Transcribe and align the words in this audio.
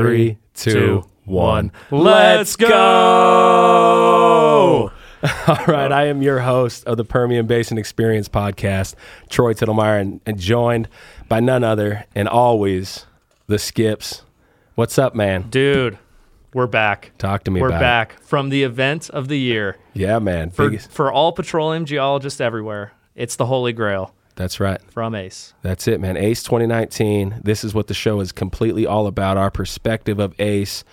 Three, 0.00 0.38
two, 0.54 1.04
one. 1.24 1.70
Let's 1.90 2.56
go! 2.56 2.70
All 5.46 5.64
right, 5.68 5.92
I 5.92 6.06
am 6.06 6.22
your 6.22 6.40
host 6.40 6.84
of 6.86 6.96
the 6.96 7.04
Permian 7.04 7.46
Basin 7.46 7.76
Experience 7.78 8.28
podcast, 8.28 8.94
Troy 9.28 9.52
Tittlemeyer, 9.54 10.00
and, 10.00 10.20
and 10.26 10.38
joined 10.38 10.88
by 11.28 11.40
none 11.40 11.62
other 11.62 12.06
and 12.14 12.26
always 12.26 13.04
the 13.46 13.58
Skips. 13.58 14.22
What's 14.76 14.98
up, 14.98 15.14
man? 15.14 15.42
Dude, 15.50 15.98
we're 16.54 16.66
back. 16.66 17.12
Talk 17.18 17.44
to 17.44 17.50
me 17.50 17.60
We're 17.60 17.68
about 17.68 17.76
it. 17.76 17.80
back 17.80 18.22
from 18.22 18.48
the 18.48 18.62
event 18.62 19.10
of 19.10 19.28
the 19.28 19.38
year. 19.38 19.76
Yeah, 19.92 20.18
man. 20.18 20.50
For, 20.50 20.70
Biggest- 20.70 20.90
for 20.90 21.12
all 21.12 21.32
petroleum 21.32 21.84
geologists 21.84 22.40
everywhere, 22.40 22.92
it's 23.14 23.36
the 23.36 23.46
Holy 23.46 23.72
Grail 23.74 24.14
That's 24.34 24.60
right. 24.60 24.80
from 24.90 25.14
ACE. 25.14 25.52
That's 25.62 25.86
it, 25.88 26.00
man. 26.00 26.16
ACE 26.16 26.42
2019. 26.42 27.40
This 27.44 27.64
is 27.64 27.74
what 27.74 27.86
the 27.86 27.94
show 27.94 28.20
is 28.20 28.32
completely 28.32 28.86
all 28.86 29.06
about. 29.06 29.36
Our 29.36 29.50
perspective 29.50 30.18
of 30.18 30.34
ACE. 30.40 30.84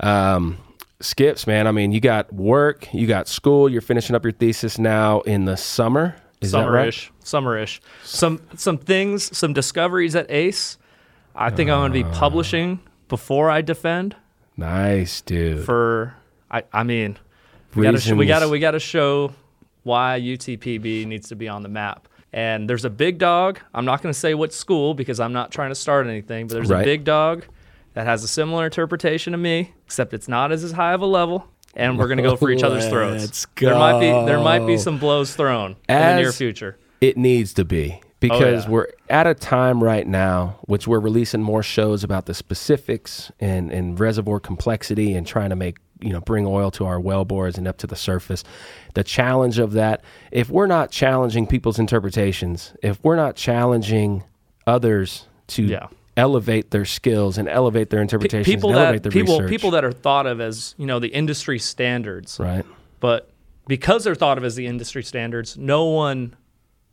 Um, 0.00 0.58
skips, 1.00 1.46
man. 1.46 1.66
I 1.66 1.72
mean, 1.72 1.92
you 1.92 2.00
got 2.00 2.32
work, 2.32 2.92
you 2.94 3.06
got 3.06 3.28
school. 3.28 3.68
You're 3.68 3.80
finishing 3.82 4.14
up 4.16 4.24
your 4.24 4.32
thesis 4.32 4.78
now 4.78 5.20
in 5.22 5.44
the 5.44 5.56
summer. 5.56 6.16
Is 6.40 6.52
that 6.52 6.68
right? 6.68 6.88
Summerish. 6.92 7.10
Summerish. 7.24 7.80
Some 8.04 8.40
some 8.56 8.78
things, 8.78 9.36
some 9.36 9.52
discoveries 9.52 10.14
at 10.14 10.30
ACE. 10.30 10.78
I 11.34 11.50
think 11.50 11.70
I'm 11.70 11.80
going 11.80 11.92
to 11.92 11.98
be 11.98 12.04
Ah. 12.04 12.18
publishing 12.18 12.80
before 13.08 13.50
I 13.50 13.60
defend. 13.60 14.14
Nice, 14.56 15.20
dude. 15.20 15.64
For 15.64 16.14
I, 16.50 16.62
I 16.72 16.82
mean, 16.84 17.18
we 17.74 17.82
got 17.84 17.98
to 17.98 18.14
we 18.14 18.26
got 18.26 18.40
to 18.40 18.48
we 18.48 18.58
got 18.60 18.72
to 18.72 18.80
show 18.80 19.32
why 19.82 20.20
UTPB 20.20 21.06
needs 21.06 21.28
to 21.28 21.36
be 21.36 21.48
on 21.48 21.62
the 21.62 21.68
map. 21.68 22.08
And 22.34 22.68
there's 22.68 22.84
a 22.84 22.90
big 22.90 23.18
dog. 23.18 23.60
I'm 23.72 23.84
not 23.84 24.02
going 24.02 24.12
to 24.12 24.18
say 24.18 24.34
what 24.34 24.52
school 24.52 24.92
because 24.92 25.20
I'm 25.20 25.32
not 25.32 25.52
trying 25.52 25.68
to 25.70 25.76
start 25.76 26.08
anything, 26.08 26.48
but 26.48 26.54
there's 26.54 26.68
Right. 26.68 26.80
a 26.82 26.84
big 26.84 27.04
dog 27.04 27.44
that 27.94 28.06
has 28.06 28.24
a 28.24 28.28
similar 28.28 28.64
interpretation 28.64 29.30
to 29.30 29.38
me, 29.38 29.72
except 29.86 30.12
it's 30.12 30.26
not 30.26 30.50
as, 30.50 30.64
as 30.64 30.72
high 30.72 30.94
of 30.94 31.00
a 31.00 31.06
level. 31.06 31.46
And 31.76 31.96
we're 31.96 32.08
going 32.08 32.18
to 32.18 32.24
go 32.24 32.34
for 32.34 32.50
each 32.50 32.64
other's 32.64 32.88
throats. 32.88 33.22
Let's 33.22 33.46
There 33.56 33.76
might 33.76 34.00
be 34.00 34.06
there 34.26 34.40
might 34.40 34.66
be 34.66 34.76
some 34.78 34.98
blows 34.98 35.34
thrown 35.36 35.76
in 35.88 35.96
the 35.96 36.16
near 36.16 36.32
future. 36.32 36.76
It 37.00 37.16
needs 37.16 37.52
to 37.54 37.64
be 37.64 38.00
because 38.18 38.64
yeah. 38.64 38.70
we're 38.70 38.88
at 39.08 39.26
a 39.28 39.34
time 39.34 39.82
right 39.82 40.06
now 40.06 40.58
which 40.62 40.88
we're 40.88 41.00
releasing 41.00 41.42
more 41.42 41.62
shows 41.62 42.02
about 42.02 42.26
the 42.26 42.34
specifics 42.34 43.30
and, 43.38 43.70
and 43.70 43.98
reservoir 44.00 44.40
complexity 44.40 45.14
and 45.14 45.26
trying 45.26 45.50
to 45.50 45.56
make 45.56 45.78
you 46.04 46.12
know 46.12 46.20
bring 46.20 46.46
oil 46.46 46.70
to 46.72 46.84
our 46.86 47.00
well 47.00 47.24
bores 47.24 47.56
and 47.58 47.66
up 47.66 47.78
to 47.78 47.86
the 47.86 47.96
surface. 47.96 48.44
The 48.94 49.04
challenge 49.04 49.58
of 49.58 49.72
that, 49.72 50.02
if 50.30 50.50
we're 50.50 50.66
not 50.66 50.90
challenging 50.90 51.46
people's 51.46 51.78
interpretations, 51.78 52.72
if 52.82 53.02
we're 53.02 53.16
not 53.16 53.36
challenging 53.36 54.22
others 54.66 55.26
to 55.48 55.62
Yeah. 55.64 55.86
elevate 56.16 56.70
their 56.70 56.84
skills 56.84 57.38
and 57.38 57.48
elevate 57.48 57.90
their 57.90 58.00
interpretations 58.00 58.46
people 58.54 58.70
and 58.70 58.78
elevate 58.78 59.02
that 59.02 59.10
their 59.10 59.20
people 59.22 59.38
research, 59.40 59.50
people 59.50 59.70
that 59.72 59.84
are 59.84 59.92
thought 59.92 60.26
of 60.26 60.40
as 60.40 60.74
you 60.78 60.86
know 60.86 60.98
the 61.00 61.08
industry 61.08 61.58
standards, 61.58 62.38
right? 62.38 62.64
but 63.00 63.30
because 63.66 64.04
they're 64.04 64.14
thought 64.14 64.38
of 64.38 64.44
as 64.44 64.54
the 64.56 64.66
industry 64.66 65.02
standards, 65.02 65.56
no 65.56 65.86
one 65.86 66.34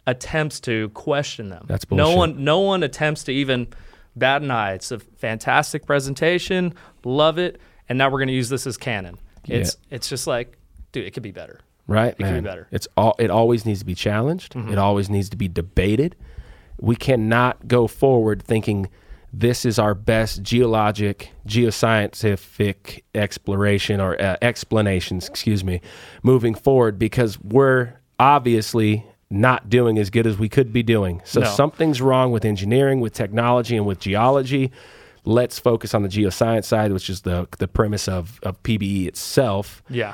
attempts 0.08 0.60
to 0.62 0.90
question 0.90 1.50
them. 1.50 1.66
That's 1.68 1.86
bullshit. 1.86 2.04
No 2.08 2.16
one 2.16 2.44
no 2.44 2.60
one 2.60 2.82
attempts 2.84 3.24
to 3.26 3.32
even 3.32 3.68
bat 4.16 4.42
an 4.42 4.52
eye. 4.52 4.74
It's 4.74 4.92
a 4.92 5.00
fantastic 5.00 5.86
presentation, 5.86 6.74
love 7.06 7.38
it, 7.38 7.62
and 7.92 7.98
now 7.98 8.10
we're 8.10 8.20
going 8.20 8.30
to 8.30 8.34
use 8.34 8.48
this 8.48 8.66
as 8.66 8.78
canon. 8.78 9.18
It's 9.46 9.76
it's 9.90 10.08
just 10.08 10.28
like, 10.28 10.58
dude, 10.94 11.06
it 11.06 11.12
could 11.12 11.24
be 11.24 11.32
better. 11.32 11.60
Right, 11.88 12.16
It 12.18 12.24
could 12.24 12.36
be 12.36 12.40
better. 12.40 12.62
Mm-hmm. 12.64 12.76
It's 12.78 12.88
all. 12.96 13.16
It 13.20 13.30
always 13.30 13.66
needs 13.66 13.80
to 13.80 13.86
be 13.86 13.96
challenged. 13.96 14.56
It 14.56 14.78
always 14.78 15.10
needs 15.10 15.28
to 15.30 15.36
be 15.36 15.50
debated. 15.50 16.16
We 16.80 16.96
cannot 16.96 17.68
go 17.68 17.88
forward 17.88 18.42
thinking 18.42 18.88
this 19.34 19.66
is 19.66 19.78
our 19.78 19.94
best 19.94 20.42
geologic, 20.42 21.32
geoscientific 21.46 23.02
exploration 23.14 24.00
or 24.00 24.22
uh, 24.22 24.38
explanations. 24.42 25.28
Excuse 25.28 25.64
me, 25.66 25.82
moving 26.24 26.56
forward 26.56 26.98
because 26.98 27.40
we're 27.42 27.94
obviously 28.20 29.06
not 29.30 29.70
doing 29.70 29.98
as 29.98 30.10
good 30.10 30.28
as 30.28 30.38
we 30.38 30.48
could 30.50 30.72
be 30.72 30.84
doing. 30.84 31.22
So 31.26 31.42
No. 31.42 31.48
something's 31.48 32.02
wrong 32.02 32.32
with 32.32 32.46
engineering, 32.46 33.00
with 33.02 33.14
technology, 33.14 33.76
and 33.78 33.86
with 33.86 34.00
geology. 34.00 34.72
Let's 35.24 35.60
focus 35.60 35.94
on 35.94 36.04
the 36.04 36.10
geoscience 36.10 36.66
side, 36.66 36.92
which 36.94 37.10
is 37.10 37.22
the 37.22 37.48
the 37.60 37.68
premise 37.68 38.08
of 38.08 38.40
of 38.44 38.62
PBE 38.64 39.08
itself 39.08 39.84
Yeah. 39.90 40.14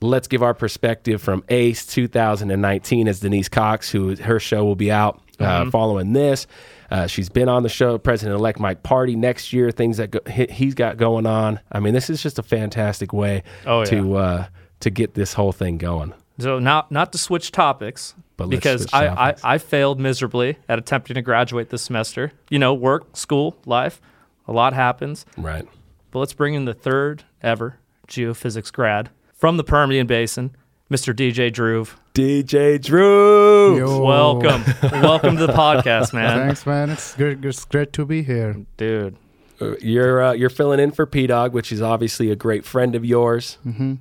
let's 0.00 0.28
give 0.28 0.42
our 0.42 0.54
perspective 0.54 1.20
from 1.22 1.42
ACE 1.48 1.84
2019 1.86 3.08
as 3.08 3.20
Denise 3.20 3.48
Cox, 3.48 3.90
who 3.90 4.16
her 4.16 4.38
show 4.40 4.64
will 4.64 4.76
be 4.76 4.90
out 4.90 5.20
uh, 5.40 5.44
Mm-hmm. 5.62 5.70
following 5.70 6.12
this. 6.12 6.46
Uh, 6.90 7.06
she's 7.06 7.28
been 7.28 7.48
on 7.48 7.62
the 7.62 7.68
show, 7.68 7.98
President 7.98 8.36
elect 8.38 8.58
Mike 8.58 8.82
Party 8.82 9.14
next 9.14 9.52
year, 9.52 9.70
things 9.70 9.98
that 9.98 10.10
go, 10.10 10.20
he, 10.30 10.46
he's 10.46 10.74
got 10.74 10.96
going 10.96 11.26
on. 11.26 11.60
I 11.70 11.80
mean, 11.80 11.92
this 11.94 12.08
is 12.10 12.22
just 12.22 12.38
a 12.38 12.42
fantastic 12.42 13.12
way 13.12 13.42
Oh, 13.66 13.80
yeah. 13.80 13.84
to 13.86 14.16
uh, 14.16 14.46
to 14.80 14.90
get 14.90 15.14
this 15.14 15.34
whole 15.34 15.52
thing 15.52 15.78
going. 15.78 16.14
So 16.40 16.58
not 16.58 16.90
not 16.90 17.12
to 17.12 17.18
switch 17.18 17.52
topics, 17.52 18.14
But 18.36 18.48
because 18.48 18.82
switch 18.82 18.94
I, 18.94 19.06
topics. 19.08 19.44
I 19.44 19.54
I 19.54 19.58
failed 19.58 20.00
miserably 20.00 20.56
at 20.68 20.78
attempting 20.78 21.14
to 21.14 21.22
graduate 21.22 21.68
this 21.70 21.82
semester. 21.82 22.32
You 22.50 22.58
know, 22.58 22.72
work, 22.74 23.16
school, 23.16 23.56
life, 23.66 24.00
a 24.48 24.52
lot 24.52 24.72
happens. 24.72 25.24
Right. 25.36 25.66
But 26.10 26.18
let's 26.20 26.32
bring 26.32 26.54
in 26.54 26.64
the 26.64 26.74
third 26.74 27.24
ever 27.42 27.78
geophysics 28.08 28.72
grad 28.72 29.10
from 29.34 29.56
the 29.58 29.62
Permian 29.64 30.06
Basin, 30.06 30.56
Mr. 30.90 31.14
DJ 31.14 31.52
Dhruv. 31.52 31.94
DJ 32.14 32.82
Drew. 32.82 33.76
Yo. 33.78 34.02
Welcome, 34.02 34.64
welcome 35.02 35.36
to 35.36 35.46
the 35.46 35.52
podcast, 35.52 36.12
man, 36.12 36.38
Thanks, 36.46 36.66
man. 36.66 36.90
It's 36.90 37.14
great. 37.14 37.44
It's 37.44 37.64
great 37.66 37.92
to 37.92 38.04
be 38.06 38.22
here. 38.22 38.56
dude. 38.76 39.16
Uh, 39.60 39.74
You're 39.80 40.22
uh, 40.22 40.32
you're 40.32 40.50
filling 40.50 40.80
in 40.80 40.90
for 40.92 41.04
P 41.04 41.26
Dog, 41.26 41.52
which 41.52 41.70
is 41.70 41.82
obviously 41.82 42.30
a 42.30 42.36
great 42.36 42.64
friend 42.64 42.94
of 42.94 43.04
yours. 43.04 43.58
hmm 43.62 43.94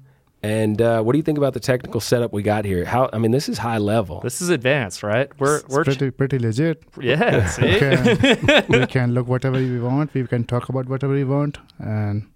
And 0.44 0.82
uh, 0.82 1.02
what 1.02 1.14
do 1.14 1.18
you 1.18 1.24
think 1.24 1.38
about 1.38 1.54
the 1.54 1.60
technical 1.60 2.00
setup 2.00 2.32
we 2.32 2.44
got 2.44 2.64
here? 2.64 2.86
How 2.86 3.10
I 3.12 3.18
mean, 3.18 3.32
this 3.32 3.50
is 3.50 3.58
high 3.58 3.80
level. 3.80 4.20
This 4.22 4.42
is 4.42 4.50
advanced, 4.50 5.02
right? 5.04 5.28
We're 5.40 5.58
It's 5.58 5.68
we're 5.70 5.84
pretty 5.84 6.12
pretty 6.12 6.40
legit. 6.40 6.84
yeah. 7.00 7.52
We 7.62 7.80
can, 7.80 8.66
we 8.70 8.86
can 8.88 9.14
look 9.14 9.28
whatever 9.28 9.58
we 9.58 9.80
want. 9.80 10.14
We 10.14 10.26
can 10.28 10.44
talk 10.44 10.70
about 10.70 10.88
whatever 10.88 11.14
we 11.14 11.24
want, 11.24 11.58
and 11.80 12.28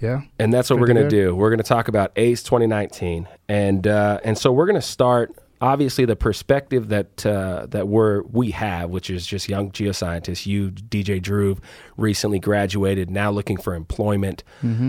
yeah, 0.00 0.22
And 0.38 0.52
that's 0.52 0.68
what 0.68 0.80
we're 0.80 0.88
going 0.88 1.08
to 1.08 1.08
do. 1.08 1.34
We're 1.34 1.48
going 1.50 1.58
to 1.62 1.62
talk 1.76 1.88
about 1.88 2.12
ACE 2.16 2.42
2019, 2.42 3.28
and 3.48 3.86
uh, 3.86 4.18
and 4.24 4.36
so 4.36 4.52
we're 4.52 4.66
going 4.66 4.74
to 4.80 4.82
start. 4.82 5.32
Obviously, 5.60 6.04
the 6.04 6.16
perspective 6.16 6.88
that 6.88 7.24
uh, 7.24 7.66
that 7.70 7.86
we're 7.88 8.22
we 8.24 8.50
have, 8.50 8.90
which 8.90 9.08
is 9.08 9.24
just 9.24 9.48
young 9.48 9.70
geoscientists. 9.70 10.44
You, 10.44 10.70
DJ 10.72 11.22
Drew, 11.22 11.56
recently 11.96 12.40
graduated, 12.40 13.08
now 13.08 13.30
looking 13.30 13.56
for 13.56 13.74
employment. 13.74 14.42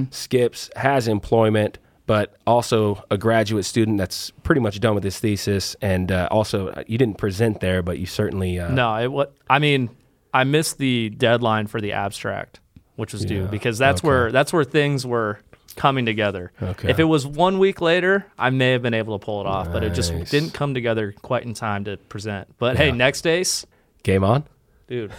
Skips 0.10 0.70
has 0.76 1.08
employment, 1.08 1.78
but 2.06 2.36
also 2.46 3.04
a 3.10 3.18
graduate 3.18 3.66
student 3.66 3.98
that's 3.98 4.32
pretty 4.44 4.62
much 4.62 4.80
done 4.80 4.96
with 4.96 5.04
his 5.04 5.20
thesis. 5.20 5.76
And 5.82 6.12
uh, 6.12 6.28
also, 6.32 6.70
uh, 6.70 6.84
you 6.88 6.98
didn't 6.98 7.18
present 7.18 7.60
there, 7.60 7.82
but 7.82 7.98
you 7.98 8.06
certainly 8.06 8.60
uh, 8.60 8.70
No, 8.70 8.96
it 8.96 9.12
what 9.12 9.34
I 9.50 9.60
mean, 9.60 9.90
I 10.34 10.44
missed 10.44 10.78
the 10.78 11.10
deadline 11.10 11.68
for 11.68 11.82
the 11.82 11.94
abstract, 11.94 12.60
which 12.96 13.14
was 13.14 13.26
due 13.26 13.42
Yeah, 13.42 13.48
because 13.48 13.78
that's 13.78 14.02
okay. 14.02 14.08
where 14.08 14.32
that's 14.32 14.54
where 14.54 14.64
things 14.64 15.06
were 15.06 15.40
coming 15.76 16.06
together. 16.06 16.52
Okay. 16.62 16.90
If 16.90 17.00
it 17.00 17.04
was 17.04 17.28
one 17.28 17.60
week 17.60 17.82
later, 17.82 18.26
I 18.38 18.50
may 18.50 18.72
have 18.72 18.82
been 18.82 18.94
able 18.94 19.20
to 19.20 19.26
pull 19.26 19.42
it 19.42 19.48
off, 19.48 19.72
but 19.72 19.84
it 19.84 19.94
just 19.94 20.14
didn't 20.32 20.54
come 20.54 20.74
together 20.74 21.14
quite 21.22 21.44
in 21.44 21.54
time 21.54 21.84
to 21.86 21.98
present. 21.98 22.48
But 22.58 22.78
hey, 22.78 22.92
next 22.92 23.28
ace, 23.28 23.66
game 24.04 24.24
on. 24.24 24.46
Dude, 24.88 25.12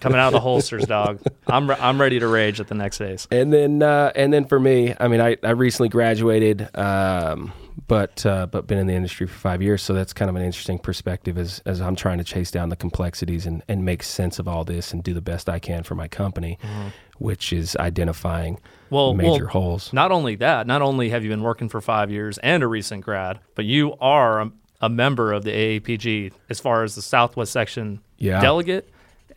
coming 0.00 0.18
out 0.18 0.28
of 0.28 0.32
the 0.32 0.40
holsters, 0.40 0.86
dog. 0.86 1.20
I'm 1.46 1.68
re- 1.68 1.76
I'm 1.78 2.00
ready 2.00 2.18
to 2.20 2.28
rage 2.28 2.60
at 2.60 2.68
the 2.68 2.74
next 2.74 3.00
ace. 3.00 3.26
And 3.30 3.52
then 3.52 3.82
uh, 3.82 4.12
and 4.14 4.32
then 4.32 4.44
for 4.46 4.58
me, 4.60 4.94
I 4.98 5.08
mean, 5.08 5.20
I, 5.20 5.36
I 5.42 5.50
recently 5.50 5.88
graduated, 5.88 6.74
um, 6.76 7.52
but 7.86 8.24
uh, 8.24 8.46
but 8.46 8.66
been 8.66 8.78
in 8.78 8.86
the 8.86 8.94
industry 8.94 9.26
for 9.26 9.38
five 9.38 9.62
years, 9.62 9.82
so 9.82 9.92
that's 9.92 10.12
kind 10.12 10.28
of 10.28 10.36
an 10.36 10.42
interesting 10.42 10.78
perspective 10.78 11.38
as 11.38 11.60
as 11.66 11.80
I'm 11.80 11.96
trying 11.96 12.18
to 12.18 12.24
chase 12.24 12.50
down 12.50 12.68
the 12.68 12.76
complexities 12.76 13.46
and 13.46 13.62
and 13.68 13.84
make 13.84 14.02
sense 14.02 14.38
of 14.38 14.48
all 14.48 14.64
this 14.64 14.92
and 14.92 15.02
do 15.02 15.14
the 15.14 15.22
best 15.22 15.48
I 15.48 15.58
can 15.58 15.82
for 15.82 15.94
my 15.94 16.08
company, 16.08 16.58
which 17.18 17.52
is 17.52 17.76
identifying 17.76 18.60
Well, 18.90 19.14
major 19.14 19.44
well, 19.44 19.52
holes. 19.52 19.92
Not 19.92 20.12
only 20.12 20.36
that, 20.36 20.66
not 20.66 20.82
only 20.82 21.10
have 21.10 21.22
you 21.24 21.30
been 21.30 21.42
working 21.42 21.68
for 21.68 21.80
five 21.80 22.10
years 22.10 22.38
and 22.38 22.62
a 22.62 22.66
recent 22.66 23.04
grad, 23.04 23.40
but 23.54 23.64
you 23.64 23.94
are 24.00 24.50
a, 24.80 24.88
member 24.88 25.32
of 25.32 25.44
the 25.44 25.50
AAPG 25.52 26.32
as 26.48 26.60
far 26.60 26.82
as 26.84 26.94
the 26.94 27.02
Southwest 27.02 27.52
section 27.52 28.00
Yeah. 28.18 28.40
delegate 28.40 28.88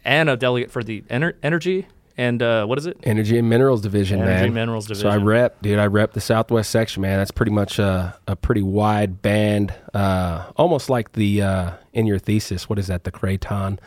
and 0.06 0.30
a 0.30 0.38
delegate 0.38 0.72
for 0.72 0.84
the 0.84 1.02
ener- 1.10 1.36
energy 1.44 1.88
and 2.18 2.44
uh, 2.44 2.66
what 2.66 2.78
is 2.78 2.86
it? 2.86 2.98
Energy 3.04 3.40
and 3.40 3.50
Minerals 3.50 3.82
Division, 3.82 4.22
Energy 4.22 4.44
man. 4.46 4.54
Minerals 4.54 5.00
So 5.00 5.10
I 5.10 5.18
rep, 5.18 5.62
dude. 5.64 5.80
I 5.80 5.88
rep 5.88 6.14
the 6.14 6.22
Southwest 6.22 6.70
section, 6.70 7.02
man. 7.02 7.18
That's 7.18 7.32
pretty 7.32 7.52
much 7.52 7.80
a, 7.80 8.16
a 8.28 8.36
pretty 8.36 8.62
wide 8.62 9.22
band, 9.24 9.74
uh, 9.96 10.52
almost 10.56 10.90
like 10.92 11.14
the 11.14 11.42
uh, 11.42 11.72
in 11.92 12.06
your 12.06 12.20
thesis. 12.20 12.70
What 12.70 12.78
is 12.78 12.86
that? 12.88 13.04
The 13.04 13.12
Craton 13.12 13.80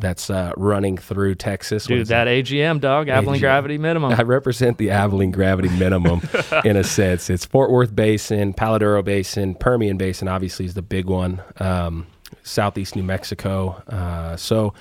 that's 0.00 0.30
uh, 0.30 0.52
running 0.56 0.96
through 0.96 1.36
Texas. 1.36 1.86
Dude, 1.86 2.06
that 2.08 2.26
AGM 2.26 2.80
dog, 2.80 3.08
Abilene 3.08 3.38
AGM. 3.38 3.42
Gravity 3.42 3.78
Minimum. 3.78 4.12
I 4.12 4.22
represent 4.22 4.78
the 4.78 4.90
Abilene 4.90 5.30
Gravity 5.30 5.68
Minimum 5.68 6.22
in 6.64 6.76
a 6.76 6.84
sense. 6.84 7.30
It's 7.30 7.44
Fort 7.44 7.70
Worth 7.70 7.94
Basin, 7.94 8.52
Palo 8.54 8.78
Duro 8.78 9.02
Basin, 9.02 9.54
Permian 9.54 9.96
Basin, 9.96 10.28
obviously, 10.28 10.64
is 10.64 10.74
the 10.74 10.82
big 10.82 11.06
one. 11.06 11.42
Um, 11.58 12.06
Southeast 12.42 12.96
New 12.96 13.02
Mexico. 13.02 13.82
Uh, 13.88 14.36
so, 14.36 14.72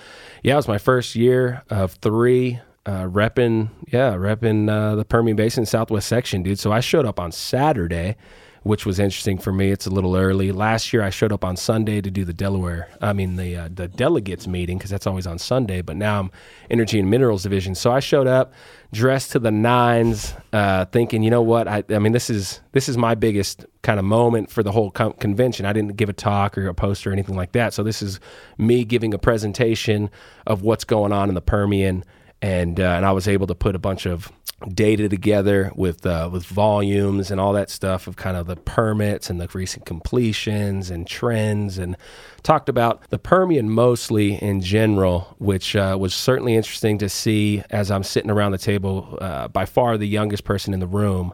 yeah, 0.43 0.53
it 0.53 0.57
was 0.57 0.67
my 0.67 0.77
first 0.77 1.15
year 1.15 1.63
of 1.69 1.93
three. 1.93 2.59
uh, 2.85 3.03
repping, 3.03 3.69
yeah, 3.89 4.13
repping 4.13 4.69
uh, 4.69 4.95
the 4.95 5.05
Permian 5.05 5.35
Basin 5.37 5.65
Southwest 5.65 6.07
section, 6.07 6.41
dude. 6.41 6.57
So 6.57 6.71
I 6.71 6.79
showed 6.79 7.05
up 7.05 7.19
on 7.19 7.31
Saturday, 7.31 8.15
which 8.63 8.85
was 8.85 8.99
interesting 8.99 9.37
for 9.37 9.51
me. 9.51 9.71
It's 9.71 9.85
a 9.85 9.89
little 9.89 10.15
early. 10.15 10.51
Last 10.51 10.91
year 10.93 11.01
I 11.03 11.09
showed 11.09 11.31
up 11.31 11.43
on 11.43 11.55
Sunday 11.55 12.01
to 12.01 12.11
do 12.11 12.25
the 12.25 12.33
Delaware, 12.33 12.89
I 13.01 13.13
mean 13.13 13.35
the 13.35 13.55
uh, 13.55 13.69
the 13.73 13.87
delegates 13.87 14.47
meeting 14.47 14.77
because 14.77 14.91
that's 14.91 15.07
always 15.07 15.27
on 15.27 15.39
Sunday. 15.39 15.81
But 15.81 15.95
now 15.95 16.19
I'm 16.19 16.31
Energy 16.69 16.99
and 16.99 17.09
Minerals 17.09 17.43
Division, 17.43 17.75
so 17.75 17.91
I 17.91 17.99
showed 17.99 18.27
up 18.27 18.53
dressed 18.91 19.31
to 19.31 19.39
the 19.39 19.51
nines, 19.51 20.33
uh, 20.51 20.85
thinking, 20.85 21.21
you 21.21 21.29
know 21.29 21.41
what? 21.41 21.67
I, 21.67 21.83
I 21.89 21.99
mean, 21.99 22.11
this 22.11 22.29
is 22.29 22.61
this 22.71 22.89
is 22.89 22.97
my 22.97 23.15
biggest 23.15 23.65
kind 23.81 23.99
of 23.99 24.05
moment 24.05 24.49
for 24.49 24.63
the 24.63 24.71
whole 24.71 24.91
com- 24.91 25.13
convention. 25.13 25.65
I 25.65 25.73
didn't 25.73 25.95
give 25.95 26.09
a 26.09 26.13
talk 26.13 26.57
or 26.57 26.67
a 26.67 26.73
poster 26.73 27.09
or 27.09 27.13
anything 27.13 27.35
like 27.35 27.51
that. 27.53 27.73
So 27.73 27.83
this 27.83 28.01
is 28.01 28.19
me 28.57 28.83
giving 28.83 29.13
a 29.13 29.19
presentation 29.19 30.09
of 30.47 30.63
what's 30.63 30.83
going 30.83 31.11
on 31.11 31.29
in 31.29 31.35
the 31.35 31.41
Permian, 31.41 32.03
and 32.41 32.79
uh, 32.79 32.83
and 32.83 33.05
I 33.05 33.11
was 33.11 33.27
able 33.27 33.47
to 33.47 33.55
put 33.55 33.75
a 33.75 33.79
bunch 33.79 34.05
of 34.05 34.31
data 34.67 35.07
together 35.07 35.71
with 35.75 36.05
uh, 36.05 36.29
with 36.31 36.43
volumes 36.45 37.31
and 37.31 37.39
all 37.39 37.53
that 37.53 37.69
stuff 37.69 38.07
of 38.07 38.15
kind 38.17 38.35
of 38.35 38.45
the 38.47 38.55
permits 38.57 39.29
and 39.29 39.39
the 39.39 39.47
recent 39.53 39.85
completions 39.85 40.89
and 40.89 41.07
trends 41.07 41.77
and 41.77 41.95
talked 42.43 42.67
about 42.69 43.09
the 43.09 43.17
Permian 43.19 43.69
mostly 43.69 44.33
in 44.35 44.61
general, 44.61 45.35
which 45.39 45.75
uh, 45.75 45.95
was 45.99 46.13
certainly 46.13 46.55
interesting 46.55 46.97
to 46.97 47.07
see 47.09 47.63
as 47.69 47.89
I'm 47.89 48.03
sitting 48.03 48.29
around 48.29 48.51
the 48.51 48.57
table, 48.57 49.17
uh, 49.21 49.47
by 49.47 49.65
far 49.65 49.97
the 49.97 50.07
youngest 50.07 50.43
person 50.43 50.73
in 50.73 50.79
the 50.79 50.87
room. 50.87 51.33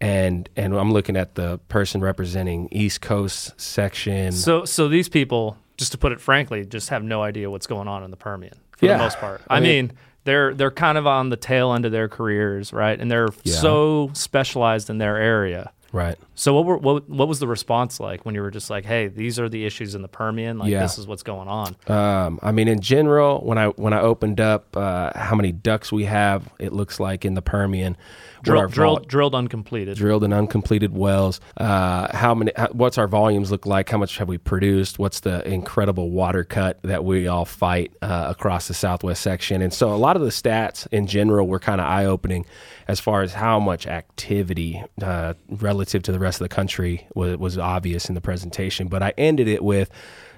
And, 0.00 0.48
and 0.56 0.74
I'm 0.74 0.92
looking 0.92 1.16
at 1.16 1.36
the 1.36 1.58
person 1.68 2.00
representing 2.00 2.68
East 2.72 3.00
Coast 3.00 3.52
section. 3.60 4.32
So 4.32 4.64
so 4.64 4.88
these 4.88 5.08
people, 5.08 5.56
just 5.76 5.92
to 5.92 5.98
put 5.98 6.10
it 6.10 6.20
frankly, 6.20 6.64
just 6.66 6.88
have 6.88 7.04
no 7.04 7.22
idea 7.22 7.48
what's 7.50 7.68
going 7.68 7.86
on 7.86 8.02
in 8.02 8.10
the 8.10 8.16
Permian 8.16 8.54
for 8.76 8.86
Yeah. 8.86 8.96
the 8.96 9.04
most 9.04 9.18
part. 9.18 9.42
I 9.48 9.58
I, 9.58 9.60
mean- 9.60 9.86
mean, 9.88 9.92
they're 10.24 10.54
they're 10.54 10.70
kind 10.70 10.96
of 10.98 11.06
on 11.06 11.28
the 11.30 11.36
tail 11.36 11.72
end 11.72 11.84
of 11.84 11.92
their 11.92 12.08
careers, 12.08 12.72
right? 12.72 12.98
And 12.98 13.10
they're 13.10 13.28
Yeah. 13.42 13.54
so 13.54 14.10
specialized 14.14 14.88
in 14.90 14.98
their 14.98 15.16
area. 15.16 15.72
Right. 15.92 16.16
So 16.34 16.54
what 16.54 16.64
were 16.64 16.76
what, 16.78 17.08
what 17.08 17.28
was 17.28 17.38
the 17.38 17.46
response 17.46 18.00
like 18.00 18.24
when 18.24 18.34
you 18.34 18.40
were 18.42 18.50
just 18.50 18.70
like, 18.70 18.84
"Hey, 18.84 19.08
these 19.08 19.38
are 19.38 19.48
the 19.48 19.64
issues 19.64 19.94
in 19.94 20.02
the 20.02 20.08
Permian. 20.08 20.58
Like 20.58 20.70
Yeah. 20.70 20.82
this 20.82 20.98
is 20.98 21.06
what's 21.06 21.22
going 21.22 21.48
on." 21.48 21.76
Um, 21.88 22.40
I 22.42 22.50
mean, 22.52 22.68
in 22.68 22.80
general, 22.80 23.40
when 23.44 23.58
I 23.58 23.68
when 23.68 23.92
I 23.92 24.00
opened 24.00 24.40
up 24.40 24.76
uh, 24.76 25.10
how 25.18 25.36
many 25.36 25.52
ducks 25.52 25.92
we 25.92 26.04
have, 26.04 26.48
it 26.58 26.72
looks 26.72 26.98
like 26.98 27.24
in 27.24 27.34
the 27.34 27.42
Permian, 27.42 27.96
what 28.44 28.56
our 28.56 28.66
Drilled 28.66 28.68
vol- 28.68 28.72
drilled, 28.74 29.08
drilled 29.08 29.34
uncompleted. 29.34 29.96
drilled 29.96 30.24
and 30.24 30.32
uncompleted 30.34 30.96
wells. 30.96 31.40
Uh, 31.56 32.16
how 32.16 32.34
many? 32.34 32.50
How, 32.56 32.68
what's 32.72 32.98
our 32.98 33.06
volumes 33.06 33.50
look 33.52 33.66
like? 33.66 33.90
How 33.90 33.98
much 33.98 34.16
have 34.18 34.26
we 34.28 34.38
produced? 34.38 34.98
What's 34.98 35.20
the 35.20 35.46
incredible 35.48 36.10
water 36.10 36.42
cut 36.42 36.80
that 36.82 37.04
we 37.04 37.28
all 37.28 37.44
fight 37.44 37.92
uh, 38.02 38.26
across 38.30 38.66
the 38.68 38.74
Southwest 38.74 39.22
section? 39.22 39.62
And 39.62 39.72
so, 39.72 39.92
a 39.94 39.96
lot 39.96 40.16
of 40.16 40.22
the 40.22 40.30
stats 40.30 40.88
in 40.90 41.06
general 41.06 41.46
were 41.46 41.60
kind 41.60 41.80
of 41.80 41.86
eye 41.86 42.06
opening 42.06 42.46
as 42.88 42.98
far 42.98 43.22
as 43.22 43.34
how 43.34 43.60
much 43.60 43.86
activity 43.86 44.82
uh, 45.00 45.34
relative 45.48 45.81
to 45.84 46.12
the 46.12 46.18
rest 46.18 46.40
of 46.40 46.44
the 46.44 46.54
country 46.54 47.06
was, 47.14 47.36
was 47.36 47.58
obvious 47.58 48.08
in 48.08 48.14
the 48.14 48.20
presentation. 48.20 48.88
But 48.88 49.02
I 49.02 49.12
ended 49.16 49.48
it 49.48 49.62
with 49.62 49.90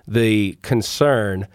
the 0.07 0.59
concern 0.63 1.49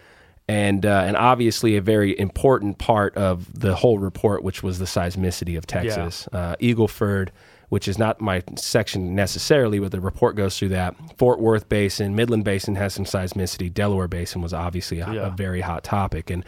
and 0.50 0.84
uh, 0.84 1.04
and 1.06 1.16
obviously 1.16 1.78
a 1.78 1.82
very 1.82 2.20
important 2.20 2.80
part 2.80 3.16
of 3.16 3.60
the 3.60 3.76
whole 3.76 4.00
report, 4.00 4.44
which 4.44 4.64
was 4.64 4.80
the 4.80 4.86
seismicity 4.86 5.56
of 5.56 5.68
Texas, 5.68 6.28
uh, 6.34 6.56
Eagleford, 6.60 7.30
which 7.70 7.88
is 7.88 8.00
not 8.00 8.20
my 8.20 8.42
section 8.56 9.14
necessarily, 9.14 9.78
but 9.78 9.92
the 9.92 10.02
report 10.02 10.36
goes 10.36 10.58
through 10.58 10.70
that. 10.70 10.96
Fort 11.20 11.40
Worth 11.40 11.70
Basin, 11.70 12.16
Midland 12.16 12.46
Basin 12.46 12.76
has 12.76 12.96
some 12.96 13.06
seismicity. 13.06 13.72
Delaware 13.72 14.08
Basin 14.08 14.42
was 14.42 14.52
obviously 14.52 15.00
a, 15.02 15.26
a 15.26 15.30
very 15.30 15.62
hot 15.62 15.84
topic, 15.84 16.32
and 16.32 16.44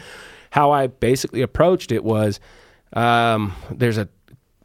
how 0.49 0.71
I 0.71 0.87
basically 0.87 1.43
approached 1.43 1.91
it 1.91 2.03
was 2.03 2.39
um, 2.93 3.53
there's 3.69 3.99
a 3.99 4.09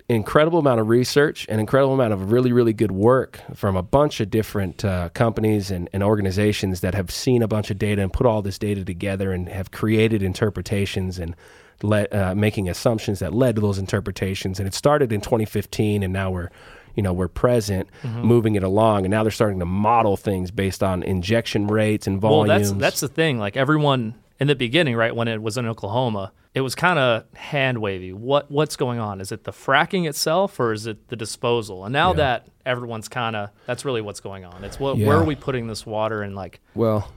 incredible 0.08 0.60
amount 0.60 0.80
of 0.80 0.88
research 0.88 1.46
and 1.48 1.60
incredible 1.60 1.92
amount 1.92 2.12
of 2.12 2.30
really 2.30 2.52
really 2.52 2.72
good 2.72 2.92
work 2.92 3.40
from 3.54 3.76
a 3.76 3.82
bunch 3.82 4.20
of 4.20 4.30
different 4.30 4.84
uh, 4.84 5.08
companies 5.14 5.70
and, 5.70 5.88
and 5.92 6.02
organizations 6.02 6.80
that 6.80 6.94
have 6.94 7.10
seen 7.10 7.42
a 7.42 7.48
bunch 7.48 7.70
of 7.70 7.78
data 7.78 8.02
and 8.02 8.12
put 8.12 8.26
all 8.26 8.42
this 8.42 8.58
data 8.58 8.84
together 8.84 9.32
and 9.32 9.48
have 9.48 9.70
created 9.70 10.22
interpretations 10.22 11.18
and 11.18 11.34
let, 11.82 12.12
uh, 12.14 12.34
making 12.34 12.68
assumptions 12.68 13.18
that 13.18 13.34
led 13.34 13.56
to 13.56 13.60
those 13.60 13.78
interpretations. 13.78 14.58
And 14.58 14.66
it 14.66 14.74
started 14.74 15.12
in 15.12 15.20
2015 15.20 16.02
and 16.02 16.12
now 16.12 16.30
we're 16.30 16.50
you 16.94 17.02
know 17.02 17.12
we're 17.12 17.28
present 17.28 17.88
moving 18.24 18.54
it 18.54 18.62
along. 18.62 19.04
And 19.04 19.10
now 19.10 19.22
they're 19.22 19.30
starting 19.30 19.58
to 19.58 19.66
model 19.66 20.16
things 20.16 20.50
based 20.50 20.82
on 20.82 21.02
injection 21.02 21.66
rates 21.66 22.06
and 22.06 22.20
volumes 22.20 22.48
Well, 22.48 22.78
that's 22.78 22.80
that's 22.80 23.00
the 23.00 23.08
thing. 23.08 23.38
Like 23.38 23.56
everyone 23.56 24.14
in 24.38 24.46
the 24.48 24.54
beginning, 24.54 24.96
right 24.96 25.14
when 25.14 25.28
it 25.28 25.40
was 25.42 25.56
in 25.56 25.66
Oklahoma, 25.66 26.32
it 26.54 26.60
was 26.62 26.74
kind 26.74 26.98
of 26.98 27.24
hand 27.34 27.78
wavy. 27.78 28.12
What 28.12 28.50
what's 28.50 28.76
going 28.76 28.98
on? 28.98 29.20
Is 29.20 29.32
it 29.32 29.44
the 29.44 29.52
fracking 29.52 30.08
itself, 30.08 30.58
or 30.60 30.72
is 30.72 30.86
it 30.86 31.08
the 31.08 31.16
disposal? 31.16 31.84
And 31.84 31.92
now 31.92 32.10
Yeah. 32.10 32.16
that 32.16 32.48
everyone's 32.64 33.08
kind 33.08 33.36
of 33.36 33.50
that's 33.66 33.84
really 33.84 34.00
what's 34.00 34.20
going 34.20 34.44
on. 34.44 34.64
It's 34.64 34.78
what 34.80 34.96
Yeah. 34.98 35.06
where 35.08 35.16
are 35.18 35.24
we 35.24 35.34
putting 35.36 35.66
this 35.68 35.84
water 35.86 36.22
and 36.22 36.34
like 36.34 36.60
Well, 36.74 37.10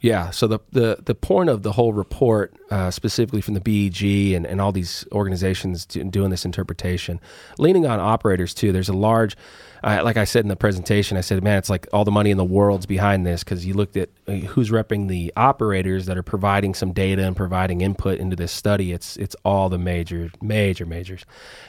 yeah. 0.00 0.30
So 0.30 0.46
the 0.46 0.58
the, 0.72 0.98
the 1.04 1.14
point 1.14 1.50
of 1.50 1.62
the 1.62 1.72
whole 1.72 1.92
report, 1.92 2.54
uh, 2.70 2.90
specifically 2.90 3.40
from 3.40 3.54
the 3.54 3.60
BEG 3.60 4.34
and, 4.34 4.46
and 4.46 4.60
all 4.60 4.72
these 4.72 5.04
organizations 5.12 5.84
doing 5.86 6.30
this 6.30 6.44
interpretation, 6.44 7.20
leaning 7.58 7.86
on 7.86 8.00
operators 8.00 8.54
too. 8.54 8.72
There's 8.72 8.88
a 8.88 8.92
large, 8.94 9.36
uh, 9.82 10.00
like 10.04 10.16
I 10.16 10.24
said 10.24 10.44
in 10.44 10.48
the 10.48 10.56
presentation, 10.56 11.16
I 11.16 11.22
said, 11.22 11.42
man, 11.42 11.58
it's 11.58 11.70
like 11.70 11.88
all 11.92 12.04
the 12.04 12.10
money 12.10 12.30
in 12.30 12.36
the 12.36 12.44
world's 12.44 12.86
behind 12.86 13.26
this 13.26 13.42
because 13.42 13.64
you 13.64 13.74
looked 13.74 13.96
at 13.96 14.10
uh, 14.28 14.32
who's 14.32 14.70
repping 14.70 15.08
the 15.08 15.32
operators 15.36 16.06
that 16.06 16.18
are 16.18 16.22
providing 16.22 16.74
some 16.74 16.92
data 16.92 17.24
and 17.24 17.34
providing 17.36 17.80
input 17.80 18.18
into 18.18 18.36
this 18.36 18.52
study. 18.52 18.92
It's 18.92 19.16
it's 19.16 19.36
all 19.44 19.68
the 19.68 19.78
major 19.78 20.30
major 20.42 20.84
majors, 20.84 21.24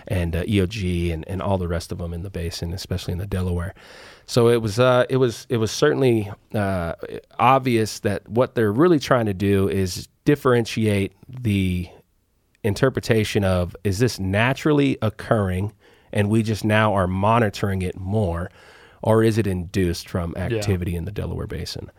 and 0.08 0.36
uh, 0.36 0.44
EOG 0.44 1.14
and, 1.14 1.28
and 1.28 1.42
all 1.42 1.58
the 1.58 1.68
rest 1.68 1.92
of 1.92 2.00
them 2.00 2.14
in 2.14 2.24
the 2.24 2.30
basin, 2.30 2.74
especially 2.74 3.14
in 3.14 3.18
the 3.18 3.28
Delaware. 3.28 3.74
So 4.26 4.50
it 4.50 4.62
was 4.62 4.80
uh, 4.80 5.06
it 5.10 5.18
was 5.18 5.46
it 5.50 5.58
was 5.58 5.72
certainly 5.72 6.32
uh, 6.54 6.96
obvious 7.40 8.00
that 8.00 8.28
what 8.28 8.56
they're 8.56 8.74
really 8.74 9.00
trying 9.00 9.26
to 9.28 9.34
do 9.34 9.70
is 9.70 10.08
differentiate 10.26 11.14
the 11.28 11.90
interpretation 12.64 13.44
of 13.44 13.76
is 13.84 14.00
this 14.00 14.20
naturally 14.20 14.98
occurring 15.02 15.74
and 16.14 16.30
we 16.30 16.44
just 16.44 16.64
now 16.64 16.94
are 16.94 17.08
monitoring 17.08 17.82
it 17.82 17.98
more 17.98 18.50
or 19.02 19.24
is 19.24 19.38
it 19.38 19.48
induced 19.48 20.08
from 20.08 20.36
activity 20.38 20.96
in 20.96 21.06
the 21.06 21.12
Delaware 21.12 21.48
Basin? 21.48 21.92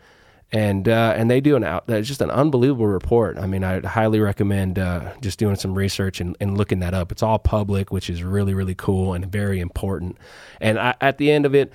And 0.51 0.87
uh, 0.87 1.15
and 1.17 1.31
they 1.31 1.41
do 1.41 1.55
an 1.55 1.63
out. 1.63 1.87
That's 1.87 2.07
just 2.07 2.21
an 2.21 2.29
unbelievable 2.29 2.85
report. 2.85 3.39
I 3.39 3.47
mean, 3.47 3.63
I'd 3.63 3.85
highly 3.85 4.19
recommend 4.19 4.77
uh, 4.77 5.13
just 5.19 5.39
doing 5.39 5.55
some 5.55 5.73
research 5.73 6.21
and, 6.21 6.37
and 6.39 6.55
looking 6.55 6.79
that 6.79 6.93
up. 6.93 7.11
It's 7.11 7.23
all 7.23 7.39
public, 7.39 7.91
which 7.91 8.07
is 8.07 8.21
really 8.21 8.53
really 8.53 8.75
cool 8.75 9.13
and 9.13 9.25
very 9.25 9.59
important. 9.59 10.17
And 10.61 10.77
I, 10.77 10.93
at 11.01 11.17
the 11.17 11.31
end 11.31 11.47
of 11.47 11.55
it, 11.55 11.73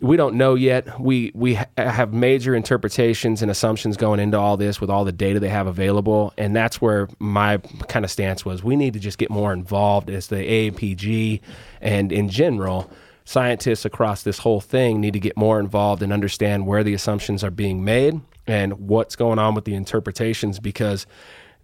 we 0.00 0.16
don't 0.16 0.36
know 0.36 0.54
yet. 0.54 1.00
We 1.00 1.32
we 1.34 1.54
ha- 1.54 1.66
have 1.76 2.12
major 2.12 2.54
interpretations 2.54 3.42
and 3.42 3.50
assumptions 3.50 3.96
going 3.96 4.20
into 4.20 4.38
all 4.38 4.56
this 4.56 4.80
with 4.80 4.90
all 4.90 5.04
the 5.04 5.12
data 5.12 5.40
they 5.40 5.48
have 5.48 5.66
available, 5.66 6.32
and 6.38 6.54
that's 6.54 6.80
where 6.80 7.08
my 7.18 7.58
kind 7.88 8.04
of 8.04 8.10
stance 8.10 8.44
was. 8.44 8.62
We 8.62 8.76
need 8.76 8.94
to 8.94 9.00
just 9.00 9.18
get 9.18 9.30
more 9.30 9.52
involved 9.52 10.08
as 10.10 10.28
the 10.28 10.36
AAPG 10.36 11.40
and 11.80 12.12
in 12.12 12.28
general. 12.28 12.90
Scientists 13.24 13.84
across 13.84 14.22
this 14.24 14.38
whole 14.38 14.60
thing 14.60 15.00
need 15.00 15.12
to 15.12 15.20
get 15.20 15.36
more 15.36 15.60
involved 15.60 16.02
and 16.02 16.12
understand 16.12 16.66
where 16.66 16.82
the 16.82 16.94
assumptions 16.94 17.44
are 17.44 17.50
being 17.50 17.84
made 17.84 18.20
and 18.46 18.88
what's 18.88 19.14
going 19.14 19.38
on 19.38 19.54
with 19.54 19.64
the 19.64 19.74
interpretations 19.74 20.58
because 20.58 21.06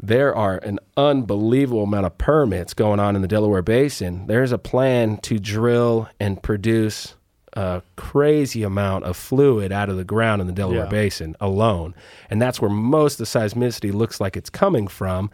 there 0.01 0.35
are 0.35 0.59
an 0.59 0.79
unbelievable 0.97 1.83
amount 1.83 2.07
of 2.07 2.19
permits 2.19 2.75
going 2.75 3.01
on 3.01 3.17
in 3.17 3.23
the 3.23 3.29
Delaware 3.29 3.63
Basin. 3.63 4.27
There's 4.27 4.53
a 4.53 4.59
plan 4.59 5.17
to 5.23 5.39
drill 5.39 6.09
and 6.21 6.41
produce 6.41 7.15
a 7.57 7.83
crazy 7.97 8.63
amount 8.63 9.05
of 9.05 9.17
fluid 9.17 9.73
out 9.73 9.89
of 9.89 9.97
the 9.97 10.05
ground 10.05 10.41
in 10.41 10.47
the 10.47 10.53
Delaware 10.53 10.85
Yeah. 10.85 10.91
Basin 10.91 11.37
alone. 11.41 11.95
And 12.31 12.41
that's 12.41 12.61
where 12.61 12.71
most 12.71 13.19
of 13.19 13.31
the 13.31 13.39
seismicity 13.39 13.93
looks 13.93 14.21
like 14.21 14.37
it's 14.37 14.51
coming 14.51 14.87
from. 14.87 15.31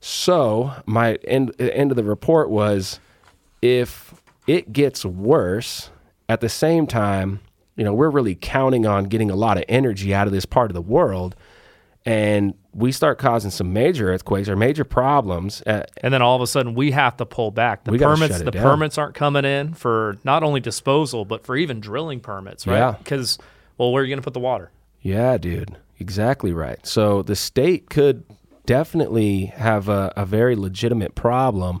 So, 0.00 0.72
my 0.84 1.14
end, 1.24 1.58
end 1.58 1.90
of 1.90 1.96
the 1.96 2.04
report 2.04 2.50
was 2.50 3.00
if 3.62 4.14
it 4.46 4.72
gets 4.72 5.04
worse, 5.04 5.90
at 6.28 6.40
the 6.40 6.48
same 6.48 6.86
time, 6.86 7.40
you 7.76 7.84
know, 7.84 7.94
we're 7.94 8.10
really 8.10 8.34
counting 8.34 8.86
on 8.86 9.04
getting 9.04 9.30
a 9.30 9.36
lot 9.36 9.56
of 9.56 9.64
energy 9.68 10.14
out 10.14 10.26
of 10.26 10.32
this 10.32 10.44
part 10.44 10.70
of 10.70 10.74
the 10.74 10.82
world. 10.82 11.34
And 12.06 12.54
we 12.74 12.92
start 12.92 13.18
causing 13.18 13.50
some 13.50 13.72
major 13.72 14.12
earthquakes 14.12 14.48
or 14.48 14.56
major 14.56 14.84
problems. 14.84 15.62
Uh, 15.62 15.84
and 16.02 16.12
then 16.12 16.20
all 16.20 16.36
of 16.36 16.42
a 16.42 16.46
sudden 16.46 16.74
we 16.74 16.90
have 16.90 17.16
to 17.16 17.26
pull 17.26 17.50
back. 17.50 17.84
The 17.84 17.96
permits 17.96 18.40
the 18.40 18.50
down. 18.50 18.62
permits 18.62 18.98
aren't 18.98 19.14
coming 19.14 19.44
in 19.44 19.72
for 19.74 20.18
not 20.22 20.42
only 20.42 20.60
disposal 20.60 21.24
but 21.24 21.46
for 21.46 21.56
even 21.56 21.80
drilling 21.80 22.20
permits, 22.20 22.66
right? 22.66 22.76
Yeah. 22.76 22.92
Because 22.98 23.38
well, 23.78 23.92
where 23.92 24.02
are 24.02 24.04
you 24.04 24.10
going 24.10 24.20
to 24.20 24.24
put 24.24 24.34
the 24.34 24.40
water? 24.40 24.70
Yeah, 25.00 25.38
dude. 25.38 25.76
Exactly 25.98 26.52
right. 26.52 26.84
So 26.86 27.22
the 27.22 27.36
state 27.36 27.88
could 27.88 28.24
definitely 28.66 29.46
have 29.46 29.88
a, 29.88 30.12
a 30.16 30.26
very 30.26 30.56
legitimate 30.56 31.14
problem 31.14 31.80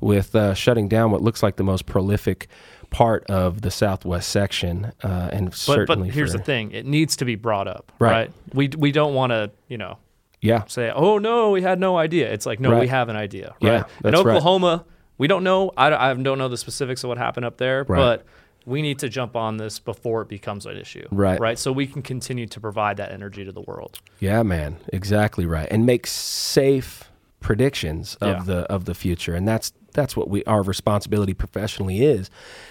with 0.00 0.34
uh, 0.34 0.54
shutting 0.54 0.88
down 0.88 1.10
what 1.10 1.22
looks 1.22 1.42
like 1.42 1.56
the 1.56 1.64
most 1.64 1.86
prolific 1.86 2.48
part 2.94 3.24
of 3.28 3.60
the 3.62 3.70
southwest 3.72 4.28
section. 4.28 4.92
Uh, 5.02 5.28
and 5.32 5.46
But 5.46 5.54
certainly, 5.56 6.08
but 6.10 6.14
here's 6.14 6.30
for- 6.32 6.38
the 6.38 6.44
thing: 6.44 6.70
it 6.70 6.86
needs 6.86 7.16
to 7.16 7.24
be 7.24 7.34
brought 7.34 7.66
up, 7.66 7.90
Right. 7.98 8.10
right? 8.12 8.30
We 8.54 8.68
we 8.78 8.92
don't 8.92 9.14
want 9.14 9.30
to, 9.32 9.50
you 9.68 9.78
know, 9.78 9.98
Yeah. 10.40 10.62
say, 10.68 10.92
"Oh 10.94 11.18
no, 11.18 11.50
we 11.50 11.60
had 11.62 11.80
no 11.80 11.96
idea." 11.98 12.32
It's 12.32 12.46
like, 12.46 12.60
no, 12.60 12.78
we 12.78 12.86
have 12.86 13.08
an 13.08 13.16
idea. 13.16 13.54
Yeah, 13.60 13.70
Right? 13.70 13.80
In 14.04 14.12
that's 14.12 14.24
right. 14.24 14.36
Oklahoma, 14.36 14.84
we 15.18 15.26
don't 15.26 15.42
know. 15.42 15.72
I, 15.76 15.90
don't- 15.90 16.00
I 16.00 16.14
don't 16.14 16.38
know 16.38 16.48
the 16.48 16.56
specifics 16.56 17.02
of 17.02 17.08
what 17.08 17.18
happened 17.18 17.46
up 17.46 17.56
there, 17.56 17.84
Right. 17.88 17.98
but 17.98 18.24
we 18.66 18.80
need 18.80 19.00
to 19.00 19.08
jump 19.08 19.34
on 19.36 19.56
this 19.56 19.78
before 19.80 20.22
it 20.22 20.28
becomes 20.28 20.64
an 20.64 20.76
issue. 20.76 21.06
Right. 21.10 21.38
Right. 21.40 21.58
So 21.58 21.72
we 21.72 21.86
can 21.88 22.00
continue 22.00 22.46
to 22.46 22.60
provide 22.60 22.96
that 22.98 23.10
energy 23.10 23.44
to 23.44 23.52
the 23.52 23.60
world. 23.60 23.98
Yeah, 24.20 24.42
man, 24.44 24.76
exactly 24.92 25.46
right. 25.46 25.66
And 25.70 25.84
make 25.84 26.06
safe 26.06 27.10
predictions 27.40 28.14
of 28.20 28.28
Yeah. 28.36 28.42
the 28.44 28.58
of 28.72 28.84
the 28.84 28.94
future. 28.94 29.34
And 29.34 29.46
that's 29.48 29.72
that's 29.94 30.16
what 30.16 30.28
we 30.28 30.44
our 30.44 30.62
responsibility 30.62 31.32
professionally 31.34 32.02
is 32.04 32.28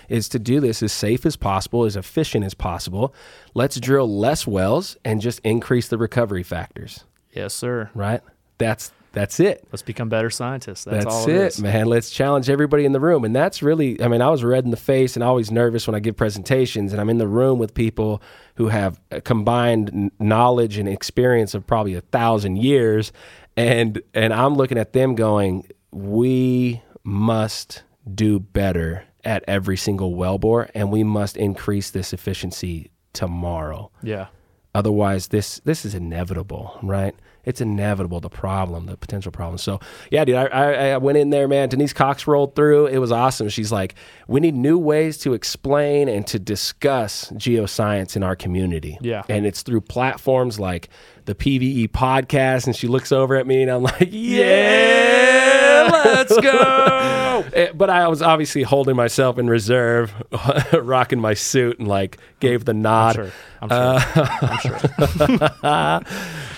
is 0.10 0.30
to 0.30 0.39
do 0.39 0.60
this 0.60 0.84
as 0.84 0.94
safe 0.94 1.25
as 1.25 1.36
possible, 1.36 1.86
as 1.86 1.96
efficient 1.96 2.46
as 2.46 2.53
possible. 2.53 3.13
Let's 3.56 3.80
drill 3.80 4.08
less 4.20 4.46
wells 4.46 4.96
and 5.03 5.20
just 5.22 5.39
increase 5.39 5.88
the 5.88 5.98
recovery 5.98 6.44
factors, 6.44 7.06
Yes, 7.32 7.53
sir. 7.53 7.89
right? 7.96 8.22
That's 8.60 8.92
that's 9.13 9.39
it. 9.39 9.63
Let's 9.72 9.84
become 9.84 10.10
better 10.10 10.32
scientists. 10.32 10.86
That's, 10.86 11.06
That's, 11.06 11.15
all 11.15 11.30
it, 11.30 11.36
it 11.36 11.42
is. 11.46 11.62
man. 11.62 11.86
Let's 11.86 12.10
challenge 12.10 12.50
everybody 12.50 12.84
in 12.84 12.94
the 12.94 13.00
room. 13.00 13.24
And 13.24 13.36
that's 13.36 13.62
really, 13.62 14.01
I 14.01 14.08
mean, 14.08 14.24
I 14.24 14.30
was 14.30 14.44
red 14.44 14.65
in 14.65 14.72
the 14.72 14.75
face 14.77 15.15
and 15.15 15.22
always 15.24 15.51
nervous 15.51 15.86
when 15.86 15.94
I 15.94 16.00
give 16.00 16.18
presentations. 16.18 16.92
And 16.92 17.00
I'm 17.00 17.12
in 17.12 17.20
the 17.20 17.27
room 17.27 17.60
with 17.60 17.75
people 17.75 18.24
who 18.56 18.70
have 18.70 19.00
a 19.12 19.22
combined 19.22 20.12
knowledge 20.20 20.80
and 20.80 20.89
experience 20.89 21.53
of 21.53 21.68
probably 21.68 21.94
a 21.94 22.01
thousand 22.01 22.56
years. 22.56 23.12
And, 23.56 24.01
and 24.15 24.34
I'm 24.34 24.56
looking 24.56 24.80
at 24.80 24.94
them 24.94 25.13
going, 25.13 25.68
we 25.92 26.82
must 27.03 27.83
do 28.13 28.39
better 28.39 29.05
at 29.24 29.43
every 29.48 29.77
single 29.77 30.13
wellbore 30.15 30.69
and 30.75 30.91
we 30.91 31.03
must 31.03 31.38
increase 31.38 31.89
this 31.91 32.13
efficiency 32.13 32.91
tomorrow. 33.13 33.89
Yeah. 34.01 34.27
Otherwise, 34.75 35.27
this 35.27 35.62
this 35.65 35.86
is 35.86 35.93
inevitable, 35.93 36.79
right? 36.81 37.15
It's 37.45 37.62
inevitable. 37.62 38.22
The 38.22 38.29
problem, 38.29 38.86
the 38.88 38.98
potential 38.98 39.31
problem. 39.31 39.57
So, 39.60 39.79
yeah, 40.10 40.25
dude, 40.25 40.36
I, 40.36 40.45
I, 40.45 40.88
I 40.91 40.98
went 40.98 41.17
in 41.17 41.29
there, 41.29 41.48
man. 41.48 41.69
Denise 41.69 41.93
Cox 41.93 42.25
rolled 42.25 42.55
through. 42.55 42.88
It 42.88 42.98
was 42.98 43.12
awesome. 43.12 43.50
She's 43.50 43.72
like, 43.72 43.95
we 44.27 44.39
need 44.39 44.55
new 44.55 44.79
ways 44.79 45.17
to 45.19 45.33
explain 45.33 46.07
and 46.10 46.25
to 46.27 46.39
discuss 46.39 47.29
geoscience 47.33 48.15
in 48.15 48.24
our 48.24 48.36
community. 48.36 48.98
Yeah. 49.01 49.24
and 49.29 49.45
it's 49.45 49.62
through 49.62 49.81
platforms 49.81 50.60
like 50.60 50.89
the 51.25 51.36
PBE 51.36 51.89
podcast. 51.89 52.65
And 52.65 52.75
she 52.75 52.88
looks 52.88 53.12
over 53.12 53.36
at 53.36 53.45
me, 53.45 53.62
and 53.62 53.69
I'm 53.69 53.83
like, 53.83 54.07
yeah, 54.10 55.62
let's 56.05 56.37
go. 56.39 57.19
Eh, 57.53 57.71
but 57.73 57.89
I 57.89 58.07
was 58.07 58.21
obviously 58.21 58.61
holding 58.61 58.95
myself 58.95 59.37
in 59.39 59.49
reserve, 59.49 60.13
rocking 60.73 61.19
my 61.19 61.33
suit, 61.33 61.79
and 61.79 61.87
like 61.87 62.17
gave 62.39 62.63
the 62.63 62.73
nod. 62.75 63.15
Sure. 63.15 63.31
I'm 63.61 63.69
sure. 63.69 64.79
I'm 65.01 66.03
sure. 66.03 66.03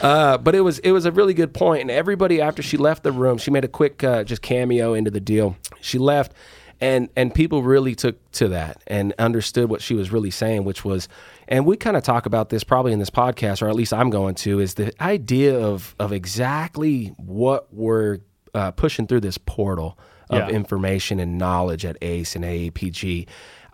Uh, 0.02 0.38
but 0.38 0.54
it 0.54 0.62
was 0.62 0.80
it 0.80 0.92
was 0.92 1.06
a 1.06 1.12
really 1.12 1.34
good 1.34 1.54
point, 1.54 1.82
and 1.82 1.90
everybody 1.92 2.42
after 2.42 2.62
she 2.62 2.78
left 2.78 3.04
the 3.04 3.12
room, 3.12 3.38
she 3.38 3.52
made 3.52 3.64
a 3.64 3.70
quick 3.70 4.04
uh, 4.04 4.24
just 4.24 4.42
cameo 4.42 4.94
into 4.94 5.10
the 5.10 5.22
deal. 5.22 5.56
She 5.82 5.98
left, 5.98 6.34
and 6.82 7.10
and 7.16 7.34
people 7.34 7.64
really 7.64 7.96
took 7.96 8.32
to 8.34 8.50
that 8.50 8.82
and 8.88 9.14
understood 9.18 9.70
what 9.70 9.82
she 9.82 9.96
was 9.96 10.12
really 10.12 10.32
saying, 10.32 10.66
which 10.66 10.84
was, 10.84 11.08
and 11.48 11.66
we 11.66 11.78
kind 11.78 11.96
of 11.98 12.04
talk 12.04 12.26
about 12.26 12.50
this 12.50 12.64
probably 12.64 12.92
in 12.92 13.00
this 13.00 13.10
podcast, 13.10 13.62
or 13.62 13.70
at 13.70 13.76
least 13.76 13.94
I'm 13.94 14.10
going 14.10 14.36
to, 14.36 14.60
is 14.60 14.74
the 14.76 14.94
idea 15.02 15.58
of 15.58 15.96
of 16.00 16.12
exactly 16.12 17.16
what 17.18 17.74
we're 17.74 18.20
uh, 18.56 18.72
pushing 18.72 19.06
through 19.06 19.20
this 19.22 19.38
portal 19.38 19.98
of 20.32 20.40
Yeah. 20.40 20.50
information 20.50 21.20
and 21.20 21.38
knowledge 21.38 21.86
at 21.86 21.98
ACE 22.02 22.36
and 22.36 22.44
AAPG. 22.44 23.28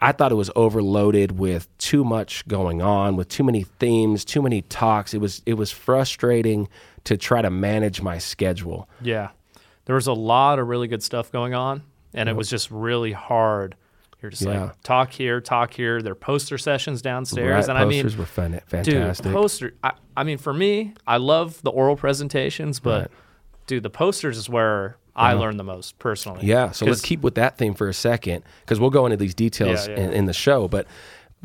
I 0.04 0.12
thought 0.12 0.32
it 0.32 0.36
was 0.36 0.50
overloaded 0.56 1.38
with 1.38 1.68
too 1.78 2.04
much 2.04 2.46
going 2.48 2.82
on, 2.82 3.16
with 3.16 3.30
too 3.30 3.44
many 3.44 3.64
themes, 3.80 4.26
too 4.26 4.42
many 4.42 4.64
talks. 4.64 5.14
It 5.14 5.20
was 5.22 5.42
it 5.46 5.54
was 5.54 5.72
frustrating 5.72 6.68
to 7.06 7.16
try 7.18 7.42
to 7.42 7.50
manage 7.50 8.02
my 8.02 8.18
schedule. 8.18 8.90
Yeah. 9.02 9.30
There 9.86 9.96
was 9.96 10.08
a 10.08 10.14
lot 10.14 10.60
of 10.60 10.68
really 10.68 10.88
good 10.88 11.04
stuff 11.04 11.32
going 11.32 11.54
on, 11.54 11.84
and 12.14 12.28
it 12.30 12.36
was 12.36 12.50
just 12.50 12.70
really 12.72 13.12
hard. 13.14 13.76
You're 14.22 14.30
just 14.32 14.44
Yeah. 14.44 14.64
like, 14.66 14.82
talk 14.84 15.12
here, 15.12 15.42
talk 15.42 15.74
here. 15.74 16.02
There 16.02 16.12
are 16.12 16.16
poster 16.16 16.58
sessions 16.60 17.02
downstairs. 17.02 17.68
Right, 17.68 17.70
and 17.70 17.78
I 17.78 17.86
mean, 17.86 18.04
posters 18.04 18.18
were 18.18 18.26
fun, 18.26 18.52
dude, 18.52 18.62
fantastic. 18.64 19.32
poster. 19.32 19.74
I, 19.84 19.92
I 20.18 20.24
mean, 20.24 20.38
for 20.38 20.54
me, 20.54 20.94
I 21.08 21.18
love 21.18 21.60
the 21.64 21.72
oral 21.72 21.96
presentations, 21.96 22.80
but 22.80 23.02
Right. 23.02 23.12
Uh-huh. 23.62 23.66
dude, 23.68 23.84
the 23.84 23.90
posters 23.90 24.38
is 24.38 24.50
where 24.50 24.98
I 25.16 25.34
learned 25.34 25.60
the 25.60 25.64
most 25.64 26.00
personally. 26.00 26.46
Yeah, 26.46 26.72
so 26.72 26.86
let's 26.86 27.02
keep 27.02 27.22
with 27.22 27.36
that 27.36 27.58
theme 27.58 27.74
for 27.74 27.90
a 27.90 27.94
second 27.94 28.44
because 28.62 28.80
we'll 28.80 28.90
go 28.90 29.06
into 29.06 29.18
these 29.18 29.36
details 29.36 29.88
Yeah, 29.88 29.96
yeah. 29.96 30.06
In, 30.06 30.14
in 30.14 30.26
the 30.26 30.34
show. 30.34 30.68
But 30.68 30.88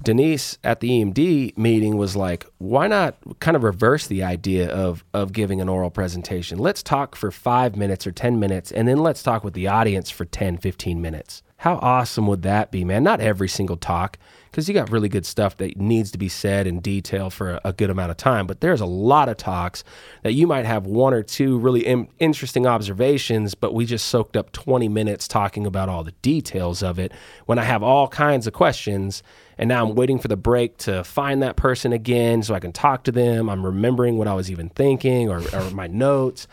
Denise 0.02 0.58
at 0.62 0.80
the 0.80 0.90
EMD 0.90 1.56
meeting 1.56 1.96
was 1.96 2.14
like, 2.14 2.46
why 2.58 2.86
not 2.86 3.16
kind 3.40 3.56
of 3.56 3.62
reverse 3.64 4.06
the 4.06 4.22
idea 4.22 4.68
of 4.70 5.04
of 5.14 5.32
giving 5.32 5.60
an 5.60 5.68
oral 5.68 5.90
presentation? 5.90 6.58
Let's 6.58 6.82
talk 6.82 7.16
for 7.16 7.30
five 7.30 7.76
minutes 7.76 8.06
or 8.06 8.12
10 8.12 8.38
minutes, 8.38 8.70
and 8.70 8.86
then 8.86 8.98
let's 8.98 9.22
talk 9.22 9.42
with 9.42 9.54
the 9.54 9.66
audience 9.68 10.10
for 10.10 10.24
10, 10.24 10.58
15 10.58 11.00
minutes. 11.00 11.42
How 11.58 11.76
awesome 11.76 12.26
would 12.26 12.42
that 12.42 12.70
be, 12.70 12.84
man? 12.84 13.02
Not 13.02 13.20
every 13.20 13.48
single 13.48 13.78
talk, 13.78 14.18
because 14.50 14.68
you 14.68 14.74
got 14.74 14.90
really 14.90 15.08
good 15.08 15.24
stuff 15.24 15.56
that 15.56 15.78
needs 15.78 16.10
to 16.10 16.18
be 16.18 16.28
said 16.28 16.66
in 16.66 16.80
detail 16.80 17.30
for 17.30 17.52
a, 17.52 17.60
a 17.66 17.72
good 17.72 17.88
amount 17.88 18.10
of 18.10 18.18
time. 18.18 18.46
But 18.46 18.60
there's 18.60 18.82
a 18.82 18.86
lot 18.86 19.30
of 19.30 19.38
talks 19.38 19.82
that 20.22 20.32
you 20.32 20.46
might 20.46 20.66
have 20.66 20.84
one 20.84 21.14
or 21.14 21.22
two 21.22 21.58
really 21.58 22.08
interesting 22.18 22.66
observations, 22.66 23.54
but 23.54 23.72
we 23.72 23.86
just 23.86 24.06
soaked 24.06 24.36
up 24.36 24.52
20 24.52 24.88
minutes 24.88 25.26
talking 25.26 25.66
about 25.66 25.88
all 25.88 26.04
the 26.04 26.12
details 26.22 26.82
of 26.82 26.98
it 26.98 27.10
when 27.46 27.58
I 27.58 27.64
have 27.64 27.82
all 27.82 28.08
kinds 28.08 28.46
of 28.46 28.52
questions. 28.52 29.22
And 29.56 29.68
now 29.68 29.86
I'm 29.86 29.94
waiting 29.94 30.18
for 30.18 30.28
the 30.28 30.36
break 30.36 30.76
to 30.78 31.04
find 31.04 31.42
that 31.42 31.56
person 31.56 31.94
again 31.94 32.42
so 32.42 32.54
I 32.54 32.60
can 32.60 32.72
talk 32.72 33.04
to 33.04 33.12
them. 33.12 33.48
I'm 33.48 33.64
remembering 33.64 34.18
what 34.18 34.28
I 34.28 34.34
was 34.34 34.50
even 34.50 34.68
thinking 34.68 35.30
or, 35.30 35.40
or 35.54 35.70
my 35.70 35.86
notes. 35.86 36.46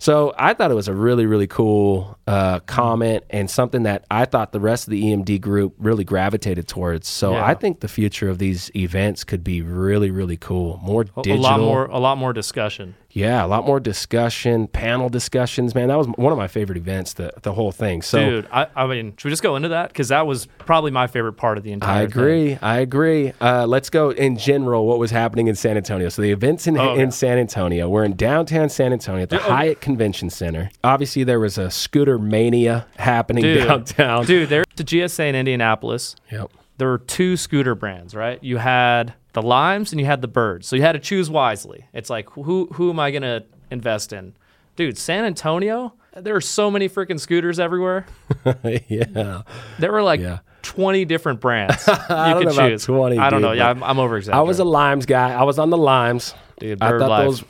So 0.00 0.32
I 0.38 0.54
thought 0.54 0.70
it 0.70 0.74
was 0.74 0.88
a 0.88 0.94
really, 0.94 1.26
really 1.26 1.46
cool 1.46 2.18
uh, 2.26 2.60
comment 2.60 3.22
and 3.28 3.50
something 3.50 3.82
that 3.82 4.06
I 4.10 4.24
thought 4.24 4.50
the 4.52 4.58
rest 4.58 4.86
of 4.86 4.92
the 4.92 5.02
EMD 5.02 5.42
group 5.42 5.74
really 5.76 6.04
gravitated 6.04 6.66
towards. 6.66 7.06
So 7.06 7.32
Yeah. 7.32 7.44
I 7.44 7.52
think 7.52 7.80
the 7.80 7.88
future 7.88 8.30
of 8.30 8.38
these 8.38 8.70
events 8.74 9.24
could 9.24 9.44
be 9.44 9.60
really, 9.60 10.10
really 10.10 10.38
cool. 10.38 10.80
More 10.82 11.02
a, 11.02 11.20
a 11.20 11.22
digital. 11.22 11.42
lot 11.42 11.60
more, 11.60 11.84
a 11.84 11.98
lot 11.98 12.16
more 12.16 12.32
discussion. 12.32 12.94
Yeah, 13.12 13.44
a 13.44 13.48
lot 13.48 13.66
more 13.66 13.80
discussion, 13.80 14.68
panel 14.68 15.08
discussions. 15.08 15.74
Man, 15.74 15.88
that 15.88 15.98
was 15.98 16.06
one 16.06 16.30
of 16.32 16.38
my 16.38 16.46
favorite 16.46 16.78
events. 16.78 17.14
The 17.14 17.32
the 17.42 17.52
whole 17.54 17.72
thing. 17.72 18.02
So 18.02 18.18
Dude, 18.20 18.48
I, 18.52 18.68
I 18.76 18.86
mean, 18.86 19.14
should 19.16 19.24
we 19.26 19.30
just 19.32 19.42
go 19.42 19.56
into 19.56 19.68
that? 19.70 19.88
Because 19.88 20.08
that 20.08 20.26
was 20.26 20.46
probably 20.58 20.90
my 20.92 21.06
favorite 21.08 21.32
part 21.32 21.58
of 21.58 21.64
the 21.64 21.72
entire 21.72 21.98
I 21.98 22.02
agree. 22.02 22.56
I 22.62 22.78
agree. 22.78 23.32
Uh, 23.40 23.66
let's 23.66 23.90
go 23.90 24.10
in 24.10 24.36
general. 24.36 24.86
What 24.86 24.98
was 24.98 25.10
happening 25.10 25.48
in 25.48 25.56
San 25.56 25.76
Antonio? 25.76 26.08
So 26.08 26.22
the 26.22 26.30
events 26.30 26.66
in, 26.66 26.78
Oh, 26.78 26.94
in 26.94 27.00
yeah. 27.00 27.08
San 27.10 27.38
Antonio. 27.38 27.88
We're 27.88 28.04
in 28.04 28.14
downtown 28.16 28.68
San 28.68 28.92
Antonio 28.92 29.22
at 29.24 29.30
the 29.30 29.38
Dude, 29.38 29.46
oh. 29.46 29.50
Hyatt 29.50 29.80
Convention 29.80 30.30
Center. 30.30 30.70
Obviously, 30.84 31.24
there 31.24 31.40
was 31.40 31.58
a 31.58 31.70
scooter 31.70 32.18
mania 32.18 32.86
happening 32.96 33.42
Dude, 33.42 33.66
downtown. 33.66 34.24
Dude, 34.24 34.48
there 34.48 34.64
to 34.76 34.84
GSA 34.84 35.28
in 35.30 35.34
Indianapolis. 35.34 36.14
Yep. 36.30 36.50
there 36.78 36.88
were 36.88 36.98
two 36.98 37.36
scooter 37.36 37.74
brands, 37.74 38.14
right? 38.14 38.42
You 38.42 38.58
had 38.58 39.14
the 39.32 39.42
Limes 39.42 39.92
and 39.92 40.00
you 40.00 40.06
had 40.06 40.22
the 40.22 40.28
Birds. 40.28 40.66
So 40.66 40.76
you 40.76 40.82
had 40.82 40.92
to 40.92 40.98
choose 40.98 41.30
wisely. 41.30 41.86
It's 41.92 42.10
like 42.10 42.28
who 42.30 42.68
who 42.74 42.90
am 42.90 42.98
I 43.00 43.10
going 43.10 43.22
to 43.22 43.44
invest 43.70 44.12
in? 44.12 44.34
Dude, 44.76 44.96
San 44.98 45.24
Antonio, 45.24 45.94
there 46.16 46.34
are 46.34 46.40
so 46.40 46.70
many 46.70 46.88
freaking 46.88 47.20
scooters 47.20 47.58
everywhere. 47.60 48.06
yeah. 48.88 49.42
There 49.78 49.92
were 49.92 50.02
like 50.02 50.20
Yeah. 50.20 50.38
20 50.62 51.04
different 51.06 51.40
brands 51.40 51.86
you 51.88 51.94
I 52.10 52.32
don't 52.34 52.44
could 52.46 52.54
choose. 52.54 52.84
20, 52.84 53.18
I 53.18 53.30
don't 53.30 53.40
dude, 53.40 53.48
know. 53.50 53.52
Yeah, 53.54 53.70
I'm, 53.70 53.82
I'm 53.82 53.98
over 53.98 54.16
exaggerating. 54.18 54.40
I 54.40 54.42
was 54.48 54.58
a 54.58 54.64
Limes 54.64 55.06
guy. 55.06 55.32
I 55.32 55.42
was 55.44 55.58
on 55.58 55.70
the 55.70 55.78
Limes. 55.78 56.34
dude, 56.58 56.78
bird 56.78 57.00
life. 57.00 57.24
those 57.24 57.44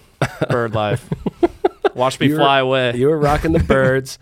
bird 0.49 0.75
life. 0.75 1.09
Watch 1.95 2.21
me 2.21 2.27
You 2.29 2.35
were- 2.35 2.39
fly 2.39 2.59
away. 2.61 2.95
You 2.97 3.09
were 3.09 3.19
rocking 3.19 3.53
the 3.53 3.59
birds, 3.59 4.19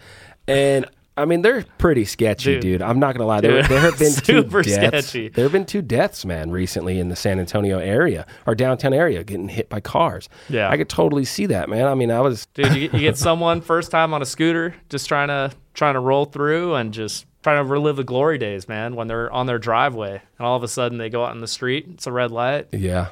and 0.46 0.86
I 1.18 1.24
mean 1.24 1.42
they're 1.42 1.64
pretty 1.78 2.04
sketchy, 2.04 2.54
dude. 2.54 2.62
Dude. 2.62 2.82
I'm 2.82 2.98
not 2.98 3.14
gonna 3.14 3.26
lie. 3.26 3.40
There, 3.40 3.62
there 3.62 3.80
have 3.80 3.98
been 3.98 4.12
two 4.22 4.42
deaths. 4.44 4.72
sketchy. 5.08 5.28
There 5.28 5.44
have 5.44 5.52
been 5.52 5.66
two 5.66 5.82
deaths, 5.82 6.24
man, 6.24 6.50
recently 6.50 6.98
in 6.98 7.08
the 7.08 7.16
San 7.16 7.38
Antonio 7.40 7.78
area 7.78 8.26
or 8.46 8.54
downtown 8.54 8.92
area, 8.92 9.24
getting 9.24 9.48
hit 9.48 9.68
by 9.68 9.80
cars. 9.80 10.28
Yeah. 10.48 10.70
I 10.70 10.76
could 10.76 10.88
totally 10.88 11.24
see 11.24 11.46
that, 11.46 11.68
man. 11.68 11.86
I 11.86 11.94
mean, 11.94 12.10
I 12.10 12.20
was 12.20 12.46
Dude, 12.54 12.74
you, 12.74 12.82
you 12.82 13.00
get 13.00 13.16
someone 13.28 13.60
first 13.60 13.90
time 13.90 14.14
on 14.14 14.22
a 14.22 14.26
scooter, 14.26 14.74
just 14.88 15.08
trying 15.08 15.28
to 15.28 15.52
trying 15.74 15.94
to 15.94 16.00
roll 16.00 16.24
through 16.24 16.74
and 16.74 16.92
just 16.94 17.26
trying 17.42 17.64
to 17.64 17.70
relive 17.70 17.96
the 17.96 18.04
glory 18.04 18.38
days, 18.38 18.68
man. 18.68 18.94
When 18.96 19.08
they're 19.08 19.30
on 19.32 19.46
their 19.46 19.58
driveway, 19.58 20.20
and 20.38 20.46
all 20.46 20.56
of 20.56 20.62
a 20.62 20.68
sudden 20.68 20.98
they 20.98 21.08
go 21.10 21.24
out 21.24 21.34
in 21.34 21.40
the 21.40 21.46
street, 21.48 21.86
it's 21.94 22.06
a 22.06 22.12
red 22.12 22.30
light. 22.30 22.68
yeah, 22.72 23.08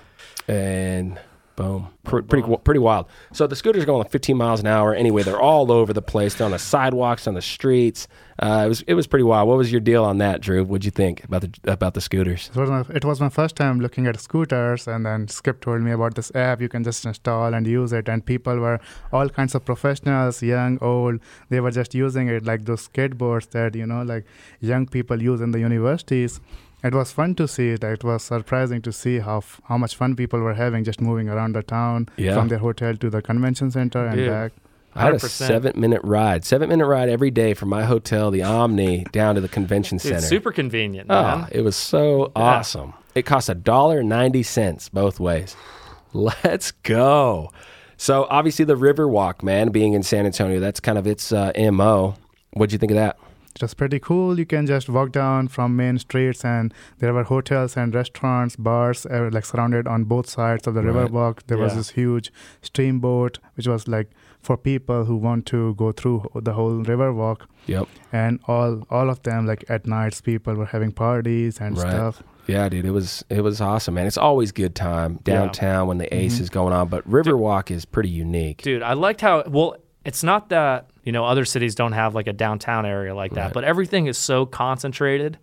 and 0.48 1.18
boom, 1.56 1.88
Pr- 2.04 2.20
pretty 2.20 2.56
pretty 2.64 2.78
wild. 2.78 3.06
So 3.32 3.46
the 3.46 3.56
scooters 3.56 3.82
are 3.82 3.86
going 3.86 3.98
like 3.98 4.10
15 4.10 4.36
miles 4.36 4.60
an 4.60 4.66
hour. 4.66 4.94
Anyway, 4.94 5.22
they're 5.22 5.40
all 5.40 5.72
over 5.72 5.92
the 5.92 6.02
place. 6.02 6.34
They're 6.34 6.44
on 6.44 6.52
the 6.52 6.58
sidewalks, 6.58 7.26
on 7.26 7.34
the 7.34 7.42
streets. 7.42 8.06
Uh, 8.38 8.64
it 8.66 8.68
was 8.68 8.82
it 8.82 8.94
was 8.94 9.06
pretty 9.06 9.24
wild. 9.24 9.48
What 9.48 9.56
was 9.56 9.72
your 9.72 9.80
deal 9.80 10.04
on 10.04 10.18
that, 10.18 10.42
Drew? 10.42 10.62
What'd 10.62 10.84
you 10.84 10.90
think 10.90 11.24
about 11.24 11.40
the 11.40 11.72
about 11.72 11.94
the 11.94 12.02
scooters? 12.02 12.50
It 12.54 12.60
was, 12.60 12.68
my, 12.70 12.84
it 12.94 13.04
was 13.04 13.20
my 13.20 13.30
first 13.30 13.56
time 13.56 13.80
looking 13.80 14.06
at 14.06 14.20
scooters, 14.20 14.86
and 14.86 15.06
then 15.06 15.28
Skip 15.28 15.62
told 15.62 15.80
me 15.80 15.90
about 15.90 16.14
this 16.14 16.30
app 16.34 16.60
you 16.60 16.68
can 16.68 16.84
just 16.84 17.04
install 17.06 17.54
and 17.54 17.66
use 17.66 17.92
it. 17.94 18.08
And 18.08 18.24
people 18.24 18.58
were 18.58 18.78
all 19.10 19.28
kinds 19.30 19.54
of 19.54 19.64
professionals, 19.64 20.42
young, 20.42 20.78
old. 20.82 21.20
They 21.48 21.60
were 21.60 21.70
just 21.70 21.94
using 21.94 22.28
it 22.28 22.44
like 22.44 22.66
those 22.66 22.86
skateboards 22.88 23.50
that 23.50 23.74
you 23.74 23.86
know, 23.86 24.02
like 24.02 24.26
young 24.60 24.86
people 24.86 25.22
use 25.22 25.40
in 25.40 25.52
the 25.52 25.60
universities. 25.60 26.40
It 26.86 26.94
was 26.94 27.12
fun 27.12 27.34
to 27.36 27.46
see 27.48 27.70
it. 27.70 27.84
It 27.84 28.04
was 28.04 28.22
surprising 28.22 28.80
to 28.82 28.92
see 28.92 29.18
how 29.18 29.38
f- 29.38 29.60
how 29.68 29.78
much 29.78 29.94
fun 29.96 30.14
people 30.16 30.40
were 30.40 30.54
having 30.54 30.84
just 30.84 31.00
moving 31.00 31.28
around 31.28 31.54
the 31.54 31.62
town 31.62 32.08
Yeah. 32.16 32.34
from 32.34 32.48
their 32.48 32.58
hotel 32.58 32.94
to 32.96 33.10
the 33.10 33.22
convention 33.22 33.70
center 33.70 34.06
and 34.06 34.16
Dude. 34.16 34.30
back. 34.30 34.52
I 34.94 35.00
had 35.04 35.14
a 35.14 35.18
seven 35.18 35.78
minute 35.78 36.00
ride, 36.04 36.44
seven 36.46 36.68
minute 36.70 36.86
ride 36.86 37.10
every 37.10 37.30
day 37.30 37.52
from 37.54 37.68
my 37.68 37.84
hotel, 37.84 38.30
the 38.30 38.42
Omni, 38.42 39.04
down 39.12 39.34
to 39.34 39.42
the 39.42 39.48
convention 39.48 39.98
Dude, 39.98 40.08
center. 40.12 40.20
super 40.26 40.52
convenient, 40.52 41.10
Oh, 41.10 41.22
man. 41.22 41.48
it 41.52 41.60
was 41.60 41.76
so 41.76 42.32
awesome. 42.34 42.94
It 43.14 43.26
cost 43.26 43.48
a 43.50 43.54
dollar 43.54 44.02
ninety 44.02 44.42
cents 44.42 44.88
both 44.88 45.20
ways. 45.20 45.54
Let's 46.14 46.70
go. 46.70 47.50
So 47.98 48.26
obviously 48.30 48.64
the 48.64 48.74
Riverwalk, 48.76 49.42
man, 49.42 49.68
being 49.70 49.92
in 49.92 50.02
San 50.02 50.24
Antonio, 50.26 50.60
that's 50.60 50.80
kind 50.80 50.96
of 50.98 51.06
its 51.06 51.30
uh, 51.32 51.52
mo. 51.72 52.14
What'd 52.52 52.72
you 52.72 52.78
think 52.78 52.92
of 52.92 52.96
that? 52.96 53.18
It 53.56 53.62
was 53.62 53.72
pretty 53.74 53.98
cool. 53.98 54.38
You 54.38 54.44
can 54.46 54.66
just 54.66 54.88
walk 54.88 55.12
down 55.12 55.48
from 55.48 55.76
main 55.76 55.98
streets, 55.98 56.44
and 56.44 56.72
there 56.98 57.14
were 57.14 57.24
hotels 57.24 57.76
and 57.76 57.94
restaurants, 57.94 58.54
bars, 58.56 59.06
uh, 59.06 59.30
like 59.32 59.46
surrounded 59.46 59.86
on 59.86 60.04
both 60.04 60.28
sides 60.28 60.66
of 60.66 60.74
the 60.74 60.82
Right. 60.82 61.10
riverwalk. 61.10 61.38
There 61.46 61.56
was 61.58 61.74
this 61.74 61.90
huge 61.90 62.30
steamboat, 62.60 63.38
which 63.54 63.66
was 63.66 63.88
like 63.88 64.10
for 64.40 64.56
people 64.56 65.06
who 65.06 65.16
want 65.16 65.46
to 65.46 65.74
go 65.74 65.90
through 65.92 66.30
the 66.34 66.52
whole 66.52 66.82
riverwalk. 66.84 67.46
Yep. 67.66 67.88
And 68.12 68.40
all 68.46 68.82
all 68.90 69.08
of 69.10 69.22
them, 69.22 69.46
like 69.46 69.64
at 69.68 69.86
nights, 69.86 70.20
people 70.20 70.54
were 70.54 70.66
having 70.66 70.92
parties 70.92 71.58
and 71.60 71.76
Right. 71.78 71.90
stuff. 71.90 72.22
Yeah, 72.46 72.68
dude, 72.68 72.84
it 72.84 72.92
was 72.92 73.24
it 73.30 73.40
was 73.42 73.60
awesome, 73.60 73.94
man. 73.94 74.06
It's 74.06 74.18
always 74.18 74.52
good 74.52 74.74
time 74.74 75.18
downtown 75.24 75.88
when 75.88 75.98
the 75.98 76.14
Ace 76.14 76.36
Mhm. 76.38 76.42
is 76.42 76.50
going 76.50 76.72
on, 76.74 76.88
but 76.88 77.08
Riverwalk 77.10 77.70
is 77.70 77.84
pretty 77.86 78.10
unique. 78.10 78.62
Dude, 78.62 78.82
I 78.82 78.92
liked 78.92 79.20
how 79.22 79.42
well 79.48 79.74
it's 80.06 80.22
not 80.22 80.48
that, 80.48 80.88
you 81.04 81.12
know, 81.12 81.24
other 81.26 81.44
cities 81.44 81.74
don't 81.74 81.92
have 81.92 82.14
like 82.14 82.26
a 82.28 82.32
downtown 82.32 82.86
area 82.86 83.14
like 83.14 83.32
that, 83.32 83.44
Right. 83.46 83.52
but 83.52 83.64
everything 83.64 84.06
is 84.06 84.16
so 84.16 84.46
concentrated 84.46 85.38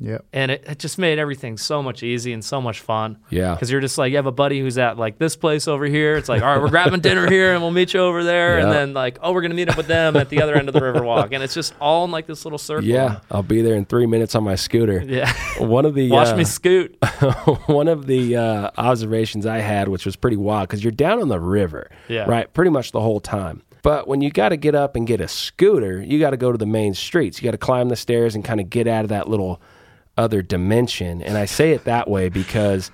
Yeah. 0.00 0.18
and 0.32 0.50
it, 0.52 0.64
it 0.66 0.78
just 0.78 0.96
made 0.98 1.18
everything 1.18 1.56
so 1.56 1.82
much 1.82 2.02
easy 2.04 2.32
and 2.32 2.44
so 2.44 2.60
much 2.60 2.80
fun. 2.80 3.18
Yeah. 3.30 3.54
Because 3.54 3.70
you're 3.70 3.80
just 3.80 3.98
like, 3.98 4.10
you 4.10 4.16
have 4.16 4.26
a 4.26 4.32
buddy 4.32 4.60
who's 4.60 4.78
at 4.78 4.96
like 4.96 5.18
this 5.18 5.34
place 5.34 5.66
over 5.66 5.86
here. 5.86 6.16
It's 6.16 6.28
like, 6.28 6.40
all 6.42 6.48
right, 6.52 6.60
we're 6.62 6.68
grabbing 6.68 7.00
dinner 7.00 7.28
here 7.28 7.52
and 7.52 7.60
we'll 7.62 7.72
meet 7.72 7.94
you 7.94 8.00
over 8.00 8.22
there. 8.22 8.58
Yeah. 8.58 8.64
And 8.64 8.72
then 8.72 8.94
like, 8.94 9.18
oh, 9.22 9.32
we're 9.32 9.40
going 9.40 9.50
to 9.50 9.56
meet 9.56 9.68
up 9.68 9.76
with 9.76 9.88
them 9.88 10.14
at 10.16 10.28
the 10.28 10.40
other 10.42 10.54
end 10.54 10.68
of 10.68 10.74
the 10.74 10.80
Riverwalk. 10.80 11.30
And 11.32 11.42
it's 11.42 11.54
just 11.54 11.74
all 11.80 12.04
in 12.04 12.12
like 12.12 12.26
this 12.28 12.44
little 12.44 12.58
circle. 12.58 12.84
Yeah, 12.84 13.20
I'll 13.30 13.42
be 13.42 13.60
there 13.60 13.74
in 13.74 13.84
three 13.86 14.06
minutes 14.06 14.36
on 14.36 14.44
my 14.44 14.54
scooter. 14.54 15.02
Yeah. 15.04 15.32
One 15.58 15.84
of 15.84 15.94
the 15.94 16.10
Watch 16.12 16.28
uh, 16.28 16.36
me 16.36 16.44
scoot. 16.44 16.96
one 17.66 17.88
of 17.88 18.06
the 18.06 18.36
uh, 18.36 18.70
observations 18.78 19.46
I 19.46 19.58
had, 19.58 19.88
which 19.88 20.06
was 20.06 20.14
pretty 20.14 20.36
wild, 20.36 20.68
because 20.68 20.82
you're 20.84 20.92
down 20.92 21.20
on 21.20 21.26
the 21.28 21.40
river, 21.40 21.90
Yeah. 22.08 22.24
right, 22.24 22.52
pretty 22.52 22.70
much 22.70 22.92
the 22.92 23.00
whole 23.00 23.18
time. 23.20 23.62
But 23.82 24.08
when 24.08 24.20
you 24.20 24.30
got 24.30 24.50
to 24.50 24.56
get 24.56 24.74
up 24.74 24.96
and 24.96 25.06
get 25.06 25.20
a 25.20 25.28
scooter, 25.28 26.02
you 26.02 26.18
got 26.18 26.30
to 26.30 26.36
go 26.36 26.52
to 26.52 26.58
the 26.58 26.66
main 26.66 26.94
streets. 26.94 27.40
You 27.40 27.46
got 27.46 27.52
to 27.52 27.58
climb 27.58 27.88
the 27.88 27.96
stairs 27.96 28.34
and 28.34 28.44
kind 28.44 28.60
of 28.60 28.70
get 28.70 28.86
out 28.86 29.04
of 29.04 29.08
that 29.10 29.28
little 29.28 29.60
other 30.16 30.42
dimension. 30.42 31.22
And 31.22 31.38
I 31.38 31.44
say 31.44 31.72
it 31.72 31.84
that 31.84 32.08
way 32.08 32.28
because 32.28 32.90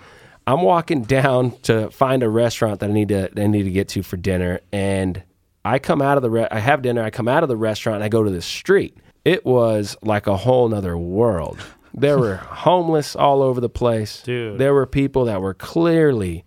I'm 0.46 0.62
walking 0.62 1.02
down 1.04 1.52
to 1.62 1.90
find 1.90 2.22
a 2.22 2.28
restaurant 2.28 2.80
that 2.80 2.90
I 2.90 2.92
need 2.92 3.08
to 3.08 3.30
I 3.36 3.46
need 3.46 3.64
to 3.64 3.70
get 3.70 3.88
to 3.90 4.02
for 4.02 4.16
dinner, 4.16 4.60
and 4.72 5.22
I 5.64 5.78
come 5.78 6.02
out 6.02 6.18
of 6.18 6.22
the 6.22 6.30
re- 6.30 6.48
I 6.50 6.58
have 6.58 6.82
dinner. 6.82 7.02
I 7.02 7.10
come 7.10 7.28
out 7.28 7.42
of 7.42 7.48
the 7.48 7.56
restaurant 7.56 7.96
and 7.96 8.04
I 8.04 8.08
go 8.08 8.22
to 8.22 8.30
the 8.30 8.42
street. 8.42 8.96
It 9.24 9.46
was 9.46 9.96
like 10.02 10.26
a 10.26 10.36
whole 10.36 10.68
nother 10.68 10.98
world. 10.98 11.58
There 11.94 12.18
were 12.18 12.36
homeless 12.36 13.16
all 13.16 13.42
over 13.42 13.60
the 13.60 13.70
place. 13.70 14.22
Dude. 14.22 14.58
There 14.58 14.74
were 14.74 14.86
people 14.86 15.24
that 15.24 15.40
were 15.40 15.54
clearly 15.54 16.44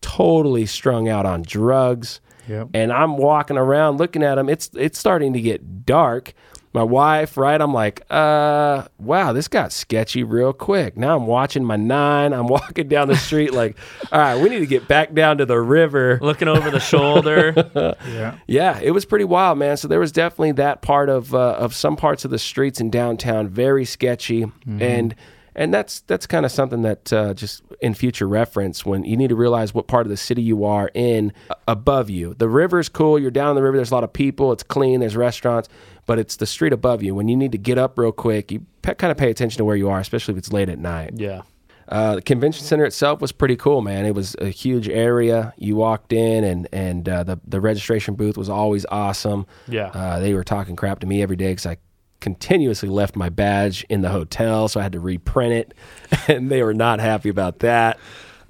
totally 0.00 0.64
strung 0.64 1.08
out 1.08 1.26
on 1.26 1.42
drugs. 1.42 2.20
Yep. 2.50 2.70
And 2.74 2.92
I'm 2.92 3.16
walking 3.16 3.56
around 3.56 3.98
looking 3.98 4.24
at 4.24 4.34
them. 4.34 4.48
It's 4.48 4.70
it's 4.74 4.98
starting 4.98 5.32
to 5.34 5.40
get 5.40 5.86
dark. 5.86 6.34
My 6.72 6.84
wife, 6.84 7.36
right? 7.36 7.60
I'm 7.60 7.74
like, 7.74 8.02
uh, 8.10 8.86
wow, 9.00 9.32
this 9.32 9.48
got 9.48 9.72
sketchy 9.72 10.22
real 10.22 10.52
quick. 10.52 10.96
Now 10.96 11.16
I'm 11.16 11.26
watching 11.26 11.64
my 11.64 11.74
nine. 11.74 12.32
I'm 12.32 12.46
walking 12.58 12.86
down 12.86 13.08
the 13.08 13.16
street 13.16 13.52
like, 13.52 13.76
all 14.12 14.20
right, 14.20 14.40
we 14.40 14.48
need 14.48 14.60
to 14.60 14.66
get 14.66 14.86
back 14.86 15.12
down 15.12 15.38
to 15.38 15.46
the 15.46 15.58
river. 15.58 16.20
Looking 16.22 16.46
over 16.46 16.70
the 16.70 16.78
shoulder. 16.80 17.54
Yeah. 18.06 18.36
Yeah, 18.46 18.78
it 18.80 18.92
was 18.92 19.04
pretty 19.04 19.24
wild, 19.24 19.58
man. 19.58 19.76
So 19.76 19.88
there 19.88 19.98
was 20.00 20.12
definitely 20.12 20.52
that 20.52 20.80
part 20.80 21.08
of 21.08 21.34
uh, 21.34 21.52
of 21.54 21.74
some 21.74 21.96
parts 21.96 22.24
of 22.24 22.30
the 22.30 22.38
streets 22.38 22.80
in 22.80 22.90
downtown 22.90 23.48
very 23.48 23.84
sketchy, 23.84 24.46
and 24.66 25.14
and 25.54 25.72
that's 25.74 26.00
that's 26.02 26.26
kind 26.26 26.46
of 26.46 26.52
something 26.52 26.82
that 26.82 27.12
uh, 27.12 27.34
just 27.34 27.62
in 27.80 27.94
future 27.94 28.28
reference 28.28 28.84
when 28.84 29.04
you 29.04 29.16
need 29.16 29.28
to 29.28 29.36
realize 29.36 29.72
what 29.74 29.86
part 29.86 30.06
of 30.06 30.10
the 30.10 30.16
city 30.16 30.42
you 30.42 30.64
are 30.64 30.90
in 30.94 31.32
uh, 31.50 31.54
above 31.66 32.10
you. 32.10 32.34
The 32.34 32.48
river's 32.48 32.88
cool. 32.88 33.18
You're 33.18 33.30
down 33.30 33.54
the 33.56 33.62
river. 33.62 33.76
There's 33.76 33.90
a 33.90 33.94
lot 33.94 34.04
of 34.04 34.12
people. 34.12 34.52
It's 34.52 34.62
clean. 34.62 35.00
There's 35.00 35.16
restaurants, 35.16 35.68
but 36.06 36.18
it's 36.18 36.36
the 36.36 36.46
street 36.46 36.72
above 36.72 37.02
you. 37.02 37.14
When 37.14 37.28
you 37.28 37.36
need 37.36 37.52
to 37.52 37.58
get 37.58 37.78
up 37.78 37.98
real 37.98 38.12
quick, 38.12 38.52
you 38.52 38.66
pe- 38.82 38.94
kind 38.94 39.10
of 39.10 39.16
pay 39.16 39.30
attention 39.30 39.58
to 39.58 39.64
where 39.64 39.76
you 39.76 39.88
are, 39.88 39.98
especially 40.00 40.32
if 40.32 40.38
it's 40.38 40.52
late 40.52 40.68
at 40.68 40.78
night. 40.78 41.12
yeah. 41.16 41.42
Uh, 41.88 42.14
the 42.14 42.22
convention 42.22 42.64
center 42.64 42.84
itself 42.84 43.20
was 43.20 43.32
pretty 43.32 43.56
cool, 43.56 43.80
man. 43.80 44.06
It 44.06 44.14
was 44.14 44.36
a 44.38 44.46
huge 44.48 44.88
area. 44.88 45.52
You 45.56 45.74
walked 45.74 46.12
in, 46.12 46.44
and 46.44 46.68
and 46.72 47.08
uh, 47.08 47.24
the 47.24 47.40
the 47.44 47.60
registration 47.60 48.14
booth 48.14 48.36
was 48.38 48.48
always 48.48 48.86
awesome. 48.92 49.44
Yeah. 49.66 49.86
Uh, 49.88 50.20
they 50.20 50.32
were 50.34 50.44
talking 50.44 50.76
crap 50.76 51.00
to 51.00 51.08
me 51.08 51.20
every 51.20 51.34
day 51.34 51.50
because 51.50 51.66
I 51.66 51.78
continuously 52.20 52.88
left 52.88 53.16
my 53.16 53.28
badge 53.28 53.84
in 53.88 54.02
the 54.02 54.10
hotel, 54.10 54.68
so 54.68 54.80
I 54.80 54.82
had 54.82 54.92
to 54.92 55.00
reprint 55.00 55.52
it, 55.52 55.74
and 56.28 56.50
they 56.50 56.62
were 56.62 56.74
not 56.74 57.00
happy 57.00 57.28
about 57.28 57.60
that. 57.60 57.98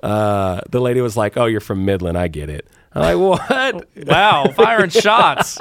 Uh, 0.03 0.61
the 0.71 0.81
lady 0.81 1.01
was 1.01 1.17
like, 1.17 1.37
"Oh, 1.37 1.47
you're 1.47 1.61
from 1.61 1.85
Midland. 1.85 2.17
I 2.19 2.29
get 2.29 2.49
it." 2.51 2.67
I'm 2.95 3.19
like, 3.19 3.49
"What?" 3.51 3.89
Wow. 4.07 4.49
Firing 4.55 4.91
shots. 4.91 5.59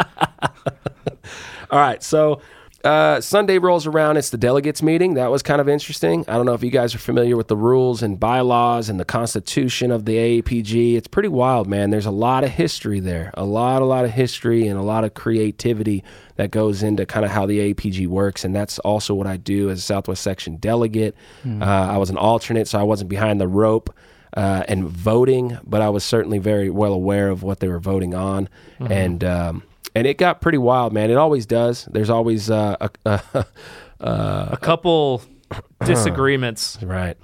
All 1.72 1.80
right, 1.80 2.02
so 2.02 2.42
uh, 2.84 3.20
Sunday 3.20 3.58
rolls 3.58 3.86
around. 3.86 4.18
It's 4.18 4.30
the 4.30 4.38
delegates 4.38 4.82
meeting. 4.82 5.16
That 5.16 5.32
was 5.32 5.44
kind 5.44 5.60
of 5.60 5.68
interesting. 5.68 6.24
I 6.28 6.34
don't 6.34 6.46
know 6.46 6.54
if 6.54 6.64
you 6.64 6.70
guys 6.70 6.96
are 6.96 7.00
familiar 7.00 7.36
with 7.36 7.48
the 7.48 7.58
rules 7.58 8.02
and 8.02 8.20
bylaws 8.20 8.90
and 8.90 9.00
the 9.00 9.06
constitution 9.06 9.92
of 9.92 10.06
the 10.06 10.16
AAPG. 10.16 10.96
It's 10.96 11.08
pretty 11.08 11.30
wild, 11.30 11.68
man. 11.68 11.90
There's 11.90 12.06
a 12.06 12.12
lot 12.12 12.44
of 12.44 12.52
history 12.52 13.00
there, 13.00 13.32
a 13.34 13.44
lot, 13.44 13.82
a 13.82 13.86
lot 13.86 14.06
of 14.06 14.12
history 14.12 14.68
and 14.68 14.80
a 14.80 14.84
lot 14.84 15.04
of 15.04 15.14
creativity 15.14 16.04
that 16.38 16.52
goes 16.52 16.82
into 16.82 17.06
kind 17.06 17.26
of 17.26 17.32
how 17.32 17.46
the 17.46 17.74
AAPG 17.74 18.08
works. 18.08 18.46
And 18.46 18.56
that's 18.56 18.80
also 18.80 19.14
what 19.14 19.28
I 19.28 19.36
do 19.38 19.70
as 19.70 19.80
a 19.80 19.82
Southwest 19.82 20.24
Section 20.24 20.56
delegate. 20.58 21.16
Uh, 21.62 21.66
I 21.66 21.98
was 21.98 22.10
an 22.10 22.18
alternate, 22.18 22.68
so 22.68 22.80
I 22.80 22.84
wasn't 22.84 23.10
behind 23.10 23.42
the 23.42 23.48
rope. 23.48 23.94
Uh, 24.38 24.64
and 24.68 24.88
voting, 24.88 25.58
but 25.66 25.82
I 25.82 25.90
was 25.90 26.04
certainly 26.04 26.38
very 26.38 26.70
well 26.70 26.94
aware 26.94 27.30
of 27.30 27.42
what 27.42 27.62
they 27.62 27.68
were 27.68 27.80
voting 27.80 28.14
on, 28.14 28.48
and 28.80 29.24
um, 29.24 29.64
and 30.00 30.08
it 30.08 30.18
got 30.18 30.40
pretty 30.40 30.58
wild, 30.58 30.94
man. 30.94 31.12
It 31.12 31.18
always 31.18 31.46
does. 31.46 31.84
There's 31.92 32.10
always 32.10 32.50
uh, 32.50 32.78
a, 33.06 33.22
a, 33.36 33.46
A 34.00 34.58
couple 34.62 35.22
disagreements. 35.86 36.80
right, 36.82 37.18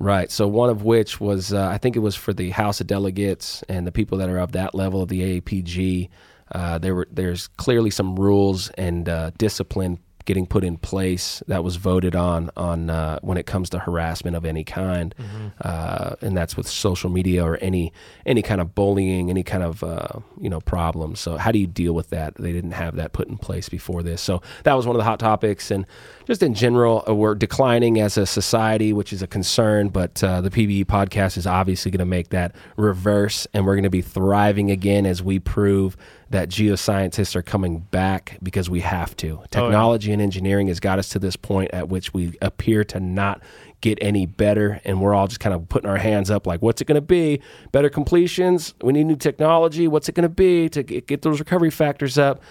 right. 0.00 0.28
So 0.32 0.48
one 0.48 0.68
of 0.68 0.82
which 0.82 1.20
was 1.20 1.52
uh, 1.52 1.68
I 1.68 1.78
think 1.78 1.94
it 1.94 2.00
was 2.00 2.16
for 2.16 2.32
the 2.32 2.50
House 2.50 2.80
of 2.80 2.88
Delegates 2.88 3.62
and 3.68 3.86
the 3.86 3.92
people 3.92 4.18
that 4.18 4.28
are 4.28 4.38
of 4.38 4.50
that 4.52 4.74
level 4.74 5.00
of 5.00 5.08
the 5.08 5.40
AAPG. 5.40 6.08
Uh, 6.50 6.78
there 6.78 6.96
were 6.96 7.06
there's 7.12 7.46
clearly 7.46 7.90
some 7.90 8.16
rules 8.16 8.70
and 8.70 9.08
uh, 9.08 9.30
discipline 9.38 10.00
getting 10.28 10.46
put 10.46 10.62
in 10.62 10.76
place 10.76 11.42
that 11.46 11.64
was 11.64 11.76
voted 11.76 12.14
on 12.14 12.50
on 12.54 12.90
uh, 12.90 13.18
when 13.22 13.38
it 13.38 13.46
comes 13.46 13.70
to 13.70 13.78
harassment 13.78 14.36
of 14.36 14.44
any 14.44 14.62
kind, 14.62 15.14
uh, 15.62 16.16
and 16.20 16.36
that's 16.36 16.54
with 16.54 16.68
social 16.68 17.08
media 17.08 17.42
or 17.42 17.56
any 17.62 17.94
any 18.26 18.42
kind 18.42 18.60
of 18.60 18.74
bullying, 18.74 19.30
any 19.30 19.42
kind 19.42 19.62
of 19.62 19.82
uh, 19.82 20.20
you 20.38 20.50
know 20.50 20.60
problem. 20.60 21.16
So 21.16 21.38
how 21.38 21.50
do 21.50 21.58
you 21.58 21.66
deal 21.66 21.94
with 21.94 22.10
that? 22.10 22.34
They 22.34 22.52
didn't 22.52 22.72
have 22.72 22.96
that 22.96 23.14
put 23.14 23.28
in 23.28 23.38
place 23.38 23.70
before 23.70 24.02
this, 24.02 24.20
so 24.20 24.42
that 24.64 24.74
was 24.74 24.86
one 24.86 24.94
of 24.94 24.98
the 24.98 25.04
hot 25.04 25.18
topics. 25.18 25.70
And 25.70 25.86
just 26.26 26.42
in 26.42 26.52
general, 26.52 27.04
uh, 27.08 27.14
we're 27.14 27.34
declining 27.34 27.98
as 27.98 28.18
a 28.18 28.26
society, 28.26 28.92
which 28.92 29.14
is 29.14 29.22
a 29.22 29.26
concern. 29.26 29.88
But 29.88 30.22
uh, 30.22 30.42
the 30.42 30.50
PBE 30.50 30.84
podcast 30.84 31.38
is 31.38 31.46
obviously 31.46 31.90
going 31.90 32.00
to 32.00 32.04
make 32.04 32.28
that 32.28 32.54
reverse, 32.76 33.46
and 33.54 33.64
we're 33.64 33.76
going 33.76 33.84
to 33.84 33.90
be 33.90 34.02
thriving 34.02 34.70
again 34.70 35.06
as 35.06 35.22
we 35.22 35.38
prove 35.38 35.96
that 36.30 36.48
geoscientists 36.48 37.34
are 37.34 37.42
coming 37.42 37.78
back 37.78 38.38
because 38.42 38.68
we 38.68 38.80
have 38.80 39.16
to. 39.16 39.40
Oh, 39.42 39.46
technology 39.50 40.12
and 40.12 40.20
engineering 40.20 40.68
has 40.68 40.80
got 40.80 40.98
us 40.98 41.08
to 41.10 41.18
this 41.18 41.36
point 41.36 41.70
at 41.72 41.88
which 41.88 42.12
we 42.12 42.36
appear 42.42 42.84
to 42.84 43.00
not 43.00 43.42
get 43.80 43.98
any 44.02 44.26
better, 44.26 44.80
and 44.84 45.00
we're 45.00 45.14
all 45.14 45.26
just 45.26 45.40
kind 45.40 45.54
of 45.54 45.68
putting 45.68 45.88
our 45.88 45.96
hands 45.96 46.30
up 46.30 46.46
like, 46.46 46.60
what's 46.60 46.82
it 46.82 46.86
going 46.86 46.96
to 46.96 47.00
be? 47.00 47.40
Better 47.72 47.88
completions? 47.88 48.74
We 48.82 48.92
need 48.92 49.04
new 49.04 49.16
technology. 49.16 49.88
What's 49.88 50.08
it 50.08 50.14
going 50.14 50.24
to 50.24 50.28
be 50.28 50.68
to 50.70 50.82
get, 50.82 51.06
get 51.06 51.22
those 51.22 51.38
recovery 51.38 51.70
factors 51.70 52.18
up? 52.18 52.42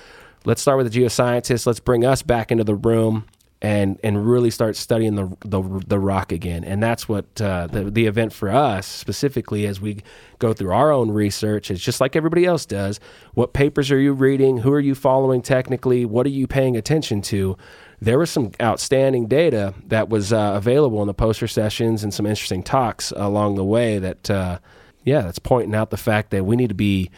Let's 0.45 0.61
start 0.61 0.77
with 0.77 0.91
the 0.91 1.03
geoscientists. 1.03 1.65
Let's 1.65 1.79
bring 1.79 2.05
us 2.05 2.21
back 2.21 2.51
into 2.51 2.63
the 2.63 2.75
room 2.75 3.25
and 3.61 3.99
and 4.03 4.29
really 4.29 4.51
start 4.51 4.75
studying 4.75 5.15
the 5.15 5.35
the, 5.45 5.61
the 5.87 5.99
rock 5.99 6.31
again. 6.31 6.63
And 6.63 6.81
that's 6.81 7.09
what 7.09 7.41
uh, 7.41 7.67
the 7.67 7.85
the 7.85 8.05
event 8.05 8.33
for 8.33 8.49
us 8.49 8.85
specifically 8.85 9.65
as 9.65 9.81
we 9.81 10.03
go 10.39 10.53
through 10.53 10.71
our 10.71 10.91
own 10.91 11.09
research. 11.09 11.71
is 11.71 11.81
just 11.81 11.99
like 11.99 12.15
everybody 12.15 12.45
else 12.45 12.65
does. 12.65 12.99
What 13.33 13.53
papers 13.53 13.91
are 13.91 13.99
you 13.99 14.13
reading? 14.13 14.59
Who 14.59 14.71
are 14.71 14.79
you 14.79 14.93
following 14.93 15.41
technically? 15.41 16.05
What 16.05 16.25
are 16.25 16.29
you 16.29 16.47
paying 16.47 16.77
attention 16.77 17.21
to? 17.23 17.57
There 17.99 18.19
was 18.19 18.29
some 18.29 18.51
outstanding 18.61 19.25
data 19.25 19.73
that 19.87 20.07
was 20.07 20.31
uh, 20.31 20.53
available 20.55 21.01
in 21.01 21.07
the 21.07 21.15
poster 21.15 21.47
sessions 21.47 22.03
and 22.03 22.13
some 22.13 22.27
interesting 22.27 22.61
talks 22.61 23.11
along 23.15 23.55
the 23.55 23.65
way. 23.65 23.97
That 23.97 24.29
uh, 24.29 24.59
yeah, 25.03 25.21
that's 25.21 25.39
pointing 25.39 25.73
out 25.73 25.89
the 25.89 25.97
fact 25.97 26.29
that 26.29 26.45
we 26.45 26.55
need 26.55 26.69
to 26.69 26.75
be 26.75 27.09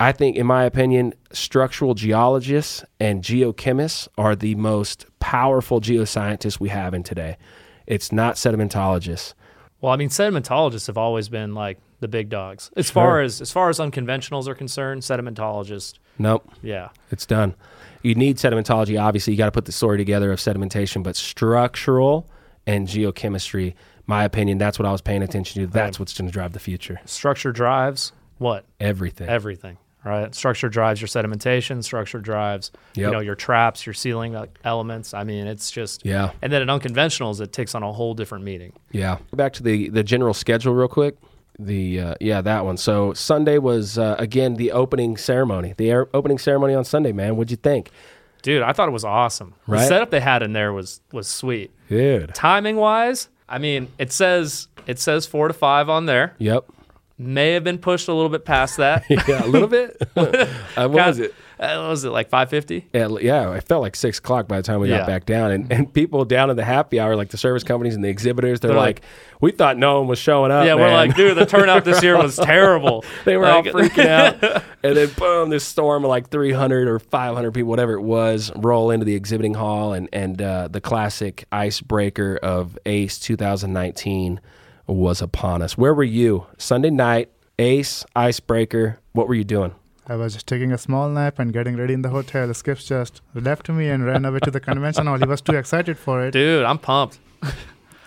I 0.00 0.12
think, 0.12 0.36
in 0.36 0.46
my 0.46 0.64
opinion, 0.64 1.14
structural 1.32 1.94
geologists 1.94 2.84
and 3.00 3.22
geochemists 3.22 4.06
are 4.16 4.36
the 4.36 4.54
most 4.54 5.06
powerful 5.28 5.78
geoscientists 5.78 6.58
we 6.58 6.70
have 6.70 6.94
in 6.94 7.02
today. 7.02 7.36
It's 7.86 8.10
not 8.12 8.36
sedimentologists. 8.36 9.34
Well, 9.82 9.92
I 9.92 9.96
mean, 9.96 10.08
sedimentologists 10.08 10.86
have 10.86 10.96
always 10.96 11.28
been 11.28 11.54
like 11.54 11.78
the 12.00 12.08
big 12.08 12.30
dogs 12.30 12.70
as 12.76 12.90
far 12.90 13.20
as 13.20 13.42
as 13.42 13.52
far 13.52 13.68
as 13.68 13.78
unconventionals 13.78 14.48
are 14.48 14.54
concerned. 14.54 15.02
Sedimentologists, 15.02 15.98
Nope, 16.18 16.50
yeah, 16.62 16.88
it's 17.10 17.26
done. 17.26 17.54
You 18.02 18.14
need 18.14 18.38
sedimentology. 18.38 18.98
Obviously, 18.98 19.34
you 19.34 19.36
got 19.36 19.46
to 19.46 19.52
put 19.52 19.66
the 19.66 19.72
story 19.72 19.98
together 19.98 20.32
of 20.32 20.38
sedimentation, 20.38 21.02
but 21.02 21.14
structural 21.14 22.26
and 22.66 22.88
geochemistry, 22.88 23.74
my 24.06 24.24
opinion, 24.24 24.56
that's 24.56 24.78
what 24.78 24.86
I 24.86 24.92
was 24.92 25.02
paying 25.02 25.22
attention 25.22 25.60
to. 25.60 25.66
That's 25.66 25.98
what's 25.98 26.16
going 26.16 26.28
to 26.28 26.32
drive 26.32 26.54
the 26.54 26.60
future. 26.60 27.00
structure 27.04 27.52
drives 27.52 28.12
what 28.38 28.64
Everything. 28.80 29.28
everything. 29.28 29.76
Right, 30.04 30.32
structure 30.34 30.68
drives 30.68 31.00
your 31.00 31.08
sedimentation. 31.08 31.82
Structure 31.84 32.20
drives, 32.20 32.70
you 32.94 33.10
know, 33.10 33.18
your 33.20 33.34
traps, 33.34 33.84
your 33.84 33.92
sealing 33.94 34.36
uh, 34.36 34.46
elements. 34.64 35.12
I 35.12 35.24
mean, 35.24 35.46
it's 35.46 35.70
just 35.70 36.06
yeah. 36.06 36.30
And 36.40 36.52
then 36.52 36.62
in 36.62 36.68
unconventionals, 36.68 37.40
it 37.40 37.52
takes 37.52 37.74
on 37.74 37.82
a 37.82 37.92
whole 37.92 38.14
different 38.14 38.44
meaning. 38.44 38.72
Yeah. 38.92 39.18
Back 39.34 39.52
to 39.54 39.62
the 39.62 39.88
the 39.88 40.02
general 40.04 40.32
schedule 40.34 40.72
real 40.74 40.88
quick. 40.88 41.16
The 41.58 42.00
uh, 42.00 42.14
yeah 42.20 42.40
that 42.42 42.64
one. 42.64 42.76
So 42.76 43.12
Sunday 43.12 43.58
was 43.58 43.98
uh, 43.98 44.14
again 44.18 44.54
the 44.54 44.70
opening 44.72 45.16
ceremony. 45.16 45.74
The 45.76 45.90
air, 45.90 46.08
opening 46.14 46.38
ceremony 46.38 46.74
on 46.74 46.84
Sunday, 46.84 47.10
man. 47.12 47.36
What'd 47.36 47.50
you 47.50 47.56
think, 47.56 47.90
Dude, 48.42 48.62
I 48.62 48.72
thought 48.72 48.88
it 48.88 48.92
was 48.92 49.04
awesome. 49.04 49.54
The 49.66 49.72
Right? 49.72 49.88
setup 49.88 50.10
they 50.10 50.20
had 50.20 50.44
in 50.44 50.52
there 50.52 50.72
was 50.72 51.00
was 51.12 51.26
sweet. 51.26 51.72
dude? 51.88 52.32
Timing 52.34 52.76
wise, 52.76 53.28
I 53.48 53.58
mean, 53.58 53.88
it 53.98 54.12
says 54.12 54.68
it 54.86 55.00
says 55.00 55.26
four 55.26 55.48
to 55.48 55.54
five 55.54 55.88
on 55.88 56.06
there. 56.06 56.34
Yep. 56.38 56.66
May 57.20 57.52
have 57.54 57.64
been 57.64 57.78
pushed 57.78 58.06
a 58.06 58.14
little 58.14 58.28
bit 58.28 58.44
past 58.44 58.76
that. 58.76 59.04
Yeah, 59.28 59.44
a 59.44 59.46
little 59.46 59.66
bit. 59.68 60.00
uh, 60.16 60.88
what 60.88 60.90
was 60.92 61.18
it? 61.18 61.34
Was 61.58 62.04
it 62.04 62.10
like 62.10 62.28
five 62.28 62.48
fifty? 62.50 62.86
Yeah, 62.92 63.08
yeah, 63.20 63.52
it 63.54 63.64
felt 63.64 63.82
like 63.82 63.96
six 63.96 64.18
o'clock 64.18 64.46
by 64.46 64.58
the 64.58 64.62
time 64.62 64.78
we 64.78 64.88
Yeah. 64.88 64.98
got 64.98 65.06
back 65.08 65.26
down, 65.26 65.50
and, 65.50 65.72
and 65.72 65.92
people 65.92 66.24
down 66.24 66.50
in 66.50 66.56
the 66.56 66.64
happy 66.64 67.00
hour, 67.00 67.16
like 67.16 67.30
the 67.30 67.36
service 67.36 67.64
companies 67.64 67.96
and 67.96 68.04
the 68.04 68.08
exhibitors, 68.08 68.60
they're, 68.60 68.68
They're 68.70 68.76
like, 68.78 69.00
like- 69.00 69.40
"We 69.40 69.50
thought 69.50 69.76
no 69.76 69.98
one 69.98 70.06
was 70.06 70.20
showing 70.20 70.52
up." 70.52 70.64
Yeah, 70.64 70.76
we're 70.76 70.92
like, 70.92 71.16
dude, 71.16 71.36
the 71.36 71.46
turnout 71.46 71.84
this 71.84 72.00
year 72.00 72.16
was 72.16 72.36
terrible. 72.36 73.04
they 73.24 73.36
were 73.36 73.46
all 73.46 73.64
freaking 73.64 74.06
out, 74.06 74.62
and 74.84 74.96
then 74.96 75.10
boom, 75.18 75.50
this 75.50 75.64
storm 75.64 76.04
of 76.04 76.08
like 76.10 76.28
300 76.30 76.86
or 76.86 77.00
500 77.00 77.52
people, 77.52 77.68
whatever 77.68 77.94
it 77.94 78.02
was, 78.02 78.52
roll 78.54 78.92
into 78.92 79.04
the 79.04 79.16
exhibiting 79.16 79.54
hall, 79.54 79.92
and 79.94 80.08
and 80.12 80.40
uh, 80.40 80.68
the 80.68 80.80
classic 80.80 81.44
icebreaker 81.50 82.38
of 82.40 82.78
Ace 82.86 83.18
2019 83.18 84.40
was 84.88 85.20
upon 85.22 85.62
us. 85.62 85.76
Where 85.78 85.94
were 85.94 86.02
you 86.04 86.46
Sunday 86.56 86.90
night? 86.90 87.30
Ace 87.58 88.04
icebreaker. 88.14 89.00
What 89.12 89.28
were 89.28 89.34
you 89.34 89.44
doing? 89.44 89.74
I 90.06 90.16
was 90.16 90.32
just 90.34 90.46
taking 90.46 90.72
a 90.72 90.78
small 90.78 91.08
nap 91.10 91.38
and 91.38 91.52
getting 91.52 91.76
ready 91.76 91.92
in 91.92 92.02
the 92.02 92.08
hotel. 92.08 92.52
Skips 92.54 92.84
just 92.86 93.20
left 93.34 93.68
me 93.68 93.88
and 93.88 94.06
ran 94.06 94.24
away 94.24 94.38
to 94.40 94.50
the 94.50 94.60
convention 94.60 95.06
hall. 95.06 95.18
He 95.18 95.26
was 95.26 95.40
too 95.42 95.56
excited 95.56 95.98
for 95.98 96.24
it. 96.26 96.30
Dude, 96.32 96.64
I'm 96.64 96.78
pumped. 96.78 97.18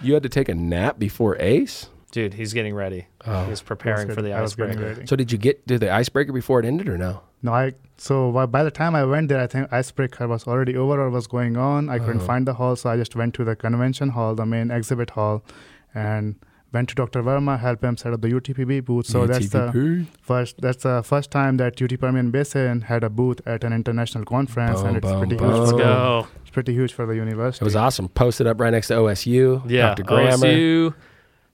You 0.04 0.16
had 0.16 0.24
to 0.24 0.30
take 0.30 0.50
a 0.50 0.56
nap 0.56 0.98
before 0.98 1.38
Ace. 1.40 1.86
Dude, 2.10 2.34
he's 2.34 2.54
getting 2.54 2.74
ready. 2.74 3.06
Oh. 3.24 3.46
He's 3.46 3.62
preparing 3.62 4.10
for 4.12 4.24
the 4.24 4.34
I 4.34 4.42
was 4.42 4.56
getting 4.56 4.80
icebreaker. 4.80 5.06
So 5.06 5.16
did 5.16 5.32
you 5.32 5.38
get 5.38 5.68
to 5.68 5.78
the 5.78 5.92
icebreaker 5.94 6.34
before 6.34 6.60
it 6.60 6.66
ended 6.66 6.90
or 6.90 6.98
no? 6.98 7.22
No, 7.44 7.54
I 7.54 7.74
so 7.98 8.32
by- 8.32 8.48
by 8.48 8.64
the 8.64 8.72
time 8.72 8.96
I 8.96 9.04
went 9.06 9.30
there, 9.30 9.40
I 9.40 9.46
think 9.46 9.72
icebreaker 9.72 10.28
was 10.28 10.48
already 10.48 10.76
over 10.76 11.00
or 11.00 11.12
was 11.12 11.28
going 11.28 11.56
on. 11.56 11.88
I 11.88 12.00
couldn't 12.00 12.18
Uh-huh. 12.18 12.26
find 12.26 12.48
the 12.48 12.56
hall, 12.56 12.76
so 12.76 12.90
I 12.90 12.98
just 12.98 13.16
went 13.16 13.36
to 13.36 13.44
the 13.44 13.56
convention 13.56 14.10
hall, 14.10 14.34
the 14.34 14.48
main 14.48 14.72
exhibit 14.72 15.12
hall, 15.12 15.44
and 15.94 16.34
went 16.74 16.90
to 16.90 16.96
Dr. 16.96 17.22
Verma, 17.22 17.60
help 17.60 17.84
him 17.84 17.98
set 17.98 18.14
up 18.14 18.22
the 18.22 18.30
UTPB 18.30 18.86
booth. 18.86 19.06
So 19.06 19.28
that's 19.28 19.50
the 19.50 20.06
first 20.22 20.62
that's 20.62 20.84
the 20.84 21.04
first 21.04 21.30
time 21.32 21.58
that 21.58 21.82
UT 21.82 22.00
Permian 22.00 22.32
Basin 22.32 22.82
had 22.82 23.04
a 23.04 23.10
booth 23.10 23.42
at 23.46 23.64
an 23.64 23.74
international 23.74 24.24
conference, 24.26 24.80
Boom, 24.80 24.88
and 24.88 24.98
it's 24.98 25.06
boom, 25.08 25.20
pretty 25.20 25.36
boom. 25.36 25.50
huge. 25.50 25.60
Let's 25.60 25.72
For, 25.72 25.78
go. 25.78 26.28
it's 26.42 26.50
pretty 26.52 26.74
huge 26.74 26.94
for 26.94 27.06
the 27.06 27.16
university. 27.16 27.64
It 27.64 27.66
was 27.66 27.76
awesome. 27.76 28.08
Posted 28.10 28.48
up 28.48 28.60
right 28.60 28.72
next 28.72 28.88
to 28.88 28.94
OSU. 28.96 29.64
Yeah. 29.70 29.90
Dr. 29.90 30.04
Grammer. 30.04 30.38
OSU, 30.48 30.94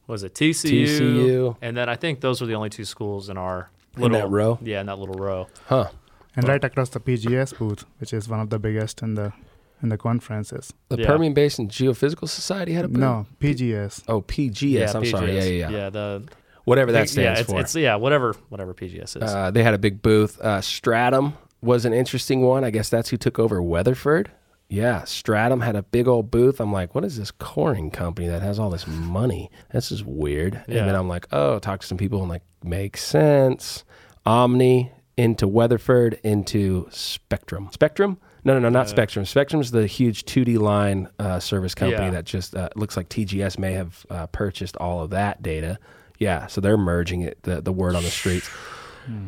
was 0.08 0.24
it 0.24 0.34
TCU? 0.36 0.86
TCU. 0.86 1.58
And 1.62 1.76
then 1.76 1.90
I 1.90 1.96
think 1.96 2.22
those 2.22 2.40
were 2.42 2.48
the 2.48 2.54
only 2.56 2.70
two 2.70 2.86
schools 2.86 3.30
in 3.30 3.38
our 3.38 3.70
In 3.96 4.04
little 4.04 4.20
that 4.20 4.30
row? 4.30 4.60
Yeah, 4.62 4.80
in 4.82 4.86
that 4.86 5.00
little 5.00 5.16
row. 5.16 5.48
Huh. 5.66 5.90
and 6.36 6.48
right 6.48 6.64
across 6.64 6.90
the 6.90 7.00
PGS 7.00 7.58
booth, 7.58 7.84
which 8.00 8.14
is 8.14 8.30
one 8.30 8.40
of 8.40 8.50
the 8.52 8.60
biggest 8.60 9.02
in 9.02 9.16
the 9.16 9.34
in 9.82 9.90
the 9.90 9.98
conferences. 9.98 10.74
The 10.90 11.00
Yeah. 11.00 11.08
Permian 11.08 11.34
Basin 11.34 11.68
Geophysical 11.68 12.28
Society 12.30 12.74
had 12.74 12.86
a 12.86 12.88
booth? 12.88 13.00
No, 13.00 13.26
PGS. 13.40 14.04
Oh, 14.08 14.22
PGS. 14.22 14.96
I'm 14.96 15.06
sorry. 15.06 15.36
Yeah, 15.36 15.44
yeah, 15.44 15.50
yeah. 15.52 15.70
Yeah, 15.70 15.90
the 15.90 16.24
Whatever 16.66 16.92
that 16.92 17.00
yeah, 17.00 17.06
stands 17.06 17.40
it's, 17.42 17.50
for. 17.50 17.60
it's 17.62 17.76
yeah, 17.76 17.96
whatever 17.96 18.34
whatever 18.50 18.74
PGS 18.74 19.24
is. 19.24 19.34
Uh, 19.34 19.52
they 19.52 19.64
had 19.64 19.74
a 19.74 19.78
big 19.78 20.02
booth. 20.02 20.38
Uh, 20.42 20.60
Stratum 20.60 21.34
was 21.62 21.86
an 21.86 21.94
interesting 21.94 22.42
one. 22.42 22.66
I 22.66 22.72
guess 22.72 22.90
that's 22.90 23.10
who 23.10 23.16
took 23.16 23.40
over 23.40 23.62
Weatherford. 23.64 24.32
Yeah, 24.70 25.06
Stratum 25.06 25.62
had 25.62 25.78
a 25.78 25.84
big 25.84 26.10
old 26.10 26.30
booth. 26.30 26.60
I'm 26.60 26.74
like, 26.74 26.94
what 26.94 27.06
is 27.06 27.18
this 27.18 27.32
coring 27.32 27.90
company 27.90 28.28
that 28.28 28.42
has 28.42 28.60
all 28.60 28.70
this 28.70 28.86
money? 28.86 29.50
This 29.72 29.94
is 29.94 30.04
weird. 30.04 30.62
Yeah. 30.68 30.80
And 30.80 30.90
then 30.90 30.96
I'm 30.96 31.08
like, 31.08 31.26
oh, 31.32 31.60
talk 31.60 31.80
to 31.80 31.88
some 31.88 31.98
people. 31.98 32.22
I'm 32.22 32.28
like, 32.28 32.44
makes 32.66 33.02
sense. 33.02 33.86
Omni 34.26 34.92
into 35.16 35.48
Weatherford 35.48 36.20
into 36.22 36.88
Spectrum. 36.92 37.70
Spectrum? 37.72 38.18
No, 38.44 38.54
no, 38.54 38.60
no, 38.60 38.70
not 38.70 38.86
Uh, 38.86 38.90
Spectrum. 38.90 39.26
Spectrum's 39.26 39.72
the 39.72 39.88
huge 39.88 40.24
2D 40.26 40.58
line 40.60 41.10
uh, 41.20 41.40
service 41.40 41.76
company 41.76 42.06
Yeah. 42.06 42.12
that 42.12 42.26
just 42.26 42.56
uh, 42.56 42.70
looks 42.76 42.96
like 42.96 43.10
TGS 43.10 43.58
may 43.60 43.74
have 43.74 44.06
uh, 44.10 44.28
purchased 44.28 44.78
all 44.78 45.02
of 45.04 45.10
that 45.10 45.42
data. 45.44 45.80
Yeah, 46.20 46.48
so 46.48 46.62
they're 46.62 46.78
merging 46.78 47.22
it, 47.22 47.44
the, 47.44 47.62
the 47.62 47.72
word 47.74 47.96
on 47.96 48.04
the 48.04 48.10
streets. 48.10 48.50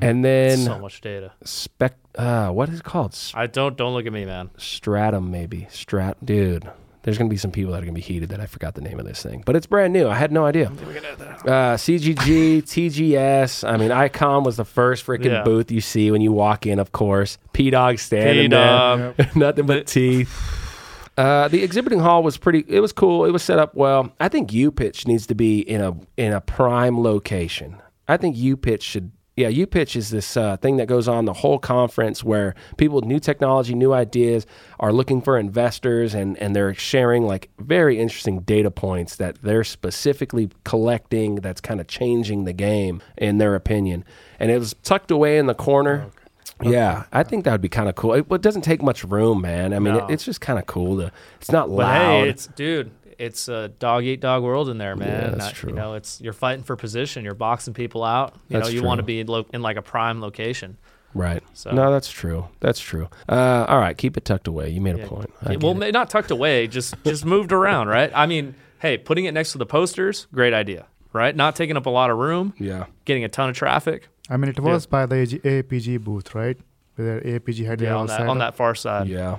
And 0.01 0.25
then 0.25 0.57
so 0.57 0.77
much 0.77 0.99
data. 0.99 1.31
spec, 1.45 1.95
uh, 2.17 2.49
what 2.49 2.67
is 2.67 2.79
it 2.81 2.83
called? 2.83 3.13
S- 3.13 3.31
I 3.33 3.47
don't 3.47 3.77
don't 3.77 3.93
look 3.93 4.05
at 4.05 4.11
me, 4.11 4.25
man. 4.25 4.49
Stratum, 4.57 5.31
maybe. 5.31 5.69
Strat, 5.71 6.15
dude. 6.21 6.69
There's 7.03 7.17
gonna 7.17 7.29
be 7.29 7.37
some 7.37 7.51
people 7.51 7.71
that 7.71 7.77
are 7.81 7.85
gonna 7.85 7.93
be 7.93 8.01
heated 8.01 8.29
that 8.29 8.41
I 8.41 8.45
forgot 8.45 8.75
the 8.75 8.81
name 8.81 8.99
of 8.99 9.05
this 9.05 9.23
thing, 9.23 9.41
but 9.45 9.55
it's 9.55 9.65
brand 9.65 9.93
new. 9.93 10.07
I 10.09 10.15
had 10.15 10.31
no 10.33 10.45
idea. 10.45 10.67
Uh, 10.67 11.77
CGG, 11.77 12.61
TGS. 12.61 13.67
I 13.67 13.77
mean, 13.77 13.89
Ikon 13.89 14.43
was 14.43 14.57
the 14.57 14.65
first 14.65 15.05
freaking 15.05 15.25
Yeah. 15.25 15.43
booth 15.43 15.71
you 15.71 15.79
see 15.81 16.11
when 16.11 16.21
you 16.21 16.31
walk 16.33 16.65
in. 16.65 16.77
Of 16.77 16.91
course, 16.91 17.37
P 17.53 17.69
Dog 17.69 17.99
standing 17.99 18.49
there, 18.49 19.13
P-Dog. 19.13 19.35
nothing 19.35 19.65
but 19.65 19.87
teeth. 19.87 20.29
Uh, 21.17 21.47
the 21.49 21.63
exhibiting 21.63 21.99
hall 21.99 22.21
was 22.23 22.37
pretty. 22.37 22.63
It 22.67 22.79
was 22.81 22.91
cool. 22.93 23.25
It 23.25 23.31
was 23.31 23.43
set 23.43 23.59
up 23.59 23.75
well. 23.75 24.13
I 24.19 24.27
think 24.29 24.51
U 24.53 24.71
Pitch 24.71 25.07
needs 25.07 25.25
to 25.27 25.35
be 25.35 25.59
in 25.59 25.81
a 25.81 25.93
in 26.17 26.33
a 26.33 26.41
prime 26.41 27.01
location. 27.01 27.77
I 28.07 28.17
think 28.17 28.35
U 28.37 28.57
Pitch 28.57 28.83
should. 28.83 29.11
Yeah, 29.39 29.47
U 29.47 29.65
Pitch 29.67 29.95
is 29.95 30.09
this 30.09 30.35
uh, 30.35 30.57
thing 30.57 30.75
that 30.77 30.87
goes 30.87 31.07
on 31.07 31.23
the 31.25 31.33
whole 31.33 31.59
conference 31.59 32.23
where 32.23 32.55
people 32.77 32.95
with 32.97 33.05
new 33.05 33.19
technology, 33.19 33.73
new 33.73 33.93
ideas 33.93 34.45
are 34.81 34.91
looking 34.91 35.21
for 35.21 35.37
investors 35.37 36.13
and, 36.13 36.37
and 36.39 36.55
they're 36.55 36.73
sharing 36.73 37.23
like 37.25 37.49
very 37.57 37.97
interesting 37.99 38.41
data 38.41 38.69
points 38.69 39.15
that 39.15 39.41
they're 39.41 39.63
specifically 39.63 40.49
collecting 40.65 41.35
that's 41.35 41.61
kind 41.61 41.79
of 41.79 41.87
changing 41.87 42.43
the 42.43 42.53
game 42.53 43.01
in 43.17 43.37
their 43.37 43.55
opinion. 43.55 44.03
And 44.39 44.51
it 44.51 44.59
was 44.59 44.75
tucked 44.83 45.09
away 45.09 45.37
in 45.37 45.45
the 45.45 45.55
corner. 45.55 46.07
Yeah, 46.61 47.05
I 47.13 47.23
think 47.23 47.45
that 47.45 47.53
would 47.53 47.61
be 47.61 47.69
kind 47.69 47.87
of 47.87 47.95
cool. 47.95 48.13
It, 48.15 48.29
it 48.29 48.41
doesn't 48.41 48.63
take 48.63 48.81
much 48.81 49.05
room, 49.05 49.39
man. 49.41 49.73
I 49.73 49.79
mean, 49.79 49.93
No. 49.93 50.05
it, 50.07 50.11
it's 50.11 50.25
just 50.25 50.41
kind 50.41 50.59
of 50.59 50.65
cool 50.65 50.97
to. 50.97 51.09
It's 51.39 51.51
not 51.53 51.69
loud. 51.69 52.23
hey, 52.25 52.29
it's 52.29 52.47
dude, 52.47 52.91
it's 53.19 53.47
a 53.47 53.67
dog 53.67 54.03
eat 54.05 54.21
dog 54.21 54.41
world 54.43 54.69
in 54.69 54.77
there, 54.77 54.95
man. 54.95 55.31
that's 55.31 55.37
Not- 55.37 55.53
true. 55.53 55.69
You 55.69 55.75
know, 55.75 55.93
it's 55.93 56.19
you're 56.21 56.33
fighting 56.33 56.63
for 56.63 56.75
position. 56.75 57.23
You're 57.23 57.35
boxing 57.35 57.73
people 57.73 58.03
out. 58.03 58.33
You 58.47 58.53
That's 58.57 58.67
know, 58.69 58.73
you 58.73 58.79
true. 58.79 58.87
want 58.87 58.99
to 58.99 59.03
be 59.03 59.19
in, 59.19 59.27
lo- 59.27 59.45
in 59.53 59.61
like 59.61 59.77
a 59.77 59.81
prime 59.81 60.21
location. 60.21 60.77
right. 61.13 61.43
So- 61.53 61.71
No, 61.71 61.91
that's 61.91 62.09
true. 62.09 62.47
That's 62.59 62.79
true. 62.79 63.09
Uh, 63.27 63.65
all 63.67 63.79
right, 63.79 63.97
keep 63.97 64.15
it 64.17 64.25
tucked 64.25 64.47
away. 64.47 64.69
You 64.69 64.81
made 64.81 64.99
a 64.99 65.05
point. 65.07 65.31
I 65.43 65.57
well, 65.57 65.81
it. 65.83 65.91
not 65.91 66.09
tucked 66.09 66.31
away, 66.31 66.67
just 66.67 66.95
just 67.03 67.25
moved 67.25 67.51
around, 67.51 67.87
right? 67.87 68.11
I 68.15 68.25
mean, 68.25 68.55
hey, 68.79 68.97
putting 68.97 69.25
it 69.25 69.33
next 69.33 69.51
to 69.51 69.57
the 69.57 69.65
posters, 69.65 70.27
great 70.33 70.53
idea, 70.53 70.85
right? 71.13 71.35
Not 71.35 71.55
taking 71.55 71.75
up 71.77 71.85
a 71.85 71.89
lot 71.89 72.09
of 72.09 72.17
room, 72.17 72.53
yeah. 72.57 72.85
getting 73.05 73.23
a 73.23 73.29
ton 73.29 73.49
of 73.49 73.55
traffic. 73.55 74.07
I 74.29 74.37
mean, 74.37 74.49
it 74.49 74.59
was 74.59 74.85
by 74.85 75.05
the 75.07 75.15
APG 75.43 75.97
booth, 76.03 76.33
right? 76.35 76.57
Where 76.95 77.19
APG 77.21 77.65
had 77.65 77.79
their 77.79 77.89
Yeah, 77.89 77.95
all 77.95 78.01
on 78.01 78.07
that 78.07 78.21
on 78.27 78.37
that 78.39 78.55
far 78.55 78.75
side. 78.75 79.07
Yeah. 79.07 79.37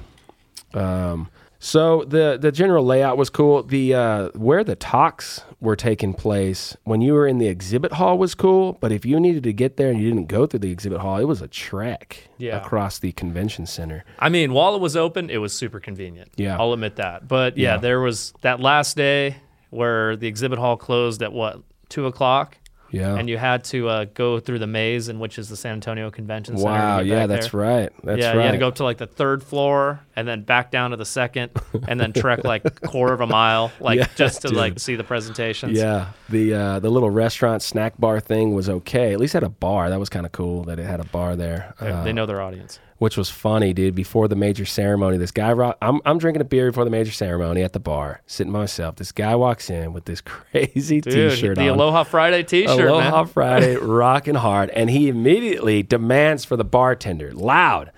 Um, 0.74 1.28
so 1.62 2.04
the 2.04 2.38
the 2.40 2.50
general 2.50 2.84
layout 2.84 3.16
was 3.18 3.28
cool. 3.30 3.62
The 3.62 3.94
uh, 3.94 4.28
where 4.34 4.64
the 4.64 4.74
talks 4.76 5.42
were 5.60 5.76
taking 5.76 6.14
place 6.14 6.74
when 6.84 7.02
you 7.02 7.12
were 7.12 7.26
in 7.26 7.36
the 7.36 7.48
exhibit 7.48 7.92
hall 7.92 8.16
was 8.16 8.34
cool. 8.34 8.78
But 8.80 8.92
if 8.92 9.04
you 9.04 9.20
needed 9.20 9.42
to 9.42 9.52
get 9.52 9.76
there 9.76 9.90
and 9.90 10.00
you 10.00 10.08
didn't 10.08 10.28
go 10.28 10.46
through 10.46 10.60
the 10.60 10.70
exhibit 10.72 11.00
hall, 11.00 11.18
it 11.18 11.24
was 11.24 11.42
a 11.42 11.48
trek 11.48 12.28
Yeah. 12.38 12.56
across 12.56 12.98
the 12.98 13.12
convention 13.12 13.66
center. 13.66 14.04
I 14.18 14.30
mean, 14.30 14.54
while 14.54 14.74
it 14.74 14.80
was 14.80 14.96
open, 14.96 15.28
it 15.28 15.36
was 15.36 15.52
super 15.52 15.78
convenient. 15.80 16.30
Yeah. 16.36 16.56
I'll 16.58 16.72
admit 16.72 16.96
that. 16.96 17.28
But 17.28 17.58
yeah, 17.58 17.74
Yeah. 17.74 17.76
there 17.78 18.00
was 18.00 18.32
that 18.40 18.60
last 18.60 18.96
day 18.96 19.36
where 19.68 20.16
the 20.16 20.26
exhibit 20.28 20.58
hall 20.58 20.78
closed 20.78 21.22
at 21.22 21.32
what 21.32 21.60
two 21.90 22.06
o'clock, 22.06 22.56
Yeah. 22.92 23.14
and 23.16 23.28
you 23.28 23.38
had 23.38 23.64
to 23.64 23.88
uh, 23.88 24.04
go 24.14 24.40
through 24.40 24.58
the 24.58 24.66
maze, 24.66 25.08
in 25.08 25.18
which 25.18 25.38
is 25.38 25.48
the 25.48 25.56
San 25.56 25.72
Antonio 25.74 26.10
Convention 26.10 26.56
Center. 26.56 26.70
wow. 26.70 27.00
Yeah, 27.00 27.26
that's 27.26 27.50
there. 27.50 27.60
right. 27.60 27.92
That's 28.04 28.20
yeah, 28.20 28.28
right. 28.28 28.34
you 28.36 28.40
had 28.42 28.52
to 28.52 28.58
go 28.58 28.68
up 28.68 28.74
to 28.76 28.84
like 28.84 28.98
the 28.98 29.06
third 29.06 29.42
floor 29.42 30.00
and 30.16 30.26
then 30.26 30.42
back 30.42 30.70
down 30.70 30.90
to 30.90 30.96
the 30.96 31.04
second, 31.04 31.50
and 31.88 31.98
then 32.00 32.12
trek 32.12 32.44
like 32.44 32.64
a 32.64 32.70
quarter 32.88 33.14
of 33.14 33.20
a 33.20 33.26
mile, 33.26 33.72
like 33.80 33.98
Yeah, 33.98 34.06
just 34.16 34.42
to 34.42 34.48
dude. 34.48 34.56
like 34.56 34.78
see 34.80 34.96
the 34.96 35.04
presentations. 35.04 35.78
Yeah, 35.78 36.08
the 36.28 36.54
uh, 36.54 36.78
the 36.80 36.90
little 36.90 37.10
restaurant 37.10 37.62
snack 37.62 37.98
bar 37.98 38.20
thing 38.20 38.54
was 38.54 38.68
okay. 38.68 39.12
At 39.12 39.20
least 39.20 39.34
it 39.34 39.38
had 39.38 39.44
a 39.44 39.48
bar. 39.48 39.88
That 39.90 39.98
was 40.00 40.08
kind 40.08 40.26
of 40.26 40.32
cool 40.32 40.64
that 40.64 40.78
it 40.78 40.84
had 40.86 41.00
a 41.00 41.04
bar 41.04 41.36
there. 41.36 41.74
They, 41.80 41.90
Uh, 41.90 42.04
they 42.04 42.12
know 42.12 42.26
their 42.26 42.40
audience. 42.40 42.78
Which 43.00 43.16
was 43.16 43.30
funny, 43.30 43.72
dude. 43.72 43.94
Before 43.94 44.28
the 44.28 44.36
major 44.36 44.66
ceremony, 44.66 45.16
this 45.16 45.30
guy, 45.30 45.52
I'm, 45.80 46.02
I'm 46.04 46.18
drinking 46.18 46.42
a 46.42 46.44
beer 46.44 46.70
before 46.70 46.84
the 46.84 46.90
major 46.90 47.10
ceremony 47.10 47.62
at 47.62 47.72
the 47.72 47.80
bar, 47.80 48.20
sitting 48.26 48.52
by 48.52 48.58
myself. 48.58 48.96
This 48.96 49.10
guy 49.10 49.34
walks 49.36 49.70
in 49.70 49.94
with 49.94 50.04
this 50.04 50.20
crazy 50.24 51.00
Dude, 51.00 51.32
t-shirt 51.32 51.56
on. 51.56 51.64
the 51.64 51.70
on. 51.70 51.78
Aloha 51.78 52.02
Friday 52.02 52.42
T-shirt, 52.42 52.78
Aloha 52.78 53.22
man. 53.22 53.26
Friday, 53.32 53.76
rocking 53.76 54.34
hard, 54.34 54.68
and 54.70 54.90
he 54.90 55.08
immediately 55.08 55.82
demands 55.82 56.44
for 56.44 56.58
the 56.58 56.64
bartender, 56.64 57.32
loud, 57.32 57.90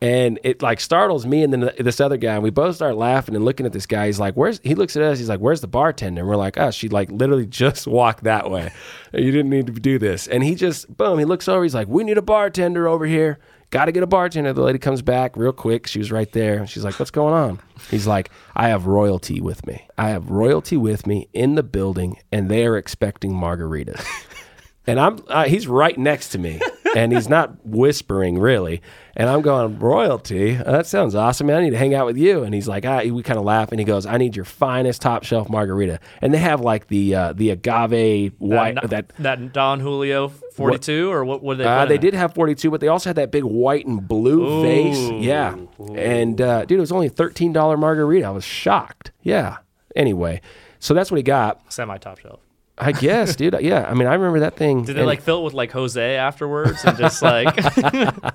and 0.00 0.40
it 0.42 0.60
like 0.60 0.80
startles 0.80 1.24
me 1.24 1.44
and 1.44 1.52
then 1.52 1.70
this 1.78 2.00
other 2.00 2.16
guy, 2.16 2.34
and 2.34 2.42
we 2.42 2.50
both 2.50 2.74
start 2.74 2.96
laughing 2.96 3.36
and 3.36 3.44
looking 3.44 3.64
at 3.64 3.72
this 3.72 3.86
guy. 3.86 4.06
He's 4.06 4.18
like, 4.18 4.34
"Where's?" 4.34 4.60
He 4.64 4.74
looks 4.74 4.96
at 4.96 5.04
us. 5.04 5.20
He's 5.20 5.28
like, 5.28 5.40
"Where's 5.40 5.60
the 5.60 5.68
bartender?" 5.68 6.22
And 6.22 6.28
we're 6.28 6.34
like, 6.36 6.58
"Oh, 6.58 6.72
she 6.72 6.88
like 6.88 7.12
literally 7.12 7.46
just 7.64 7.86
walked 7.86 8.24
that 8.24 8.50
way. 8.50 8.72
You 9.12 9.30
didn't 9.30 9.50
need 9.50 9.66
to 9.68 9.72
do 9.72 10.00
this." 10.00 10.26
And 10.26 10.42
he 10.42 10.56
just 10.56 10.96
boom, 10.96 11.20
he 11.20 11.24
looks 11.24 11.46
over. 11.46 11.62
He's 11.62 11.76
like, 11.76 11.86
"We 11.86 12.02
need 12.02 12.18
a 12.18 12.22
bartender 12.22 12.88
over 12.88 13.06
here." 13.06 13.38
Got 13.70 13.84
to 13.84 13.92
get 13.92 14.02
a 14.02 14.06
bartender. 14.06 14.52
The 14.54 14.62
lady 14.62 14.78
comes 14.78 15.02
back 15.02 15.36
real 15.36 15.52
quick. 15.52 15.86
She 15.86 15.98
was 15.98 16.10
right 16.10 16.30
there. 16.32 16.66
She's 16.66 16.84
like, 16.84 16.98
"What's 16.98 17.10
going 17.10 17.34
on?" 17.34 17.60
He's 17.90 18.06
like, 18.06 18.30
"I 18.56 18.68
have 18.68 18.86
royalty 18.86 19.40
with 19.42 19.66
me. 19.66 19.86
I 19.98 20.08
have 20.08 20.30
royalty 20.30 20.78
with 20.78 21.06
me 21.06 21.28
in 21.34 21.54
the 21.54 21.62
building, 21.62 22.18
and 22.32 22.50
they 22.50 22.64
are 22.66 22.78
expecting 22.78 23.32
margaritas." 23.32 24.04
and 24.86 24.98
I'm 24.98 25.18
uh, 25.28 25.44
he's 25.44 25.68
right 25.68 25.98
next 25.98 26.30
to 26.30 26.38
me, 26.38 26.60
and 26.96 27.12
he's 27.12 27.28
not 27.28 27.64
whispering 27.64 28.38
really, 28.38 28.82
and 29.16 29.28
I'm 29.28 29.42
going 29.42 29.78
royalty. 29.78 30.56
Uh, 30.56 30.72
that 30.72 30.86
sounds 30.86 31.14
awesome, 31.14 31.46
man. 31.48 31.58
I 31.58 31.64
need 31.64 31.70
to 31.70 31.78
hang 31.78 31.94
out 31.94 32.06
with 32.06 32.16
you. 32.16 32.44
And 32.44 32.54
he's 32.54 32.68
like, 32.68 32.84
ah, 32.84 33.02
we 33.04 33.22
kind 33.22 33.38
of 33.38 33.44
laugh, 33.44 33.70
and 33.72 33.78
he 33.78 33.84
goes, 33.84 34.06
I 34.06 34.16
need 34.16 34.36
your 34.36 34.44
finest 34.44 35.02
top 35.02 35.24
shelf 35.24 35.48
margarita, 35.48 36.00
and 36.22 36.32
they 36.32 36.38
have 36.38 36.60
like 36.60 36.88
the 36.88 37.14
uh, 37.14 37.32
the 37.32 37.50
agave 37.50 38.34
white 38.38 38.76
that, 38.82 38.90
that. 38.90 39.12
that 39.18 39.52
Don 39.52 39.80
Julio 39.80 40.28
42 40.28 41.10
or 41.10 41.24
what? 41.24 41.42
were 41.42 41.54
they? 41.54 41.64
Uh, 41.64 41.86
they 41.86 41.98
did 41.98 42.14
have 42.14 42.34
42, 42.34 42.70
but 42.70 42.80
they 42.80 42.88
also 42.88 43.10
had 43.10 43.16
that 43.16 43.30
big 43.30 43.44
white 43.44 43.86
and 43.86 44.06
blue 44.06 44.62
vase. 44.62 45.10
Yeah. 45.24 45.56
And, 45.94 46.40
uh, 46.40 46.64
dude, 46.64 46.78
it 46.78 46.80
was 46.80 46.92
only 46.92 47.06
a 47.06 47.10
$13 47.10 47.78
margarita. 47.78 48.26
I 48.26 48.30
was 48.30 48.44
shocked. 48.44 49.12
Yeah. 49.22 49.58
Anyway, 49.96 50.40
so 50.78 50.94
that's 50.94 51.10
what 51.10 51.16
he 51.16 51.22
got. 51.22 51.72
semi 51.72 51.96
top 51.98 52.18
shelf. 52.18 52.40
I 52.80 52.92
guess, 52.92 53.36
dude. 53.36 53.56
Yeah. 53.60 53.86
I 53.88 53.94
mean, 53.94 54.06
I 54.08 54.14
remember 54.14 54.40
that 54.40 54.56
thing. 54.56 54.84
Did 54.84 54.96
they 54.96 55.02
like 55.04 55.20
fill 55.22 55.40
it 55.40 55.44
with 55.44 55.54
like 55.54 55.72
Jose 55.72 56.16
afterwards 56.16 56.84
and 56.84 56.96
just 56.96 57.22
like 57.22 57.54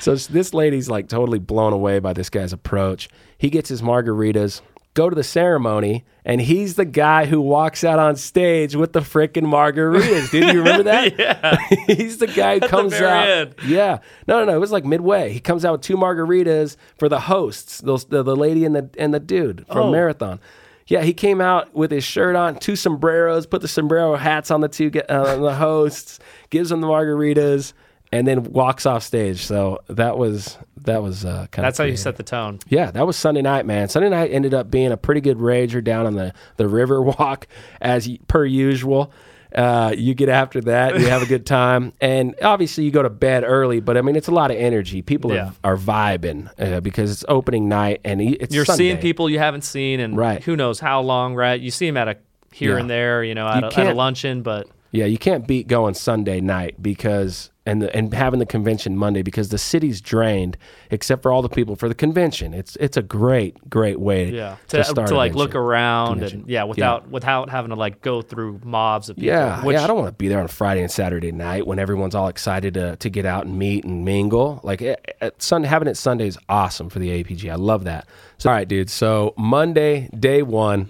So 0.00 0.14
this 0.16 0.52
lady's 0.52 0.88
like 0.88 1.08
totally 1.08 1.38
blown 1.38 1.72
away 1.72 1.98
by 1.98 2.12
this 2.12 2.28
guy's 2.30 2.52
approach. 2.52 3.08
He 3.38 3.50
gets 3.50 3.68
his 3.68 3.82
margaritas, 3.82 4.60
go 4.94 5.08
to 5.08 5.14
the 5.14 5.22
ceremony, 5.24 6.04
and 6.24 6.40
he's 6.40 6.74
the 6.74 6.84
guy 6.84 7.26
who 7.26 7.40
walks 7.40 7.84
out 7.84 7.98
on 7.98 8.16
stage 8.16 8.74
with 8.76 8.92
the 8.92 9.00
frickin' 9.00 9.44
margaritas. 9.44 10.30
Did 10.30 10.52
you 10.52 10.58
remember 10.60 10.82
that? 10.84 11.18
yeah. 11.18 11.56
he's 11.86 12.18
the 12.18 12.26
guy 12.26 12.54
who 12.54 12.60
the 12.60 12.68
comes 12.68 12.94
out. 12.94 13.26
end. 13.28 13.54
Yeah. 13.66 13.98
No, 14.26 14.40
no, 14.40 14.46
no. 14.46 14.56
It 14.56 14.60
was 14.60 14.72
like 14.72 14.84
midway. 14.84 15.32
He 15.32 15.40
comes 15.40 15.64
out 15.64 15.72
with 15.72 15.80
two 15.82 15.96
margaritas 15.96 16.76
for 16.98 17.08
the 17.08 17.20
hosts, 17.20 17.80
those 17.80 18.04
the, 18.06 18.22
the 18.22 18.36
lady 18.36 18.64
and 18.64 18.74
the 18.74 18.90
and 18.98 19.14
the 19.14 19.20
dude 19.20 19.64
from 19.68 19.78
Oh. 19.88 19.90
Marathon. 19.90 20.40
Yeah, 20.86 21.02
he 21.02 21.14
came 21.14 21.40
out 21.40 21.74
with 21.74 21.90
his 21.90 22.04
shirt 22.04 22.36
on, 22.36 22.58
two 22.58 22.76
sombreros, 22.76 23.46
put 23.46 23.62
the 23.62 23.68
sombrero 23.68 24.16
hats 24.16 24.50
on 24.50 24.60
the 24.60 24.68
two 24.68 24.90
uh, 25.08 25.36
the 25.36 25.54
hosts, 25.54 26.18
gives 26.50 26.70
them 26.70 26.80
the 26.80 26.86
margaritas, 26.86 27.72
and 28.10 28.26
then 28.26 28.44
walks 28.44 28.84
off 28.84 29.02
stage. 29.02 29.44
So 29.44 29.80
that 29.88 30.18
was 30.18 30.58
that 30.78 31.02
was 31.02 31.24
uh, 31.24 31.28
kind 31.28 31.40
That's 31.40 31.56
of 31.56 31.62
That's 31.64 31.78
how 31.78 31.84
you 31.84 31.96
set 31.96 32.16
the 32.16 32.22
tone. 32.22 32.58
yeah, 32.68 32.90
that 32.90 33.06
was 33.06 33.16
Sunday 33.16 33.42
night, 33.42 33.64
man. 33.66 33.88
Sunday 33.88 34.10
night 34.10 34.30
ended 34.32 34.54
up 34.54 34.70
being 34.70 34.92
a 34.92 34.96
pretty 34.96 35.20
good 35.20 35.38
rager 35.38 35.82
down 35.82 36.06
on 36.06 36.14
the, 36.14 36.34
the 36.56 36.68
river 36.68 37.00
walk 37.18 37.46
as 37.80 38.08
per 38.28 38.44
usual. 38.44 39.12
Uh, 39.54 39.94
you 39.96 40.14
get 40.14 40.28
after 40.28 40.60
that, 40.62 40.98
you 40.98 41.06
have 41.08 41.22
a 41.22 41.26
good 41.26 41.44
time, 41.46 41.92
and 42.00 42.34
obviously 42.42 42.84
you 42.84 42.90
go 42.90 43.02
to 43.02 43.10
bed 43.10 43.44
early. 43.46 43.80
But 43.80 43.96
I 43.96 44.02
mean, 44.02 44.16
it's 44.16 44.28
a 44.28 44.32
lot 44.32 44.50
of 44.50 44.56
energy. 44.56 45.02
People 45.02 45.32
Yeah. 45.32 45.50
are, 45.62 45.74
are 45.74 45.76
vibing 45.76 46.50
uh, 46.58 46.80
because 46.80 47.10
it's 47.12 47.24
opening 47.28 47.68
night, 47.68 48.00
and 48.04 48.20
it's 48.20 48.54
You're 48.54 48.64
Sunday. 48.64 48.84
seeing 48.84 48.98
people 48.98 49.28
you 49.30 49.38
haven't 49.38 49.62
seen 49.62 50.00
and 50.00 50.16
Right. 50.16 50.42
who 50.42 50.56
knows 50.56 50.80
how 50.80 51.00
long, 51.02 51.34
right? 51.34 51.60
You 51.60 51.70
see 51.70 51.86
them 51.86 51.96
at 51.96 52.08
a 52.08 52.16
here 52.52 52.72
Yeah. 52.74 52.80
and 52.80 52.90
there, 52.90 53.22
you 53.24 53.34
know, 53.34 53.46
at, 53.46 53.62
You 53.62 53.68
a, 53.68 53.86
at 53.86 53.92
a 53.92 53.94
luncheon, 53.94 54.42
but 54.42 54.66
Yeah, 54.90 55.04
you 55.06 55.16
can't 55.18 55.46
beat 55.46 55.68
going 55.68 55.94
Sunday 55.94 56.40
night 56.40 56.82
because 56.82 57.50
and 57.64 57.82
the, 57.82 57.94
and 57.94 58.12
having 58.12 58.40
the 58.40 58.46
convention 58.46 58.96
Monday 58.96 59.22
because 59.22 59.50
the 59.50 59.58
city's 59.58 60.00
drained 60.00 60.56
except 60.90 61.22
for 61.22 61.32
all 61.32 61.42
the 61.42 61.48
people 61.48 61.76
for 61.76 61.88
the 61.88 61.94
convention. 61.94 62.54
It's 62.54 62.76
it's 62.76 62.96
a 62.96 63.02
great 63.02 63.70
great 63.70 64.00
way 64.00 64.30
yeah, 64.30 64.56
to, 64.68 64.78
to, 64.78 64.84
start 64.84 65.08
to 65.08 65.14
like 65.14 65.34
look 65.34 65.54
around 65.54 66.14
convention. 66.14 66.40
and 66.40 66.48
yeah, 66.48 66.64
without 66.64 67.08
without 67.08 67.50
having 67.50 67.70
to 67.70 67.76
like 67.76 68.00
go 68.00 68.20
through 68.20 68.60
mobs 68.64 69.08
of 69.08 69.16
people. 69.16 69.28
Yeah, 69.28 69.64
which, 69.64 69.74
yeah. 69.74 69.84
I 69.84 69.86
don't 69.86 69.96
want 69.96 70.08
to 70.08 70.12
be 70.12 70.28
there 70.28 70.40
on 70.40 70.48
Friday 70.48 70.82
and 70.82 70.90
Saturday 70.90 71.30
night 71.30 71.66
when 71.66 71.78
everyone's 71.78 72.14
all 72.14 72.28
excited 72.28 72.74
to, 72.74 72.96
to 72.96 73.10
get 73.10 73.24
out 73.24 73.46
and 73.46 73.58
meet 73.58 73.84
and 73.84 74.04
mingle. 74.04 74.60
Like 74.64 74.82
eh, 74.82 74.96
eh, 75.20 75.30
Sunday, 75.38 75.68
having 75.68 75.88
it 75.88 75.96
Sunday 75.96 76.26
is 76.26 76.38
awesome 76.48 76.90
for 76.90 76.98
the 76.98 77.22
APG. 77.22 77.50
I 77.50 77.56
love 77.56 77.84
that. 77.84 78.08
So, 78.38 78.50
all 78.50 78.56
right, 78.56 78.66
dude. 78.66 78.90
So 78.90 79.34
Monday, 79.36 80.08
day 80.18 80.42
one, 80.42 80.88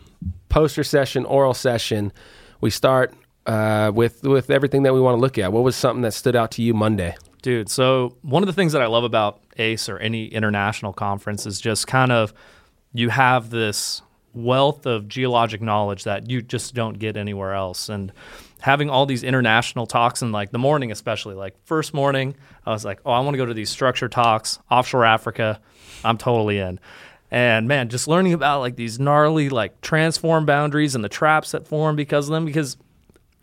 poster 0.49 0.85
session, 0.85 1.27
oral 1.27 1.55
session. 1.55 2.13
We 2.61 2.71
start 2.71 3.13
uh, 3.47 3.91
with 3.95 4.23
with 4.23 4.51
everything 4.51 4.83
that 4.85 4.95
we 4.95 5.01
want 5.01 5.17
to 5.17 5.21
look 5.21 5.39
at. 5.39 5.53
What 5.53 5.63
was 5.63 5.77
something 5.77 6.03
that 6.03 6.13
stood 6.13 6.37
out 6.37 6.51
to 6.53 6.63
you 6.63 6.75
Monday? 6.75 7.17
Dude, 7.43 7.69
so 7.69 8.17
one 8.23 8.43
of 8.43 8.47
the 8.47 8.53
things 8.53 8.73
that 8.73 8.83
I 8.83 8.87
love 8.87 9.03
about 9.03 9.41
ACE 9.59 9.89
or 9.89 9.99
any 9.99 10.27
international 10.27 10.93
conference 10.93 11.45
is 11.45 11.61
just 11.61 11.87
kind 11.87 12.13
of 12.13 12.33
you 12.93 13.09
have 13.09 13.51
this 13.51 14.03
wealth 14.35 14.87
of 14.87 15.09
geologic 15.09 15.61
knowledge 15.61 16.05
that 16.05 16.31
you 16.31 16.41
just 16.41 16.75
don't 16.75 16.99
get 16.99 17.17
anywhere 17.17 17.53
else. 17.53 17.89
And 17.89 18.13
having 18.61 18.89
all 18.89 19.07
these 19.07 19.23
international 19.23 19.87
talks 19.87 20.23
in 20.23 20.33
like 20.33 20.53
the 20.53 20.59
morning, 20.59 20.93
especially 20.93 21.35
like 21.35 21.55
first 21.65 21.93
morning, 21.93 22.35
I 22.65 22.71
was 22.71 22.85
like, 22.85 23.01
oh, 23.05 23.13
I 23.13 23.21
want 23.21 23.35
to 23.35 23.39
go 23.39 23.47
to 23.47 23.55
these 23.55 23.71
structure 23.71 24.09
talks, 24.09 24.59
offshore 24.71 25.05
Africa. 25.05 25.61
I'm 26.05 26.19
totally 26.19 26.59
in. 26.59 26.81
And 27.31 27.67
man, 27.67 27.89
just 27.89 28.09
learning 28.09 28.35
about 28.35 28.61
like 28.61 28.77
these 28.77 29.01
gnarly 29.01 29.49
like 29.49 29.81
transform 29.81 30.45
boundaries 30.47 30.95
and 30.95 31.03
the 31.03 31.09
traps 31.09 31.53
that 31.53 31.67
form 31.67 31.97
because 31.97 32.29
of 32.29 32.33
them, 32.33 32.45
because 32.45 32.77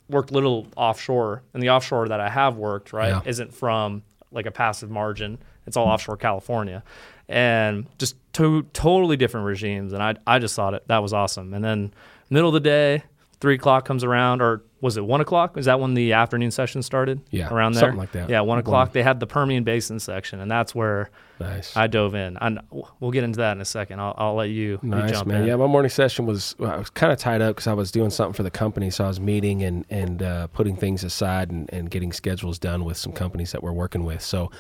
worked 0.10 0.32
little 0.32 0.68
offshore, 0.76 1.44
and 1.54 1.62
the 1.62 1.70
offshore 1.70 2.08
that 2.10 2.20
I 2.20 2.30
have 2.30 2.58
worked 2.58 2.94
right 2.94 3.10
Yeah. 3.10 3.22
isn't 3.26 3.54
from 3.54 4.04
like 4.32 4.46
a 4.46 4.52
passive 4.52 4.90
margin. 4.90 5.38
It's 5.66 5.78
all 5.78 5.86
hmm. 5.86 5.92
offshore 5.92 6.18
California, 6.18 6.84
and 7.28 7.86
just 7.98 8.16
two 8.34 8.64
totally 8.74 9.18
different 9.18 9.46
regimes. 9.46 9.94
And 9.94 10.02
I 10.02 10.16
I 10.26 10.40
just 10.40 10.56
thought 10.56 10.74
it 10.74 10.88
that 10.88 11.02
was 11.02 11.14
awesome. 11.14 11.54
And 11.54 11.64
then 11.64 11.94
middle 12.30 12.50
of 12.50 12.54
the 12.54 12.60
day, 12.60 13.04
three 13.40 13.56
o'clock 13.56 13.86
comes 13.86 14.04
around, 14.04 14.42
or 14.42 14.64
was 14.82 14.98
it 14.98 15.06
one 15.06 15.20
o'clock? 15.22 15.58
Is 15.58 15.66
that 15.66 15.80
when 15.80 15.94
the 15.94 16.14
afternoon 16.14 16.52
session 16.52 16.82
started? 16.82 17.22
Yeah, 17.32 17.50
around 17.54 17.74
there, 17.74 17.82
something 17.82 17.98
like 18.00 18.12
that. 18.14 18.30
Yeah, 18.30 18.40
one 18.42 18.48
One. 18.50 18.60
o'clock. 18.60 18.94
They 18.94 19.04
had 19.04 19.20
the 19.20 19.28
Permian 19.28 19.64
Basin 19.64 20.00
section, 20.00 20.40
and 20.40 20.50
that's 20.50 20.74
where 20.74 21.10
Nice. 21.40 21.76
I 21.76 21.88
dove 21.88 22.16
in. 22.16 22.38
And 22.42 22.60
we'll 23.00 23.12
get 23.12 23.24
into 23.24 23.38
that 23.38 23.54
in 23.54 23.62
a 23.62 23.66
second. 23.66 24.00
I'll, 24.00 24.14
I'll 24.18 24.36
let 24.36 24.50
you, 24.50 24.80
you 24.82 24.90
Nice 24.90 25.12
jump 25.12 25.28
man. 25.28 25.42
in. 25.42 25.48
Yeah, 25.48 25.56
my 25.58 25.68
morning 25.68 25.90
session 25.90 26.26
was 26.26 26.56
well, 26.60 26.72
I 26.72 26.78
was 26.78 26.90
kind 26.90 27.12
of 27.14 27.20
tied 27.20 27.42
up 27.42 27.56
because 27.56 27.68
I 27.68 27.74
was 27.74 27.92
doing 27.92 28.10
something 28.10 28.34
for 28.34 28.44
the 28.44 28.52
company, 28.52 28.90
so 28.90 29.06
I 29.06 29.08
was 29.08 29.20
meeting 29.20 29.64
and 29.64 29.86
and 29.90 30.22
uh, 30.24 30.48
putting 30.48 30.76
things 30.76 31.04
aside 31.04 31.52
and, 31.52 31.70
and 31.74 31.90
getting 31.90 32.12
schedules 32.14 32.60
done 32.60 32.86
with 32.86 32.98
some 32.98 33.12
companies 33.14 33.52
that 33.52 33.62
we're 33.64 33.74
working 33.74 34.04
with. 34.06 34.22
So 34.22 34.52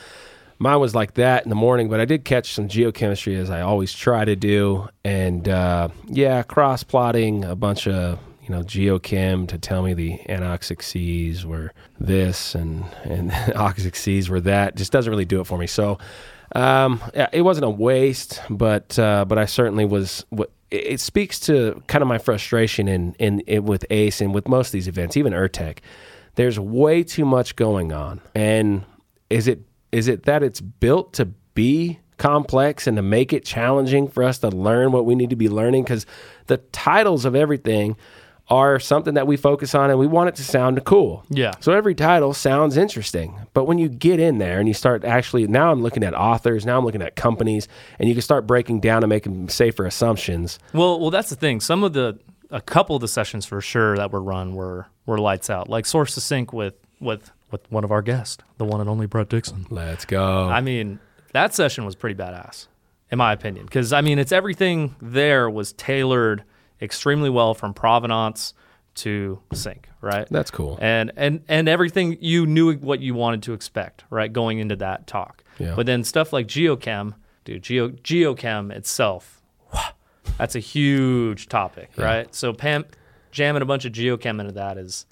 mine 0.57 0.79
was 0.79 0.93
like 0.93 1.13
that 1.13 1.43
in 1.43 1.49
the 1.49 1.55
morning, 1.55 1.87
but 1.89 1.99
I 2.01 2.05
did 2.05 2.25
catch 2.25 2.53
some 2.53 2.67
geochemistry 2.67 3.37
as 3.37 3.49
I 3.49 3.61
always 3.61 3.93
try 3.93 4.25
to 4.25 4.35
do, 4.35 4.89
and 5.05 5.47
uh, 5.47 5.87
yeah, 6.07 6.43
cross 6.43 6.83
plotting 6.83 7.45
a 7.45 7.55
bunch 7.55 7.87
of 7.87 8.19
you 8.49 8.55
know 8.55 8.63
geochem 8.63 9.47
to 9.47 9.57
tell 9.57 9.83
me 9.83 9.93
the 9.93 10.17
anoxic 10.27 10.81
seas 10.81 11.45
were 11.45 11.71
this 11.99 12.55
and 12.55 12.83
and 13.03 13.31
oxic 13.55 13.95
seas 13.95 14.29
were 14.29 14.41
that. 14.41 14.75
Just 14.75 14.91
doesn't 14.91 15.09
really 15.09 15.25
do 15.25 15.39
it 15.39 15.45
for 15.45 15.57
me. 15.57 15.67
So. 15.67 15.97
Um, 16.55 16.99
it 17.31 17.43
wasn't 17.43 17.65
a 17.65 17.69
waste, 17.69 18.41
but 18.49 18.97
uh, 18.97 19.23
but 19.25 19.37
I 19.37 19.45
certainly 19.45 19.85
was. 19.85 20.25
What 20.29 20.49
it 20.71 20.93
it 20.93 20.99
speaks 20.99 21.39
to 21.41 21.83
kind 21.85 22.01
of 22.01 22.07
my 22.07 22.17
frustration 22.17 22.87
in, 22.87 23.13
in 23.19 23.41
in 23.41 23.65
with 23.65 23.85
Ace 23.91 24.19
and 24.19 24.33
with 24.33 24.47
most 24.47 24.69
of 24.69 24.71
these 24.71 24.87
events, 24.87 25.15
even 25.15 25.31
Urtec. 25.31 25.77
There's 26.33 26.59
way 26.59 27.03
too 27.03 27.23
much 27.23 27.55
going 27.55 27.93
on, 27.93 28.19
and 28.33 28.83
is 29.29 29.47
it 29.47 29.61
is 29.91 30.07
it 30.07 30.23
that 30.23 30.41
it's 30.41 30.59
built 30.59 31.13
to 31.13 31.25
be 31.53 31.99
complex 32.17 32.85
and 32.85 32.97
to 32.97 33.01
make 33.01 33.33
it 33.33 33.43
challenging 33.45 34.07
for 34.07 34.23
us 34.23 34.39
to 34.39 34.49
learn 34.49 34.91
what 34.91 35.05
we 35.05 35.15
need 35.15 35.29
to 35.29 35.35
be 35.35 35.49
learning? 35.49 35.83
Because 35.83 36.05
the 36.47 36.57
titles 36.57 37.25
of 37.25 37.35
everything 37.35 37.95
are 38.49 38.79
something 38.79 39.13
that 39.13 39.27
we 39.27 39.37
focus 39.37 39.75
on, 39.75 39.89
and 39.89 39.99
we 39.99 40.07
want 40.07 40.29
it 40.29 40.35
to 40.35 40.43
sound 40.43 40.83
cool. 40.85 41.23
Yeah. 41.29 41.53
So 41.59 41.71
every 41.71 41.93
title 41.93 42.33
sounds 42.33 42.77
interesting, 42.77 43.39
but 43.53 43.65
when 43.65 43.77
you 43.77 43.89
get 43.89 44.19
in 44.19 44.39
there 44.39 44.59
and 44.59 44.67
you 44.67 44.73
start 44.73 45.03
actually, 45.05 45.45
now 45.47 45.71
I'm 45.71 45.81
looking 45.81 46.03
at 46.03 46.15
authors, 46.15 46.65
now 46.65 46.77
I'm 46.77 46.85
looking 46.85 47.01
at 47.01 47.15
companies, 47.15 47.67
and 47.99 48.09
you 48.09 48.15
can 48.15 48.21
start 48.21 48.47
breaking 48.47 48.79
down 48.79 49.03
and 49.03 49.09
making 49.09 49.49
safer 49.49 49.85
assumptions. 49.85 50.57
Well, 50.73 50.99
well, 50.99 51.11
that's 51.11 51.29
the 51.29 51.35
thing. 51.35 51.59
Some 51.59 51.83
of 51.83 51.93
the, 51.93 52.19
a 52.49 52.61
couple 52.61 52.95
of 52.95 53.01
the 53.01 53.07
sessions 53.07 53.45
for 53.45 53.61
sure 53.61 53.95
that 53.97 54.11
were 54.11 54.21
run 54.21 54.55
were 54.55 54.87
were 55.05 55.19
lights 55.19 55.49
out. 55.49 55.69
Like 55.69 55.85
source 55.85 56.13
to 56.15 56.21
sink 56.21 56.51
with 56.53 56.73
with 56.99 57.31
with 57.51 57.69
one 57.71 57.83
of 57.83 57.91
our 57.91 58.01
guests, 58.01 58.37
the 58.57 58.65
one 58.65 58.81
and 58.81 58.89
only 58.89 59.05
Brett 59.05 59.29
Dixon. 59.29 59.65
Let's 59.69 60.05
go. 60.05 60.47
I 60.47 60.61
mean, 60.61 60.99
that 61.33 61.53
session 61.53 61.85
was 61.85 61.95
pretty 61.95 62.15
badass, 62.15 62.67
in 63.11 63.17
my 63.17 63.33
opinion, 63.33 63.65
because 63.65 63.93
I 63.93 64.01
mean, 64.01 64.19
it's 64.19 64.31
everything 64.31 64.95
there 65.01 65.49
was 65.49 65.73
tailored 65.73 66.43
extremely 66.81 67.29
well 67.29 67.53
from 67.53 67.73
provenance 67.73 68.53
to 68.95 69.39
sink, 69.53 69.87
right? 70.01 70.27
That's 70.29 70.51
cool. 70.51 70.77
and 70.81 71.11
and 71.15 71.41
and 71.47 71.69
everything 71.69 72.17
you 72.19 72.45
knew 72.45 72.73
what 72.75 72.99
you 72.99 73.13
wanted 73.13 73.43
to 73.43 73.53
expect 73.53 74.03
right 74.09 74.31
going 74.31 74.59
into 74.59 74.75
that 74.77 75.07
talk 75.07 75.43
Yeah. 75.57 75.73
But 75.75 75.85
then 75.85 76.03
stuff 76.03 76.33
like 76.33 76.47
geochem, 76.47 77.13
dude, 77.45 77.63
geo 77.63 77.89
geochem 77.89 78.71
itself, 78.71 79.41
that's 80.37 80.55
a 80.55 80.59
huge 80.59 81.47
topic, 81.47 81.91
Yeah. 81.97 82.03
right? 82.05 82.35
So 82.35 82.51
Pam 82.53 82.85
jamming 83.31 83.61
a 83.61 83.65
bunch 83.65 83.85
of 83.85 83.91
geochem 83.93 84.39
into 84.39 84.53
that 84.53 84.77
is 84.77 85.05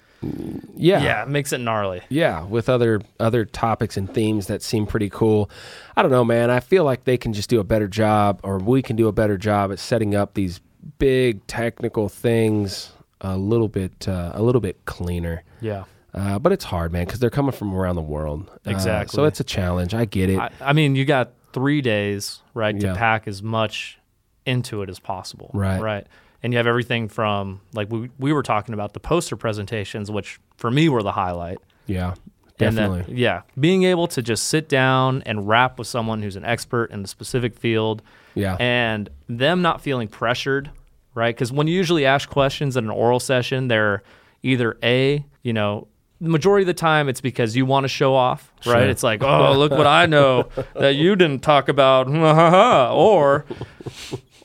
Yeah. 0.74 1.02
yeah, 1.02 1.22
it 1.22 1.28
makes 1.28 1.52
it 1.52 1.58
gnarly. 1.58 2.02
Yeah, 2.08 2.42
with 2.44 2.68
other 2.68 3.00
other 3.20 3.44
topics 3.46 3.96
and 3.96 4.12
themes 4.12 4.48
that 4.48 4.62
seem 4.62 4.84
pretty 4.86 5.08
cool. 5.08 5.48
I 5.96 6.02
don't 6.02 6.10
know, 6.10 6.24
man. 6.24 6.50
I 6.50 6.60
feel 6.60 6.84
like 6.84 7.04
they 7.04 7.16
can 7.16 7.32
just 7.32 7.48
do 7.48 7.60
a 7.60 7.64
better 7.64 7.88
job, 7.88 8.40
or 8.42 8.58
we 8.58 8.82
can 8.82 8.96
do 8.96 9.06
a 9.08 9.12
better 9.12 9.38
job 9.38 9.70
at 9.72 9.78
setting 9.78 10.14
up 10.14 10.34
these 10.34 10.60
big 10.98 11.46
technical 11.46 12.08
things 12.08 12.92
a 13.20 13.36
little 13.36 13.68
bit 13.68 14.06
uh, 14.08 14.32
a 14.34 14.42
little 14.42 14.60
bit 14.60 14.84
cleaner. 14.84 15.42
Yeah. 15.60 15.84
Uh, 16.14 16.38
but 16.38 16.52
it's 16.52 16.64
hard, 16.64 16.92
man, 16.92 17.04
because 17.04 17.20
they're 17.20 17.30
coming 17.30 17.52
from 17.52 17.74
around 17.74 17.96
the 17.96 18.02
world. 18.02 18.48
Uh, 18.66 18.70
Exactly. 18.70 19.14
so 19.14 19.24
it's 19.24 19.40
a 19.40 19.44
challenge. 19.44 19.92
I 19.94 20.04
get 20.06 20.30
it. 20.30 20.38
I, 20.38 20.50
I 20.60 20.72
mean, 20.72 20.96
you 20.96 21.04
got 21.04 21.32
three 21.52 21.80
days, 21.82 22.40
right, 22.54 22.78
to 22.80 22.86
Yeah. 22.88 22.94
pack 22.96 23.28
as 23.28 23.42
much 23.42 23.98
into 24.46 24.82
it 24.82 24.88
as 24.88 24.98
possible. 24.98 25.50
Right. 25.52 25.80
Right. 25.80 26.06
And 26.42 26.52
you 26.52 26.56
have 26.56 26.66
everything 26.66 27.08
from 27.08 27.60
like 27.74 27.90
we 27.92 28.10
we 28.18 28.32
were 28.32 28.42
talking 28.42 28.72
about 28.72 28.94
the 28.94 29.00
poster 29.00 29.36
presentations, 29.36 30.10
which 30.10 30.40
for 30.56 30.70
me 30.70 30.88
were 30.88 31.02
the 31.02 31.12
highlight. 31.12 31.58
yeah, 31.86 32.14
And 32.60 32.76
then- 32.76 32.90
definitely. 32.90 33.14
yeah. 33.16 33.42
Being 33.58 33.82
able 33.84 34.06
to 34.08 34.22
just 34.22 34.44
sit 34.46 34.68
down 34.68 35.22
and 35.26 35.46
rap 35.48 35.78
with 35.78 35.88
someone 35.88 36.22
who's 36.22 36.36
an 36.36 36.44
expert 36.44 36.90
in 36.90 37.02
the 37.02 37.08
specific 37.08 37.54
field 37.54 38.02
yeah. 38.34 38.56
and 38.60 39.08
them 39.28 39.62
not 39.62 39.80
feeling 39.80 40.06
pressured, 40.08 40.70
right? 41.18 41.34
Because 41.34 41.52
when 41.52 41.66
you 41.66 41.74
usually 41.74 42.06
ask 42.06 42.28
questions 42.30 42.76
in 42.76 42.84
an 42.84 42.90
oral 42.90 43.20
session, 43.20 43.68
they're 43.68 44.02
either 44.42 44.78
A, 44.82 45.24
you 45.42 45.52
know, 45.52 45.88
the 46.20 46.28
majority 46.30 46.62
of 46.62 46.66
the 46.68 46.74
time 46.74 47.08
it's 47.08 47.20
because 47.20 47.54
you 47.56 47.64
want 47.66 47.84
to 47.84 47.88
show 47.88 48.14
off, 48.14 48.50
right? 48.58 48.62
Sure. 48.64 48.88
It's 48.88 49.02
like, 49.02 49.22
oh, 49.22 49.52
look 49.56 49.70
what 49.70 49.86
I 49.86 50.06
know 50.06 50.48
that 50.74 50.94
you 50.96 51.14
didn't 51.14 51.42
talk 51.42 51.68
about, 51.68 52.08
or, 52.92 53.44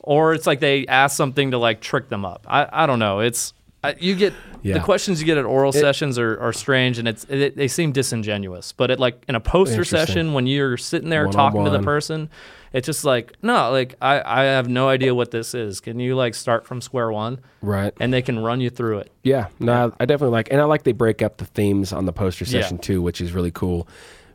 or 0.01 0.33
it's 0.33 0.45
like 0.47 0.59
they 0.59 0.85
ask 0.87 1.15
something 1.15 1.51
to 1.51 1.57
like 1.57 1.81
trick 1.81 2.09
them 2.09 2.25
up. 2.25 2.45
I, 2.47 2.67
I 2.71 2.85
don't 2.85 2.99
know. 2.99 3.19
It's 3.21 3.53
I, 3.83 3.95
you 3.99 4.15
get 4.15 4.33
Yeah. 4.61 4.75
the 4.75 4.79
questions 4.79 5.19
you 5.19 5.25
get 5.25 5.37
at 5.37 5.45
oral 5.45 5.71
sessions 5.71 6.17
are, 6.17 6.39
are 6.39 6.53
strange 6.53 6.99
and 6.99 7.07
it's 7.07 7.25
it, 7.29 7.55
they 7.57 7.67
seem 7.67 7.91
disingenuous. 7.91 8.71
But 8.71 8.91
it 8.91 8.99
like 8.99 9.23
in 9.27 9.35
a 9.35 9.39
poster 9.41 9.83
session 9.83 10.33
when 10.33 10.47
you're 10.47 10.77
sitting 10.77 11.09
there 11.09 11.27
talking 11.27 11.65
to 11.65 11.69
the 11.71 11.81
person, 11.81 12.29
it's 12.73 12.85
just 12.87 13.05
like 13.05 13.33
no, 13.41 13.71
like 13.71 13.95
I 14.01 14.21
I 14.25 14.43
have 14.45 14.67
no 14.67 14.89
idea 14.89 15.13
what 15.15 15.31
this 15.31 15.53
is. 15.53 15.79
Can 15.79 15.99
you 15.99 16.15
like 16.15 16.33
start 16.35 16.65
from 16.65 16.81
square 16.81 17.11
one? 17.11 17.39
right. 17.61 17.93
And 17.99 18.11
they 18.11 18.21
can 18.21 18.39
run 18.39 18.59
you 18.59 18.69
through 18.69 18.99
it. 18.99 19.11
Yeah, 19.23 19.47
no, 19.59 19.93
I 19.99 20.05
definitely 20.05 20.33
like, 20.33 20.49
and 20.51 20.59
I 20.59 20.65
like 20.65 20.83
they 20.83 20.91
break 20.91 21.21
up 21.21 21.37
the 21.37 21.45
themes 21.45 21.93
on 21.93 22.05
the 22.05 22.13
poster 22.13 22.43
Yeah. 22.45 22.61
session 22.61 22.77
too, 22.79 23.01
which 23.01 23.21
is 23.21 23.31
really 23.31 23.51
cool 23.51 23.87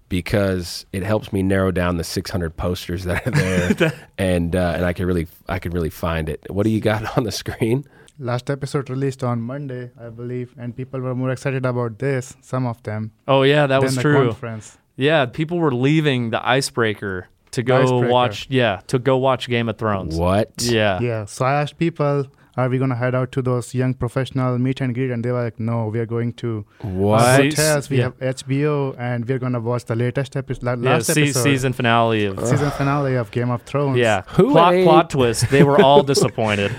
because 0.09 0.87
it 0.93 1.03
helps 1.03 1.33
me 1.33 1.43
narrow 1.43 1.71
down 1.71 1.97
the 1.99 2.05
600 2.05 2.57
posters 2.57 3.05
that 3.05 3.27
are 3.27 3.31
there, 3.31 3.93
and 4.19 4.57
uh, 4.57 4.73
and 4.77 4.85
I 4.85 4.93
can 4.93 5.07
really 5.07 5.27
I 5.49 5.59
can 5.59 5.73
really 5.73 5.91
find 5.91 6.29
it. 6.29 6.47
What 6.51 6.65
do 6.65 6.71
you 6.71 6.81
got 6.81 7.17
on 7.19 7.25
the 7.25 7.33
screen? 7.33 7.85
Last 8.21 8.51
episode 8.51 8.91
released 8.91 9.23
on 9.23 9.41
Monday, 9.41 9.91
I 10.01 10.09
believe, 10.09 10.53
and 10.59 10.75
people 10.77 10.99
were 11.01 11.15
more 11.15 11.31
excited 11.31 11.65
about 11.65 12.01
this, 12.01 12.37
some 12.41 12.67
of 12.67 12.83
them, 12.83 13.13
Oh 13.29 13.43
yeah, 13.43 13.67
that 13.69 13.77
than 13.79 13.83
was 13.85 13.95
the 13.95 14.03
true. 14.03 14.27
conference. 14.27 14.77
Yeah, 14.97 15.27
people 15.27 15.59
were 15.59 15.73
leaving 15.73 16.31
the 16.31 16.45
icebreaker 16.45 17.29
to 17.53 17.63
go 17.63 17.83
Icebreaker. 17.83 18.09
watch. 18.09 18.47
Yeah, 18.51 18.81
to 18.89 18.99
go 18.99 19.17
watch 19.17 19.49
Game 19.49 19.69
of 19.69 19.79
Thrones. 19.79 20.17
What? 20.17 20.53
Yeah. 20.59 21.01
Yeah, 21.01 21.25
so 21.25 21.45
I 21.45 21.55
asked 21.61 21.79
people, 21.79 22.27
are 22.57 22.69
we 22.69 22.77
going 22.79 22.91
to 22.91 22.97
head 22.97 23.15
out 23.15 23.31
to 23.33 23.41
those 23.43 23.73
young 23.73 23.95
professional 23.95 24.59
meet 24.59 24.81
and 24.81 24.93
greet? 24.93 25.13
And 25.13 25.25
they 25.25 25.31
were 25.31 25.45
like, 25.45 25.61
no, 25.61 25.87
we 25.87 26.01
are 26.01 26.07
going 26.07 26.33
to 26.35 26.67
What? 26.81 27.21
Hotels. 27.45 27.89
We 27.89 27.99
yeah. 27.99 28.05
have 28.05 28.19
HBO, 28.19 28.97
and 28.99 29.29
we're 29.29 29.39
going 29.39 29.53
to 29.53 29.61
watch 29.61 29.85
the 29.85 29.95
latest 29.95 30.37
episode, 30.37 30.83
Yeah, 30.83 30.99
se- 30.99 31.23
episode, 31.23 31.43
season 31.45 31.73
finale 31.73 32.25
of 32.25 32.41
season 32.47 32.71
finale 32.73 33.15
of 33.15 33.31
Game 33.31 33.51
of 33.51 33.63
Thrones. 33.63 33.97
yeah. 33.99 34.23
Who 34.31 34.51
plot 34.51 34.75
ate- 34.75 34.85
plot 34.85 35.11
twist. 35.11 35.49
They 35.51 35.63
were 35.63 35.81
all 35.81 36.03
disappointed 36.15 36.73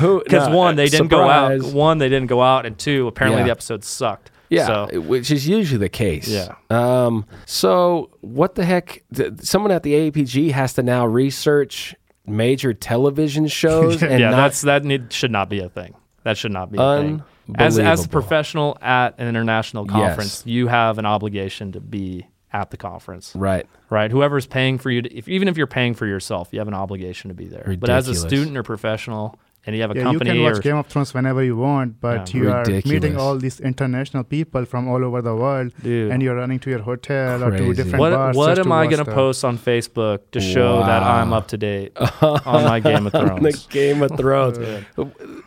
Who? 0.00 0.22
because 0.24 0.48
no, 0.48 0.56
one, 0.56 0.76
they 0.76 0.88
didn't 0.88 1.08
go 1.08 1.28
out. 1.28 1.62
One, 1.62 1.96
they 1.98 2.10
didn't 2.10 2.28
go 2.28 2.42
out, 2.42 2.66
and 2.66 2.78
two, 2.78 3.06
apparently 3.08 3.40
Yeah. 3.40 3.46
the 3.46 3.50
episode 3.52 3.82
sucked. 3.82 4.30
Yeah, 4.48 4.66
So 4.66 5.00
which 5.00 5.30
is 5.30 5.48
usually 5.48 5.78
the 5.78 5.88
case. 5.88 6.28
Yeah. 6.28 6.54
Um. 6.70 7.26
So 7.46 8.10
what 8.20 8.54
the 8.54 8.64
heck? 8.64 9.02
Th- 9.14 9.32
someone 9.40 9.72
at 9.72 9.82
the 9.82 9.92
APG 10.10 10.52
has 10.52 10.74
to 10.74 10.82
now 10.82 11.06
research 11.06 11.94
major 12.26 12.72
television 12.72 13.46
shows 13.60 14.02
and 14.02 14.20
yeah, 14.20 14.30
not 14.30 14.36
that's 14.36 14.62
that 14.62 14.84
need, 14.84 15.12
should 15.12 15.30
not 15.30 15.48
be 15.48 15.60
a 15.60 15.68
thing. 15.68 15.94
That 16.24 16.36
should 16.36 16.52
not 16.52 16.70
be 16.70 16.78
a 16.78 16.96
thing. 17.00 17.22
As 17.56 17.78
as 17.78 18.04
a 18.04 18.08
professional 18.08 18.78
at 18.80 19.18
an 19.18 19.28
international 19.28 19.86
conference, 19.86 20.42
you 20.46 20.68
have 20.68 20.98
an 20.98 21.06
obligation 21.06 21.72
to 21.72 21.80
be 21.80 22.26
at 22.54 22.70
the 22.70 22.76
conference. 22.76 23.32
right. 23.34 23.66
right? 23.90 24.10
Whoever's 24.12 24.46
paying 24.46 24.78
for 24.78 24.88
you, 24.88 25.02
to, 25.02 25.12
if, 25.12 25.28
even 25.28 25.48
if 25.48 25.56
you're 25.56 25.66
paying 25.66 25.92
for 25.92 26.06
yourself, 26.06 26.50
you 26.52 26.60
have 26.60 26.68
an 26.68 26.74
obligation 26.74 27.28
to 27.28 27.34
be 27.34 27.46
there. 27.46 27.64
Ridiculous. 27.66 27.80
But 27.80 27.90
as 27.90 28.08
a 28.08 28.14
student 28.14 28.56
or 28.56 28.62
professional, 28.62 29.38
and 29.66 29.74
you 29.74 29.82
have 29.82 29.90
a 29.90 29.94
Yeah, 29.94 30.00
you 30.02 30.06
company 30.18 30.30
can 30.32 30.42
watch 30.42 30.56
or 30.58 30.60
Game 30.60 30.76
of 30.76 30.86
Thrones 30.86 31.14
whenever 31.14 31.42
you 31.42 31.56
want, 31.56 32.00
but 32.00 32.34
Yeah. 32.34 32.40
you 32.42 32.50
are 32.52 32.64
meeting 32.84 33.16
all 33.16 33.36
these 33.38 33.60
international 33.60 34.24
people 34.24 34.64
from 34.66 34.88
all 34.88 35.02
over 35.04 35.22
the 35.22 35.34
world, 35.34 35.72
Dude. 35.82 36.10
and 36.12 36.22
you're 36.22 36.36
running 36.36 36.58
to 36.60 36.70
your 36.70 36.82
hotel 36.82 37.42
or 37.44 37.50
to 37.56 37.72
different 37.74 37.98
what 38.00 38.12
bars. 38.12 38.36
what 38.36 38.58
am 38.58 38.66
to 38.66 38.72
I 38.72 38.86
gonna 38.86 39.04
post 39.04 39.44
on 39.44 39.56
Facebook 39.58 40.18
to 40.32 40.40
show 40.40 40.80
that 40.80 41.02
I'm 41.02 41.32
up 41.32 41.48
to 41.48 41.56
date 41.56 41.92
on 42.22 42.64
my 42.64 42.80
Game 42.80 43.06
of 43.06 43.12
Thrones? 43.12 43.42
the 43.42 43.66
Game 43.70 44.02
of 44.02 44.10
Thrones. 44.18 44.58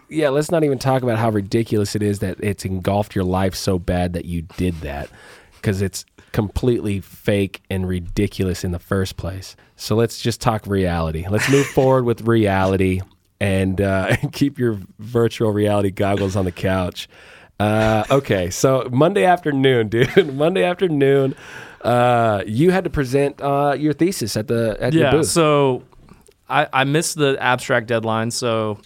yeah, 0.09 0.29
let's 0.29 0.51
not 0.51 0.63
even 0.63 0.79
talk 0.79 1.03
about 1.03 1.17
how 1.17 1.29
ridiculous 1.29 1.95
it 1.95 2.01
is 2.03 2.19
that 2.19 2.37
it's 2.41 2.65
engulfed 2.65 3.15
your 3.15 3.25
life 3.25 3.55
so 3.55 3.77
bad 3.79 4.13
that 4.13 4.25
you 4.25 4.41
did 4.57 4.75
that 4.81 5.09
because 5.55 5.81
it's 5.81 6.05
completely 6.31 6.99
fake 6.99 7.61
and 7.69 7.87
ridiculous 7.87 8.63
in 8.63 8.71
the 8.71 8.79
first 8.79 9.17
place. 9.17 9.55
So 9.75 9.95
let's 9.95 10.19
just 10.21 10.41
talk 10.41 10.65
reality. 10.67 11.25
Let's 11.29 11.49
move 11.49 11.65
forward 11.67 12.03
with 12.05 12.21
reality 12.21 13.01
and 13.39 13.79
uh, 13.81 14.15
keep 14.31 14.59
your 14.59 14.79
virtual 14.99 15.51
reality 15.51 15.91
goggles 15.91 16.35
on 16.35 16.45
the 16.45 16.51
couch. 16.51 17.07
Uh, 17.59 18.03
okay, 18.11 18.49
so 18.49 18.87
Monday 18.91 19.25
afternoon, 19.25 19.87
dude. 19.89 20.33
Monday 20.35 20.63
afternoon, 20.63 21.35
uh, 21.81 22.43
you 22.45 22.71
had 22.71 22.83
to 22.83 22.89
present 22.89 23.41
uh, 23.41 23.75
your 23.77 23.93
thesis 23.93 24.37
at 24.37 24.47
the 24.47 24.77
at 24.79 24.93
your 24.93 25.05
yeah. 25.05 25.11
booth. 25.11 25.27
So 25.27 25.83
I, 26.49 26.67
I 26.71 26.83
missed 26.83 27.17
the 27.17 27.37
abstract 27.39 27.87
deadline. 27.87 28.31
So 28.31 28.79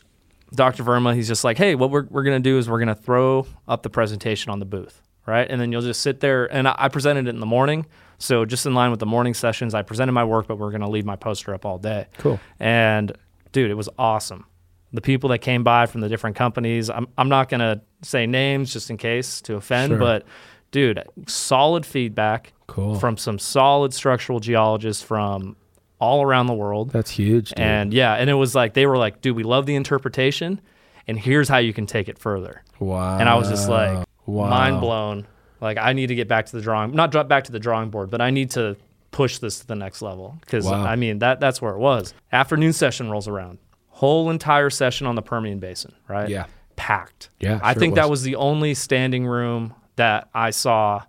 Dr. 0.53 0.83
Verma, 0.83 1.15
he's 1.15 1.27
just 1.27 1.43
like, 1.43 1.57
hey, 1.57 1.75
what 1.75 1.91
we're, 1.91 2.05
we're 2.09 2.23
going 2.23 2.41
to 2.41 2.49
do 2.49 2.57
is 2.57 2.69
we're 2.69 2.79
going 2.79 2.87
to 2.87 2.95
throw 2.95 3.45
up 3.67 3.83
the 3.83 3.89
presentation 3.89 4.51
on 4.51 4.59
the 4.59 4.65
booth, 4.65 5.01
right? 5.25 5.49
And 5.49 5.61
then 5.61 5.71
you'll 5.71 5.81
just 5.81 6.01
sit 6.01 6.19
there. 6.19 6.45
And 6.45 6.67
I, 6.67 6.75
I 6.77 6.89
presented 6.89 7.27
it 7.27 7.29
in 7.29 7.39
the 7.39 7.45
morning. 7.45 7.85
So 8.17 8.45
just 8.45 8.65
in 8.65 8.73
line 8.73 8.91
with 8.91 8.99
the 8.99 9.05
morning 9.05 9.33
sessions, 9.33 9.73
I 9.73 9.81
presented 9.81 10.11
my 10.11 10.23
work, 10.23 10.47
but 10.47 10.57
we're 10.57 10.71
going 10.71 10.81
to 10.81 10.89
leave 10.89 11.05
my 11.05 11.15
poster 11.15 11.53
up 11.53 11.65
all 11.65 11.77
day. 11.77 12.07
Cool. 12.17 12.39
And 12.59 13.13
dude, 13.51 13.71
it 13.71 13.75
was 13.75 13.89
awesome. 13.97 14.45
The 14.93 15.01
people 15.01 15.29
that 15.29 15.39
came 15.39 15.63
by 15.63 15.85
from 15.85 16.01
the 16.01 16.09
different 16.09 16.35
companies, 16.35 16.89
I'm, 16.89 17.07
I'm 17.17 17.29
not 17.29 17.47
going 17.49 17.61
to 17.61 17.81
say 18.01 18.25
names 18.27 18.73
just 18.73 18.89
in 18.89 18.97
case 18.97 19.39
to 19.41 19.55
offend, 19.55 19.91
Sure. 19.91 19.97
but 19.99 20.25
dude, 20.71 21.01
solid 21.27 21.85
feedback 21.85 22.53
Cool. 22.67 22.95
from 22.99 23.15
some 23.17 23.39
solid 23.39 23.93
structural 23.93 24.39
geologists 24.39 25.01
from 25.03 25.55
all 25.99 26.23
around 26.23 26.47
the 26.47 26.53
world. 26.53 26.89
That's 26.91 27.11
huge, 27.11 27.49
dude. 27.49 27.59
And 27.59 27.93
yeah, 27.93 28.15
and 28.15 28.29
it 28.29 28.33
was 28.33 28.53
like 28.55 28.73
they 28.73 28.85
were 28.85 28.97
like, 28.97 29.21
dude, 29.21 29.35
we 29.35 29.43
love 29.43 29.65
the 29.65 29.75
interpretation, 29.75 30.59
and 31.07 31.17
here's 31.19 31.47
how 31.47 31.57
you 31.59 31.73
can 31.73 31.85
take 31.85 32.09
it 32.09 32.17
further. 32.17 32.63
Wow. 32.79 33.17
And 33.19 33.29
I 33.29 33.35
was 33.35 33.47
just 33.49 33.69
like, 33.69 34.05
Wow. 34.25 34.49
mind 34.49 34.79
blown. 34.81 35.27
Like 35.61 35.77
I 35.77 35.93
need 35.93 36.07
to 36.07 36.15
get 36.15 36.27
back 36.27 36.47
to 36.47 36.55
the 36.55 36.61
drawing, 36.61 36.91
not 36.95 37.11
drop 37.11 37.27
back 37.27 37.43
to 37.45 37.51
the 37.51 37.59
drawing 37.59 37.89
board, 37.91 38.09
but 38.09 38.19
I 38.21 38.29
need 38.31 38.51
to 38.51 38.75
push 39.11 39.37
this 39.39 39.59
to 39.59 39.67
the 39.67 39.75
next 39.75 40.01
level 40.01 40.37
because 40.41 40.65
Wow. 40.65 40.83
I 40.85 40.95
mean 40.95 41.19
that 41.19 41.39
that's 41.39 41.61
where 41.61 41.73
it 41.73 41.79
was. 41.79 42.13
Afternoon 42.31 42.73
session 42.73 43.09
rolls 43.11 43.27
around, 43.27 43.59
whole 43.89 44.29
entire 44.29 44.69
session 44.69 45.05
on 45.07 45.15
the 45.15 45.21
Permian 45.21 45.59
Basin, 45.59 45.93
right? 46.07 46.29
Yeah. 46.29 46.45
packed. 46.77 47.29
Yeah, 47.39 47.59
I 47.61 47.73
sure 47.73 47.79
think 47.79 47.91
it 47.93 47.95
that 47.95 48.09
was. 48.09 48.19
was 48.21 48.23
the 48.23 48.35
only 48.37 48.73
standing 48.73 49.25
room 49.27 49.73
that 49.97 50.29
I 50.33 50.49
saw 50.51 51.03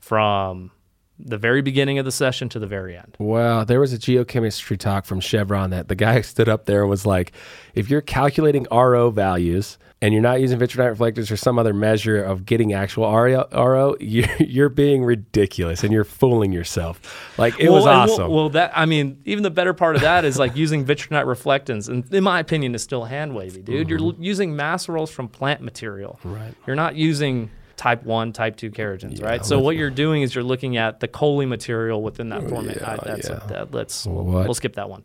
from 0.00 0.70
the 1.18 1.38
very 1.38 1.62
beginning 1.62 1.98
of 1.98 2.04
the 2.04 2.10
session 2.12 2.48
to 2.50 2.58
the 2.58 2.66
very 2.66 2.96
end. 2.96 3.16
Well, 3.18 3.64
there 3.64 3.78
was 3.80 3.92
a 3.92 3.98
geochemistry 3.98 4.76
talk 4.78 5.04
from 5.06 5.20
Chevron 5.20 5.70
that 5.70 5.86
the 5.88 5.94
guy 5.94 6.20
stood 6.22 6.48
up 6.48 6.66
there 6.66 6.86
was 6.86 7.06
like, 7.06 7.32
if 7.74 7.88
you're 7.88 8.00
calculating 8.00 8.66
RO 8.70 9.10
values 9.10 9.78
and 10.04 10.12
you're 10.12 10.22
not 10.22 10.38
using 10.38 10.58
vitrinite 10.58 10.90
reflectors 10.90 11.30
or 11.30 11.36
some 11.38 11.58
other 11.58 11.72
measure 11.72 12.22
of 12.22 12.44
getting 12.44 12.74
actual 12.74 13.10
RO, 13.10 13.48
RO 13.54 13.96
you're, 14.00 14.28
you're 14.38 14.68
being 14.68 15.02
ridiculous 15.02 15.82
and 15.82 15.94
you're 15.94 16.04
fooling 16.04 16.52
yourself. 16.52 17.32
Like, 17.38 17.58
it 17.58 17.70
was 17.70 17.84
Well, 17.84 18.02
and 18.02 18.10
awesome. 18.10 18.28
Well, 18.28 18.36
well, 18.36 18.48
that 18.50 18.72
I 18.76 18.84
mean, 18.84 19.22
even 19.24 19.42
the 19.42 19.50
better 19.50 19.72
part 19.72 19.96
of 19.96 20.02
that 20.02 20.26
is 20.26 20.38
like 20.38 20.54
using 20.54 20.84
vitrinite 20.84 21.24
reflectance, 21.24 21.88
and 21.88 22.04
in 22.12 22.22
my 22.22 22.38
opinion, 22.38 22.74
is 22.74 22.82
still 22.82 23.04
hand 23.04 23.34
wavy, 23.34 23.62
dude. 23.62 23.88
You're 23.88 23.98
l- 23.98 24.14
using 24.18 24.54
macerals 24.54 25.10
from 25.10 25.26
plant 25.26 25.62
material. 25.62 26.18
Mm-hmm. 26.20 26.34
Right. 26.34 26.54
You're 26.66 26.76
not 26.76 26.96
using 26.96 27.50
type 27.76 28.04
one, 28.04 28.32
type 28.32 28.56
two 28.56 28.70
kerogens, 28.70 29.22
right? 29.22 29.44
So 29.44 29.58
what 29.58 29.76
you're 29.76 29.90
doing 29.90 30.22
is 30.22 30.34
you're 30.34 30.44
looking 30.44 30.76
at 30.76 31.00
the 31.00 31.08
choline 31.08 31.48
material 31.48 32.02
within 32.02 32.28
that 32.28 32.48
format. 32.48 32.76
yeah, 32.76 32.92
I, 32.92 32.96
that's 33.04 33.28
yeah. 33.28 33.40
that, 33.48 33.72
let's 33.72 34.06
we'll, 34.06 34.24
we'll 34.24 34.54
skip 34.54 34.74
that 34.74 34.88
one. 34.88 35.04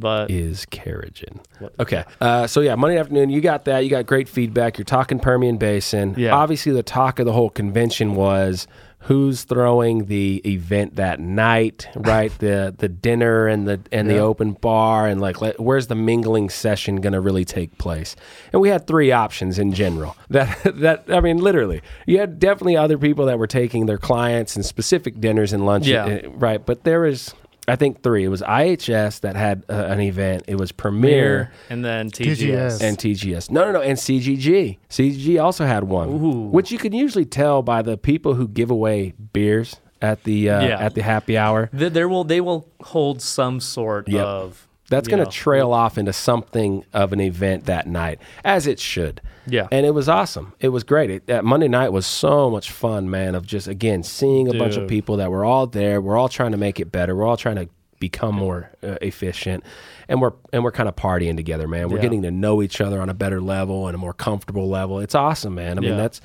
But 0.00 0.30
is 0.30 0.66
Carrigan. 0.66 1.40
Okay. 1.78 2.04
Uh, 2.20 2.46
so 2.46 2.60
yeah, 2.60 2.74
Monday 2.74 2.98
afternoon, 2.98 3.30
you 3.30 3.40
got 3.40 3.66
that. 3.66 3.80
You 3.80 3.90
got 3.90 4.06
great 4.06 4.28
feedback. 4.28 4.78
You're 4.78 4.84
talking 4.84 5.18
Permian 5.20 5.58
Basin. 5.58 6.14
Yeah. 6.16 6.34
Obviously, 6.34 6.72
the 6.72 6.82
talk 6.82 7.18
of 7.18 7.26
the 7.26 7.32
whole 7.32 7.50
convention 7.50 8.14
was 8.14 8.66
who's 9.04 9.44
throwing 9.44 10.04
the 10.06 10.42
event 10.44 10.96
that 10.96 11.20
night, 11.20 11.88
right? 11.96 12.30
the 12.38 12.74
the 12.76 12.88
dinner 12.88 13.46
and 13.46 13.66
the 13.66 13.80
and 13.92 14.10
the 14.10 14.18
open 14.18 14.52
bar 14.52 15.06
and 15.06 15.20
like 15.20 15.40
let, 15.40 15.58
where's 15.60 15.86
the 15.86 15.94
mingling 15.94 16.50
session 16.50 16.96
going 16.96 17.12
to 17.14 17.20
really 17.20 17.44
take 17.44 17.76
place? 17.78 18.14
And 18.52 18.60
we 18.60 18.68
had 18.68 18.86
three 18.86 19.10
options 19.12 19.58
in 19.58 19.72
general. 19.72 20.16
That 20.30 20.58
that 20.76 21.04
I 21.08 21.20
mean, 21.20 21.38
literally, 21.38 21.82
you 22.06 22.18
had 22.18 22.38
definitely 22.38 22.76
other 22.76 22.96
people 22.98 23.26
that 23.26 23.38
were 23.38 23.48
taking 23.48 23.86
their 23.86 23.98
clients 23.98 24.54
and 24.54 24.64
specific 24.64 25.20
dinners 25.20 25.52
and 25.52 25.66
lunch, 25.66 25.86
Yeah. 25.86 26.04
uh, 26.24 26.30
right? 26.30 26.64
But 26.64 26.84
there 26.84 27.00
was. 27.00 27.34
I 27.70 27.76
think 27.76 28.02
three. 28.02 28.24
It 28.24 28.28
was 28.28 28.42
IHS 28.42 29.20
that 29.20 29.36
had 29.36 29.64
uh, 29.68 29.74
an 29.74 30.00
event. 30.00 30.44
It 30.48 30.56
was 30.56 30.72
Premier 30.72 31.52
and 31.68 31.84
then 31.84 32.10
TGS. 32.10 32.36
TGS. 32.36 32.82
and 32.82 32.98
TGS. 32.98 33.50
No, 33.50 33.64
no, 33.66 33.72
no, 33.72 33.80
and 33.80 33.96
CGG. 33.98 34.78
CGG 34.88 35.42
also 35.42 35.64
had 35.66 35.84
one, 35.84 36.08
Ooh. 36.08 36.48
which 36.48 36.70
you 36.70 36.78
can 36.78 36.92
usually 36.92 37.24
tell 37.24 37.62
by 37.62 37.82
the 37.82 37.96
people 37.96 38.34
who 38.34 38.48
give 38.48 38.70
away 38.70 39.14
beers 39.32 39.76
at 40.02 40.24
the 40.24 40.48
uh, 40.50 40.62
Yeah. 40.62 40.78
at 40.78 40.94
the 40.94 41.02
happy 41.02 41.36
hour. 41.38 41.68
Th- 41.76 41.92
there 41.92 42.08
will 42.08 42.24
they 42.24 42.40
will 42.40 42.68
hold 42.82 43.20
some 43.22 43.60
sort 43.60 44.08
Yep. 44.08 44.24
of 44.24 44.66
That's 44.90 45.08
going 45.08 45.24
to 45.24 45.30
trail 45.30 45.72
off 45.72 45.96
into 45.96 46.12
something 46.12 46.84
of 46.92 47.12
an 47.14 47.20
event 47.20 47.64
that 47.64 47.86
night, 47.86 48.18
as 48.44 48.66
it 48.66 48.78
should. 48.78 49.22
Yeah. 49.46 49.66
And 49.72 49.86
it 49.86 49.92
was 49.94 50.08
awesome. 50.08 50.52
It 50.60 50.68
was 50.68 50.84
great. 50.84 51.10
It, 51.10 51.26
that 51.28 51.44
Monday 51.44 51.68
night 51.68 51.88
was 51.92 52.06
so 52.06 52.50
much 52.50 52.70
fun, 52.70 53.08
man, 53.08 53.34
of 53.34 53.46
just, 53.46 53.66
again, 53.68 54.02
seeing 54.02 54.48
a 54.48 54.58
bunch 54.58 54.74
of 54.74 54.82
Dude. 54.82 54.88
people 54.90 55.16
that 55.16 55.30
were 55.30 55.44
all 55.44 55.66
there. 55.66 56.00
We're 56.00 56.18
all 56.18 56.28
trying 56.28 56.52
to 56.52 56.58
make 56.58 56.78
it 56.78 56.92
better. 56.92 57.16
We're 57.16 57.26
all 57.26 57.36
trying 57.38 57.56
to 57.56 57.68
become 57.98 58.34
more 58.34 58.70
uh, 58.82 58.96
efficient. 59.02 59.62
And 60.08 60.20
we're, 60.20 60.32
and 60.52 60.64
we're 60.64 60.72
kind 60.72 60.88
of 60.88 60.96
partying 60.96 61.36
together, 61.36 61.68
man. 61.68 61.88
We're 61.88 61.96
Yeah. 61.96 62.02
getting 62.02 62.22
to 62.22 62.30
know 62.30 62.62
each 62.62 62.80
other 62.80 63.00
on 63.00 63.08
a 63.08 63.14
better 63.14 63.40
level 63.40 63.86
and 63.86 63.94
a 63.94 63.98
more 63.98 64.14
comfortable 64.14 64.68
level. 64.68 64.98
It's 65.00 65.14
awesome, 65.14 65.54
man. 65.54 65.78
I 65.78 65.80
mean, 65.80 65.90
Yeah. 65.90 65.96
that's, 65.96 66.20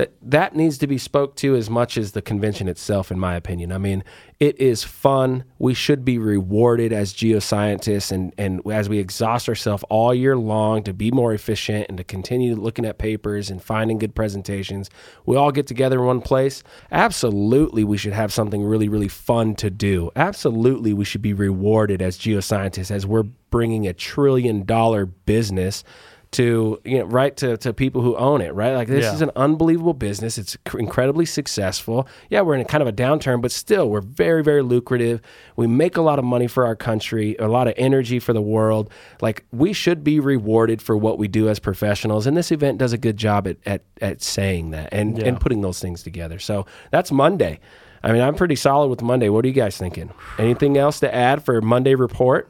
that 0.00 0.14
that 0.22 0.56
needs 0.56 0.78
to 0.78 0.86
be 0.86 0.96
spoke 0.96 1.36
to 1.36 1.54
as 1.54 1.68
much 1.68 1.98
as 1.98 2.12
the 2.12 2.22
convention 2.22 2.68
itself 2.68 3.10
in 3.10 3.18
my 3.18 3.34
opinion. 3.34 3.70
I 3.70 3.76
mean 3.76 4.02
it 4.38 4.58
is 4.58 4.82
fun. 4.82 5.44
We 5.58 5.74
should 5.74 6.06
be 6.06 6.16
rewarded 6.16 6.90
as 6.90 7.12
geoscientists 7.12 8.10
and 8.10 8.32
and 8.38 8.62
as 8.72 8.88
we 8.88 8.98
exhaust 8.98 9.46
ourselves 9.46 9.84
all 9.90 10.14
year 10.14 10.38
long 10.38 10.82
to 10.84 10.94
be 10.94 11.10
more 11.10 11.34
efficient 11.34 11.84
and 11.90 11.98
to 11.98 12.04
continue 12.04 12.54
looking 12.54 12.86
at 12.86 12.96
papers 12.96 13.50
and 13.50 13.62
finding 13.62 13.98
good 13.98 14.14
presentations. 14.14 14.88
We 15.26 15.36
all 15.36 15.52
get 15.52 15.66
together 15.66 15.98
in 15.98 16.06
one 16.06 16.22
place. 16.22 16.62
Absolutely 16.90 17.84
we 17.84 17.98
should 17.98 18.14
have 18.14 18.32
something 18.32 18.64
really 18.64 18.88
really 18.88 19.08
fun 19.08 19.54
to 19.56 19.68
do. 19.68 20.10
Absolutely 20.16 20.94
we 20.94 21.04
should 21.04 21.20
be 21.20 21.34
rewarded 21.34 22.00
as 22.00 22.16
geoscientists 22.16 22.90
as 22.90 23.04
we're 23.04 23.24
bringing 23.50 23.86
a 23.86 23.92
trillion 23.92 24.64
dollar 24.64 25.04
business 25.04 25.84
to 26.32 26.80
you 26.84 26.98
know 27.00 27.04
right 27.06 27.36
to, 27.38 27.56
to 27.56 27.72
people 27.72 28.02
who 28.02 28.14
own 28.16 28.40
it 28.40 28.54
right? 28.54 28.74
Like 28.74 28.86
this 28.86 29.04
Yeah. 29.04 29.14
is 29.14 29.20
an 29.20 29.32
unbelievable 29.34 29.94
business. 29.94 30.38
It's 30.38 30.56
cr- 30.64 30.78
incredibly 30.78 31.26
successful. 31.26 32.06
Yeah 32.28 32.42
we're 32.42 32.54
in 32.54 32.60
a 32.60 32.64
kind 32.64 32.82
of 32.82 32.86
a 32.88 32.92
downturn 32.92 33.40
but 33.42 33.50
still 33.50 33.90
we're 33.90 34.00
very 34.00 34.42
very 34.44 34.62
lucrative. 34.62 35.20
We 35.56 35.66
make 35.66 35.96
a 35.96 36.02
lot 36.02 36.20
of 36.20 36.24
money 36.24 36.46
for 36.46 36.64
our 36.64 36.76
country 36.76 37.34
a 37.40 37.48
lot 37.48 37.66
of 37.66 37.74
energy 37.76 38.20
for 38.20 38.32
the 38.32 38.40
world. 38.42 38.90
Like 39.20 39.44
we 39.50 39.72
should 39.72 40.04
be 40.04 40.20
rewarded 40.20 40.80
for 40.80 40.96
what 40.96 41.18
we 41.18 41.26
do 41.26 41.48
as 41.48 41.58
professionals 41.58 42.26
and 42.28 42.36
this 42.36 42.52
event 42.52 42.78
does 42.78 42.92
a 42.92 42.98
good 42.98 43.16
job 43.16 43.48
at 43.48 43.56
at, 43.66 43.82
at 44.00 44.22
saying 44.22 44.70
that 44.70 44.90
and 44.92 45.18
Yeah. 45.18 45.24
and 45.26 45.40
putting 45.40 45.62
those 45.62 45.80
things 45.80 46.02
together. 46.04 46.38
So 46.38 46.64
that's 46.92 47.10
monday. 47.10 47.58
I 48.04 48.12
mean 48.12 48.22
i'm 48.22 48.36
pretty 48.36 48.56
solid 48.56 48.86
with 48.88 49.02
monday. 49.02 49.28
What 49.30 49.44
are 49.44 49.48
you 49.48 49.54
guys 49.54 49.76
thinking? 49.76 50.10
Anything 50.38 50.78
else 50.78 51.00
to 51.00 51.12
add 51.12 51.44
for 51.44 51.60
monday 51.60 51.96
report 51.96 52.48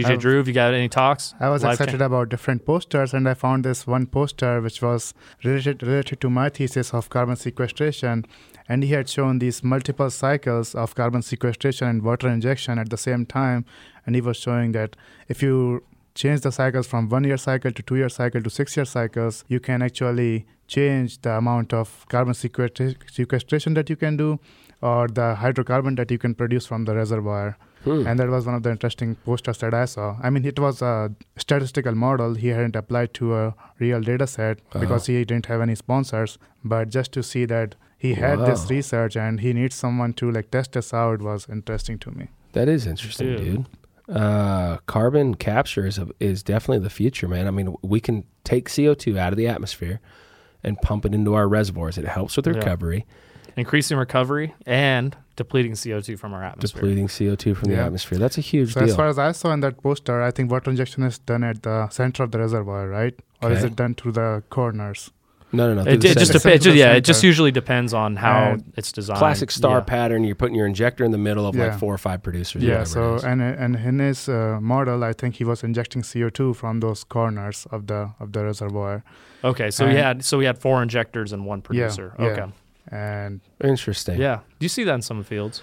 DJ 0.00 0.12
I've- 0.12 0.22
Dhruv, 0.24 0.36
have 0.38 0.48
you 0.48 0.54
got 0.54 0.74
any 0.74 0.88
talks? 0.88 1.34
I 1.40 1.48
was 1.48 1.62
Live 1.62 1.74
excited 1.74 2.00
about 2.00 2.28
different 2.28 2.64
posters, 2.64 3.12
and 3.12 3.28
I 3.28 3.34
found 3.34 3.64
this 3.64 3.86
one 3.86 4.06
poster 4.06 4.60
which 4.60 4.80
was 4.82 5.12
related 5.44 5.82
related 5.82 6.20
to 6.22 6.30
my 6.30 6.48
thesis 6.48 6.94
of 6.94 7.10
carbon 7.10 7.36
sequestration, 7.36 8.24
and 8.68 8.82
he 8.82 8.90
had 8.92 9.08
shown 9.08 9.38
these 9.40 9.62
multiple 9.62 10.10
cycles 10.10 10.74
of 10.74 10.94
carbon 10.94 11.22
sequestration 11.22 11.88
and 11.88 12.02
water 12.02 12.28
injection 12.28 12.78
at 12.78 12.90
the 12.90 12.96
same 12.96 13.26
time, 13.26 13.64
and 14.06 14.14
he 14.14 14.20
was 14.20 14.36
showing 14.36 14.72
that 14.72 14.96
if 15.28 15.42
you 15.42 15.82
change 16.14 16.40
the 16.40 16.50
cycles 16.52 16.86
from 16.86 17.08
one 17.08 17.24
year 17.24 17.36
cycle 17.36 17.70
to 17.72 17.82
two 17.82 17.96
year 17.96 18.08
cycle 18.08 18.42
to 18.42 18.50
six 18.50 18.76
year 18.76 18.84
cycles, 18.84 19.44
you 19.48 19.60
can 19.60 19.82
actually 19.82 20.46
change 20.66 21.20
the 21.22 21.30
amount 21.36 21.72
of 21.72 22.06
carbon 22.08 22.34
sequestration 22.34 23.74
that 23.74 23.90
you 23.90 23.96
can 23.96 24.16
do, 24.16 24.38
or 24.82 25.08
the 25.08 25.36
hydrocarbon 25.40 25.96
that 25.96 26.10
you 26.10 26.18
can 26.18 26.34
produce 26.34 26.66
from 26.66 26.84
the 26.84 26.94
reservoir. 26.94 27.56
Hmm. 27.84 28.06
And 28.06 28.18
that 28.20 28.28
was 28.28 28.44
one 28.44 28.54
of 28.54 28.62
the 28.62 28.70
interesting 28.70 29.14
posters 29.16 29.58
that 29.58 29.72
I 29.72 29.86
saw. 29.86 30.16
I 30.22 30.28
mean, 30.30 30.44
it 30.44 30.58
was 30.58 30.82
a 30.82 31.12
statistical 31.36 31.94
model. 31.94 32.34
He 32.34 32.48
hadn't 32.48 32.76
applied 32.76 33.14
to 33.14 33.34
a 33.34 33.54
real 33.78 34.00
data 34.02 34.26
set 34.26 34.58
because 34.78 35.06
he 35.06 35.24
didn't 35.24 35.46
have 35.46 35.60
any 35.62 35.74
sponsors. 35.74 36.38
But 36.62 36.90
just 36.90 37.12
to 37.12 37.22
see 37.22 37.46
that 37.46 37.76
he 37.96 38.14
had 38.14 38.40
this 38.40 38.68
research 38.70 39.16
and 39.16 39.40
he 39.40 39.52
needs 39.52 39.74
someone 39.74 40.12
to 40.14 40.30
like 40.30 40.50
test 40.50 40.72
this 40.72 40.92
out 40.92 41.22
was 41.22 41.48
interesting 41.48 41.98
to 42.00 42.10
me. 42.10 42.28
That 42.52 42.68
is 42.68 42.86
interesting, 42.86 43.36
Dude. 43.36 43.38
dude. 44.08 44.16
Uh, 44.16 44.78
carbon 44.86 45.36
capture 45.36 45.86
is, 45.86 45.96
a, 45.96 46.08
is 46.18 46.42
definitely 46.42 46.82
the 46.82 46.90
future, 46.90 47.28
man. 47.28 47.46
I 47.46 47.50
mean, 47.50 47.76
we 47.82 48.00
can 48.00 48.24
take 48.44 48.68
CO2 48.68 49.16
out 49.16 49.32
of 49.32 49.36
the 49.36 49.46
atmosphere 49.46 50.00
and 50.64 50.76
pump 50.82 51.04
it 51.06 51.14
into 51.14 51.34
our 51.34 51.48
reservoirs. 51.48 51.96
It 51.96 52.06
helps 52.06 52.36
with 52.36 52.46
Yeah. 52.46 52.54
Recovery, 53.60 53.68
increasing 53.68 53.96
recovery 53.98 54.54
and 54.66 55.16
depleting 55.36 55.72
CO2 55.72 56.18
from 56.18 56.34
our 56.34 56.44
atmosphere. 56.44 56.80
depleting 56.80 57.08
CO2 57.08 57.56
from 57.56 57.70
the 57.70 57.76
atmosphere. 57.76 58.18
That's 58.18 58.38
a 58.38 58.42
huge 58.42 58.74
So 58.74 58.80
deal. 58.80 58.88
as 58.90 58.96
far 58.96 59.08
as 59.08 59.18
I 59.18 59.32
saw 59.32 59.52
in 59.52 59.60
that 59.60 59.82
poster, 59.82 60.22
I 60.22 60.30
think 60.30 60.50
water 60.50 60.70
injection 60.70 61.02
is 61.04 61.18
done 61.18 61.44
at 61.44 61.62
the 61.62 61.88
center 61.90 62.22
of 62.24 62.30
the 62.32 62.38
reservoir, 62.38 62.88
right? 62.88 63.14
Or 63.42 63.50
is 63.52 63.64
it 63.64 63.74
done 63.76 63.94
through 63.94 64.12
the 64.12 64.42
corners? 64.50 65.10
no, 65.52 65.64
no, 65.74 65.82
no. 65.82 65.90
It, 65.90 65.94
it 65.94 66.00
just 66.02 66.14
center. 66.14 66.38
center. 66.38 66.58
depends. 66.58 66.66
Yeah, 66.66 66.84
Center. 66.84 66.96
it 66.98 67.04
just 67.10 67.22
usually 67.24 67.50
depends 67.50 67.92
on 67.92 68.10
how 68.16 68.52
And 68.52 68.72
it's 68.76 68.92
designed. 68.92 69.18
classic 69.18 69.50
star 69.50 69.78
Yeah. 69.78 69.94
pattern. 69.96 70.22
You're 70.22 70.36
putting 70.42 70.54
your 70.60 70.66
injector 70.72 71.02
in 71.04 71.10
the 71.10 71.18
middle 71.28 71.44
of 71.48 71.56
like 71.56 71.74
four 71.82 71.92
or 71.92 71.98
five 71.98 72.20
producers. 72.22 72.62
Yeah. 72.62 72.80
whatever 72.84 73.18
So 73.18 73.26
and 73.30 73.40
and 73.42 73.72
in 73.90 73.98
his 73.98 74.28
uh, 74.28 74.58
model, 74.60 75.02
I 75.02 75.12
think 75.20 75.30
he 75.40 75.44
was 75.44 75.64
injecting 75.64 76.02
CO2 76.10 76.54
from 76.54 76.74
those 76.80 77.00
corners 77.02 77.66
of 77.74 77.80
the 77.90 78.00
of 78.22 78.28
the 78.34 78.44
reservoir. 78.44 79.02
Okay, 79.42 79.70
so 79.72 79.80
we 79.86 79.90
And- 79.96 79.98
had 80.06 80.16
so 80.24 80.38
we 80.38 80.44
had 80.50 80.56
four 80.58 80.76
injectors 80.82 81.32
and 81.32 81.40
one 81.52 81.60
producer. 81.62 82.06
yeah. 82.18 82.26
Okay, 82.26 82.46
And 82.90 83.40
interesting. 83.62 84.18
yeah. 84.20 84.40
Do 84.58 84.64
you 84.64 84.68
see 84.68 84.84
that 84.84 84.94
in 84.94 85.02
some 85.02 85.22
fields? 85.24 85.62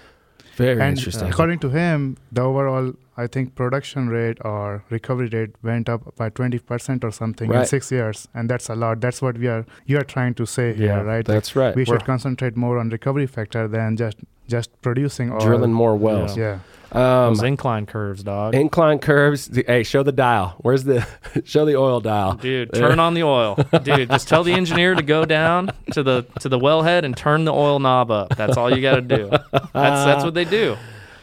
very 0.56 0.80
and 0.80 0.98
interesting. 0.98 1.28
according 1.28 1.60
to 1.60 1.68
him, 1.70 2.16
the 2.32 2.42
overall 2.42 2.92
I 3.16 3.26
think 3.28 3.54
production 3.54 4.08
rate 4.08 4.38
or 4.44 4.82
recovery 4.90 5.28
rate 5.28 5.50
went 5.62 5.88
up 5.88 6.16
by 6.16 6.30
twenty 6.30 6.58
percent 6.58 7.04
or 7.04 7.10
something 7.12 7.52
in 7.52 7.64
six 7.66 7.90
years, 7.92 8.28
and 8.34 8.48
that's 8.50 8.68
a 8.68 8.74
lot. 8.74 9.00
That's 9.00 9.22
what 9.22 9.38
we 9.38 9.46
are 9.46 9.64
you 9.86 9.98
are 9.98 10.04
trying 10.04 10.34
to 10.34 10.46
say 10.46 10.70
Yeah, 10.70 10.76
here, 10.96 11.04
right? 11.04 11.24
That's 11.24 11.54
right. 11.54 11.74
we 11.76 11.82
We're 11.82 11.86
should 11.86 12.04
concentrate 12.04 12.56
more 12.56 12.78
on 12.78 12.88
recovery 12.90 13.26
factor 13.26 13.68
than 13.68 13.96
just 13.96 14.18
just 14.48 14.70
producing 14.82 15.30
oil. 15.32 15.40
drilling 15.40 15.72
more 15.72 15.96
wells. 15.96 16.36
Yeah. 16.36 16.58
Um, 16.90 17.34
Those 17.34 17.42
incline 17.42 17.84
curves, 17.86 18.22
dog. 18.22 18.54
incline 18.54 18.98
curves. 18.98 19.50
Hey, 19.66 19.82
show 19.82 20.02
the 20.02 20.12
dial. 20.12 20.54
Where's 20.58 20.84
the 20.84 21.06
show 21.44 21.64
the 21.66 21.76
oil 21.76 22.00
dial? 22.00 22.34
Dude, 22.34 22.72
turn 22.72 22.98
on 22.98 23.14
the 23.14 23.24
oil. 23.24 23.56
Dude, 23.82 24.08
just 24.08 24.26
tell 24.28 24.42
the 24.42 24.52
engineer 24.54 24.94
to 24.94 25.02
go 25.02 25.24
down 25.26 25.70
to 25.92 26.02
the 26.02 26.22
to 26.40 26.48
the 26.48 26.58
wellhead 26.58 27.04
and 27.04 27.16
turn 27.16 27.44
the 27.44 27.52
oil 27.52 27.78
knob 27.78 28.10
up. 28.10 28.34
That's 28.36 28.56
all 28.56 28.74
you 28.74 28.80
got 28.80 28.94
to 28.96 29.02
do. 29.02 29.28
That's 29.30 29.72
that's 29.74 30.24
what 30.24 30.32
they 30.34 30.44
do. 30.46 30.76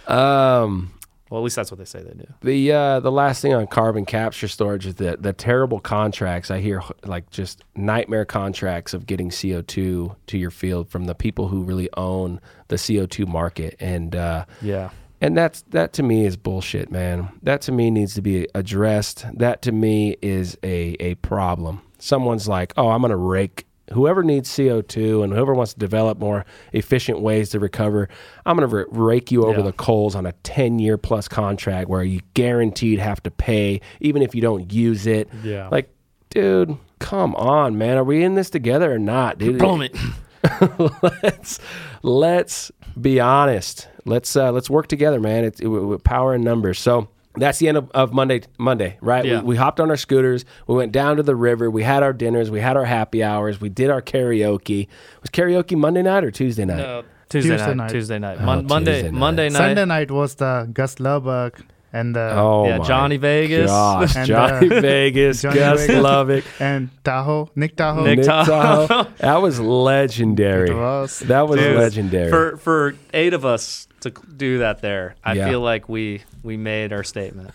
Um, 0.07 0.91
Well, 1.32 1.41
at 1.41 1.43
least 1.43 1.55
that's 1.55 1.72
what 1.72 1.80
they 1.80 1.86
say 1.86 2.03
they 2.03 2.13
do. 2.13 2.28
The 2.43 2.72
uh, 2.72 2.99
the 2.99 3.11
last 3.11 3.41
thing 3.41 3.53
on 3.55 3.66
carbon 3.66 4.05
capture 4.05 4.47
storage 4.47 4.86
is 4.86 4.95
the 4.95 5.18
the 5.20 5.34
terrible 5.34 5.80
contracts. 5.80 6.51
I 6.51 6.59
hear 6.59 6.84
like 7.03 7.30
just 7.32 7.63
nightmare 7.76 8.26
contracts 8.26 8.93
of 8.93 9.07
getting 9.07 9.32
CO 9.32 9.61
two 9.63 10.16
to 10.28 10.38
your 10.38 10.51
field 10.51 10.89
from 10.89 11.05
the 11.05 11.16
people 11.16 11.47
who 11.47 11.63
really 11.63 11.89
own 11.97 12.39
the 12.68 12.78
CO 12.78 13.07
two 13.07 13.26
market, 13.26 13.76
and 13.80 14.16
uh, 14.16 14.45
Yeah. 14.61 14.91
And 15.22 15.36
that's 15.38 15.63
that 15.70 15.93
to 15.93 16.03
me 16.03 16.26
is 16.26 16.38
bullshit, 16.38 16.91
man. 16.91 17.30
That 17.43 17.61
to 17.61 17.72
me 17.72 17.89
needs 17.91 18.13
to 18.16 18.22
be 18.22 18.47
addressed. 18.55 19.26
That 19.34 19.61
to 19.63 19.72
me 19.72 20.18
is 20.22 20.57
a 20.63 20.95
a 20.99 21.16
problem. 21.16 21.82
Someone's 21.99 22.47
like, 22.47 22.74
oh, 22.78 22.89
I'm 22.89 23.01
gonna 23.01 23.18
rake. 23.18 23.66
Whoever 23.93 24.24
needs 24.24 24.49
CO2 24.49 25.24
and 25.24 25.32
whoever 25.32 25.53
wants 25.53 25.74
to 25.74 25.80
develop 25.80 26.18
more 26.18 26.43
efficient 26.74 27.20
ways 27.22 27.49
to 27.49 27.59
recover, 27.59 28.09
I'm 28.43 28.57
going 28.57 28.68
to 28.68 28.88
rake 28.89 29.32
you 29.32 29.45
over 29.45 29.59
Yeah. 29.59 29.66
the 29.66 29.74
coals 29.74 30.16
on 30.16 30.26
a 30.26 30.32
10 30.41 30.80
year 30.80 30.97
plus 30.97 31.28
contract 31.28 31.88
where 31.88 32.01
you 32.01 32.22
guaranteed 32.34 32.97
have 32.97 33.22
to 33.22 33.30
pay 33.30 33.82
even 33.99 34.24
if 34.24 34.34
you 34.34 34.41
don't 34.41 34.74
use 34.74 35.05
it. 35.05 35.30
Yeah. 35.43 35.68
Like, 35.72 35.91
dude, 36.32 36.76
come 36.97 37.36
on, 37.36 37.78
man. 37.78 37.97
Are 37.99 38.03
we 38.03 38.24
in 38.24 38.34
this 38.34 38.49
together 38.49 38.91
or 38.91 38.97
not, 38.97 39.38
dude? 39.38 39.59
Plummet. 39.59 39.95
let's 41.24 41.59
let's 42.01 42.72
be 43.00 43.20
honest. 43.20 43.88
Let's 44.06 44.36
uh, 44.36 44.52
let's 44.52 44.70
work 44.70 44.88
together, 44.88 45.20
man. 45.20 45.43
It's 45.43 45.60
it, 45.60 45.68
with 45.68 46.04
power 46.04 46.34
and 46.34 46.43
numbers. 46.43 46.80
So 46.80 47.10
that's 47.36 47.60
the 47.60 47.68
end 47.68 47.78
of, 47.78 47.91
of 47.91 48.14
Monday. 48.14 48.41
Monday, 48.58 48.98
right? 49.02 49.26
Yeah. 49.26 49.41
We, 49.41 49.48
we 49.48 49.56
hopped 49.56 49.80
on 49.80 49.89
our 49.89 49.98
scooters. 49.98 50.46
We 50.68 50.76
went 50.76 50.91
down 50.91 51.18
to 51.18 51.24
the 51.24 51.36
river. 51.36 51.70
We 51.70 51.84
had 51.84 52.04
our 52.04 52.14
dinners. 52.14 52.52
We 52.52 52.62
had 52.62 52.78
our 52.78 52.86
happy 52.86 53.24
hours. 53.24 53.60
We 53.60 53.70
did 53.70 53.89
our 53.89 54.02
karaoke. 54.02 54.88
Was 55.22 55.30
karaoke 55.32 55.78
Monday 55.78 56.04
night 56.04 56.24
or 56.24 56.32
Tuesday 56.32 56.66
night? 56.66 56.78
No, 56.78 57.04
Tuesday, 57.30 57.50
Tuesday 57.50 57.68
night, 57.68 57.76
night. 57.78 57.89
Tuesday 57.89 58.20
night. 58.20 58.38
Oh, 58.39 58.46
Mon- 58.46 58.68
Monday, 58.68 58.93
Tuesday 58.93 59.12
night. 59.12 59.20
Monday 59.20 59.50
night. 59.50 59.58
Sunday 59.58 59.86
night 59.86 60.12
was 60.12 60.36
the 60.36 60.70
Gus 60.72 61.00
Lubbock 61.00 61.62
and 61.96 62.18
uh, 62.18 62.34
Oh, 62.36 62.66
yeah, 62.68 62.80
Johnny 62.80 63.18
Vegas. 63.18 63.72
Gosh, 63.72 64.16
And, 64.20 64.28
Johnny 64.28 64.70
uh, 64.76 64.82
Vegas, 64.82 65.41
Johnny 65.41 65.56
Gus 65.60 65.88
Vegas. 65.88 66.04
Lovick, 66.04 66.43
and 66.60 66.89
Tahoe, 67.04 67.50
Nick 67.56 67.76
Tahoe. 67.78 68.04
Nick 68.04 68.18
Nick 68.20 68.28
Tahoe. 68.28 68.88
Tahoe. 68.88 69.10
That 69.20 69.41
was 69.41 69.60
legendary. 69.60 70.74
Was. 70.74 71.20
That 71.20 71.48
was 71.48 71.60
Dude, 71.60 71.78
legendary. 71.78 72.30
For 72.30 72.58
for 72.58 72.96
eight 73.14 73.34
of 73.34 73.46
us 73.46 73.88
to 74.02 74.12
do 74.36 74.60
that 74.60 74.82
there, 74.82 75.16
I 75.24 75.34
Yeah. 75.34 75.50
feel 75.50 75.62
like 75.62 75.88
we 75.89 76.22
we 76.43 76.58
made 76.58 76.91
our 76.93 77.04
statement. 77.04 77.52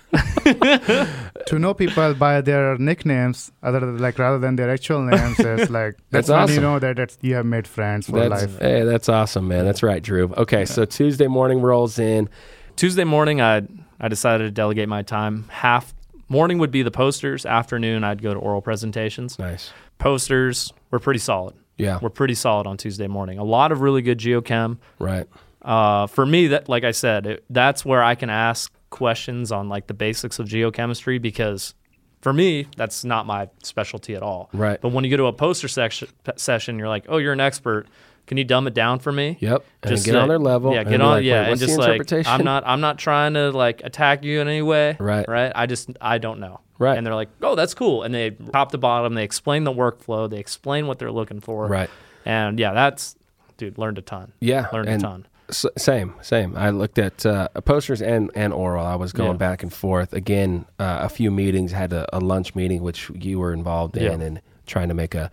to 1.47 1.59
know 1.59 1.75
people 1.75 2.15
by 2.15 2.41
their 2.41 2.77
nicknames, 2.79 3.53
other 3.63 3.81
than, 3.81 3.99
like 3.99 4.19
rather 4.19 4.39
than 4.39 4.57
their 4.57 4.71
actual 4.71 5.03
names, 5.03 5.39
is 5.39 5.71
like 5.71 5.97
That's 6.11 6.27
that's, 6.27 6.29
when 6.29 6.39
awesome. 6.41 6.55
you 6.55 6.61
know 6.61 6.79
that 6.79 6.99
it's, 6.99 7.19
you 7.21 7.35
have 7.35 7.47
made 7.47 7.67
friends 7.67 8.07
for 8.07 8.29
that's, 8.29 8.43
life. 8.43 8.59
Hey, 8.59 8.83
that's 8.85 9.09
awesome, 9.09 9.49
man. 9.49 9.65
That's 9.65 9.83
right, 9.83 10.03
Dhruv. 10.03 10.37
Okay, 10.37 10.65
so 10.65 10.85
Tuesday 10.85 11.27
morning 11.29 11.61
rolls 11.61 11.99
in. 11.99 12.29
Tuesday 12.77 13.05
morning, 13.05 13.41
I 13.41 13.63
I 14.01 14.09
decided 14.09 14.45
to 14.45 14.51
delegate 14.51 14.89
my 14.89 15.03
time. 15.03 15.47
Half 15.51 15.95
morning 16.29 16.59
would 16.59 16.71
be 16.71 16.83
the 16.83 16.91
posters. 16.91 17.45
Afternoon, 17.45 18.03
I'd 18.03 18.23
go 18.23 18.33
to 18.33 18.41
oral 18.41 18.63
presentations. 18.63 19.39
Nice. 19.39 19.73
Posters 19.99 20.73
were 20.91 20.99
pretty 20.99 21.21
solid. 21.21 21.55
Yeah. 21.77 21.99
We're 22.01 22.11
pretty 22.11 22.35
solid 22.35 22.67
on 22.67 22.77
Tuesday 22.77 23.07
morning. 23.07 23.39
A 23.39 23.45
lot 23.45 23.73
of 23.73 23.81
really 23.81 24.03
good 24.03 24.19
geochem. 24.19 24.79
Right. 24.99 25.27
Uh, 25.63 26.07
for 26.07 26.25
me, 26.25 26.49
that 26.49 26.69
like 26.69 26.85
I 26.85 26.93
said, 26.93 27.27
it, 27.27 27.45
that's 27.51 27.85
where 27.85 28.03
I 28.03 28.15
can 28.15 28.31
ask 28.31 28.73
questions 28.89 29.53
on 29.53 29.69
like 29.69 29.87
the 29.87 29.95
basics 29.95 30.39
of 30.39 30.47
geochemistry 30.49 31.21
because 31.21 31.75
for 32.21 32.33
me, 32.33 32.67
that's 32.77 33.05
not 33.05 33.27
my 33.27 33.49
specialty 33.63 34.15
at 34.15 34.23
all. 34.23 34.51
Right. 34.53 34.81
But 34.81 34.93
when 34.93 35.05
you 35.05 35.11
go 35.11 35.17
to 35.19 35.27
a 35.27 35.33
poster 35.33 35.69
section 35.69 36.09
session, 36.37 36.79
you're 36.79 36.89
like, 36.89 37.07
oh, 37.09 37.17
you're 37.19 37.33
an 37.33 37.41
expert. 37.41 37.87
Can 38.31 38.37
you 38.39 38.45
dumb 38.45 38.69
it 38.69 38.75
down 38.75 39.01
for 39.01 39.11
me? 39.11 39.37
Yep. 39.41 39.65
And 39.83 39.91
Just 39.91 40.05
get 40.07 40.15
like- 40.15 40.23
on 40.23 40.29
their 40.29 40.39
level. 40.39 40.73
Yeah, 40.73 40.85
get 40.85 41.01
on. 41.01 41.09
like, 41.17 41.25
yeah, 41.25 41.49
and 41.49 41.59
just 41.59 41.77
like? 41.77 42.01
I'm 42.29 42.45
not. 42.45 42.63
I'm 42.65 42.81
not 42.81 42.97
trying 42.97 43.35
to 43.35 43.51
like 43.51 43.83
attack 43.83 44.23
you 44.23 44.41
in 44.41 44.47
any 44.47 44.63
way. 44.63 44.97
Right. 45.01 45.29
Right. 45.29 45.51
I 45.53 45.67
just 45.67 45.91
I 46.01 46.19
don't 46.19 46.39
know. 46.39 46.61
Right. 46.79 46.97
And 46.97 47.05
they're 47.05 47.17
like, 47.17 47.29
oh, 47.43 47.57
that's 47.57 47.75
cool. 47.75 48.05
And 48.05 48.15
they 48.15 48.31
top 48.31 48.71
to 48.71 48.79
bottom, 48.79 49.15
they 49.15 49.25
explain 49.25 49.65
the 49.65 49.73
workflow. 49.73 50.31
They 50.31 50.39
explain 50.39 50.87
what 50.87 51.01
they're 51.01 51.11
looking 51.11 51.41
for. 51.41 51.67
Right. 51.67 51.91
And 52.25 52.57
yeah, 52.61 52.73
that's 52.73 53.17
dude 53.57 53.79
learned 53.79 53.99
a 53.99 54.03
ton. 54.03 54.31
Yeah. 54.39 54.69
Learned 54.73 54.89
and 54.91 55.03
a 55.03 55.07
ton. 55.07 55.27
S- 55.49 55.67
same, 55.77 56.15
same. 56.23 56.57
I 56.57 56.71
looked 56.71 56.99
at 57.01 57.27
uh, 57.27 57.49
posters 57.65 58.01
and, 58.01 58.31
and 58.37 58.53
oral. 58.53 58.87
I 58.87 58.95
was 58.95 59.13
going 59.13 59.33
Yeah. 59.33 59.37
back 59.39 59.65
and 59.65 59.73
forth. 59.73 60.13
Again, 60.13 60.67
uh, 60.79 60.99
a 61.03 61.09
few 61.09 61.33
meetings, 61.33 61.73
had 61.73 61.93
a, 61.93 62.07
a 62.17 62.21
lunch 62.21 62.55
meeting, 62.55 62.81
which 62.83 63.11
you 63.13 63.41
were 63.41 63.53
involved 63.53 63.97
in, 63.97 64.21
Yeah. 64.21 64.27
and 64.27 64.41
trying 64.67 64.87
to 64.89 64.95
make 64.95 65.17
a, 65.17 65.29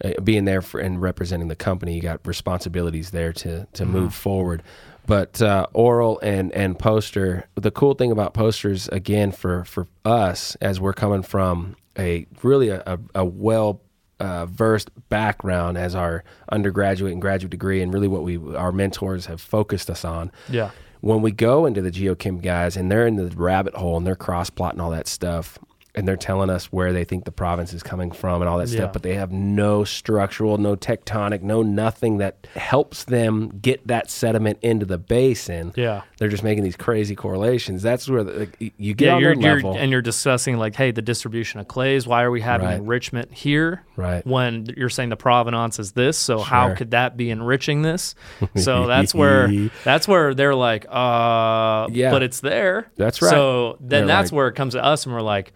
a 0.00 0.20
being 0.20 0.44
there 0.44 0.62
for, 0.62 0.80
and 0.80 1.00
representing 1.00 1.48
the 1.48 1.56
company. 1.56 1.94
You 1.94 2.02
got 2.02 2.26
responsibilities 2.26 3.10
there 3.10 3.32
to, 3.32 3.66
to 3.72 3.82
Mm-hmm. 3.84 3.92
move 3.92 4.14
forward. 4.14 4.62
But 5.06 5.42
uh, 5.42 5.66
oral 5.74 6.18
and, 6.20 6.50
and 6.52 6.78
poster, 6.78 7.46
the 7.56 7.70
cool 7.70 7.94
thing 7.94 8.10
about 8.10 8.32
posters, 8.32 8.88
again, 8.88 9.32
for, 9.32 9.64
for 9.64 9.86
us, 10.04 10.56
as 10.62 10.80
we're 10.80 10.94
coming 10.94 11.22
from 11.22 11.76
a 11.98 12.26
really 12.42 12.70
a, 12.70 12.82
a, 12.86 12.98
a 13.16 13.24
well 13.24 13.82
uh, 14.18 14.46
versed 14.46 14.88
background 15.10 15.76
as 15.76 15.94
our 15.94 16.24
undergraduate 16.50 17.12
and 17.12 17.20
graduate 17.20 17.50
degree, 17.50 17.82
and 17.82 17.92
really 17.92 18.08
what 18.08 18.22
we 18.22 18.38
our 18.56 18.72
mentors 18.72 19.26
have 19.26 19.40
focused 19.42 19.90
us 19.90 20.04
on. 20.06 20.32
Yeah. 20.48 20.70
When 21.00 21.20
we 21.20 21.32
go 21.32 21.66
into 21.66 21.82
the 21.82 21.90
geochem 21.90 22.40
guys 22.40 22.74
and 22.76 22.90
they're 22.90 23.06
in 23.06 23.16
the 23.16 23.26
rabbit 23.36 23.74
hole 23.74 23.98
and 23.98 24.06
they're 24.06 24.16
cross 24.16 24.48
plotting 24.48 24.80
all 24.80 24.90
that 24.92 25.06
stuff, 25.06 25.58
and 25.96 26.08
they're 26.08 26.16
telling 26.16 26.50
us 26.50 26.72
where 26.72 26.92
they 26.92 27.04
think 27.04 27.24
the 27.24 27.30
provenance 27.30 27.72
is 27.72 27.82
coming 27.82 28.10
from 28.10 28.42
and 28.42 28.48
all 28.48 28.58
that 28.58 28.68
Yeah. 28.68 28.78
stuff, 28.78 28.92
but 28.92 29.04
they 29.04 29.14
have 29.14 29.30
no 29.30 29.84
structural, 29.84 30.58
no 30.58 30.74
tectonic, 30.74 31.40
no 31.42 31.62
nothing 31.62 32.18
that 32.18 32.48
helps 32.56 33.04
them 33.04 33.60
get 33.62 33.86
that 33.86 34.10
sediment 34.10 34.58
into 34.60 34.84
the 34.86 34.98
basin. 34.98 35.72
Yeah. 35.76 36.02
They're 36.18 36.28
just 36.28 36.42
making 36.42 36.64
these 36.64 36.74
crazy 36.76 37.14
correlations. 37.14 37.80
That's 37.82 38.08
where 38.08 38.24
the, 38.24 38.32
like, 38.32 38.72
you 38.76 38.92
get 38.94 39.06
Yeah, 39.06 39.14
on 39.14 39.20
you're, 39.20 39.34
you're 39.34 39.54
level. 39.56 39.76
and 39.76 39.92
you're 39.92 40.02
discussing 40.02 40.56
like, 40.56 40.74
hey, 40.74 40.90
the 40.90 41.00
distribution 41.02 41.60
of 41.60 41.68
clays. 41.68 42.08
Why 42.08 42.24
are 42.24 42.30
we 42.32 42.40
having 42.40 42.66
Right. 42.66 42.76
enrichment 42.76 43.32
here? 43.32 43.82
Right. 43.96 44.26
When 44.26 44.66
you're 44.76 44.88
saying 44.88 45.10
the 45.10 45.16
provenance 45.16 45.78
is 45.78 45.92
this, 45.92 46.18
so 46.18 46.40
how 46.40 46.74
could 46.74 46.90
that 46.90 47.16
be 47.16 47.30
enriching 47.30 47.82
this? 47.82 48.16
So 48.56 48.86
that's 48.88 49.14
where 49.14 49.48
that's 49.84 50.08
where 50.08 50.34
they're 50.34 50.56
like, 50.56 50.86
uh, 50.90 51.86
Yeah. 51.92 52.10
but 52.10 52.24
it's 52.24 52.40
there. 52.40 52.88
That's 52.96 53.22
right. 53.22 53.30
So 53.30 53.76
then 53.80 53.88
They're 54.00 54.06
that's 54.08 54.32
like- 54.32 54.36
where 54.36 54.48
it 54.48 54.54
comes 54.56 54.74
to 54.74 54.82
us, 54.84 55.06
and 55.06 55.14
we're 55.14 55.20
like, 55.20 55.52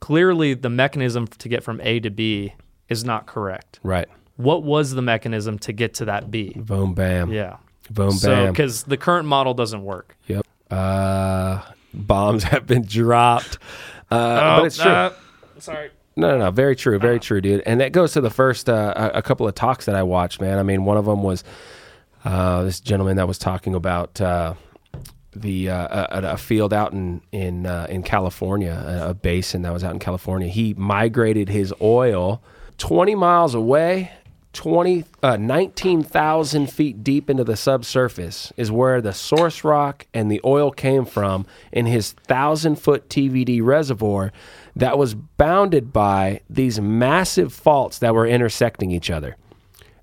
clearly 0.00 0.54
the 0.54 0.70
mechanism 0.70 1.26
to 1.26 1.48
get 1.48 1.62
from 1.62 1.80
A 1.82 2.00
to 2.00 2.10
B 2.10 2.54
is 2.88 3.04
not 3.04 3.26
correct. 3.26 3.78
right. 3.82 4.08
What 4.36 4.62
was 4.62 4.92
the 4.92 5.02
mechanism 5.02 5.58
to 5.60 5.72
get 5.72 5.92
to 5.94 6.06
that 6.06 6.30
B? 6.30 6.54
Boom, 6.56 6.94
bam. 6.94 7.30
Yeah. 7.30 7.58
Boom, 7.90 8.12
So 8.12 8.30
bam. 8.30 8.52
because 8.52 8.84
the 8.84 8.96
current 8.96 9.28
model 9.28 9.52
doesn't 9.52 9.84
work. 9.84 10.16
Yep. 10.28 10.46
Uh, 10.70 11.60
bombs 11.92 12.44
have 12.52 12.66
been 12.66 12.82
dropped. 12.86 13.58
Uh, 14.10 14.60
but 14.60 14.64
it's 14.66 14.78
true. 14.78 14.90
uh, 14.90 15.12
sorry. 15.58 15.90
no, 16.16 16.30
no, 16.30 16.38
no. 16.38 16.50
Very 16.50 16.74
true. 16.74 16.98
Very 16.98 17.20
true, 17.20 17.42
dude. 17.42 17.62
And 17.66 17.80
that 17.82 17.92
goes 17.92 18.12
to 18.14 18.22
the 18.22 18.30
first 18.30 18.70
uh, 18.70 18.94
a, 19.14 19.18
a 19.18 19.22
couple 19.22 19.46
of 19.46 19.54
talks 19.54 19.84
that 19.84 19.94
I 19.94 20.02
watched, 20.02 20.40
man. 20.40 20.58
I 20.58 20.62
mean, 20.62 20.86
one 20.86 20.96
of 20.96 21.04
them 21.04 21.22
was 21.22 21.44
uh, 22.24 22.62
this 22.62 22.80
gentleman 22.80 23.16
that 23.18 23.28
was 23.28 23.36
talking 23.38 23.74
about 23.74 24.20
uh, 24.22 24.54
the 25.32 25.70
uh, 25.70 26.06
a, 26.10 26.32
a 26.32 26.36
field 26.36 26.72
out 26.72 26.92
in 26.92 27.20
in 27.32 27.66
uh, 27.66 27.86
in 27.88 28.02
California, 28.02 29.04
a, 29.06 29.14
basin 29.14 29.62
that 29.62 29.72
was 29.72 29.84
out 29.84 29.92
in 29.92 29.98
California. 29.98 30.48
He 30.48 30.74
migrated 30.74 31.48
his 31.48 31.72
oil 31.80 32.42
20 32.78 33.14
miles 33.14 33.54
away. 33.54 34.12
20 34.52 35.04
uh, 35.22 35.36
19,000 35.36 36.66
feet 36.68 37.04
deep 37.04 37.30
into 37.30 37.44
the 37.44 37.56
subsurface 37.56 38.52
is 38.56 38.72
where 38.72 39.00
the 39.00 39.12
source 39.12 39.62
rock 39.62 40.08
and 40.12 40.28
the 40.28 40.40
oil 40.44 40.72
came 40.72 41.04
from 41.04 41.46
in 41.70 41.86
his 41.86 42.14
1000 42.26 42.74
foot 42.74 43.08
TVD 43.08 43.62
reservoir 43.62 44.32
that 44.74 44.98
was 44.98 45.14
bounded 45.14 45.92
by 45.92 46.40
these 46.50 46.80
massive 46.80 47.52
faults 47.52 48.00
that 48.00 48.12
were 48.12 48.26
intersecting 48.26 48.90
each 48.90 49.08
other. 49.08 49.36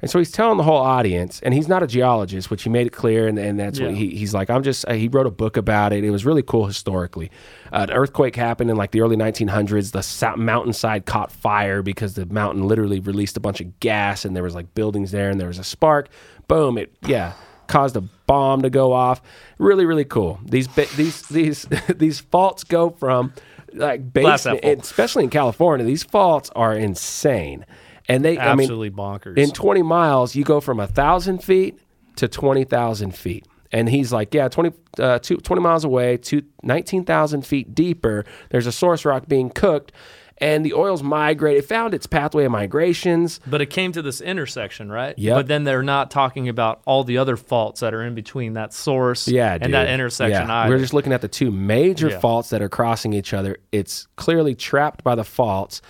And 0.02 0.12
so 0.12 0.20
he's 0.20 0.32
telling 0.32 0.58
the 0.58 0.64
whole 0.64 0.78
audience, 0.78 1.40
and 1.42 1.54
he's 1.54 1.68
not 1.68 1.82
a 1.82 1.88
geologist, 1.88 2.52
which 2.52 2.64
he 2.64 2.70
made 2.70 2.86
it 2.86 2.92
clear, 2.92 3.28
and, 3.28 3.40
and 3.40 3.60
that's 3.60 3.80
what 3.80 3.96
he, 3.96 4.16
he's 4.16 4.34
like. 4.34 4.50
I'm 4.50 4.62
just. 4.62 4.88
Uh, 4.88 4.94
he 4.94 5.08
wrote 5.08 5.26
a 5.26 5.32
book 5.32 5.58
about 5.58 5.92
it. 5.92 6.04
It 6.04 6.12
was 6.12 6.26
really 6.26 6.44
cool 6.44 6.68
historically. 6.68 7.32
Uh, 7.74 7.88
an 7.90 7.92
earthquake 7.92 8.36
happened 8.36 8.70
in 8.70 8.78
like 8.78 8.92
the 8.92 9.02
early 9.02 9.16
1900s. 9.16 9.92
The 9.92 10.38
mountainside 10.38 11.06
caught 11.06 11.32
fire 11.32 11.82
because 11.82 12.14
the 12.14 12.28
mountain 12.28 12.68
literally 12.68 13.00
released 13.00 13.38
a 13.38 13.40
bunch 13.40 13.60
of 13.60 13.80
gas, 13.80 14.24
and 14.24 14.36
there 14.36 14.44
was 14.44 14.54
like 14.54 14.74
buildings 14.76 15.12
there, 15.12 15.30
and 15.30 15.40
there 15.40 15.48
was 15.48 15.60
a 15.60 15.64
spark. 15.64 16.10
Boom! 16.48 16.78
It 16.78 16.94
yeah 17.06 17.34
caused 17.68 17.96
a 17.96 18.02
bomb 18.02 18.62
to 18.64 18.70
go 18.70 18.94
off. 18.94 19.22
Really, 19.60 19.86
really 19.86 20.06
cool. 20.06 20.40
These 20.44 20.68
these 20.96 21.22
these 21.24 21.68
these 21.96 22.20
faults 22.20 22.64
go 22.64 22.90
from 22.90 23.34
like 23.74 24.12
basement, 24.12 24.64
especially 24.64 25.26
in 25.26 25.30
California. 25.30 25.86
These 25.86 26.04
faults 26.04 26.50
are 26.56 26.74
insane, 26.74 27.66
and 28.08 28.24
they 28.24 28.38
I 28.38 28.56
mean 28.56 28.70
bonkers. 28.70 29.38
in 29.38 29.52
20 29.52 29.82
miles, 29.82 30.36
you 30.36 30.44
go 30.44 30.60
from 30.62 30.80
a 30.80 30.88
thousand 30.88 31.44
feet 31.44 31.80
to 32.18 32.28
20,000 32.28 33.16
feet. 33.16 33.46
And 33.72 33.90
he's 33.90 34.14
like, 34.14 34.34
yeah, 34.34 34.48
20, 34.48 34.72
uh, 35.00 35.20
two, 35.20 35.38
20 35.38 35.62
miles 35.62 35.84
away 35.84 36.16
to 36.18 36.42
19,000 36.64 37.46
feet 37.46 37.76
deeper, 37.76 38.24
there's 38.50 38.66
a 38.66 38.72
source 38.72 39.04
rock 39.04 39.28
being 39.28 39.50
cooked, 39.50 39.92
and 40.38 40.64
the 40.66 40.74
oil's 40.74 41.04
migrated. 41.04 41.64
It 41.64 41.68
found 41.68 41.94
its 41.94 42.08
pathway 42.08 42.46
of 42.46 42.52
migrations. 42.52 43.42
But 43.46 43.62
it 43.62 43.66
came 43.66 43.92
to 43.92 44.02
this 44.02 44.22
intersection, 44.22 44.90
right? 44.90 45.16
Yeah. 45.18 45.34
But 45.34 45.48
then 45.48 45.66
they're 45.66 45.84
not 45.84 46.12
talking 46.12 46.48
about 46.48 46.82
all 46.86 47.04
the 47.04 47.18
other 47.18 47.36
faults 47.36 47.82
that 47.82 47.94
are 47.94 48.04
in 48.04 48.16
between 48.16 48.54
that 48.54 48.72
source 48.72 49.28
Yeah, 49.28 49.54
and 49.56 49.64
dude. 49.64 49.74
that 49.74 49.90
intersection 49.90 50.48
Yeah. 50.48 50.54
either. 50.62 50.74
We're 50.76 50.80
just 50.80 50.94
looking 50.94 51.12
at 51.12 51.22
the 51.22 51.28
two 51.28 51.52
major 51.52 52.10
Yeah. 52.10 52.20
faults 52.20 52.50
that 52.52 52.62
are 52.62 52.70
crossing 52.70 53.12
each 53.14 53.34
other. 53.34 53.58
It's 53.74 54.08
clearly 54.16 54.56
trapped 54.56 55.04
by 55.04 55.16
the 55.16 55.26
faults. 55.26 55.82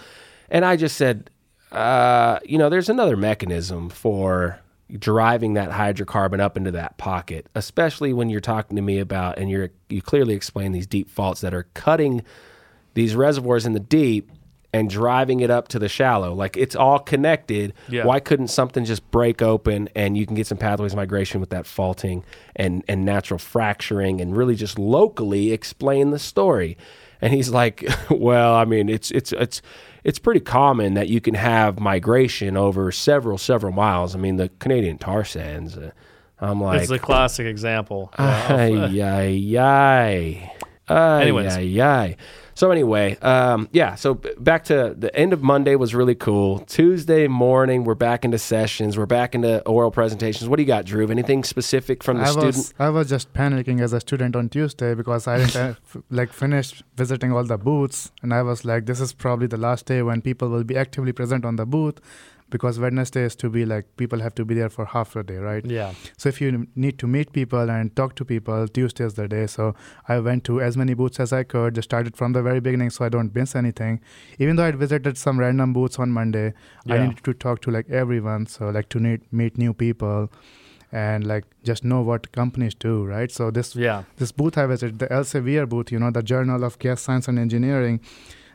And 0.50 0.66
I 0.66 0.78
just 0.78 0.98
said, 0.98 1.30
uh, 1.78 2.40
you 2.44 2.58
know, 2.58 2.70
there's 2.70 2.90
another 2.90 3.16
mechanism 3.16 3.90
for 3.90 4.60
driving 4.98 5.54
that 5.54 5.70
hydrocarbon 5.70 6.40
up 6.40 6.58
into 6.58 6.72
that 6.72 6.98
pocket, 6.98 7.48
especially 7.54 8.14
when 8.14 8.30
you're 8.30 8.40
talking 8.40 8.76
to 8.76 8.82
me 8.82 9.00
about 9.00 9.38
and 9.38 9.50
you're 9.50 9.70
you 9.90 10.02
clearly 10.02 10.34
explain 10.34 10.72
these 10.72 10.88
deep 10.88 11.10
faults 11.10 11.42
that 11.42 11.54
are 11.54 11.68
cutting 11.74 12.24
these 12.94 13.16
reservoirs 13.16 13.66
in 13.66 13.74
the 13.74 13.80
deep 13.80 14.32
and 14.74 14.90
driving 14.90 15.40
it 15.42 15.50
up 15.50 15.68
to 15.68 15.80
the 15.80 15.88
shallow. 15.88 16.34
Like 16.34 16.58
it's 16.58 16.76
all 16.76 17.00
connected. 17.00 17.74
Yeah. 17.90 18.06
Why 18.06 18.20
couldn't 18.20 18.48
something 18.48 18.86
just 18.86 19.10
break 19.12 19.42
open 19.42 19.90
and 19.96 20.18
you 20.18 20.26
can 20.26 20.36
get 20.36 20.48
some 20.48 20.58
pathways 20.58 20.96
migration 20.96 21.40
with 21.40 21.52
that 21.52 21.66
faulting 21.66 22.24
and, 22.56 22.84
and 22.88 23.06
natural 23.06 23.38
fracturing 23.38 24.20
and 24.20 24.36
really 24.36 24.56
just 24.56 24.80
locally 24.80 25.52
explain 25.52 26.10
the 26.10 26.20
story? 26.20 26.78
And 27.22 27.34
he's 27.34 27.50
like, 27.50 27.84
well, 28.10 28.54
I 28.56 28.66
mean, 28.66 28.90
it's 28.90 29.12
it's 29.12 29.32
it's 29.34 29.62
it's 30.04 30.20
pretty 30.20 30.40
common 30.40 30.94
that 30.94 31.08
you 31.08 31.20
can 31.20 31.34
have 31.34 31.80
migration 31.80 32.56
over 32.58 32.92
several 32.92 33.38
several 33.38 33.74
miles. 33.74 34.16
I 34.16 34.20
mean, 34.20 34.38
the 34.38 34.50
Canadian 34.60 34.98
tar 34.98 35.24
sands. 35.24 35.78
Uh, 35.78 35.92
I'm 36.40 36.62
like, 36.62 36.82
it's 36.82 36.92
a 36.92 37.00
classic 37.00 37.48
example. 37.48 38.14
ay, 38.18 39.02
ay, 39.02 39.58
ay. 39.58 40.52
Ay, 40.90 41.22
Anyways. 41.24 41.58
ay, 41.58 41.82
ay. 41.82 42.16
So 42.58 42.72
anyway, 42.72 43.18
um, 43.18 43.70
yeah. 43.72 43.94
So 43.94 44.16
back 44.16 44.64
to 44.64 44.96
the 44.98 45.16
end 45.16 45.32
of 45.32 45.44
Monday 45.44 45.76
was 45.76 45.94
really 45.94 46.16
cool. 46.16 46.58
Tuesday 46.62 47.28
morning, 47.28 47.84
we're 47.84 47.94
back 47.94 48.26
into 48.26 48.40
sessions. 48.40 48.98
We're 48.98 49.06
back 49.06 49.36
into 49.36 49.62
oral 49.68 49.92
presentations. 49.92 50.50
What 50.50 50.56
do 50.56 50.64
you 50.64 50.68
got, 50.68 50.86
Dhruv? 50.86 51.12
Anything 51.12 51.44
specific 51.44 52.04
from 52.04 52.18
the 52.18 52.24
I 52.24 52.32
student? 52.32 52.56
was 52.56 52.74
I 52.80 52.90
was 52.90 53.10
just 53.10 53.32
panicking 53.32 53.80
as 53.80 53.94
a 53.94 54.00
student 54.00 54.36
on 54.36 54.50
Tuesday 54.50 54.96
because 54.96 55.28
I 55.28 55.38
didn't 55.38 55.56
f- 55.56 55.98
like 56.10 56.34
finish 56.34 56.82
visiting 56.96 57.32
all 57.32 57.44
the 57.44 57.60
booths, 57.60 58.12
and 58.24 58.34
I 58.34 58.42
was 58.42 58.66
like, 58.66 58.88
this 58.88 59.00
is 59.00 59.14
probably 59.14 59.46
the 59.46 59.58
last 59.58 59.86
day 59.86 60.02
when 60.02 60.24
people 60.24 60.50
will 60.50 60.64
be 60.64 60.76
actively 60.76 61.12
present 61.12 61.46
on 61.46 61.58
the 61.58 61.66
booth, 61.68 62.02
because 62.50 62.80
Wednesday 62.80 63.24
is 63.24 63.36
to 63.36 63.50
be 63.50 63.66
like 63.66 63.86
people 63.98 64.20
have 64.22 64.34
to 64.36 64.46
be 64.46 64.56
there 64.56 64.70
for 64.70 64.86
half 64.86 65.16
a 65.16 65.24
day, 65.24 65.38
right? 65.38 65.66
Yeah. 65.66 65.94
So 66.18 66.30
if 66.30 66.40
you 66.40 66.68
need 66.76 66.98
to 67.00 67.08
meet 67.08 67.34
people 67.34 67.70
and 67.70 67.96
talk 67.96 68.16
to 68.16 68.26
people, 68.26 68.68
Tuesday 68.68 69.04
is 69.06 69.16
the 69.16 69.28
day. 69.28 69.48
So 69.48 69.76
I 70.08 70.20
went 70.20 70.44
to 70.46 70.62
as 70.62 70.78
many 70.78 70.94
booths 70.94 71.20
as 71.20 71.34
I 71.34 71.44
could. 71.44 71.76
Just 71.76 71.90
started 71.90 72.16
from 72.16 72.34
the 72.34 72.42
very 72.42 72.60
beginning, 72.60 72.90
so 72.90 73.06
I 73.06 73.10
don't 73.10 73.34
miss 73.36 73.56
anything. 73.56 74.00
Even 74.40 74.56
though 74.56 74.64
I 74.66 74.72
visited 74.72 75.18
some 75.18 75.40
random 75.40 75.74
booths 75.74 76.00
on 76.00 76.12
Monday, 76.12 76.54
I 76.90 76.98
needed 77.00 77.24
to 77.26 77.34
talk 77.34 77.62
to 77.62 77.72
like 77.72 77.90
everyone. 77.90 78.46
So 78.48 78.70
like 78.70 78.90
to 78.90 79.00
meet 79.00 79.22
meet 79.34 79.58
new 79.58 79.74
people, 79.74 80.32
and 80.92 81.28
like 81.28 81.44
just 81.64 81.84
know 81.84 82.02
what 82.02 82.32
companies 82.32 82.74
do, 82.76 83.04
right? 83.06 83.30
So 83.32 83.52
this 83.52 83.76
Yeah. 83.76 84.04
this 84.18 84.32
booth 84.32 84.58
I 84.58 84.66
visited, 84.68 85.00
the 85.00 85.08
Elsevier 85.08 85.68
booth, 85.68 85.92
you 85.92 86.00
know, 86.00 86.12
the 86.12 86.24
Journal 86.24 86.64
of 86.64 86.80
Gas 86.80 87.02
Science 87.02 87.28
and 87.28 87.38
Engineering, 87.38 88.00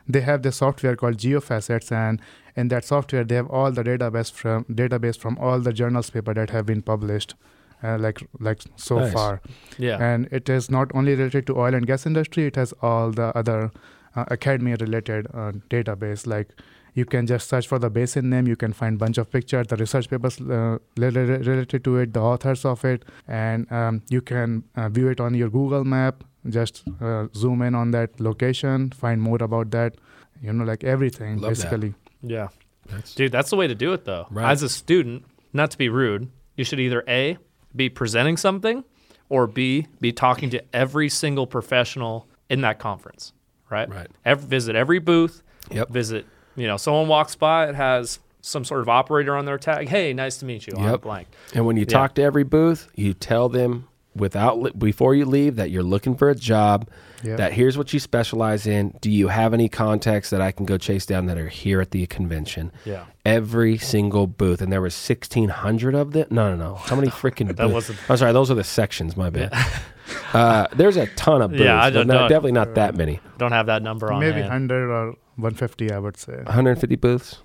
they 0.07 0.21
have 0.21 0.41
this 0.41 0.57
software 0.57 0.95
called 0.95 1.17
GeoFacets, 1.17 1.91
and 1.91 2.19
in 2.55 2.67
that 2.69 2.85
software 2.85 3.23
they 3.23 3.35
have 3.35 3.47
all 3.49 3.71
the 3.71 3.83
database 3.83 4.31
from 4.31 4.65
database 4.65 5.17
from 5.17 5.37
all 5.37 5.59
the 5.59 5.73
journals 5.73 6.09
paper 6.09 6.33
that 6.33 6.49
have 6.51 6.65
been 6.65 6.81
published, 6.81 7.35
uh, 7.83 7.97
like 7.97 8.21
like 8.39 8.61
so 8.75 8.99
Nice. 8.99 9.13
far. 9.13 9.41
Yeah. 9.77 9.97
And 10.11 10.27
it 10.31 10.49
is 10.49 10.69
not 10.69 10.91
only 10.93 11.15
related 11.15 11.47
to 11.47 11.57
oil 11.59 11.73
and 11.73 11.85
gas 11.87 12.05
industry; 12.05 12.45
it 12.45 12.55
has 12.55 12.73
all 12.81 13.11
the 13.11 13.35
other 13.37 13.71
uh, 14.15 14.25
academy 14.27 14.75
related 14.85 15.27
uh, 15.33 15.51
database 15.69 16.27
like. 16.27 16.49
You 16.95 17.05
can 17.05 17.25
just 17.25 17.49
search 17.49 17.67
for 17.67 17.79
the 17.79 17.89
basin 17.89 18.29
name. 18.29 18.47
You 18.47 18.55
can 18.55 18.71
find 18.71 18.99
bunch 18.99 19.17
of 19.17 19.31
pictures, 19.31 19.65
the 19.65 19.75
research 19.77 20.07
papers 20.11 20.39
uh, 20.39 20.77
related 20.95 21.83
to 21.83 21.97
it, 21.97 22.13
the 22.13 22.19
authors 22.21 22.65
of 22.65 22.85
it, 22.85 23.03
and 23.27 23.71
um, 23.71 24.03
you 24.09 24.21
can 24.21 24.63
uh, 24.75 24.89
view 24.89 25.07
it 25.09 25.19
on 25.19 25.33
your 25.33 25.49
Google 25.49 25.83
map. 25.83 26.23
Just 26.47 26.83
uh, 27.01 27.27
zoom 27.33 27.63
in 27.63 27.73
on 27.73 27.89
that 27.91 28.19
location, 28.19 28.91
find 28.91 29.21
more 29.21 29.41
about 29.41 29.71
that. 29.71 29.95
You 30.41 30.53
know, 30.53 30.65
like 30.65 30.83
everything 30.83 31.37
Love 31.39 31.57
that. 31.57 31.93
Yeah. 32.23 32.47
That's- 32.87 33.13
Dude, 33.15 33.31
that's 33.31 33.49
the 33.49 33.55
way 33.55 33.67
to 33.67 33.75
do 33.75 33.93
it 33.93 34.05
though. 34.05 34.27
Right. 34.31 34.49
As 34.51 34.63
a 34.63 34.69
student, 34.69 35.25
not 35.53 35.71
to 35.71 35.77
be 35.77 35.89
rude, 35.89 36.29
you 36.57 36.63
should 36.63 36.79
either 36.79 37.03
A, 37.07 37.37
be 37.75 37.89
presenting 37.89 38.37
something, 38.37 38.83
or 39.29 39.47
B, 39.47 39.87
be 39.99 40.11
talking 40.11 40.49
to 40.51 40.63
every 40.73 41.09
single 41.09 41.47
professional 41.47 42.27
in 42.49 42.61
that 42.61 42.79
conference. 42.79 43.33
Right? 43.69 43.89
Right. 43.89 44.07
Ev- 44.25 44.41
visit 44.41 44.75
every 44.75 44.99
booth. 44.99 45.41
Yep. 45.71 45.89
Visit, 45.89 46.25
you 46.55 46.67
know, 46.67 46.77
someone 46.77 47.07
walks 47.07 47.35
by, 47.35 47.67
it 47.69 47.75
has 47.75 48.19
some 48.41 48.63
sort 48.65 48.81
of 48.81 48.89
operator 48.89 49.35
on 49.35 49.45
their 49.45 49.57
tag. 49.57 49.87
Hey, 49.87 50.13
nice 50.13 50.37
to 50.37 50.45
meet 50.45 50.67
you. 50.67 50.73
I'm 50.77 50.83
Yep. 50.83 51.01
blank. 51.01 51.27
And 51.55 51.65
when 51.65 51.77
you 51.77 51.81
Yeah. 51.87 51.97
talk 51.97 52.13
to 52.15 52.21
every 52.21 52.43
booth, 52.43 52.89
you 52.95 53.13
tell 53.13 53.47
them 53.49 53.87
without 54.15 54.77
before 54.77 55.15
you 55.15 55.25
leave 55.25 55.55
that 55.55 55.71
you're 55.71 55.81
looking 55.81 56.15
for 56.15 56.29
a 56.29 56.35
job. 56.35 56.87
Yeah. 57.23 57.35
That 57.37 57.53
here's 57.53 57.77
what 57.77 57.93
you 57.93 57.99
specialize 57.99 58.67
in. 58.67 58.97
Do 59.01 59.09
you 59.09 59.29
have 59.29 59.53
any 59.53 59.69
contacts 59.69 60.29
that 60.31 60.41
I 60.41 60.51
can 60.51 60.65
go 60.65 60.77
chase 60.77 61.05
down 61.05 61.25
that 61.27 61.37
are 61.37 61.47
here 61.47 61.81
at 61.81 61.91
the 61.91 62.05
convention? 62.07 62.71
Yeah. 62.85 63.05
Every 63.25 63.77
single 63.77 64.27
booth, 64.27 64.61
and 64.61 64.71
there 64.71 64.81
was 64.81 64.93
sixteen 64.93 65.49
hundred 65.49 65.95
of 65.95 66.11
them. 66.11 66.27
No, 66.29 66.55
no, 66.55 66.57
no. 66.69 66.75
How 66.75 66.95
many 66.95 67.07
freaking? 67.21 67.47
That 67.47 67.57
booths? 67.57 67.73
wasn't- 67.73 67.99
I'm 68.09 68.17
sorry. 68.17 68.33
Those 68.33 68.51
are 68.51 68.55
the 68.55 68.63
sections. 68.63 69.15
My 69.15 69.29
bad. 69.29 69.53
uh, 70.33 70.67
there's 70.75 70.97
a 70.97 71.07
ton 71.15 71.41
of 71.41 71.51
booths. 71.51 71.63
Yeah, 71.63 71.81
I 71.81 71.89
don't 71.89 72.07
no, 72.07 72.13
know. 72.21 72.27
Definitely 72.27 72.51
not 72.53 72.75
that 72.75 72.95
many. 72.95 73.19
Don't 73.37 73.51
have 73.53 73.67
that 73.67 73.81
number 73.81 74.11
on 74.11 74.19
Maybe 74.19 74.41
hand. 74.41 74.69
100 74.69 74.89
or 74.91 75.05
150, 75.37 75.91
I 75.91 75.99
would 75.99 76.17
say. 76.17 76.35
150 76.35 76.95
booths. 76.97 77.37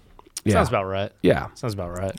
Yeah. 0.44 0.54
Sounds 0.54 0.68
about 0.68 0.84
right. 0.84 1.12
yeah. 1.22 1.48
Sounds 1.54 1.74
about 1.74 1.96
right. 1.96 2.14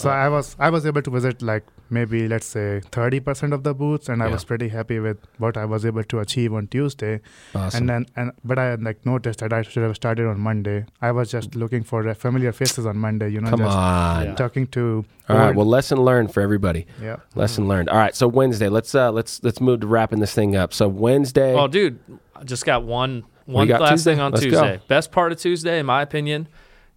So 0.00 0.10
I 0.10 0.28
was 0.28 0.54
I 0.58 0.68
was 0.68 0.84
able 0.84 1.00
to 1.02 1.10
visit 1.10 1.40
like 1.40 1.64
maybe 1.88 2.28
let's 2.28 2.44
say 2.54 2.82
30% 2.92 3.52
of 3.54 3.62
the 3.62 3.72
booths, 3.82 4.08
and 4.10 4.22
I 4.22 4.26
Yeah. 4.26 4.32
was 4.32 4.44
pretty 4.44 4.68
happy 4.68 4.98
with 4.98 5.16
what 5.38 5.56
I 5.56 5.64
was 5.64 5.86
able 5.86 6.04
to 6.12 6.18
achieve 6.24 6.52
on 6.52 6.66
Tuesday. 6.66 7.20
Awesome. 7.54 7.78
And 7.78 7.88
then 7.90 8.06
and 8.16 8.32
but 8.44 8.58
I 8.58 8.74
like 8.88 9.06
noticed 9.06 9.38
that 9.44 9.54
I 9.58 9.62
should 9.62 9.82
have 9.84 9.96
started 9.96 10.26
on 10.32 10.38
Monday. 10.48 10.84
I 11.00 11.12
was 11.12 11.30
just 11.30 11.54
looking 11.62 11.82
for 11.82 12.06
uh, 12.06 12.12
familiar 12.12 12.52
faces 12.52 12.84
on 12.84 12.98
Monday, 12.98 13.30
you 13.30 13.40
know, 13.40 13.48
Come 13.54 13.60
just 13.60 13.76
on. 13.76 14.24
Yeah. 14.26 14.34
talking 14.34 14.66
to. 14.78 15.04
All 15.30 15.36
right. 15.38 15.46
old- 15.48 15.56
Well, 15.56 15.66
lesson 15.66 15.98
learned 16.10 16.30
for 16.34 16.42
everybody. 16.42 16.86
yeah. 17.02 17.16
Lesson 17.34 17.66
learned. 17.66 17.88
All 17.88 17.96
right. 18.04 18.14
So 18.14 18.28
Wednesday, 18.28 18.68
let's 18.68 18.94
uh 18.94 19.10
let's 19.12 19.42
let's 19.42 19.60
move 19.62 19.80
to 19.80 19.86
wrapping 19.86 20.20
this 20.20 20.34
thing 20.34 20.56
up. 20.56 20.74
So 20.74 20.88
Wednesday. 20.88 21.54
Well, 21.54 21.68
dude, 21.68 21.98
I 22.38 22.44
just 22.44 22.66
got 22.66 22.84
one 22.84 23.24
one 23.46 23.66
got 23.66 23.80
last 23.80 23.90
Tuesday? 23.92 24.12
thing 24.12 24.20
on 24.20 24.32
Let's 24.32 24.44
go. 24.44 24.50
Tuesday. 24.50 24.80
Best 24.88 25.10
part 25.10 25.32
of 25.32 25.38
Tuesday, 25.38 25.78
in 25.78 25.86
my 25.86 26.02
opinion, 26.02 26.48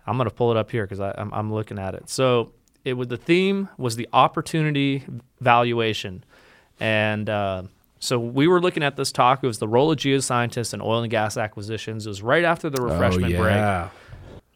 I'm 0.06 0.18
gonna 0.18 0.32
pull 0.32 0.52
it 0.52 0.58
up 0.58 0.70
here 0.72 0.84
because 0.86 1.00
I'm 1.00 1.30
I'm 1.34 1.54
looking 1.54 1.80
at 1.80 1.94
it. 1.96 2.10
So 2.10 2.52
it 2.86 2.94
was 2.94 3.08
the 3.08 3.18
theme 3.18 3.70
was 3.78 3.96
the 3.96 4.08
opportunity 4.14 5.04
valuation, 5.40 6.24
and 6.80 7.30
uh, 7.30 7.64
so 8.00 8.18
we 8.18 8.48
were 8.48 8.62
looking 8.62 8.84
at 8.84 8.96
this 8.96 9.12
talk. 9.12 9.44
It 9.44 9.48
was 9.48 9.60
the 9.60 9.68
role 9.68 9.92
of 9.92 9.98
geoscientists 9.98 10.74
in 10.74 10.82
oil 10.82 11.02
and 11.02 11.12
gas 11.12 11.38
acquisitions. 11.38 12.06
It 12.06 12.10
was 12.10 12.22
right 12.22 12.46
after 12.46 12.70
the 12.70 12.82
refreshment 12.82 13.36
oh, 13.36 13.42
break. 13.42 13.92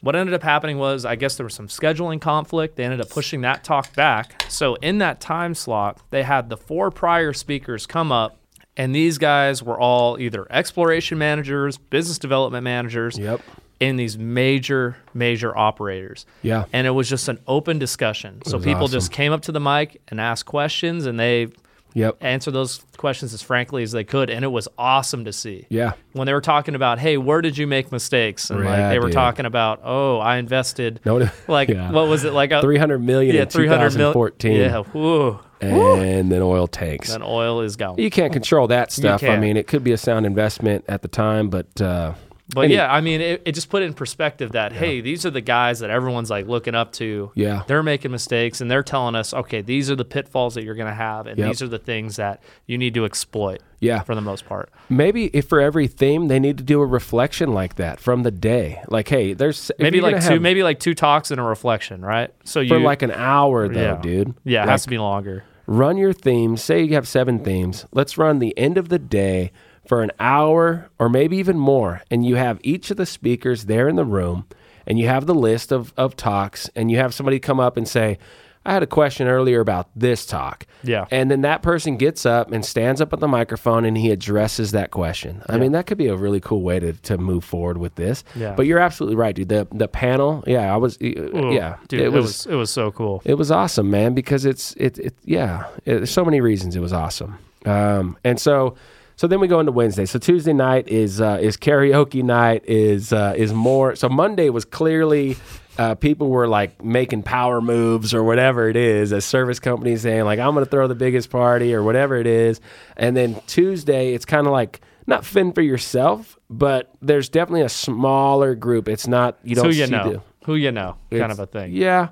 What 0.01 0.15
ended 0.17 0.34
up 0.34 0.43
happening 0.43 0.78
was, 0.78 1.05
I 1.05 1.15
guess 1.15 1.38
there 1.38 1.45
was 1.45 1.53
some 1.53 1.67
scheduling 1.67 2.19
conflict. 2.19 2.76
They 2.76 2.84
ended 2.84 2.99
up 2.99 3.09
pushing 3.09 3.41
that 3.41 3.63
talk 3.63 3.93
back. 3.95 4.43
So 4.49 4.76
in 4.76 4.97
that 4.97 5.21
time 5.21 5.55
slot, 5.55 6.01
they 6.09 6.24
had 6.24 6.49
the 6.49 6.57
four 6.57 6.91
prior 6.91 7.32
speakers 7.32 7.86
come 7.86 8.11
up, 8.11 8.38
and 8.76 8.93
these 8.93 9.17
guys 9.17 9.63
were 9.63 9.80
all 9.80 10.19
either 10.19 10.45
exploration 10.49 11.17
managers, 11.17 11.78
business 11.78 12.17
development 12.17 12.63
managers, 12.63 13.17
Yep. 13.17 13.41
In 13.80 13.97
these 13.97 14.17
major, 14.17 14.95
major 15.13 15.55
operators. 15.57 16.26
Yeah. 16.41 16.65
And 16.71 16.88
it 16.88 16.91
was 16.91 17.09
just 17.09 17.28
an 17.28 17.39
open 17.47 17.80
discussion. 17.80 18.41
So 18.45 18.57
people 18.59 18.84
awesome. 18.84 18.91
just 18.93 19.11
came 19.11 19.32
up 19.34 19.41
to 19.43 19.51
the 19.51 19.59
mic 19.59 20.01
and 20.07 20.21
asked 20.21 20.45
questions, 20.45 21.05
and 21.05 21.19
they 21.19 21.47
Yep. 21.95 22.17
answered 22.21 22.51
those 22.51 22.82
questions 22.97 23.36
as 23.36 23.43
frankly 23.43 23.84
as 23.84 23.91
they 23.91 24.03
could. 24.03 24.32
And 24.32 24.43
it 24.43 24.47
was 24.47 24.67
awesome 24.80 25.26
to 25.26 25.32
see 25.34 25.67
Yeah. 25.69 25.91
when 26.13 26.26
they 26.26 26.34
were 26.34 26.41
talking 26.41 26.74
about, 26.74 26.97
hey, 26.97 27.17
where 27.17 27.39
did 27.41 27.55
you 27.55 27.67
make 27.67 27.91
mistakes? 27.91 28.49
And 28.49 28.65
like 28.65 28.89
they 28.89 28.97
were 28.97 29.05
dude. 29.07 29.13
talking 29.13 29.45
about, 29.45 29.80
oh, 29.84 30.17
I 30.17 30.38
invested 30.38 31.01
No. 31.05 31.30
like 31.47 31.69
yeah. 31.69 31.91
what 31.91 32.07
was 32.07 32.24
it 32.24 32.34
like 32.34 32.51
a 32.51 32.61
300 32.61 32.97
million 32.99 33.36
yeah, 33.36 33.43
in 33.43 33.47
300 33.47 33.95
million 33.95 34.13
2014. 34.13 34.55
Yeah, 34.59 34.82
whew. 34.91 35.39
And 35.61 36.32
then 36.32 36.41
oil 36.41 36.65
tanks. 36.67 37.11
Then 37.11 37.21
oil 37.24 37.61
is 37.61 37.76
gone. 37.76 37.97
You 37.99 38.09
can't 38.09 38.34
control 38.34 38.67
that 38.67 38.91
stuff. 38.91 39.24
I 39.24 39.38
mean, 39.38 39.55
it 39.55 39.67
could 39.67 39.84
be 39.84 39.91
a 39.91 39.97
sound 39.97 40.26
investment 40.26 40.84
at 40.88 41.03
the 41.03 41.07
time, 41.07 41.49
but 41.49 41.80
uh, 41.80 42.13
But 42.49 42.69
yeah, 42.69 42.91
I 42.93 42.99
mean, 42.99 43.21
it, 43.21 43.41
it 43.45 43.51
just 43.53 43.69
put 43.69 43.83
it 43.83 43.85
in 43.85 43.93
perspective 43.93 44.51
that 44.51 44.73
hey, 44.73 44.99
these 44.99 45.25
are 45.25 45.29
the 45.31 45.39
guys 45.41 45.79
that 45.79 45.89
everyone's 45.89 46.29
like 46.29 46.45
looking 46.45 46.75
up 46.75 46.91
to. 46.93 47.31
Yeah. 47.35 47.63
they're 47.67 47.81
making 47.83 48.11
mistakes 48.11 48.59
and 48.59 48.69
they're 48.69 48.83
telling 48.83 49.15
us, 49.15 49.33
okay, 49.33 49.61
these 49.61 49.89
are 49.89 49.95
the 49.95 50.03
pitfalls 50.05 50.55
that 50.55 50.63
you're 50.65 50.75
going 50.75 50.89
to 50.89 50.93
have, 50.93 51.25
and 51.25 51.37
Yep. 51.39 51.47
these 51.47 51.61
are 51.61 51.67
the 51.69 51.79
things 51.79 52.17
that 52.17 52.43
you 52.67 52.77
need 52.77 52.93
to 52.95 53.05
exploit. 53.05 53.61
Yeah. 53.79 54.01
for 54.03 54.15
the 54.15 54.21
most 54.21 54.45
part. 54.45 54.69
maybe 54.87 55.25
if 55.35 55.49
for 55.49 55.59
every 55.59 55.87
theme 55.87 56.29
they 56.29 56.39
need 56.39 56.57
to 56.57 56.63
do 56.63 56.79
a 56.79 56.85
reflection 56.85 57.51
like 57.53 57.75
that 57.75 57.99
from 57.99 58.23
the 58.23 58.31
day. 58.31 58.81
Like, 58.87 59.09
hey, 59.09 59.33
there's 59.33 59.71
Maybe 59.77 59.99
like 59.99 60.21
two, 60.21 60.33
have- 60.33 60.41
maybe 60.41 60.63
like 60.63 60.79
two 60.79 60.93
talks 60.93 61.31
and 61.31 61.39
a 61.39 61.43
reflection, 61.43 62.01
right? 62.01 62.29
So 62.45 62.61
you 62.61 62.69
for 62.69 62.79
like 62.79 63.01
an 63.01 63.11
hour 63.11 63.67
though, 63.67 63.81
yeah, 63.81 64.01
dude. 64.01 64.35
Yeah, 64.45 64.59
it 64.59 64.61
Like, 64.61 64.69
has 64.69 64.83
to 64.83 64.89
be 64.89 64.97
longer. 64.97 65.43
run 65.67 65.97
your 65.97 66.13
themes. 66.13 66.63
Say 66.63 66.83
you 66.83 66.93
have 66.95 67.07
seven 67.09 67.39
themes. 67.43 67.85
Let's 67.91 68.17
run 68.17 68.39
the 68.39 68.57
end 68.57 68.77
of 68.77 68.87
the 68.89 68.99
day 68.99 69.51
for 69.88 70.01
an 70.01 70.11
hour 70.19 70.89
or 70.99 71.09
maybe 71.09 71.38
even 71.38 71.57
more. 71.57 72.01
And 72.09 72.25
you 72.25 72.36
have 72.36 72.59
each 72.63 72.91
of 72.91 72.97
the 72.97 73.05
speakers 73.05 73.65
there 73.65 73.88
in 73.88 73.95
the 73.95 74.05
room 74.05 74.45
and 74.86 74.99
you 74.99 75.07
have 75.07 75.25
the 75.25 75.36
list 75.36 75.71
of, 75.71 75.93
of 75.97 76.15
talks 76.15 76.69
and 76.75 76.91
you 76.91 76.97
have 76.97 77.13
somebody 77.13 77.39
come 77.39 77.59
up 77.59 77.77
and 77.77 77.88
say, 77.88 78.17
I 78.65 78.71
had 78.71 78.84
a 78.84 78.88
question 78.88 79.27
earlier 79.27 79.59
about 79.59 79.89
this 79.93 80.25
talk. 80.25 80.65
Yeah. 80.84 81.05
And 81.11 81.29
then 81.29 81.41
that 81.41 81.61
person 81.61 81.97
gets 81.97 82.25
up 82.25 82.51
and 82.51 82.65
stands 82.65 83.01
up 83.01 83.11
at 83.11 83.19
the 83.19 83.27
microphone 83.27 83.84
and 83.84 83.97
he 83.97 84.09
addresses 84.09 84.71
that 84.71 84.91
question. 84.91 85.43
I 85.49 85.57
mean, 85.57 85.73
that 85.73 85.86
could 85.86 85.97
be 85.97 86.07
a 86.07 86.15
really 86.15 86.39
cool 86.39 86.61
way 86.61 86.79
to, 86.79 86.93
to 86.93 87.17
move 87.17 87.43
forward 87.43 87.77
with 87.77 87.95
this. 87.95 88.23
Yeah. 88.36 88.55
But 88.55 88.65
you're 88.65 88.79
absolutely 88.79 89.17
right, 89.17 89.36
dude. 89.36 89.49
The 89.49 89.67
the 89.71 89.89
panel, 89.89 90.45
yeah, 90.47 90.73
I 90.73 90.77
was 90.77 90.97
Ooh, 91.01 91.51
yeah. 91.53 91.75
dude, 91.89 92.01
it, 92.01 92.13
was, 92.13 92.45
it 92.45 92.55
was 92.55 92.69
so 92.69 92.91
cool. 92.91 93.21
it 93.25 93.34
was 93.34 93.51
awesome, 93.51 93.89
man, 93.89 94.13
because 94.13 94.45
it's 94.45 94.73
it 94.75 94.97
it 94.97 95.15
yeah. 95.25 95.67
It, 95.86 95.95
there's 95.95 96.11
so 96.11 96.23
many 96.23 96.39
reasons 96.39 96.75
it 96.77 96.81
was 96.81 96.93
awesome. 96.93 97.38
Um, 97.65 98.17
and 98.23 98.39
so 98.39 98.75
so 99.24 99.28
then 99.28 99.39
we 99.39 99.47
go 99.47 99.61
into 99.61 99.71
Wednesday. 99.71 100.05
So 100.05 100.19
Tuesday 100.19 100.51
night 100.51 100.89
is 100.89 101.21
uh, 101.21 101.38
is 101.41 101.55
karaoke 101.55 102.21
night. 102.21 102.65
Is 102.67 103.13
uh, 103.13 103.34
is 103.38 103.53
more. 103.53 103.95
So 103.95 104.09
Monday 104.09 104.49
was 104.49 104.65
clearly. 104.65 105.38
Uh, 105.78 105.95
people 105.95 106.28
were 106.30 106.45
like 106.45 106.84
making 106.84 107.24
power 107.24 107.61
moves 107.61 108.13
or 108.13 108.21
whatever 108.21 108.67
it 108.67 108.76
is, 108.76 109.13
a 109.13 109.21
service 109.21 109.59
company 109.61 109.95
saying 109.95 110.26
like 110.26 110.39
I'm 110.39 110.53
going 110.53 110.65
to 110.65 110.69
throw 110.69 110.89
the 110.89 110.93
biggest 110.93 111.30
party 111.30 111.74
or 111.74 111.82
whatever 111.84 112.17
it 112.17 112.28
is, 112.28 112.59
and 112.97 113.15
then 113.15 113.39
Tuesday 113.47 114.13
it's 114.13 114.26
kind 114.26 114.45
of 114.45 114.51
like 114.51 114.82
not 115.07 115.24
fend 115.24 115.55
for 115.55 115.61
yourself, 115.61 116.38
but 116.49 116.91
there's 117.01 117.30
definitely 117.30 117.61
a 117.61 117.69
smaller 117.69 118.55
group. 118.55 118.89
It's 118.89 119.07
not 119.07 119.39
you 119.41 119.55
don't 119.55 119.67
who 119.67 119.71
you 119.71 119.86
see 119.86 119.91
know, 119.93 120.11
the- 120.11 120.21
who 120.45 120.55
you 120.55 120.71
know, 120.74 120.97
kind 121.09 121.21
it's- 121.24 121.32
of 121.32 121.39
a 121.39 121.45
thing. 121.47 121.71
Yeah. 121.71 122.09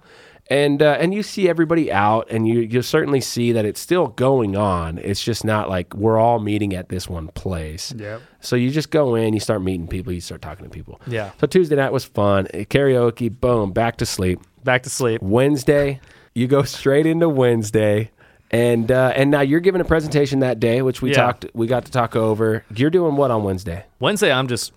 And 0.51 0.81
uh, 0.81 0.97
and 0.99 1.13
you 1.13 1.23
see 1.23 1.47
everybody 1.47 1.91
out, 1.91 2.27
and 2.29 2.45
you 2.47 2.59
you 2.59 2.81
certainly 2.81 3.21
see 3.21 3.53
that 3.53 3.63
it's 3.63 3.79
still 3.79 4.07
going 4.07 4.57
on. 4.57 4.97
It's 4.97 5.23
just 5.23 5.45
not 5.45 5.69
like 5.69 5.93
we're 5.95 6.19
all 6.19 6.39
meeting 6.39 6.75
at 6.75 6.89
this 6.89 7.07
one 7.07 7.29
place. 7.29 7.93
Yep. 7.97 8.21
So 8.41 8.55
you 8.57 8.69
just 8.69 8.91
go 8.91 9.15
in, 9.15 9.33
you 9.33 9.39
start 9.39 9.61
meeting 9.61 9.87
people, 9.87 10.11
you 10.11 10.19
start 10.19 10.41
talking 10.41 10.65
to 10.65 10.69
people. 10.69 10.99
Yeah. 11.07 11.31
So 11.39 11.47
Tuesday 11.47 11.77
night 11.77 11.93
was 11.93 12.03
fun. 12.03 12.47
Karaoke, 12.47 13.29
boom, 13.39 13.71
back 13.71 13.95
to 13.97 14.05
sleep. 14.05 14.41
Back 14.63 14.83
to 14.83 14.89
sleep. 14.89 15.21
Wednesday, 15.21 16.01
you 16.33 16.47
go 16.47 16.63
straight 16.63 17.05
into 17.05 17.29
Wednesday. 17.29 18.11
And 18.53 18.91
uh, 18.91 19.13
and 19.15 19.31
now 19.31 19.39
you're 19.39 19.61
giving 19.61 19.79
a 19.79 19.85
presentation 19.85 20.39
that 20.41 20.59
day, 20.59 20.81
which 20.81 21.01
we 21.01 21.11
Yeah. 21.11 21.15
talked, 21.23 21.45
we 21.53 21.67
got 21.67 21.85
to 21.85 21.91
talk 21.91 22.17
over. 22.17 22.65
You're 22.75 22.89
doing 22.89 23.15
what 23.15 23.31
on 23.31 23.43
Wednesday? 23.45 23.85
Wednesday, 24.01 24.29
I'm 24.29 24.49
just 24.49 24.73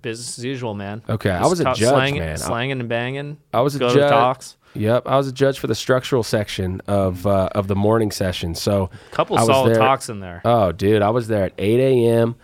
business 0.00 0.38
as 0.38 0.44
usual, 0.44 0.72
man. 0.72 1.02
Okay, 1.06 1.30
I 1.30 1.46
was 1.46 1.60
a 1.60 1.64
judge, 1.64 1.80
slanging, 1.80 2.20
man. 2.20 2.38
Slanging 2.38 2.80
and 2.80 2.88
banging. 2.88 3.36
I 3.52 3.60
was 3.60 3.74
a 3.74 3.78
go 3.78 3.88
to 3.90 3.94
judge. 3.94 4.10
talks. 4.10 4.56
Yep, 4.74 5.06
I 5.06 5.16
was 5.16 5.28
a 5.28 5.32
judge 5.32 5.58
for 5.58 5.66
the 5.66 5.74
structural 5.74 6.22
section 6.22 6.80
of 6.86 7.26
uh, 7.26 7.48
of 7.54 7.68
the 7.68 7.76
morning 7.76 8.10
session. 8.10 8.54
So 8.54 8.90
Couple 9.12 9.36
I 9.36 9.40
was 9.40 9.48
solid 9.48 9.70
there- 9.70 9.78
talks 9.78 10.08
in 10.08 10.20
there. 10.20 10.42
Oh, 10.44 10.72
dude, 10.72 11.00
I 11.02 11.10
was 11.10 11.28
there 11.28 11.44
at 11.44 11.52
8 11.58 11.80
a.m. 11.80 12.34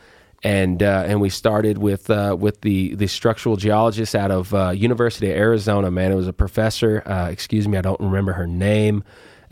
and 0.44 0.82
uh, 0.82 1.04
and 1.06 1.20
we 1.20 1.28
started 1.28 1.78
with 1.78 2.08
uh, 2.08 2.36
with 2.38 2.60
the 2.60 2.94
the 2.94 3.06
structural 3.08 3.56
geologist 3.56 4.14
out 4.14 4.30
of 4.30 4.54
uh, 4.54 4.70
University 4.70 5.30
of 5.30 5.36
Arizona. 5.36 5.90
Man, 5.90 6.12
it 6.12 6.14
was 6.14 6.28
a 6.28 6.32
professor. 6.32 7.02
Uh, 7.04 7.28
excuse 7.30 7.66
me, 7.66 7.76
I 7.78 7.82
don't 7.82 8.00
remember 8.00 8.32
her 8.34 8.46
name. 8.46 9.02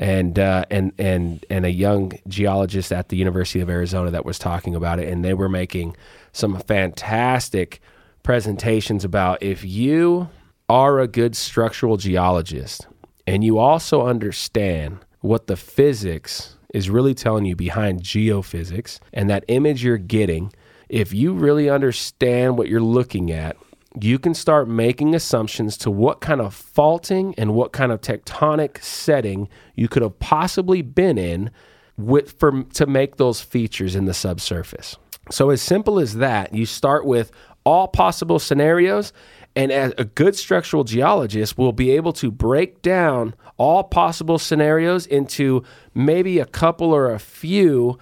And 0.01 0.39
uh, 0.39 0.65
and 0.71 0.93
and 0.97 1.45
and 1.51 1.67
a 1.67 1.73
young 1.73 2.13
geologist 2.29 2.93
at 2.93 3.09
the 3.09 3.17
University 3.17 3.59
of 3.59 3.69
Arizona 3.69 4.13
that 4.13 4.25
was 4.25 4.39
talking 4.39 4.77
about 4.77 5.01
it, 5.01 5.09
and 5.09 5.25
they 5.25 5.35
were 5.35 5.49
making 5.49 5.97
some 6.31 6.57
fantastic 6.61 7.81
presentations 8.23 9.05
about 9.05 9.43
if 9.43 9.65
you 9.65 10.29
are 10.69 11.01
a 11.01 11.09
good 11.09 11.37
structural 11.37 11.97
geologist 11.97 12.87
and 13.27 13.45
you 13.45 13.59
also 13.59 14.07
understand 14.07 14.99
what 15.21 15.49
the 15.49 15.57
physics 15.57 16.57
is 16.73 16.89
really 16.89 17.15
telling 17.15 17.45
you 17.45 17.55
behind 17.55 18.03
geophysics 18.03 19.01
and 19.13 19.29
that 19.29 19.45
image 19.49 19.85
you're 19.85 19.99
getting, 19.99 20.53
if 20.89 21.13
you 21.13 21.35
really 21.35 21.69
understand 21.69 22.57
what 22.57 22.69
you're 22.69 22.81
looking 22.81 23.31
at, 23.31 23.57
you 24.01 24.19
can 24.19 24.33
start 24.33 24.69
making 24.69 25.15
assumptions 25.15 25.77
to 25.77 25.91
what 25.91 26.21
kind 26.21 26.41
of 26.41 26.55
faulting 26.55 27.35
and 27.37 27.55
what 27.55 27.73
kind 27.73 27.91
of 27.91 28.01
tectonic 28.01 28.83
setting 28.83 29.49
you 29.75 29.89
could 29.89 30.03
have 30.03 30.19
possibly 30.19 30.83
been 30.83 31.19
in 31.19 31.51
with 31.97 32.33
for 32.39 32.63
to 32.75 32.87
make 32.87 33.17
those 33.17 33.41
features 33.41 33.95
in 33.95 34.05
the 34.05 34.15
subsurface. 34.15 34.97
So 35.31 35.51
as 35.51 35.61
simple 35.61 35.99
as 35.99 36.15
that, 36.17 36.55
you 36.55 36.65
start 36.65 37.05
with 37.05 37.31
all 37.65 37.89
possible 37.89 38.39
scenarios 38.39 39.13
and 39.57 39.73
as 39.73 39.93
a 39.99 40.05
good 40.05 40.37
structural 40.37 40.85
geologist 40.85 41.59
will 41.59 41.73
be 41.73 41.91
able 41.91 42.13
to 42.15 42.31
break 42.31 42.81
down 42.83 43.35
all 43.57 43.83
possible 43.85 44.39
scenarios 44.39 45.07
into 45.07 45.65
maybe 45.95 46.39
a 46.39 46.47
couple 46.47 46.95
or 46.95 47.13
a 47.13 47.19
few 47.19 47.99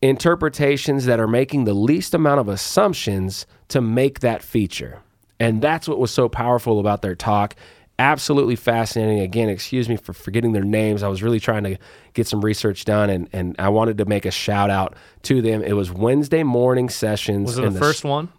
interpretations 0.00 1.06
that 1.06 1.20
are 1.20 1.28
making 1.28 1.64
the 1.64 1.74
least 1.74 2.14
amount 2.14 2.40
of 2.40 2.48
assumptions 2.48 3.46
to 3.68 3.80
make 3.80 4.20
that 4.20 4.42
feature. 4.42 5.00
And 5.40 5.60
that's 5.62 5.88
what 5.88 5.98
was 5.98 6.10
so 6.10 6.28
powerful 6.28 6.78
about 6.78 7.02
their 7.02 7.16
talk. 7.16 7.56
Absolutely 8.02 8.56
fascinating. 8.56 9.20
Again, 9.20 9.48
excuse 9.48 9.88
me 9.88 9.94
for 9.94 10.12
forgetting 10.12 10.50
their 10.50 10.64
names. 10.64 11.04
I 11.04 11.08
was 11.08 11.22
really 11.22 11.38
trying 11.38 11.62
to 11.62 11.78
get 12.14 12.26
some 12.26 12.44
research 12.44 12.84
done 12.84 13.08
and, 13.08 13.28
and 13.32 13.54
I 13.60 13.68
wanted 13.68 13.98
to 13.98 14.06
make 14.06 14.26
a 14.26 14.32
shout 14.32 14.70
out 14.70 14.96
to 15.22 15.40
them. 15.40 15.62
It 15.62 15.74
was 15.74 15.92
Wednesday 15.92 16.42
morning 16.42 16.88
sessions. 16.88 17.46
Was 17.46 17.58
it 17.58 17.64
in 17.64 17.74
the 17.74 17.78
first 17.78 18.02
one? 18.02 18.32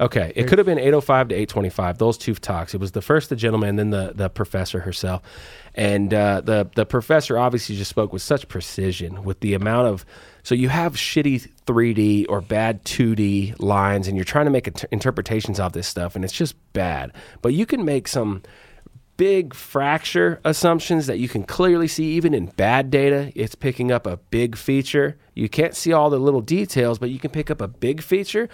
Okay, 0.00 0.32
it 0.34 0.48
could 0.48 0.56
have 0.56 0.64
been 0.64 0.78
805 0.78 1.28
to 1.28 1.34
825. 1.34 1.98
Those 1.98 2.16
two 2.16 2.34
talks. 2.34 2.72
It 2.72 2.80
was 2.80 2.92
the 2.92 3.02
first 3.02 3.28
the 3.28 3.36
gentleman, 3.36 3.76
then 3.76 3.90
the 3.90 4.12
the 4.14 4.30
professor 4.30 4.80
herself, 4.80 5.20
and 5.74 6.14
uh, 6.14 6.40
the 6.40 6.70
the 6.74 6.86
professor 6.86 7.36
obviously 7.36 7.76
just 7.76 7.90
spoke 7.90 8.10
with 8.10 8.22
such 8.22 8.48
precision 8.48 9.22
with 9.22 9.40
the 9.40 9.52
amount 9.52 9.88
of. 9.88 10.06
So 10.42 10.54
you 10.54 10.70
have 10.70 10.94
shitty 10.94 11.50
3D 11.66 12.24
or 12.30 12.40
bad 12.40 12.82
2D 12.86 13.60
lines, 13.60 14.08
and 14.08 14.16
you're 14.16 14.24
trying 14.24 14.46
to 14.46 14.50
make 14.50 14.66
inter- 14.66 14.88
interpretations 14.90 15.60
of 15.60 15.74
this 15.74 15.86
stuff, 15.86 16.16
and 16.16 16.24
it's 16.24 16.32
just 16.32 16.54
bad. 16.72 17.12
But 17.42 17.52
you 17.52 17.66
can 17.66 17.84
make 17.84 18.08
some 18.08 18.42
big 19.20 19.52
fracture 19.52 20.40
assumptions 20.46 21.06
that 21.06 21.18
you 21.18 21.28
can 21.28 21.44
clearly 21.44 21.86
see 21.86 22.04
even 22.12 22.32
in 22.32 22.46
bad 22.46 22.90
data. 22.90 23.30
It's 23.34 23.54
picking 23.54 23.92
up 23.92 24.06
a 24.06 24.16
big 24.16 24.56
feature. 24.56 25.18
You 25.40 25.48
can't 25.48 25.74
see 25.74 25.90
all 25.94 26.10
the 26.10 26.18
little 26.18 26.42
details, 26.42 26.98
but 26.98 27.08
you 27.08 27.18
can 27.18 27.30
pick 27.30 27.50
up 27.50 27.62
a 27.62 27.66
big 27.66 28.02
feature. 28.02 28.50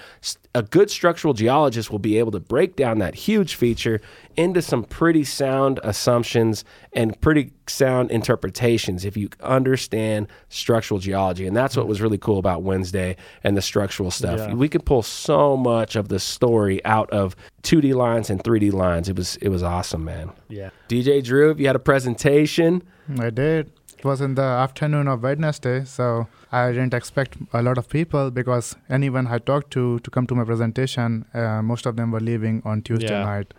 A 0.55 0.62
good 0.62 0.89
structural 0.89 1.34
geologist 1.34 1.91
will 1.91 1.99
be 1.99 2.16
able 2.16 2.30
to 2.30 2.39
break 2.39 2.76
down 2.76 3.01
that 3.01 3.16
huge 3.16 3.57
feature 3.57 4.01
into 4.37 4.62
some 4.62 4.84
pretty 4.84 5.24
sound 5.24 5.80
assumptions 5.82 6.64
and 6.93 7.20
pretty 7.20 7.51
sound 7.66 8.12
interpretations 8.12 9.05
if 9.05 9.16
you 9.16 9.28
understand 9.41 10.28
structural 10.49 11.01
geology. 11.01 11.45
And 11.45 11.57
that's 11.57 11.76
what 11.76 11.89
was 11.89 12.01
really 12.01 12.18
cool 12.18 12.39
about 12.39 12.62
Wednesday 12.62 13.16
and 13.43 13.57
the 13.57 13.62
structural 13.62 14.12
stuff. 14.12 14.39
Yeah. 14.39 14.55
We 14.55 14.68
could 14.68 14.87
pull 14.87 15.03
so 15.03 15.57
much 15.57 15.97
of 15.97 16.07
the 16.07 16.20
story 16.20 16.84
out 16.84 17.11
of 17.11 17.34
2D 17.64 17.97
lines 17.97 18.30
and 18.30 18.41
3D 18.45 18.72
lines. 18.72 19.09
It 19.09 19.16
was 19.16 19.34
it 19.39 19.49
was 19.49 19.64
awesome, 19.64 20.05
man. 20.05 20.30
Yeah. 20.49 20.70
DJ 20.89 21.20
Dhruv, 21.20 21.51
if 21.51 21.59
you 21.59 21.66
had 21.66 21.74
a 21.74 21.80
presentation. 21.80 22.84
I 23.18 23.30
did. 23.30 23.72
It 24.07 24.11
was 24.11 24.21
in 24.21 24.37
the 24.37 24.43
afternoon 24.43 25.09
of 25.09 25.25
Wednesday, 25.25 25.83
so 25.85 26.29
I 26.53 26.71
didn't 26.71 26.95
expect 26.95 27.37
a 27.53 27.61
lot 27.61 27.77
of 27.77 27.89
people 27.89 28.31
because 28.31 28.77
anyone 28.89 29.27
I 29.27 29.39
talked 29.39 29.73
to 29.73 29.99
to 29.99 30.11
come 30.13 30.29
to 30.29 30.35
my 30.37 30.45
presentation, 30.45 31.25
uh, 31.35 31.61
most 31.61 31.87
of 31.87 31.97
them 31.97 32.13
were 32.13 32.21
leaving 32.21 32.63
on 32.65 32.83
Tuesday 32.83 33.11
Yeah. 33.17 33.25
night. 33.25 33.53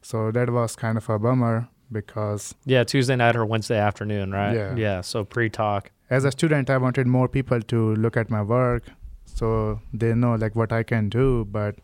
So 0.00 0.30
that 0.36 0.48
was 0.48 0.74
kind 0.74 0.96
of 0.96 1.10
a 1.10 1.18
bummer 1.18 1.68
because 1.92 2.54
Yeah, 2.64 2.84
Tuesday 2.84 3.16
night 3.16 3.36
or 3.36 3.44
Wednesday 3.44 3.78
afternoon, 3.78 4.32
right? 4.32 4.54
Yeah. 4.56 4.74
Yeah. 4.84 5.00
So 5.02 5.22
pre-talk. 5.34 5.90
as 6.18 6.24
a 6.24 6.30
student, 6.32 6.70
I 6.70 6.78
wanted 6.84 7.06
more 7.06 7.28
people 7.28 7.60
to 7.72 7.80
look 8.04 8.16
at 8.16 8.30
my 8.36 8.40
work 8.42 8.84
so 9.26 9.80
they 9.92 10.14
know 10.14 10.34
like 10.44 10.56
what 10.56 10.72
I 10.72 10.82
can 10.82 11.10
do. 11.10 11.44
But 11.58 11.74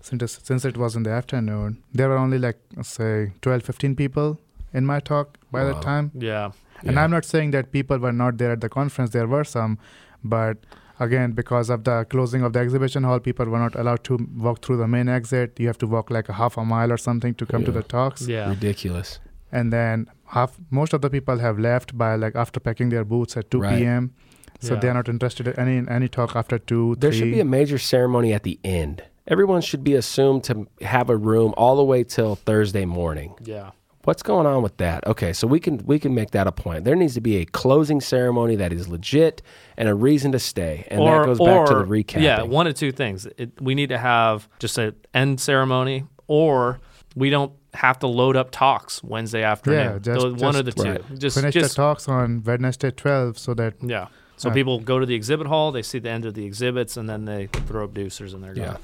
since 0.00 0.22
it, 0.22 0.30
since 0.52 0.64
it 0.70 0.78
was 0.78 0.96
in 0.96 1.02
the 1.02 1.10
afternoon, 1.18 1.76
there 1.92 2.08
were 2.08 2.16
only 2.24 2.38
like 2.46 2.58
say 2.94 3.32
12, 3.42 3.62
15 3.62 3.94
people 3.94 4.38
in 4.72 4.86
my 4.86 4.98
talk 5.00 5.36
by 5.52 5.62
Wow. 5.64 5.68
that 5.74 5.82
time. 5.82 6.10
Yeah. 6.30 6.50
And 6.82 6.92
Yeah. 6.94 7.04
I'm 7.04 7.10
not 7.10 7.24
saying 7.24 7.50
that 7.52 7.72
people 7.72 7.98
were 7.98 8.12
not 8.12 8.38
there 8.38 8.52
at 8.52 8.60
the 8.60 8.68
conference, 8.68 9.10
there 9.10 9.26
were 9.26 9.44
some, 9.44 9.78
but 10.24 10.58
again, 11.00 11.32
because 11.32 11.70
of 11.70 11.84
the 11.84 12.04
closing 12.10 12.42
of 12.42 12.52
the 12.52 12.58
exhibition 12.60 13.04
hall, 13.04 13.20
people 13.20 13.46
were 13.46 13.58
not 13.58 13.74
allowed 13.76 14.02
to 14.04 14.18
walk 14.36 14.62
through 14.64 14.76
the 14.78 14.88
main 14.88 15.08
exit. 15.08 15.58
You 15.58 15.66
have 15.68 15.78
to 15.78 15.86
walk 15.86 16.10
like 16.10 16.28
a 16.28 16.32
half 16.34 16.56
a 16.56 16.64
mile 16.64 16.92
or 16.92 16.96
something 16.96 17.34
to 17.34 17.46
come 17.46 17.64
to 17.64 17.72
the 17.72 17.82
talks. 17.82 18.26
Yeah. 18.28 18.48
Ridiculous. 18.50 19.18
And 19.50 19.72
then 19.72 20.06
half 20.26 20.58
most 20.70 20.92
of 20.92 21.00
the 21.02 21.08
people 21.10 21.38
have 21.38 21.58
left 21.58 21.96
by 21.96 22.14
like 22.16 22.34
after 22.36 22.60
packing 22.60 22.88
their 22.90 23.04
boots 23.04 23.36
at 23.36 23.50
2 23.50 23.60
Right. 23.60 23.78
p.m. 23.78 24.12
So 24.60 24.74
Yeah. 24.74 24.80
they're 24.80 24.94
not 24.94 25.08
interested 25.08 25.46
in 25.48 25.54
any 25.58 25.88
any 25.88 26.08
talk 26.08 26.34
after 26.34 26.58
two, 26.58 26.96
There 26.98 27.10
three. 27.12 27.18
should 27.18 27.32
be 27.32 27.40
a 27.40 27.44
major 27.44 27.78
ceremony 27.78 28.32
at 28.32 28.42
the 28.42 28.58
end. 28.64 29.02
Everyone 29.28 29.60
should 29.60 29.84
be 29.84 29.94
assumed 29.94 30.42
to 30.44 30.66
have 30.82 31.08
a 31.10 31.16
room 31.16 31.54
all 31.56 31.76
the 31.76 31.84
way 31.84 32.02
till 32.02 32.34
Thursday 32.34 32.84
morning. 32.84 33.34
Yeah. 33.44 33.70
What's 34.04 34.22
going 34.22 34.46
on 34.46 34.62
with 34.62 34.76
that? 34.78 35.06
Okay, 35.06 35.32
so 35.32 35.46
we 35.46 35.60
can 35.60 35.78
we 35.84 35.98
can 35.98 36.14
make 36.14 36.30
that 36.30 36.46
a 36.46 36.52
point. 36.52 36.84
There 36.84 36.94
needs 36.96 37.14
to 37.14 37.20
be 37.20 37.36
a 37.38 37.44
closing 37.44 38.00
ceremony 38.00 38.56
that 38.56 38.72
is 38.72 38.88
legit 38.88 39.42
and 39.76 39.88
a 39.88 39.94
reason 39.94 40.32
to 40.32 40.38
stay, 40.38 40.86
and 40.88 41.00
that 41.02 41.26
goes 41.26 41.38
back 41.38 41.66
to 41.66 41.74
the 41.74 41.84
recap. 41.84 42.22
Yeah, 42.22 42.42
one 42.42 42.66
of 42.66 42.74
two 42.74 42.92
things. 42.92 43.26
It, 43.36 43.60
we 43.60 43.74
need 43.74 43.88
to 43.90 43.98
have 43.98 44.48
just 44.60 44.78
an 44.78 44.94
end 45.12 45.40
ceremony, 45.40 46.04
or 46.26 46.80
we 47.16 47.28
don't 47.28 47.52
have 47.74 47.98
to 47.98 48.06
load 48.06 48.34
up 48.36 48.50
talks 48.50 49.02
Wednesday 49.04 49.42
afternoon. 49.42 49.78
Yeah, 49.80 49.98
just- 49.98 50.20
The- 50.26 50.34
one 50.44 50.56
of 50.56 50.64
the 50.64 50.72
just- 50.72 50.84
two. 50.84 50.90
Right. 50.92 51.18
Just, 51.18 51.36
finish 51.38 51.54
just 51.54 51.76
the 51.76 51.82
talks 51.82 52.08
on 52.08 52.42
Wednesday 52.44 52.90
12 52.90 53.36
so 53.38 53.52
that 53.54 53.74
yeah. 53.82 54.06
So 54.36 54.50
Uh, 54.50 54.54
people 54.54 54.78
go 54.78 55.00
to 55.00 55.04
the 55.06 55.16
exhibit 55.16 55.48
hall, 55.48 55.72
they 55.72 55.82
see 55.82 55.98
the 55.98 56.08
end 56.10 56.24
of 56.24 56.34
the 56.34 56.46
exhibits, 56.46 56.96
and 56.96 57.10
then 57.10 57.24
they 57.24 57.46
throw 57.48 57.84
up 57.84 57.92
deucers 57.92 58.32
and 58.32 58.42
they're 58.42 58.56
Yeah. 58.56 58.76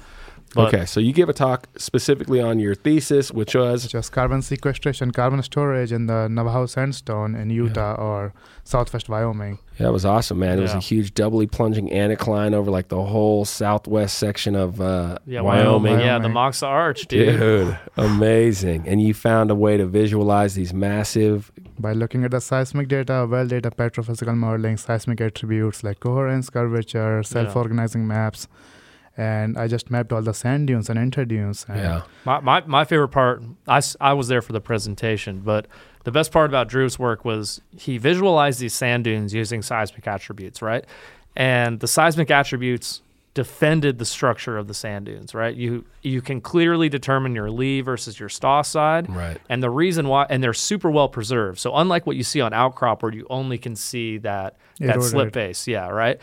Gone. 0.55 0.65
But- 0.65 0.73
okay, 0.73 0.85
so 0.85 0.99
you 0.99 1.13
gave 1.13 1.29
a 1.29 1.33
talk 1.33 1.67
specifically 1.77 2.41
on 2.41 2.59
your 2.59 2.73
thesis, 2.75 3.31
which 3.31 3.53
was 3.55 3.87
just 3.87 4.11
carbon 4.11 4.41
sequestration, 4.41 5.11
carbon 5.11 5.41
storage 5.43 5.91
in 5.91 6.07
the 6.07 6.27
Navajo 6.27 6.65
sandstone 6.65 7.35
in 7.35 7.49
Utah 7.49 7.93
or 7.95 8.33
southwest 8.63 9.09
Wyoming. 9.09 9.59
that 9.77 9.91
was 9.93 10.05
awesome, 10.05 10.39
man. 10.39 10.57
It 10.57 10.61
was 10.61 10.73
a 10.73 10.79
huge 10.79 11.13
doubly 11.13 11.45
plunging 11.47 11.89
anticline 11.89 12.53
over 12.53 12.71
like 12.71 12.87
the 12.87 13.03
whole 13.03 13.45
southwest 13.45 14.17
section 14.17 14.55
of 14.55 14.79
uh, 14.81 15.17
Yeah, 15.27 15.41
Wyoming. 15.41 15.83
Wyoming. 15.83 15.99
Yeah, 15.99 16.17
the 16.17 16.29
Wyoming. 16.29 16.51
Moxa 16.53 16.67
Arch, 16.67 17.05
dude. 17.07 17.39
Dude, 17.39 17.77
amazing. 17.97 18.87
And 18.87 19.01
you 19.01 19.13
found 19.13 19.51
a 19.51 19.55
way 19.55 19.77
to 19.77 19.85
visualize 19.85 20.55
these 20.55 20.73
massive 20.73 21.51
By 21.77 21.93
looking 21.93 22.23
at 22.23 22.31
the 22.31 22.39
seismic 22.39 22.87
data, 22.87 23.27
well 23.29 23.47
data, 23.47 23.69
petrophysical 23.69 24.35
modeling, 24.35 24.77
seismic 24.77 25.19
attributes 25.21 25.83
like 25.83 25.99
coherence, 25.99 26.49
curvature, 26.49 27.21
self 27.23 27.55
organizing 27.55 28.07
maps. 28.07 28.47
And 29.17 29.57
I 29.57 29.67
just 29.67 29.89
mapped 29.89 30.11
all 30.11 30.21
the 30.21 30.33
sand 30.33 30.67
dunes 30.67 30.89
and 30.89 30.99
interdunes. 30.99 31.67
And 31.69 31.79
yeah. 31.79 32.01
My, 32.25 32.41
my, 32.41 32.63
my 32.65 32.83
favorite 32.83 33.09
part, 33.09 33.41
I, 33.67 33.81
I 34.01 34.13
was 34.13 34.27
there 34.27 34.41
for 34.41 34.51
the 34.51 34.59
presentation, 34.59 35.39
but 35.39 35.67
the 36.03 36.11
best 36.11 36.31
part 36.31 36.49
about 36.49 36.69
Dhruv's 36.69 36.99
work 36.99 37.23
was 37.23 37.61
he 37.77 37.97
visualized 37.97 38.59
these 38.59 38.73
sand 38.73 39.05
dunes 39.05 39.33
using 39.33 39.61
seismic 39.61 40.05
attributes, 40.05 40.61
right? 40.61 40.85
And 41.35 41.79
the 41.79 41.87
seismic 41.87 42.29
attributes 42.29 43.01
defended 43.35 43.99
the 43.99 44.05
structure 44.05 44.57
of 44.57 44.67
the 44.67 44.73
sand 44.73 45.05
dunes, 45.05 45.35
right? 45.35 45.55
You 45.55 45.83
you 46.01 46.21
can 46.21 46.39
clearly 46.39 46.87
determine 46.87 47.35
your 47.35 47.51
lee 47.51 47.81
versus 47.81 48.17
your 48.17 48.29
stoss 48.29 48.69
side. 48.69 49.13
Right. 49.13 49.37
And 49.49 49.61
the 49.61 49.69
reason 49.69 50.07
why 50.07 50.25
and 50.29 50.41
they're 50.41 50.53
super 50.53 50.89
well 50.89 51.09
preserved. 51.09 51.59
So 51.59 51.75
unlike 51.75 52.07
what 52.07 52.15
you 52.15 52.23
see 52.23 52.39
on 52.39 52.53
outcrop 52.53 53.03
where 53.03 53.13
you 53.13 53.27
only 53.29 53.57
can 53.57 53.75
see 53.75 54.17
that 54.19 54.55
that 54.79 55.01
slip 55.03 55.13
Eroded. 55.13 55.33
base, 55.33 55.67
yeah, 55.67 55.89
right? 55.89 56.19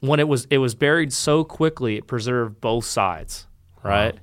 When 0.00 0.18
it 0.20 0.28
was 0.28 0.46
it 0.50 0.58
was 0.58 0.74
buried 0.74 1.12
so 1.12 1.44
quickly 1.44 1.96
it 1.96 2.06
preserved 2.06 2.60
both 2.60 2.84
sides, 2.86 3.46
right? 3.82 4.14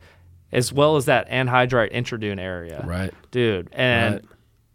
As 0.52 0.72
well 0.74 0.96
as 0.96 1.06
that 1.06 1.30
anhydrite 1.30 1.94
intradune 1.94 2.40
area 2.40 2.84
Right. 2.88 3.14
dude. 3.32 3.70
And 3.74 4.16
Right. 4.16 4.26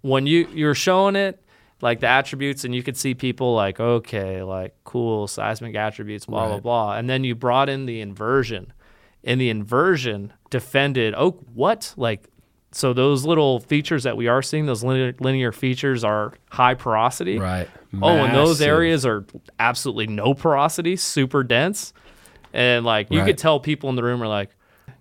when 0.02 0.26
you 0.26 0.46
you're 0.52 0.74
showing 0.74 1.16
it, 1.16 1.42
like 1.80 1.98
the 1.98 2.06
attributes, 2.06 2.64
and 2.64 2.72
you 2.74 2.82
could 2.84 2.96
see 2.96 3.14
people 3.14 3.54
like, 3.54 3.80
okay, 3.80 4.42
like 4.42 4.74
cool 4.84 5.26
seismic 5.26 5.74
attributes, 5.74 6.26
blah 6.26 6.46
blah 6.46 6.60
blah, 6.60 6.96
and 6.96 7.10
then 7.10 7.24
you 7.24 7.34
brought 7.34 7.68
in 7.68 7.86
the 7.86 8.00
inversion, 8.00 8.72
and 9.24 9.40
the 9.40 9.50
inversion 9.50 10.32
defended. 10.50 11.14
Oh, 11.16 11.32
what? 11.52 11.94
Like, 11.96 12.28
so 12.72 12.92
those 12.92 13.24
little 13.24 13.60
features 13.60 14.02
that 14.04 14.16
we 14.16 14.28
are 14.28 14.42
seeing, 14.42 14.66
those 14.66 14.82
linear, 14.82 15.14
linear 15.20 15.52
features, 15.52 16.04
are 16.04 16.32
high 16.50 16.74
porosity. 16.74 17.38
Right. 17.38 17.68
Oh, 18.00 18.08
and 18.08 18.34
those 18.34 18.60
areas 18.62 19.04
are 19.06 19.24
absolutely 19.60 20.06
no 20.06 20.34
porosity, 20.34 20.96
super 20.96 21.42
dense, 21.44 21.92
and 22.52 22.84
like 22.84 23.10
you 23.10 23.18
Right. 23.20 23.26
could 23.26 23.38
tell 23.38 23.60
people 23.60 23.90
in 23.90 23.96
the 23.96 24.02
room 24.02 24.22
are 24.22 24.28
like, 24.28 24.50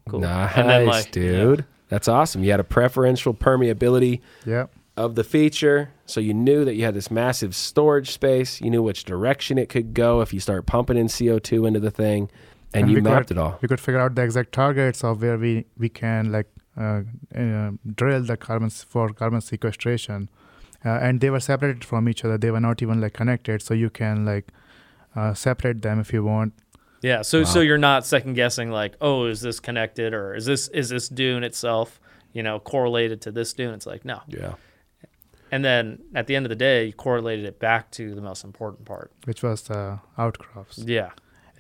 cool, 0.10 0.20
Nice, 0.20 0.52
and 0.58 0.70
then 0.70 0.86
like, 0.86 1.12
dude. 1.12 1.66
That's 1.90 2.08
awesome. 2.08 2.44
You 2.44 2.52
had 2.52 2.60
a 2.60 2.66
preferential 2.66 3.34
permeability 3.34 4.22
Yeah. 4.46 4.68
of 4.98 5.16
the 5.16 5.24
feature, 5.24 5.90
so 6.06 6.20
you 6.20 6.34
knew 6.34 6.64
that 6.66 6.76
you 6.76 6.84
had 6.86 6.94
this 6.94 7.10
massive 7.12 7.54
storage 7.56 8.12
space. 8.12 8.62
You 8.62 8.70
knew 8.70 8.82
which 8.84 9.04
direction 9.06 9.58
it 9.58 9.68
could 9.70 9.94
go 9.94 10.22
if 10.22 10.34
you 10.34 10.40
start 10.40 10.66
pumping 10.66 10.98
in 10.98 11.08
CO2 11.08 11.66
into 11.66 11.80
the 11.80 11.92
thing, 11.92 12.30
and, 12.74 12.90
you 12.90 13.02
mapped 13.02 13.28
could, 13.28 13.38
it 13.38 13.40
all. 13.40 13.58
We 13.62 13.68
could 13.68 13.80
figure 13.80 14.00
out 14.00 14.16
the 14.16 14.22
exact 14.24 14.52
targets 14.54 15.04
of 15.04 15.22
where 15.22 15.38
we 15.38 15.66
we 15.78 15.90
can 15.90 16.32
like 16.32 16.48
uh, 16.82 17.02
uh, 17.40 17.72
drill 17.96 18.24
the 18.24 18.38
carbon 18.38 18.70
for 18.94 19.10
carbon 19.22 19.42
sequestration, 19.42 20.30
uh, 20.86 20.90
and 21.06 21.22
they 21.22 21.30
were 21.30 21.40
separated 21.40 21.84
from 21.86 22.10
each 22.10 22.26
other. 22.26 22.38
They 22.38 22.52
were 22.52 22.60
not 22.70 22.82
even 22.82 23.02
like 23.02 23.14
connected, 23.14 23.62
so 23.62 23.74
you 23.74 23.90
can 23.90 24.26
like 24.26 24.48
uh, 25.16 25.34
separate 25.34 25.82
them 25.82 26.00
if 26.00 26.14
you 26.14 26.24
want. 26.24 26.54
Yeah, 27.02 27.24
so 27.24 27.44
so 27.44 27.60
you're 27.62 27.80
not 27.92 28.06
second 28.06 28.36
guessing 28.36 28.70
like, 28.70 28.96
oh, 29.02 29.26
is 29.26 29.42
this 29.42 29.60
connected 29.60 30.14
or 30.14 30.36
is 30.36 30.46
this 30.46 30.68
is 30.70 30.90
this 30.90 31.10
dune 31.10 31.44
itself, 31.44 32.00
you 32.34 32.44
know, 32.44 32.60
correlated 32.60 33.22
to 33.22 33.32
this 33.32 33.54
dune? 33.54 33.74
It's 33.74 33.88
like 33.88 34.06
no. 34.06 34.22
Yeah. 34.28 34.54
And 35.52 35.66
then 35.66 36.00
at 36.16 36.28
the 36.28 36.36
end 36.36 36.46
of 36.46 36.50
the 36.50 36.56
day, 36.56 36.86
you 36.86 36.94
correlated 36.94 37.46
it 37.46 37.60
back 37.60 37.92
to 37.92 38.16
the 38.16 38.22
most 38.22 38.44
important 38.44 38.86
part. 38.86 39.12
which 39.26 39.44
was 39.44 39.64
the 39.64 40.00
outcrops. 40.18 40.78
Yeah. 40.78 41.10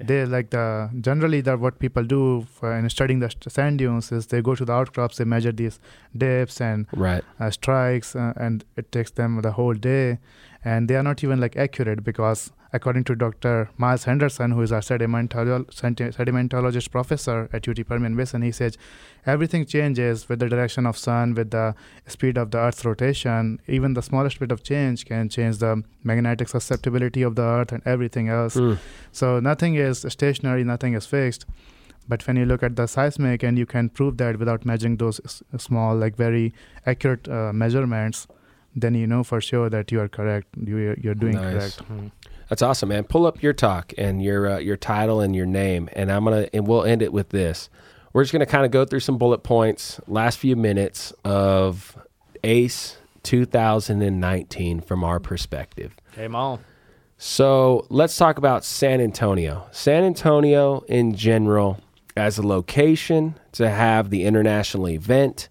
They 0.07 0.25
like 0.25 0.49
the 0.51 0.89
generally 1.01 1.41
that 1.41 1.59
what 1.59 1.79
people 1.79 2.03
do 2.03 2.45
for 2.51 2.73
in 2.77 2.89
studying 2.89 3.19
the 3.19 3.29
sand 3.47 3.79
dunes 3.79 4.11
is 4.11 4.27
they 4.27 4.41
go 4.41 4.55
to 4.55 4.65
the 4.65 4.73
outcrops, 4.73 5.17
they 5.17 5.25
measure 5.25 5.51
these 5.51 5.79
dips 6.17 6.61
and 6.61 6.87
Right. 6.93 7.23
uh, 7.39 7.49
strikes, 7.51 8.15
uh, 8.15 8.33
and 8.35 8.63
it 8.77 8.91
takes 8.91 9.11
them 9.11 9.41
the 9.41 9.51
whole 9.51 9.73
day, 9.73 10.19
and 10.63 10.87
they 10.87 10.95
are 10.95 11.03
not 11.03 11.23
even 11.23 11.39
like 11.39 11.55
accurate 11.57 12.03
because 12.03 12.51
according 12.73 13.03
to 13.05 13.15
Dr. 13.15 13.69
Miles 13.77 14.05
Henderson, 14.05 14.51
who 14.51 14.61
is 14.61 14.71
our 14.71 14.79
sedimentolo- 14.81 15.65
sedimentologist 16.15 16.89
professor 16.91 17.49
at 17.53 17.67
UT 17.67 17.83
Permian 17.87 18.15
Basin, 18.15 18.41
he 18.41 18.51
says 18.51 18.77
everything 19.25 19.65
changes 19.65 20.27
with 20.29 20.39
the 20.39 20.47
direction 20.49 20.85
of 20.85 20.97
sun, 20.97 21.33
with 21.35 21.51
the 21.51 21.75
speed 22.07 22.37
of 22.37 22.51
the 22.51 22.57
Earth's 22.57 22.85
rotation. 22.85 23.59
Even 23.67 23.93
the 23.93 24.01
smallest 24.01 24.39
bit 24.39 24.51
of 24.51 24.63
change 24.63 25.05
can 25.05 25.29
change 25.29 25.57
the 25.57 25.83
magnetic 26.03 26.47
susceptibility 26.49 27.21
of 27.21 27.35
the 27.35 27.41
Earth 27.43 27.71
and 27.71 27.81
everything 27.85 28.29
else. 28.29 28.55
Mm. 28.55 28.77
So 29.11 29.39
nothing 29.39 29.75
is 29.75 30.05
stationary, 30.09 30.63
nothing 30.63 30.93
is 30.93 31.05
fixed. 31.05 31.45
But 32.07 32.25
when 32.27 32.35
you 32.35 32.45
look 32.45 32.63
at 32.63 32.75
the 32.75 32.87
seismic 32.87 33.43
and 33.43 33.57
you 33.59 33.65
can 33.65 33.89
prove 33.89 34.17
that 34.17 34.39
without 34.39 34.65
measuring 34.65 34.97
those 34.97 35.21
s- 35.23 35.43
small, 35.57 35.95
like 35.95 36.15
very 36.15 36.53
accurate 36.85 37.27
uh, 37.29 37.53
measurements, 37.53 38.27
then 38.75 38.95
you 38.95 39.05
know 39.05 39.23
for 39.23 39.39
sure 39.39 39.69
that 39.69 39.91
you 39.91 39.99
are 39.99 40.07
correct. 40.07 40.47
You, 40.57 40.95
you're 40.99 41.13
doing 41.13 41.35
Nice. 41.35 41.75
correct. 41.77 42.11
That's 42.51 42.61
awesome, 42.61 42.89
man. 42.89 43.05
Pull 43.05 43.25
up 43.25 43.41
your 43.41 43.53
talk 43.53 43.93
and 43.97 44.21
your 44.21 44.55
uh, 44.55 44.57
your 44.57 44.75
title 44.75 45.21
and 45.21 45.33
your 45.33 45.45
name, 45.45 45.87
and 45.93 46.11
I'm 46.11 46.25
gonna 46.25 46.49
and 46.51 46.67
we'll 46.67 46.83
end 46.83 47.01
it 47.01 47.13
with 47.13 47.29
this. 47.29 47.69
We're 48.11 48.23
just 48.23 48.33
gonna 48.33 48.45
kind 48.45 48.65
of 48.65 48.71
go 48.71 48.83
through 48.83 48.99
some 48.99 49.17
bullet 49.17 49.41
points, 49.41 50.01
last 50.05 50.37
few 50.37 50.57
minutes 50.57 51.13
of 51.23 51.97
ACE 52.43 52.97
2019 53.23 54.81
from 54.81 55.01
our 55.01 55.21
perspective. 55.21 55.95
Game 56.13 56.35
on. 56.35 56.59
So 57.17 57.87
let's 57.87 58.17
talk 58.17 58.37
about 58.37 58.65
San 58.65 58.99
Antonio. 58.99 59.69
San 59.71 60.03
Antonio 60.03 60.81
in 60.89 61.15
general, 61.15 61.79
as 62.17 62.37
a 62.37 62.45
location 62.45 63.35
to 63.53 63.69
have 63.69 64.09
the 64.09 64.25
international 64.25 64.89
event. 64.89 65.47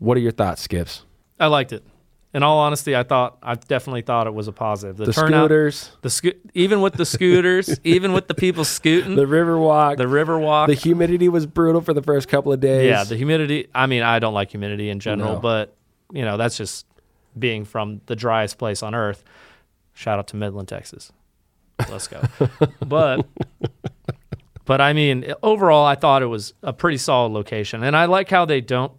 What 0.00 0.16
are 0.16 0.20
your 0.20 0.32
thoughts, 0.32 0.62
Skips? 0.62 1.04
I 1.38 1.46
liked 1.46 1.72
it. 1.72 1.84
In 2.32 2.44
all 2.44 2.58
honesty, 2.60 2.94
I 2.94 3.02
thought 3.02 3.38
I 3.42 3.56
definitely 3.56 4.02
thought 4.02 4.28
it 4.28 4.34
was 4.34 4.46
a 4.46 4.52
positive. 4.52 4.96
The, 4.96 5.06
The 5.06 5.12
turnout, 5.12 5.46
scooters, 5.46 5.90
the 6.02 6.10
sco- 6.10 6.30
even 6.54 6.80
with 6.80 6.94
the 6.94 7.04
scooters, 7.04 7.80
even 7.84 8.12
with 8.12 8.28
the 8.28 8.34
people 8.34 8.64
scooting, 8.64 9.16
the 9.16 9.26
river 9.26 9.58
walk, 9.58 9.96
the 9.96 10.06
river 10.06 10.38
walk, 10.38 10.68
the 10.68 10.74
humidity 10.74 11.28
was 11.28 11.44
brutal 11.46 11.80
for 11.80 11.92
the 11.92 12.02
first 12.02 12.28
couple 12.28 12.52
of 12.52 12.60
days. 12.60 12.88
Yeah, 12.88 13.02
the 13.02 13.16
humidity. 13.16 13.66
I 13.74 13.86
mean, 13.86 14.02
I 14.04 14.20
don't 14.20 14.34
like 14.34 14.50
humidity 14.52 14.90
in 14.90 15.00
general, 15.00 15.34
No. 15.34 15.40
but 15.40 15.76
you 16.12 16.24
know, 16.24 16.36
that's 16.36 16.56
just 16.56 16.86
being 17.36 17.64
from 17.64 18.00
the 18.06 18.14
driest 18.14 18.58
place 18.58 18.82
on 18.84 18.94
earth. 18.94 19.24
Shout 19.92 20.18
out 20.20 20.28
to 20.28 20.36
Midland, 20.36 20.68
Texas. 20.68 21.10
Let's 21.90 22.06
go. 22.06 22.22
but 22.86 23.26
but 24.66 24.80
I 24.80 24.92
mean, 24.92 25.34
overall, 25.42 25.84
I 25.84 25.96
thought 25.96 26.22
it 26.22 26.26
was 26.26 26.54
a 26.62 26.72
pretty 26.72 26.98
solid 26.98 27.32
location, 27.32 27.82
and 27.82 27.96
I 27.96 28.04
like 28.04 28.28
how 28.30 28.44
they 28.44 28.60
don't 28.60 28.92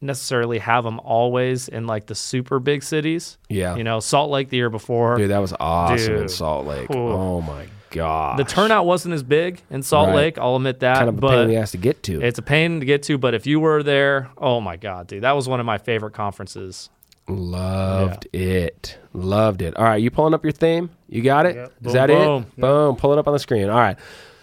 necessarily 0.00 0.58
have 0.58 0.84
them 0.84 1.00
always 1.00 1.68
in 1.68 1.86
like 1.86 2.06
the 2.06 2.14
super 2.14 2.58
big 2.58 2.82
cities. 2.82 3.38
yeah. 3.48 3.76
You 3.76 3.84
know, 3.84 4.00
Salt 4.00 4.30
Lake 4.30 4.50
the 4.50 4.56
year 4.56 4.70
before. 4.70 5.16
Dude, 5.16 5.30
that 5.30 5.38
was 5.38 5.54
awesome 5.58 6.14
in 6.16 6.28
Salt 6.28 6.66
Lake. 6.66 6.90
Ooh. 6.90 7.08
Oh 7.08 7.40
my 7.40 7.66
god. 7.90 8.38
the 8.38 8.44
turnout 8.44 8.84
wasn't 8.84 9.14
as 9.14 9.22
big 9.22 9.62
in 9.70 9.82
Salt 9.82 10.08
Right. 10.08 10.16
Lake. 10.16 10.38
I'll 10.38 10.56
admit 10.56 10.80
that, 10.80 10.96
kind 10.98 11.08
of 11.08 11.16
a 11.16 11.20
but 11.20 11.28
pain 11.30 11.38
in 11.40 11.48
the 11.48 11.56
ass 11.56 11.70
to 11.70 11.78
get 11.78 12.02
to. 12.04 12.20
It's 12.20 12.38
a 12.38 12.42
pain 12.42 12.80
to 12.80 12.86
get 12.86 13.02
to, 13.04 13.16
but 13.16 13.32
if 13.34 13.46
you 13.46 13.58
were 13.60 13.82
there, 13.82 14.30
oh 14.36 14.60
my 14.60 14.76
god, 14.76 15.06
dude, 15.06 15.22
that 15.22 15.32
was 15.32 15.48
one 15.48 15.60
of 15.60 15.66
my 15.66 15.78
favorite 15.78 16.12
conferences. 16.12 16.90
Loved 17.28 18.28
it. 18.32 18.98
Loved 19.12 19.62
it. 19.62 19.76
All 19.76 19.84
right, 19.84 19.96
you 20.02 20.10
pulling 20.10 20.34
up 20.34 20.44
your 20.44 20.52
theme? 20.52 20.90
You 21.08 21.22
got 21.22 21.46
it? 21.46 21.56
Is 21.56 21.56
Yep. 21.56 21.72
Boom, 21.82 21.92
that 21.94 22.06
boom. 22.08 22.42
it? 22.56 22.60
Boom. 22.60 22.96
Pull 22.96 23.12
it 23.14 23.18
up 23.18 23.26
on 23.26 23.32
the 23.32 23.38
screen. 23.38 23.68
All 23.68 23.78
right. 23.78 23.96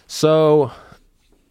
So, 0.07 0.71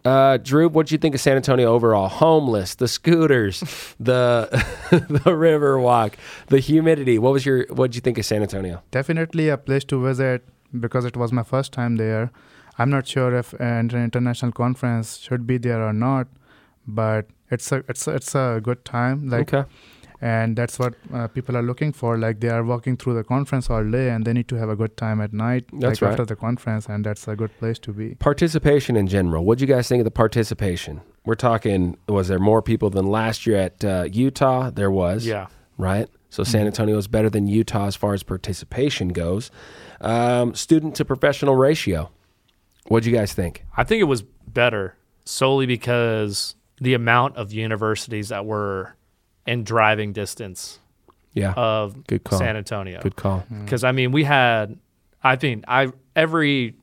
uh, 0.05 0.38
Dhruv, 0.38 0.72
what 0.72 0.88
do 0.88 0.94
you 0.94 0.98
think 0.98 1.14
of 1.14 1.20
San 1.20 1.36
Antonio 1.36 1.72
overall? 1.72 2.09
Homeless, 2.09 2.74
the 2.74 2.88
scooters, 2.88 3.61
the 4.00 4.48
the 5.24 5.36
river 5.36 5.78
walk, 5.78 6.16
the 6.48 6.59
humidity. 6.59 7.18
What 7.18 7.32
was 7.32 7.46
your? 7.46 7.66
What'd 7.66 7.94
you 7.94 8.00
think 8.00 8.18
of 8.18 8.24
San 8.24 8.42
Antonio? 8.42 8.82
Definitely 8.90 9.48
a 9.48 9.57
place 9.57 9.84
to 9.84 10.03
visit 10.03 10.44
because 10.78 11.05
it 11.05 11.16
was 11.16 11.32
my 11.32 11.42
first 11.42 11.72
time 11.72 11.96
there. 11.96 12.30
I'm 12.78 12.90
not 12.90 13.07
sure 13.07 13.34
if 13.36 13.53
an 13.55 13.90
international 13.90 14.50
conference 14.50 15.18
should 15.18 15.46
be 15.46 15.59
there 15.59 15.82
or 15.82 15.92
not, 15.92 16.26
but 16.86 17.26
it's 17.50 17.70
a 17.70 17.84
it's 17.88 18.07
a, 18.09 18.14
it's 18.14 18.34
a 18.34 18.61
good 18.62 18.84
time. 18.84 19.28
Like 19.28 19.53
okay. 19.55 19.68
And 20.22 20.54
that's 20.56 20.78
what 20.78 20.94
uh, 21.12 21.26
people 21.26 21.56
are 21.56 21.62
looking 21.62 21.92
for 21.92 22.16
like 22.16 22.38
they 22.40 22.48
are 22.48 22.62
walking 22.62 22.96
through 22.96 23.14
the 23.14 23.24
conference 23.24 23.68
all 23.68 23.84
day 23.84 24.08
and 24.10 24.24
they 24.24 24.32
need 24.32 24.46
to 24.46 24.54
have 24.54 24.68
a 24.68 24.76
good 24.76 24.96
time 24.96 25.20
at 25.20 25.32
night 25.32 25.64
That's 25.72 26.00
like 26.00 26.02
right. 26.02 26.10
after 26.12 26.24
the 26.24 26.36
conference 26.36 26.86
and 26.86 27.04
that's 27.04 27.26
a 27.26 27.34
good 27.34 27.50
place 27.58 27.78
to 27.80 27.92
be 27.92 28.14
Participation 28.14 28.94
in 28.96 29.08
general. 29.08 29.44
what 29.44 29.58
do 29.58 29.66
you 29.66 29.72
guys 29.74 29.88
think 29.88 30.00
of 30.00 30.04
the 30.04 30.12
participation? 30.12 31.00
We're 31.24 31.34
talking. 31.36 31.96
Was 32.08 32.28
there 32.28 32.38
more 32.40 32.62
people 32.62 32.90
than 32.90 33.06
last 33.06 33.46
year 33.46 33.56
at 33.56 33.84
uh, 33.84 34.08
Utah? 34.10 34.70
There 34.70 34.90
was. 34.90 35.26
Yeah. 35.26 35.46
right? 35.78 36.08
So 36.30 36.44
San 36.44 36.66
Antonio 36.66 36.96
is 36.98 37.06
better 37.08 37.28
than 37.30 37.46
Utah 37.46 37.86
as 37.86 37.94
far 37.96 38.14
as 38.14 38.22
participation 38.22 39.08
goes. 39.08 39.50
Um, 40.00 40.54
student 40.54 40.94
to 40.96 41.04
professional 41.04 41.54
ratio. 41.56 42.10
what 42.88 43.02
do 43.02 43.10
you 43.10 43.16
guys 43.16 43.32
think? 43.34 43.64
I 43.76 43.84
think 43.84 44.00
it 44.00 44.04
was 44.14 44.22
better 44.48 44.96
solely 45.24 45.66
because 45.66 46.54
the 46.80 46.94
amount 46.94 47.36
of 47.36 47.52
universities 47.52 48.30
that 48.30 48.44
were 48.46 48.96
in 49.47 49.64
driving 49.64 50.12
distance 50.12 50.78
Yeah, 51.34 51.53
of 51.53 52.07
good 52.07 52.24
call. 52.24 52.38
San 52.38 52.57
Antonio. 52.57 53.01
Good 53.01 53.16
call. 53.16 53.45
Because 53.64 53.84
I 53.84 53.93
mean, 53.93 54.12
we 54.12 54.24
had, 54.24 54.78
I 55.22 55.36
think, 55.36 55.64
I 55.68 55.88
every 56.14 56.74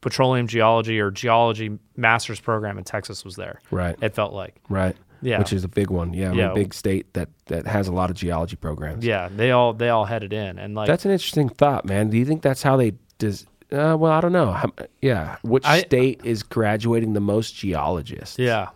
petroleum 0.00 0.46
geology 0.46 1.00
or 1.00 1.10
geology 1.10 1.78
master's 1.96 2.38
program 2.40 2.78
in 2.78 2.84
Texas 2.84 3.24
was 3.24 3.34
there. 3.36 3.60
Right, 3.70 3.96
It 4.00 4.14
felt 4.14 4.32
like, 4.32 4.54
right. 4.68 4.94
yeah, 5.22 5.38
Which 5.38 5.52
is 5.52 5.64
a 5.64 5.68
big 5.68 5.90
one. 5.90 6.14
Yeah, 6.14 6.26
I 6.26 6.30
mean, 6.30 6.38
Yeah. 6.38 6.52
big 6.52 6.72
state 6.74 7.12
that 7.14 7.28
that 7.46 7.66
has 7.66 7.88
a 7.88 7.92
lot 7.92 8.10
of 8.10 8.16
geology 8.16 8.56
programs. 8.56 9.04
yeah. 9.04 9.28
They 9.34 9.50
all 9.50 9.72
they 9.72 9.88
all 9.88 10.04
headed 10.04 10.32
in, 10.32 10.58
and 10.58 10.74
like 10.74 10.86
that's 10.86 11.04
an 11.04 11.10
interesting 11.10 11.48
thought, 11.48 11.84
man. 11.84 12.10
Do 12.10 12.16
you 12.16 12.24
think 12.24 12.42
that's 12.42 12.62
how 12.62 12.76
they 12.76 12.92
does? 13.18 13.46
Uh, 13.72 13.96
well, 13.98 14.12
I 14.12 14.20
don't 14.20 14.30
know. 14.32 14.52
How, 14.52 14.70
yeah, 15.02 15.36
which 15.42 15.64
I- 15.66 15.80
state 15.80 16.20
is 16.24 16.44
graduating 16.44 17.14
the 17.14 17.20
most 17.20 17.56
geologists? 17.56 18.38
yeah. 18.38 18.68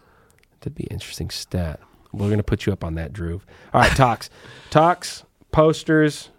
That'd 0.61 0.75
be 0.75 0.85
an 0.85 0.95
interesting 0.95 1.31
stat. 1.31 1.79
We're 2.13 2.31
gonna 2.31 2.43
put 2.43 2.67
you 2.67 2.73
up 2.73 2.83
on 2.85 2.95
that, 2.95 3.13
Dhruv. 3.13 3.41
All 3.73 3.81
right, 3.81 3.93
talks, 3.97 4.31
talks, 4.71 5.25
posters 5.53 6.31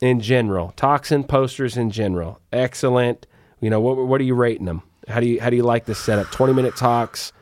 in 0.00 0.20
general, 0.20 0.72
talks 0.76 1.12
and 1.12 1.28
posters 1.28 1.76
in 1.76 1.90
general. 1.90 2.40
Excellent. 2.52 3.26
You 3.60 3.70
know 3.70 3.80
what? 3.80 3.96
What 3.98 4.20
are 4.20 4.24
you 4.24 4.34
rating 4.34 4.64
them 4.66 4.82
How 5.08 5.20
do 5.20 5.26
you 5.26 5.40
how 5.40 5.50
do 5.50 5.56
you 5.56 5.62
like 5.62 5.84
this 5.86 5.98
setup? 5.98 6.30
Twenty 6.30 6.52
minute 6.54 6.76
talks. 6.76 7.32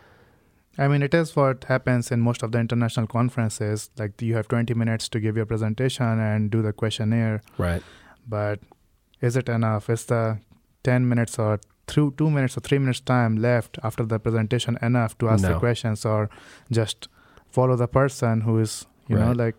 I 0.81 0.87
mean, 0.87 1.03
it 1.03 1.13
is 1.13 1.35
what 1.35 1.65
happens 1.65 2.13
in 2.13 2.21
most 2.21 2.43
of 2.45 2.53
the 2.53 2.59
international 2.61 3.09
conferences. 3.09 3.91
Like 3.99 4.23
you 4.23 4.37
have 4.37 4.47
20 4.47 4.75
minutes 4.75 5.09
to 5.09 5.19
give 5.19 5.37
your 5.37 5.45
presentation 5.45 6.07
and 6.21 6.53
do 6.53 6.63
the 6.63 6.73
questionnaire. 6.73 7.43
Right. 7.57 7.83
But 8.29 8.61
is 9.21 9.37
it 9.37 9.49
enough? 9.49 9.91
Is 9.91 10.05
the 10.05 10.39
10 10.85 11.09
minutes 11.09 11.37
or 11.37 11.59
through 11.89 12.15
two 12.17 12.31
minutes 12.31 12.57
or 12.57 12.61
three 12.61 12.79
minutes 12.79 13.01
time 13.01 13.35
left 13.37 13.79
after 13.83 14.05
the 14.05 14.21
presentation 14.21 14.79
enough 14.81 15.19
to 15.19 15.29
ask 15.29 15.43
No. 15.43 15.55
the 15.55 15.59
questions 15.59 16.05
or 16.05 16.31
just 16.71 17.09
follow 17.51 17.77
the 17.77 17.89
person 17.89 18.43
who 18.43 18.59
is, 18.59 18.87
you 19.09 19.17
know, 19.17 19.33
like 19.33 19.57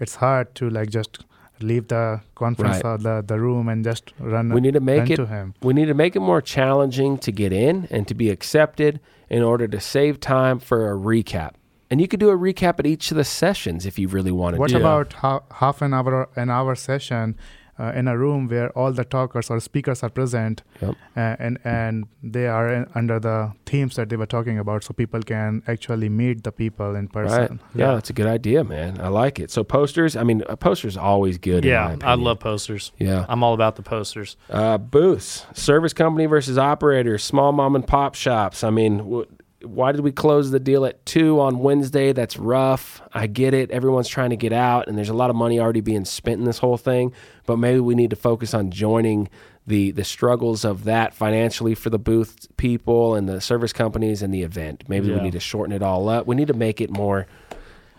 it's 0.00 0.16
hard 0.16 0.54
to 0.56 0.68
like 0.70 0.90
just 0.90 1.24
leave 1.60 1.88
the 1.88 2.20
conference 2.34 2.76
Right. 2.76 2.84
or 2.84 2.98
the, 2.98 3.24
the 3.26 3.40
room 3.40 3.68
and 3.68 3.82
just 3.84 4.12
run, 4.18 4.50
We 4.50 4.60
need 4.60 4.74
to 4.74 4.80
make 4.80 5.08
it 5.08 5.16
to 5.16 5.26
him. 5.26 5.54
we 5.62 5.72
need 5.72 5.86
to 5.86 5.94
make 5.94 6.14
it 6.14 6.20
more 6.20 6.42
challenging 6.42 7.16
to 7.18 7.32
get 7.32 7.52
in 7.52 7.88
and 7.90 8.06
to 8.08 8.14
be 8.14 8.28
accepted 8.30 9.00
in 9.30 9.42
order 9.42 9.66
to 9.66 9.80
save 9.80 10.20
time 10.20 10.58
for 10.58 10.92
a 10.92 10.96
recap. 10.96 11.52
And 11.90 12.00
you 12.00 12.08
could 12.08 12.20
do 12.20 12.28
a 12.30 12.36
recap 12.36 12.78
at 12.78 12.86
each 12.86 13.10
of 13.10 13.16
the 13.16 13.24
sessions 13.24 13.86
if 13.86 13.98
you 13.98 14.08
really 14.08 14.32
wanted 14.32 14.60
What 14.60 14.68
to. 14.70 14.74
What 14.74 14.80
about 14.80 15.12
ha- 15.14 15.42
half 15.52 15.80
an 15.82 15.94
hour 15.94 16.28
an 16.36 16.50
hour 16.50 16.74
session 16.74 17.36
uh, 17.78 17.92
in 17.94 18.08
a 18.08 18.16
room 18.16 18.48
where 18.48 18.70
all 18.78 18.92
the 18.92 19.04
talkers 19.04 19.50
or 19.50 19.60
speakers 19.60 20.02
are 20.02 20.10
present 20.10 20.62
Yep. 20.82 20.94
uh, 21.16 21.36
and 21.38 21.58
and 21.64 22.04
they 22.22 22.46
are 22.46 22.72
in, 22.72 22.86
under 22.94 23.20
the 23.20 23.52
themes 23.66 23.96
that 23.96 24.08
they 24.08 24.16
were 24.16 24.26
talking 24.26 24.58
about 24.58 24.84
so 24.84 24.94
people 24.94 25.20
can 25.22 25.62
actually 25.66 26.08
meet 26.08 26.42
the 26.44 26.52
people 26.52 26.94
in 26.96 27.04
Right. 27.06 27.12
person. 27.12 27.60
Yeah, 27.74 27.86
Yeah. 27.86 27.94
that's 27.94 28.10
a 28.10 28.12
good 28.12 28.26
idea, 28.26 28.64
man. 28.64 29.00
I 29.00 29.08
like 29.08 29.38
it. 29.44 29.50
So 29.50 29.64
posters, 29.64 30.16
I 30.16 30.22
mean, 30.24 30.42
a 30.48 30.56
poster's 30.56 30.96
always 30.96 31.38
good. 31.38 31.64
in 31.64 31.72
my 31.74 31.90
Yeah, 31.92 31.96
I 32.12 32.14
love 32.14 32.38
posters. 32.40 32.92
Yeah. 32.98 33.26
I'm 33.28 33.42
all 33.42 33.54
about 33.54 33.76
the 33.76 33.82
posters. 33.82 34.36
Uh, 34.50 34.78
booths, 34.78 35.46
service 35.54 35.92
company 35.92 36.26
versus 36.26 36.56
operators, 36.58 37.22
small 37.24 37.52
mom 37.52 37.74
and 37.76 37.86
pop 37.86 38.14
shops. 38.14 38.62
I 38.64 38.70
mean, 38.70 38.98
wh- 39.00 39.28
why 39.62 39.92
did 39.92 40.02
we 40.02 40.12
close 40.12 40.50
the 40.50 40.60
deal 40.60 40.84
at 40.84 41.04
two 41.06 41.40
on 41.40 41.60
Wednesday? 41.60 42.12
That's 42.12 42.36
rough. 42.36 43.00
I 43.12 43.26
get 43.26 43.54
it. 43.54 43.70
Everyone's 43.70 44.08
trying 44.08 44.30
to 44.30 44.36
get 44.36 44.52
out, 44.52 44.88
and 44.88 44.96
there's 44.98 45.08
a 45.08 45.14
lot 45.14 45.30
of 45.30 45.36
money 45.36 45.58
already 45.58 45.80
being 45.80 46.04
spent 46.04 46.38
in 46.38 46.44
this 46.44 46.58
whole 46.58 46.76
thing. 46.76 47.12
But 47.46 47.56
maybe 47.56 47.80
we 47.80 47.94
need 47.94 48.10
to 48.10 48.16
focus 48.16 48.54
on 48.54 48.70
joining 48.70 49.28
the 49.66 49.90
the 49.90 50.04
struggles 50.04 50.64
of 50.64 50.84
that 50.84 51.14
financially 51.14 51.74
for 51.74 51.90
the 51.90 51.98
booth 51.98 52.46
people 52.56 53.14
and 53.14 53.28
the 53.28 53.40
service 53.40 53.72
companies 53.72 54.22
and 54.22 54.32
the 54.32 54.42
event. 54.42 54.84
Maybe 54.88 55.12
we 55.12 55.20
need 55.20 55.32
to 55.32 55.40
shorten 55.40 55.74
it 55.74 55.82
all 55.82 56.08
up. 56.08 56.26
We 56.26 56.36
need 56.36 56.48
to 56.48 56.54
make 56.54 56.80
it 56.80 56.90
more 56.90 57.26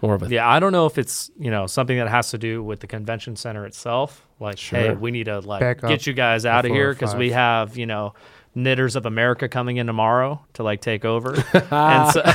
more 0.01 0.15
of 0.15 0.23
a 0.23 0.29
Yeah, 0.29 0.47
I 0.47 0.59
don't 0.59 0.71
know 0.71 0.85
if 0.85 0.97
it's 0.97 1.31
you 1.39 1.51
know 1.51 1.67
something 1.67 1.97
that 1.97 2.07
has 2.07 2.29
to 2.31 2.37
do 2.37 2.63
with 2.63 2.79
the 2.79 2.87
convention 2.87 3.35
center 3.35 3.65
itself. 3.65 4.25
Like, 4.39 4.59
hey, 4.59 4.93
we 4.93 5.11
need 5.11 5.25
to 5.25 5.39
like 5.39 5.59
Back 5.59 5.81
get 5.81 6.05
you 6.05 6.13
guys 6.13 6.45
out 6.45 6.65
of 6.65 6.71
here 6.71 6.93
because 6.93 7.15
we 7.15 7.31
have 7.31 7.77
you 7.77 7.85
know 7.85 8.13
knitters 8.57 8.95
of 8.95 9.05
America 9.05 9.47
coming 9.47 9.77
in 9.77 9.87
tomorrow 9.87 10.41
to 10.53 10.63
like 10.63 10.81
take 10.81 11.05
over. 11.05 11.33
and 11.53 12.11
so, 12.11 12.21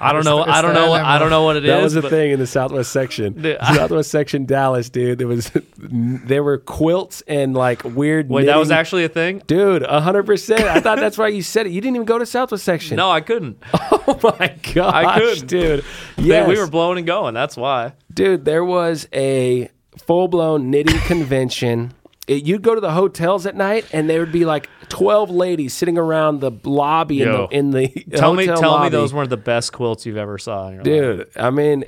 I 0.00 0.12
don't 0.12 0.24
know. 0.24 0.42
I 0.42 0.62
don't 0.62 0.74
know. 0.74 0.92
I 0.92 1.18
don't 1.18 1.30
know 1.30 1.42
what 1.42 1.56
it 1.56 1.64
is. 1.64 1.68
that 1.68 1.82
was 1.82 1.96
a 1.96 2.02
thing 2.08 2.30
in 2.32 2.38
the 2.38 2.46
Southwest 2.46 2.92
section. 2.92 3.34
The- 3.42 3.58
Southwest 3.74 4.10
section 4.10 4.46
Dallas, 4.46 4.88
dude. 4.88 5.18
There 5.18 5.26
was 5.28 5.50
there 5.76 6.42
were 6.42 6.58
quilts 6.58 7.22
and 7.26 7.54
like 7.54 7.82
weird. 7.84 8.28
Wait, 8.28 8.46
that 8.46 8.56
was 8.58 8.70
actually 8.70 9.04
a 9.04 9.08
thing. 9.08 9.42
dude. 9.46 9.82
hundred 9.82 10.24
percent. 10.24 10.62
I 10.62 10.80
thought 10.80 10.98
that's 10.98 11.18
why 11.18 11.28
you 11.28 11.42
said 11.42 11.66
it. 11.66 11.70
You 11.72 11.80
didn't 11.80 11.96
even 11.96 12.06
go 12.06 12.18
to 12.18 12.26
Southwest 12.26 12.64
section. 12.64 12.96
No, 12.96 13.10
I 13.10 13.20
couldn't. 13.20 13.58
Oh 13.74 14.18
my 14.38 14.54
gosh, 14.74 15.18
couldn't. 15.18 15.46
dude. 15.48 15.84
Yeah, 16.16 16.46
we 16.46 16.58
were 16.58 16.66
blowing 16.68 16.98
and 16.98 17.06
going. 17.06 17.34
That's 17.34 17.56
why. 17.56 17.92
dude. 18.12 18.44
There 18.44 18.64
was 18.64 19.08
a 19.12 19.70
full 19.98 20.28
blown 20.28 20.70
knitting 20.70 20.98
convention. 21.00 21.92
It, 22.28 22.44
you'd 22.44 22.62
go 22.62 22.74
to 22.74 22.80
the 22.80 22.92
hotels 22.92 23.46
at 23.46 23.56
night, 23.56 23.84
and 23.92 24.08
there 24.08 24.20
would 24.20 24.30
be 24.32 24.44
like 24.44 24.68
twelve 24.88 25.28
ladies 25.30 25.74
sitting 25.74 25.98
around 25.98 26.40
the 26.40 26.52
lobby 26.64 27.22
in 27.22 27.32
the 27.32 27.48
in 27.48 27.70
the 27.72 27.88
Tell 28.14 28.32
me, 28.34 28.46
tell 28.46 28.78
me 28.80 28.88
those 28.90 29.12
weren't 29.12 29.30
the 29.30 29.36
best 29.36 29.72
quilts 29.72 30.06
you've 30.06 30.16
ever 30.16 30.38
saw. 30.38 30.68
In 30.68 30.84
your 30.84 31.16
life. 31.16 31.26
Dude, 31.34 31.36
I 31.36 31.50
mean, 31.50 31.84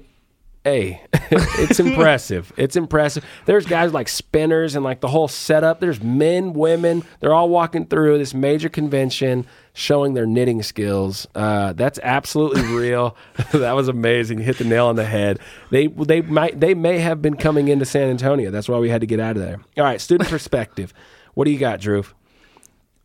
hey, 0.64 1.02
it's 1.12 1.78
impressive. 1.78 2.52
It's 2.56 2.74
impressive. 2.74 3.24
There's 3.44 3.66
guys 3.66 3.92
like 3.92 4.08
spinners 4.08 4.74
and 4.74 4.82
like 4.82 5.00
the 5.00 5.08
whole 5.08 5.28
setup. 5.28 5.78
There's 5.80 6.02
men, 6.02 6.54
women. 6.54 7.04
They're 7.20 7.34
all 7.34 7.50
walking 7.50 7.86
through 7.86 8.18
this 8.18 8.34
major 8.34 8.70
convention 8.70 9.46
showing 9.74 10.14
their 10.14 10.26
knitting 10.26 10.62
skills. 10.62 11.26
Uh, 11.34 11.74
that's 11.74 12.00
absolutely 12.02 12.62
real. 12.74 13.16
that 13.52 13.72
was 13.72 13.88
amazing. 13.88 14.38
Hit 14.38 14.58
the 14.58 14.64
nail 14.64 14.86
on 14.86 14.96
the 14.96 15.04
head. 15.04 15.38
They 15.70 15.86
they 15.86 16.22
might 16.22 16.58
they 16.58 16.74
may 16.74 16.98
have 16.98 17.20
been 17.20 17.36
coming 17.36 17.68
into 17.68 17.84
San 17.84 18.08
Antonio. 18.08 18.50
That's 18.50 18.68
why 18.68 18.78
we 18.78 18.88
had 18.88 19.02
to 19.02 19.06
get 19.06 19.20
out 19.20 19.36
of 19.36 19.42
there. 19.42 19.60
All 19.76 19.84
right, 19.84 20.00
student 20.00 20.30
perspective. 20.30 20.94
What 21.34 21.44
do 21.44 21.50
you 21.50 21.58
got, 21.58 21.80
Dhruv? 21.80 22.12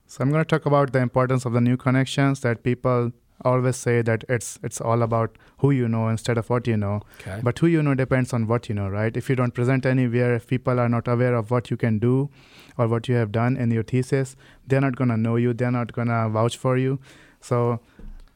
So 0.08 0.24
I'm 0.24 0.32
going 0.32 0.44
to 0.44 0.48
talk 0.48 0.66
about 0.66 0.92
the 0.92 1.00
importance 1.00 1.46
of 1.46 1.54
the 1.54 1.62
new 1.62 1.78
connections 1.78 2.40
that 2.40 2.64
people 2.64 3.12
always 3.46 3.76
say 3.76 4.02
that 4.02 4.24
it's 4.30 4.60
it's 4.64 4.80
all 4.82 5.02
about 5.02 5.38
who 5.60 5.72
you 5.72 5.88
know 5.88 6.08
instead 6.10 6.38
of 6.38 6.50
what 6.50 6.68
you 6.68 6.78
know. 6.78 7.02
Okay. 7.22 7.40
But 7.44 7.60
who 7.60 7.68
you 7.68 7.82
know 7.84 7.96
depends 7.96 8.34
on 8.34 8.48
what 8.48 8.70
you 8.70 8.76
know, 8.76 8.90
right? 8.90 9.16
If 9.16 9.30
you 9.30 9.36
don't 9.36 9.54
present 9.54 9.86
anywhere, 9.86 10.34
if 10.36 10.48
people 10.48 10.80
are 10.80 10.90
not 10.90 11.08
aware 11.08 11.36
of 11.36 11.52
what 11.52 11.70
you 11.72 11.78
can 11.78 12.00
do 12.00 12.30
or 12.78 12.88
what 12.88 13.08
you 13.08 13.16
have 13.16 13.32
done 13.32 13.58
in 13.58 13.72
your 13.72 13.84
thesis, 13.84 14.36
they're 14.68 14.82
not 14.82 14.96
going 14.96 15.10
to 15.10 15.18
know 15.18 15.36
you, 15.36 15.54
they're 15.54 15.72
not 15.72 15.92
going 15.94 16.08
to 16.08 16.30
vouch 16.30 16.58
for 16.58 16.78
you. 16.78 17.00
So 17.42 17.80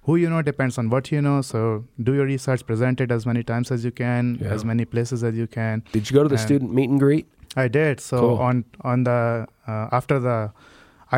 who 0.04 0.16
you 0.18 0.30
know 0.30 0.41
depends 0.41 0.78
on 0.78 0.89
what 0.89 1.12
you 1.12 1.22
know. 1.22 1.41
So 1.41 1.86
do 2.01 2.14
your 2.14 2.26
research, 2.26 2.66
present 2.66 2.99
it 3.01 3.12
as 3.12 3.26
many 3.26 3.43
times 3.43 3.72
as 3.72 3.86
you 3.86 3.91
can, 3.91 4.38
Yeah. 4.41 4.49
as 4.49 4.66
many 4.66 4.86
places 4.86 5.24
as 5.24 5.36
you 5.36 5.47
can. 5.47 5.84
Did 5.91 6.10
you 6.10 6.16
go 6.16 6.24
to 6.24 6.30
the 6.30 6.36
And- 6.36 6.45
student 6.49 6.74
meet 6.74 6.89
and 6.89 6.99
greet? 6.99 7.26
I 7.56 7.68
did. 7.68 7.99
So 7.99 8.20
Cool. 8.20 8.38
on 8.39 8.66
on 8.82 9.04
the 9.04 9.47
uh, 9.68 9.88
after 9.91 10.20
the 10.20 10.51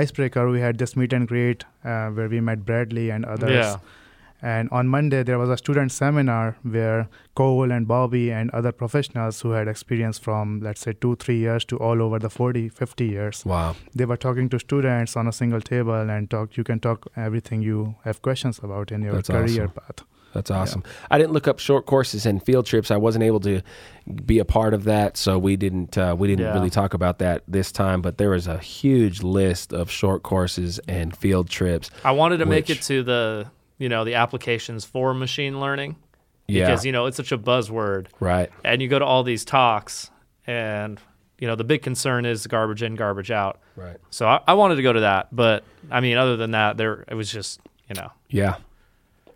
icebreaker, 0.02 0.50
we 0.50 0.60
had 0.62 0.78
this 0.78 0.96
meet 0.96 1.14
and 1.14 1.28
greet 1.28 1.64
uh, 1.84 2.08
where 2.10 2.30
we 2.30 2.42
met 2.42 2.66
Bradley 2.66 3.10
and 3.12 3.26
others. 3.26 3.52
Yeah. 3.52 3.78
And 4.42 4.70
on 4.70 4.88
Monday, 4.88 5.24
there 5.24 5.40
was 5.40 5.50
a 5.50 5.58
student 5.58 5.92
seminar 5.92 6.56
where 6.62 7.08
Cole 7.36 7.72
and 7.72 7.88
Bobby 7.88 8.32
and 8.32 8.52
other 8.52 8.72
professionals 8.72 9.42
who 9.42 9.52
had 9.52 9.68
experience 9.68 10.20
from, 10.20 10.60
let's 10.62 10.82
say, 10.82 10.94
two, 10.94 11.16
three 11.16 11.38
years 11.38 11.66
to 11.66 11.78
all 11.78 12.02
over 12.02 12.20
the 12.20 12.30
40, 12.30 12.70
50 12.70 13.06
years, 13.06 13.44
Wow. 13.46 13.76
they 13.96 14.06
were 14.06 14.18
talking 14.18 14.50
to 14.50 14.60
students 14.60 15.16
on 15.16 15.28
a 15.28 15.32
single 15.32 15.62
table 15.62 16.10
and 16.18 16.30
talk. 16.30 16.58
You 16.58 16.64
can 16.64 16.80
talk 16.80 17.08
everything 17.16 17.64
you 17.64 17.96
have 18.04 18.22
questions 18.22 18.60
about 18.62 18.92
in 18.92 19.02
your 19.02 19.14
That's 19.16 19.30
career 19.30 19.64
awesome. 19.72 19.72
path. 19.80 20.04
That's 20.36 20.52
awesome. 20.52 20.84
I 21.10 21.18
didn't 21.18 21.32
look 21.34 21.48
up 21.48 21.58
short 21.60 21.86
courses 21.88 22.26
and 22.26 22.44
field 22.44 22.66
trips. 22.68 22.92
I 22.92 22.98
wasn't 22.98 23.24
able 23.24 23.40
to 23.40 23.62
be 24.26 24.38
a 24.40 24.46
part 24.46 24.74
of 24.74 24.84
that, 24.84 25.16
so 25.18 25.40
we 25.40 25.56
didn't 25.56 25.98
uh, 25.98 26.14
we 26.20 26.28
didn't 26.28 26.46
Yeah. 26.46 26.54
really 26.54 26.70
talk 26.70 26.94
about 26.94 27.18
that 27.20 27.42
this 27.48 27.72
time. 27.72 28.02
But 28.02 28.18
there 28.18 28.30
was 28.30 28.46
a 28.46 28.58
huge 28.60 29.24
list 29.24 29.74
of 29.74 29.90
short 29.90 30.22
courses 30.24 30.78
and 30.88 31.16
field 31.18 31.50
trips. 31.50 31.90
I 32.04 32.12
wanted 32.12 32.38
to 32.38 32.46
make 32.46 32.70
it 32.70 32.82
to 32.84 33.02
the 33.02 33.48
you 33.78 33.90
know 33.90 34.04
the 34.04 34.16
applications 34.16 34.84
for 34.86 35.14
machine 35.14 35.60
learning 35.60 35.96
Yeah, 36.48 36.66
because 36.68 36.86
you 36.86 36.92
know 36.92 37.06
it's 37.08 37.18
such 37.18 37.32
a 37.32 37.38
buzzword, 37.38 38.08
right. 38.20 38.50
and 38.64 38.82
you 38.82 38.88
go 38.90 39.00
to 39.00 39.06
all 39.06 39.24
these 39.24 39.46
talks, 39.46 40.12
and 40.46 41.00
you 41.40 41.48
know 41.48 41.56
the 41.56 41.64
big 41.64 41.82
concern 41.82 42.26
is 42.26 42.46
garbage 42.46 42.84
in, 42.84 42.96
garbage 42.96 43.32
out. 43.32 43.60
Right. 43.78 43.98
So 44.10 44.28
I, 44.28 44.42
I 44.48 44.54
wanted 44.56 44.76
to 44.76 44.82
go 44.84 44.94
to 44.94 45.00
that, 45.00 45.34
but 45.34 45.64
I 45.90 46.02
mean, 46.02 46.18
other 46.18 46.36
than 46.38 46.52
that, 46.52 46.78
there 46.78 47.06
it 47.08 47.16
was 47.16 47.32
just 47.32 47.60
you 47.90 47.96
know 47.96 48.12
Yeah. 48.30 48.56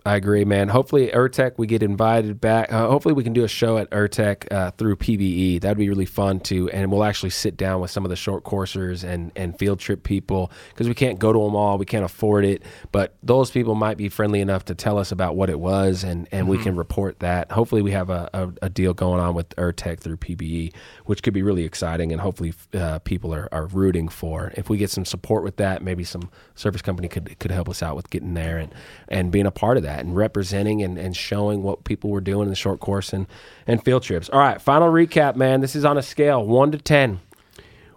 I 0.09 0.15
agree, 0.15 0.43
man. 0.43 0.69
Hopefully, 0.69 1.11
URTeC, 1.13 1.53
we 1.57 1.67
get 1.67 1.83
invited 1.83 2.41
back. 2.41 2.73
Uh, 2.73 2.87
hopefully, 2.87 3.13
we 3.13 3.23
can 3.23 3.31
do 3.31 3.43
a 3.43 3.47
show 3.47 3.77
at 3.77 3.91
URTeC 3.91 4.51
uh, 4.51 4.71
through 4.71 4.95
PBE. 4.95 5.61
That'd 5.61 5.77
be 5.77 5.87
really 5.87 6.07
fun 6.07 6.39
too. 6.39 6.67
And 6.71 6.91
we'll 6.91 7.03
actually 7.03 7.29
sit 7.29 7.55
down 7.57 7.79
with 7.79 7.91
some 7.91 8.05
of 8.05 8.09
the 8.09 8.15
short 8.15 8.43
coursers 8.43 9.03
and, 9.03 9.31
and 9.35 9.55
field 9.59 9.79
trip 9.79 10.01
people 10.01 10.51
because 10.69 10.87
we 10.87 10.95
can't 10.95 11.19
go 11.19 11.31
to 11.31 11.37
them 11.37 11.55
all. 11.55 11.77
We 11.77 11.85
can't 11.85 12.03
afford 12.03 12.43
it. 12.43 12.63
But 12.91 13.17
those 13.21 13.51
people 13.51 13.75
might 13.75 13.97
be 13.97 14.09
friendly 14.09 14.41
enough 14.41 14.65
to 14.65 14.73
tell 14.73 14.97
us 14.97 15.11
about 15.11 15.35
what 15.35 15.47
it 15.47 15.59
was 15.59 16.03
and, 16.03 16.27
and 16.31 16.47
we 16.47 16.57
can 16.57 16.75
report 16.75 17.19
that. 17.19 17.51
Hopefully, 17.51 17.83
we 17.83 17.91
have 17.91 18.09
a, 18.09 18.31
a, 18.33 18.49
a 18.63 18.69
deal 18.69 18.95
going 18.95 19.19
on 19.19 19.35
with 19.35 19.49
URTeC 19.57 19.99
through 19.99 20.17
PBE, 20.17 20.73
which 21.05 21.21
could 21.21 21.35
be 21.35 21.43
really 21.43 21.65
exciting. 21.65 22.11
And 22.11 22.19
hopefully, 22.19 22.55
uh, 22.73 22.97
people 22.97 23.31
are, 23.31 23.47
are 23.51 23.67
rooting 23.67 24.09
for. 24.09 24.53
If 24.57 24.71
we 24.71 24.79
get 24.79 24.89
some 24.89 25.05
support 25.05 25.43
with 25.43 25.57
that, 25.57 25.83
maybe 25.83 26.03
some 26.03 26.31
service 26.55 26.81
company 26.81 27.07
could, 27.07 27.37
could 27.37 27.51
help 27.51 27.69
us 27.69 27.83
out 27.83 27.95
with 27.95 28.09
getting 28.09 28.33
there 28.33 28.57
and, 28.57 28.73
and 29.07 29.31
being 29.31 29.45
a 29.45 29.51
part 29.51 29.77
of 29.77 29.83
that 29.83 29.98
and 30.05 30.15
representing 30.15 30.81
and, 30.81 30.97
and 30.97 31.15
showing 31.15 31.63
what 31.63 31.83
people 31.83 32.09
were 32.09 32.21
doing 32.21 32.43
in 32.43 32.49
the 32.49 32.55
short 32.55 32.79
course 32.79 33.13
and, 33.13 33.27
and 33.67 33.83
field 33.83 34.03
trips. 34.03 34.29
All 34.29 34.39
right, 34.39 34.61
final 34.61 34.89
recap, 34.91 35.35
man. 35.35 35.61
This 35.61 35.75
is 35.75 35.85
on 35.85 35.97
a 35.97 36.01
scale 36.01 36.45
one 36.45 36.71
to 36.71 36.77
10. 36.77 37.19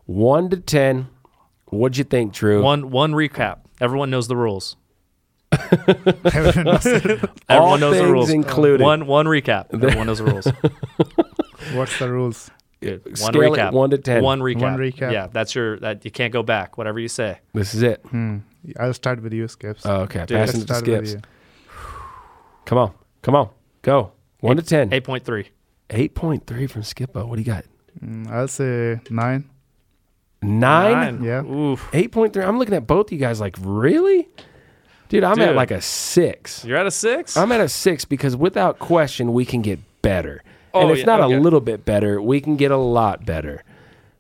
One 0.07 0.51
to 0.51 0.57
10. 0.57 1.09
What'd 1.67 1.97
you 1.97 2.05
think, 2.05 2.35
Dhruv? 2.35 2.63
one 2.63 2.91
one 2.91 3.13
recap. 3.13 3.61
Everyone 3.81 4.11
knows 4.11 4.29
the 4.29 4.37
rules. 4.37 4.77
Everyone 5.53 6.65
knows 6.65 6.87
Everyone 7.49 7.81
knows 7.81 7.97
the 7.99 8.07
rules. 8.11 8.31
included. 8.31 8.85
One 8.85 9.07
one 9.07 9.27
recap. 9.27 9.67
Everyone 9.73 10.07
knows 10.07 10.19
the 10.19 10.25
rules. 10.25 10.47
What's 11.75 11.99
the 11.99 12.11
rules? 12.11 12.51
One 12.83 13.01
Scale 13.15 13.33
recap. 13.33 13.73
one 13.73 13.91
to 13.91 13.99
10. 13.99 14.23
One 14.23 14.41
recap. 14.41 14.61
One 14.61 14.77
recap. 14.77 15.13
Yeah, 15.13 15.29
that's 15.33 15.55
your 15.55 15.79
that 15.81 16.05
you 16.05 16.11
can't 16.11 16.33
go 16.33 16.43
back. 16.43 16.77
Whatever 16.77 16.99
you 16.99 17.09
say. 17.09 17.39
This 17.55 17.75
is 17.75 17.83
it. 17.83 18.01
Hmm. 18.09 18.39
I'll 18.79 18.95
start 18.95 19.23
with 19.23 19.33
you, 19.33 19.49
Skips. 19.49 19.85
Oh, 19.87 20.03
okay. 20.03 20.21
Dude, 20.27 20.37
Passing 20.39 20.61
Let's 20.61 20.71
to 20.71 20.75
start 20.75 20.87
with 20.87 21.09
Skips. 21.09 21.27
You. 22.65 22.69
Come 22.69 22.79
on. 22.79 22.93
Come 23.23 23.35
on. 23.35 23.51
Go. 23.83 24.13
One 24.41 24.57
to 24.57 24.63
10. 24.63 24.93
Eight 24.93 25.05
point 25.05 25.25
three. 25.25 25.49
8.3 25.91 26.71
from 26.71 26.83
Skippo. 26.83 27.27
What 27.27 27.37
do 27.37 27.43
you 27.43 27.47
got? 27.47 27.65
Mm, 28.03 28.31
I'll 28.31 28.49
say 28.49 29.01
nine. 29.11 29.51
Nine? 30.41 31.23
Yeah. 31.23 31.45
Oof. 31.45 31.89
8.3. 31.93 32.47
I'm 32.47 32.59
looking 32.59 32.75
at 32.75 32.87
both 32.87 33.13
you 33.13 33.19
guys 33.19 33.41
like, 33.41 33.57
really? 33.61 34.29
Dude, 35.09 35.25
I'm 35.25 35.39
at 35.41 35.55
like 35.55 35.71
a 35.71 35.83
six. 35.83 36.65
You're 36.65 36.79
at 36.79 36.87
a 36.87 36.91
six. 36.91 37.37
I'm 37.37 37.53
at 37.53 37.61
a 37.61 37.69
six 37.69 38.07
because 38.07 38.35
without 38.35 38.79
question, 38.79 39.35
we 39.35 39.45
can 39.45 39.61
get 39.61 39.79
better. 40.01 40.43
Oh, 40.73 40.81
and 40.81 40.91
it's 40.91 41.01
yeah, 41.01 41.07
not 41.07 41.21
okay. 41.21 41.35
a 41.35 41.41
little 41.41 41.61
bit 41.61 41.85
better, 41.85 42.21
we 42.21 42.41
can 42.41 42.57
get 42.57 42.71
a 42.71 42.79
lot 42.79 43.27
better. 43.27 43.63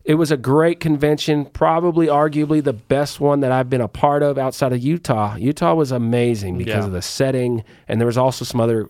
It 0.05 0.14
was 0.16 0.32
a 0.32 0.36
great 0.36 0.80
convention, 0.80 1.44
probably 1.44 2.09
arguably 2.09 2.62
the 2.62 2.72
best 2.72 3.20
one 3.20 3.38
that 3.40 3.53
I've 3.53 3.70
been 3.70 3.80
a 3.80 3.86
part 3.86 4.24
of 4.24 4.36
outside 4.36 4.72
of 4.72 4.80
Utah. 4.80 5.36
Utah 5.36 5.74
was 5.74 5.92
amazing 5.92 6.59
because 6.59 6.74
Yeah. 6.74 6.86
of 6.86 6.92
the 6.92 7.03
setting, 7.03 7.62
and 7.86 8.00
there 8.00 8.07
was 8.07 8.18
also 8.18 8.44
some 8.44 8.61
other 8.61 8.88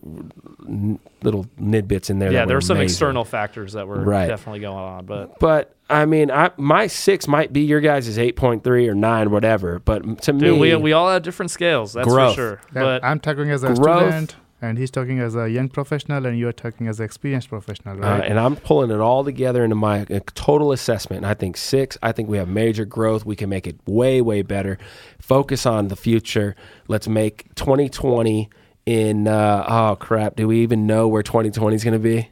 n- 0.67 0.99
little 1.23 1.45
nidbits 1.61 2.09
in 2.09 2.19
there. 2.19 2.33
yeah, 2.33 2.41
that 2.41 2.49
there 2.49 2.55
were 2.55 2.59
were 2.59 2.61
some 2.63 2.77
amazing. 2.79 2.95
external 2.95 3.25
factors 3.27 3.75
that 3.75 3.87
were 3.87 4.01
Right. 4.01 4.27
definitely 4.27 4.61
going 4.61 4.77
on, 4.79 5.05
but 5.05 5.39
But 5.39 5.75
I 5.91 6.07
mean, 6.07 6.31
I, 6.31 6.51
my 6.57 6.87
six 6.87 7.29
might 7.29 7.53
be 7.53 7.61
your 7.61 7.81
guys' 7.81 8.09
is 8.09 8.19
eight 8.19 8.35
point 8.37 8.65
three 8.65 8.89
or 8.89 8.95
nine, 8.95 9.31
whatever. 9.31 9.81
But 9.85 10.23
to 10.23 10.33
dude, 10.33 10.41
me, 10.41 10.51
we 10.59 10.75
we 10.77 10.93
all 10.95 11.11
have 11.11 11.23
different 11.23 11.51
scales. 11.51 11.93
That's 11.93 12.09
Growth. 12.09 12.35
for 12.37 12.41
sure. 12.41 12.61
Yeah, 12.75 12.83
But 12.83 13.05
I'm 13.05 13.21
talking 13.21 13.51
as 13.51 13.63
a 13.65 13.75
Growth. 13.75 14.01
student, 14.09 14.37
and 14.63 14.79
he's 14.79 14.91
talking 14.91 15.19
as 15.19 15.35
a 15.35 15.51
young 15.51 15.69
professional, 15.69 16.25
and 16.25 16.39
you're 16.39 16.53
talking 16.53 16.87
as 16.89 17.01
an 17.01 17.05
experienced 17.05 17.49
professional, 17.51 17.97
Uh, 18.03 18.09
right? 18.19 18.25
and 18.31 18.39
I'm 18.39 18.57
pulling 18.57 18.91
it 18.91 19.01
all 19.01 19.25
together 19.25 19.65
into 19.65 19.75
my 19.77 20.03
uh, 20.03 20.21
total 20.35 20.73
assessment. 20.73 21.19
And 21.25 21.27
I 21.27 21.35
think 21.35 21.57
six, 21.59 21.99
I 22.03 22.13
think 22.13 22.29
we 22.31 22.39
have 22.39 22.49
major 22.49 22.85
growth. 22.87 23.27
We 23.27 23.37
can 23.37 23.49
make 23.51 23.67
it 23.67 23.77
way, 23.87 24.23
way 24.23 24.43
better. 24.43 24.79
Focus 25.19 25.67
on 25.67 25.89
the 25.89 25.97
future. 25.97 26.55
Let's 26.89 27.09
make 27.09 27.53
2020 27.57 28.49
in, 28.87 29.29
uh, 29.29 29.65
oh 29.69 29.97
crap, 29.97 30.37
do 30.37 30.49
we 30.49 30.61
even 30.63 30.87
know 30.87 31.07
where 31.09 31.23
2020 31.23 31.77
is 31.77 31.85
going 31.85 31.93
to 31.93 31.99
be? 31.99 32.31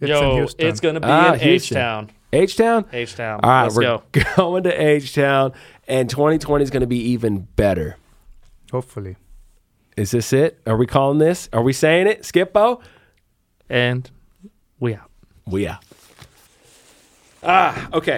it's 0.00 0.10
yo, 0.10 0.46
it's 0.58 0.80
gonna 0.80 1.00
be 1.00 1.06
Ah, 1.08 1.32
in 1.34 1.40
h-town 1.40 2.10
H 2.32 2.56
Town? 2.56 2.84
H 2.92 3.14
Town. 3.16 3.40
All 3.42 3.48
right, 3.50 3.62
Let's 3.64 3.76
we're 3.76 3.82
go. 3.82 4.02
going 4.36 4.64
to 4.64 4.70
H 4.70 5.14
Town, 5.14 5.52
and 5.88 6.10
2020 6.10 6.64
is 6.64 6.70
going 6.70 6.80
to 6.80 6.86
be 6.86 6.98
even 7.12 7.46
better. 7.56 7.96
Hopefully. 8.72 9.16
Is 9.96 10.10
this 10.10 10.32
it? 10.32 10.60
Are 10.66 10.76
we 10.76 10.86
calling 10.86 11.18
this? 11.18 11.48
Are 11.52 11.62
we 11.62 11.72
saying 11.72 12.06
it? 12.06 12.22
Skippo? 12.22 12.80
And 13.68 14.10
we 14.80 14.94
out. 14.94 15.10
We 15.46 15.66
out. 15.66 15.84
Ah, 17.42 17.88
okay. 17.92 18.12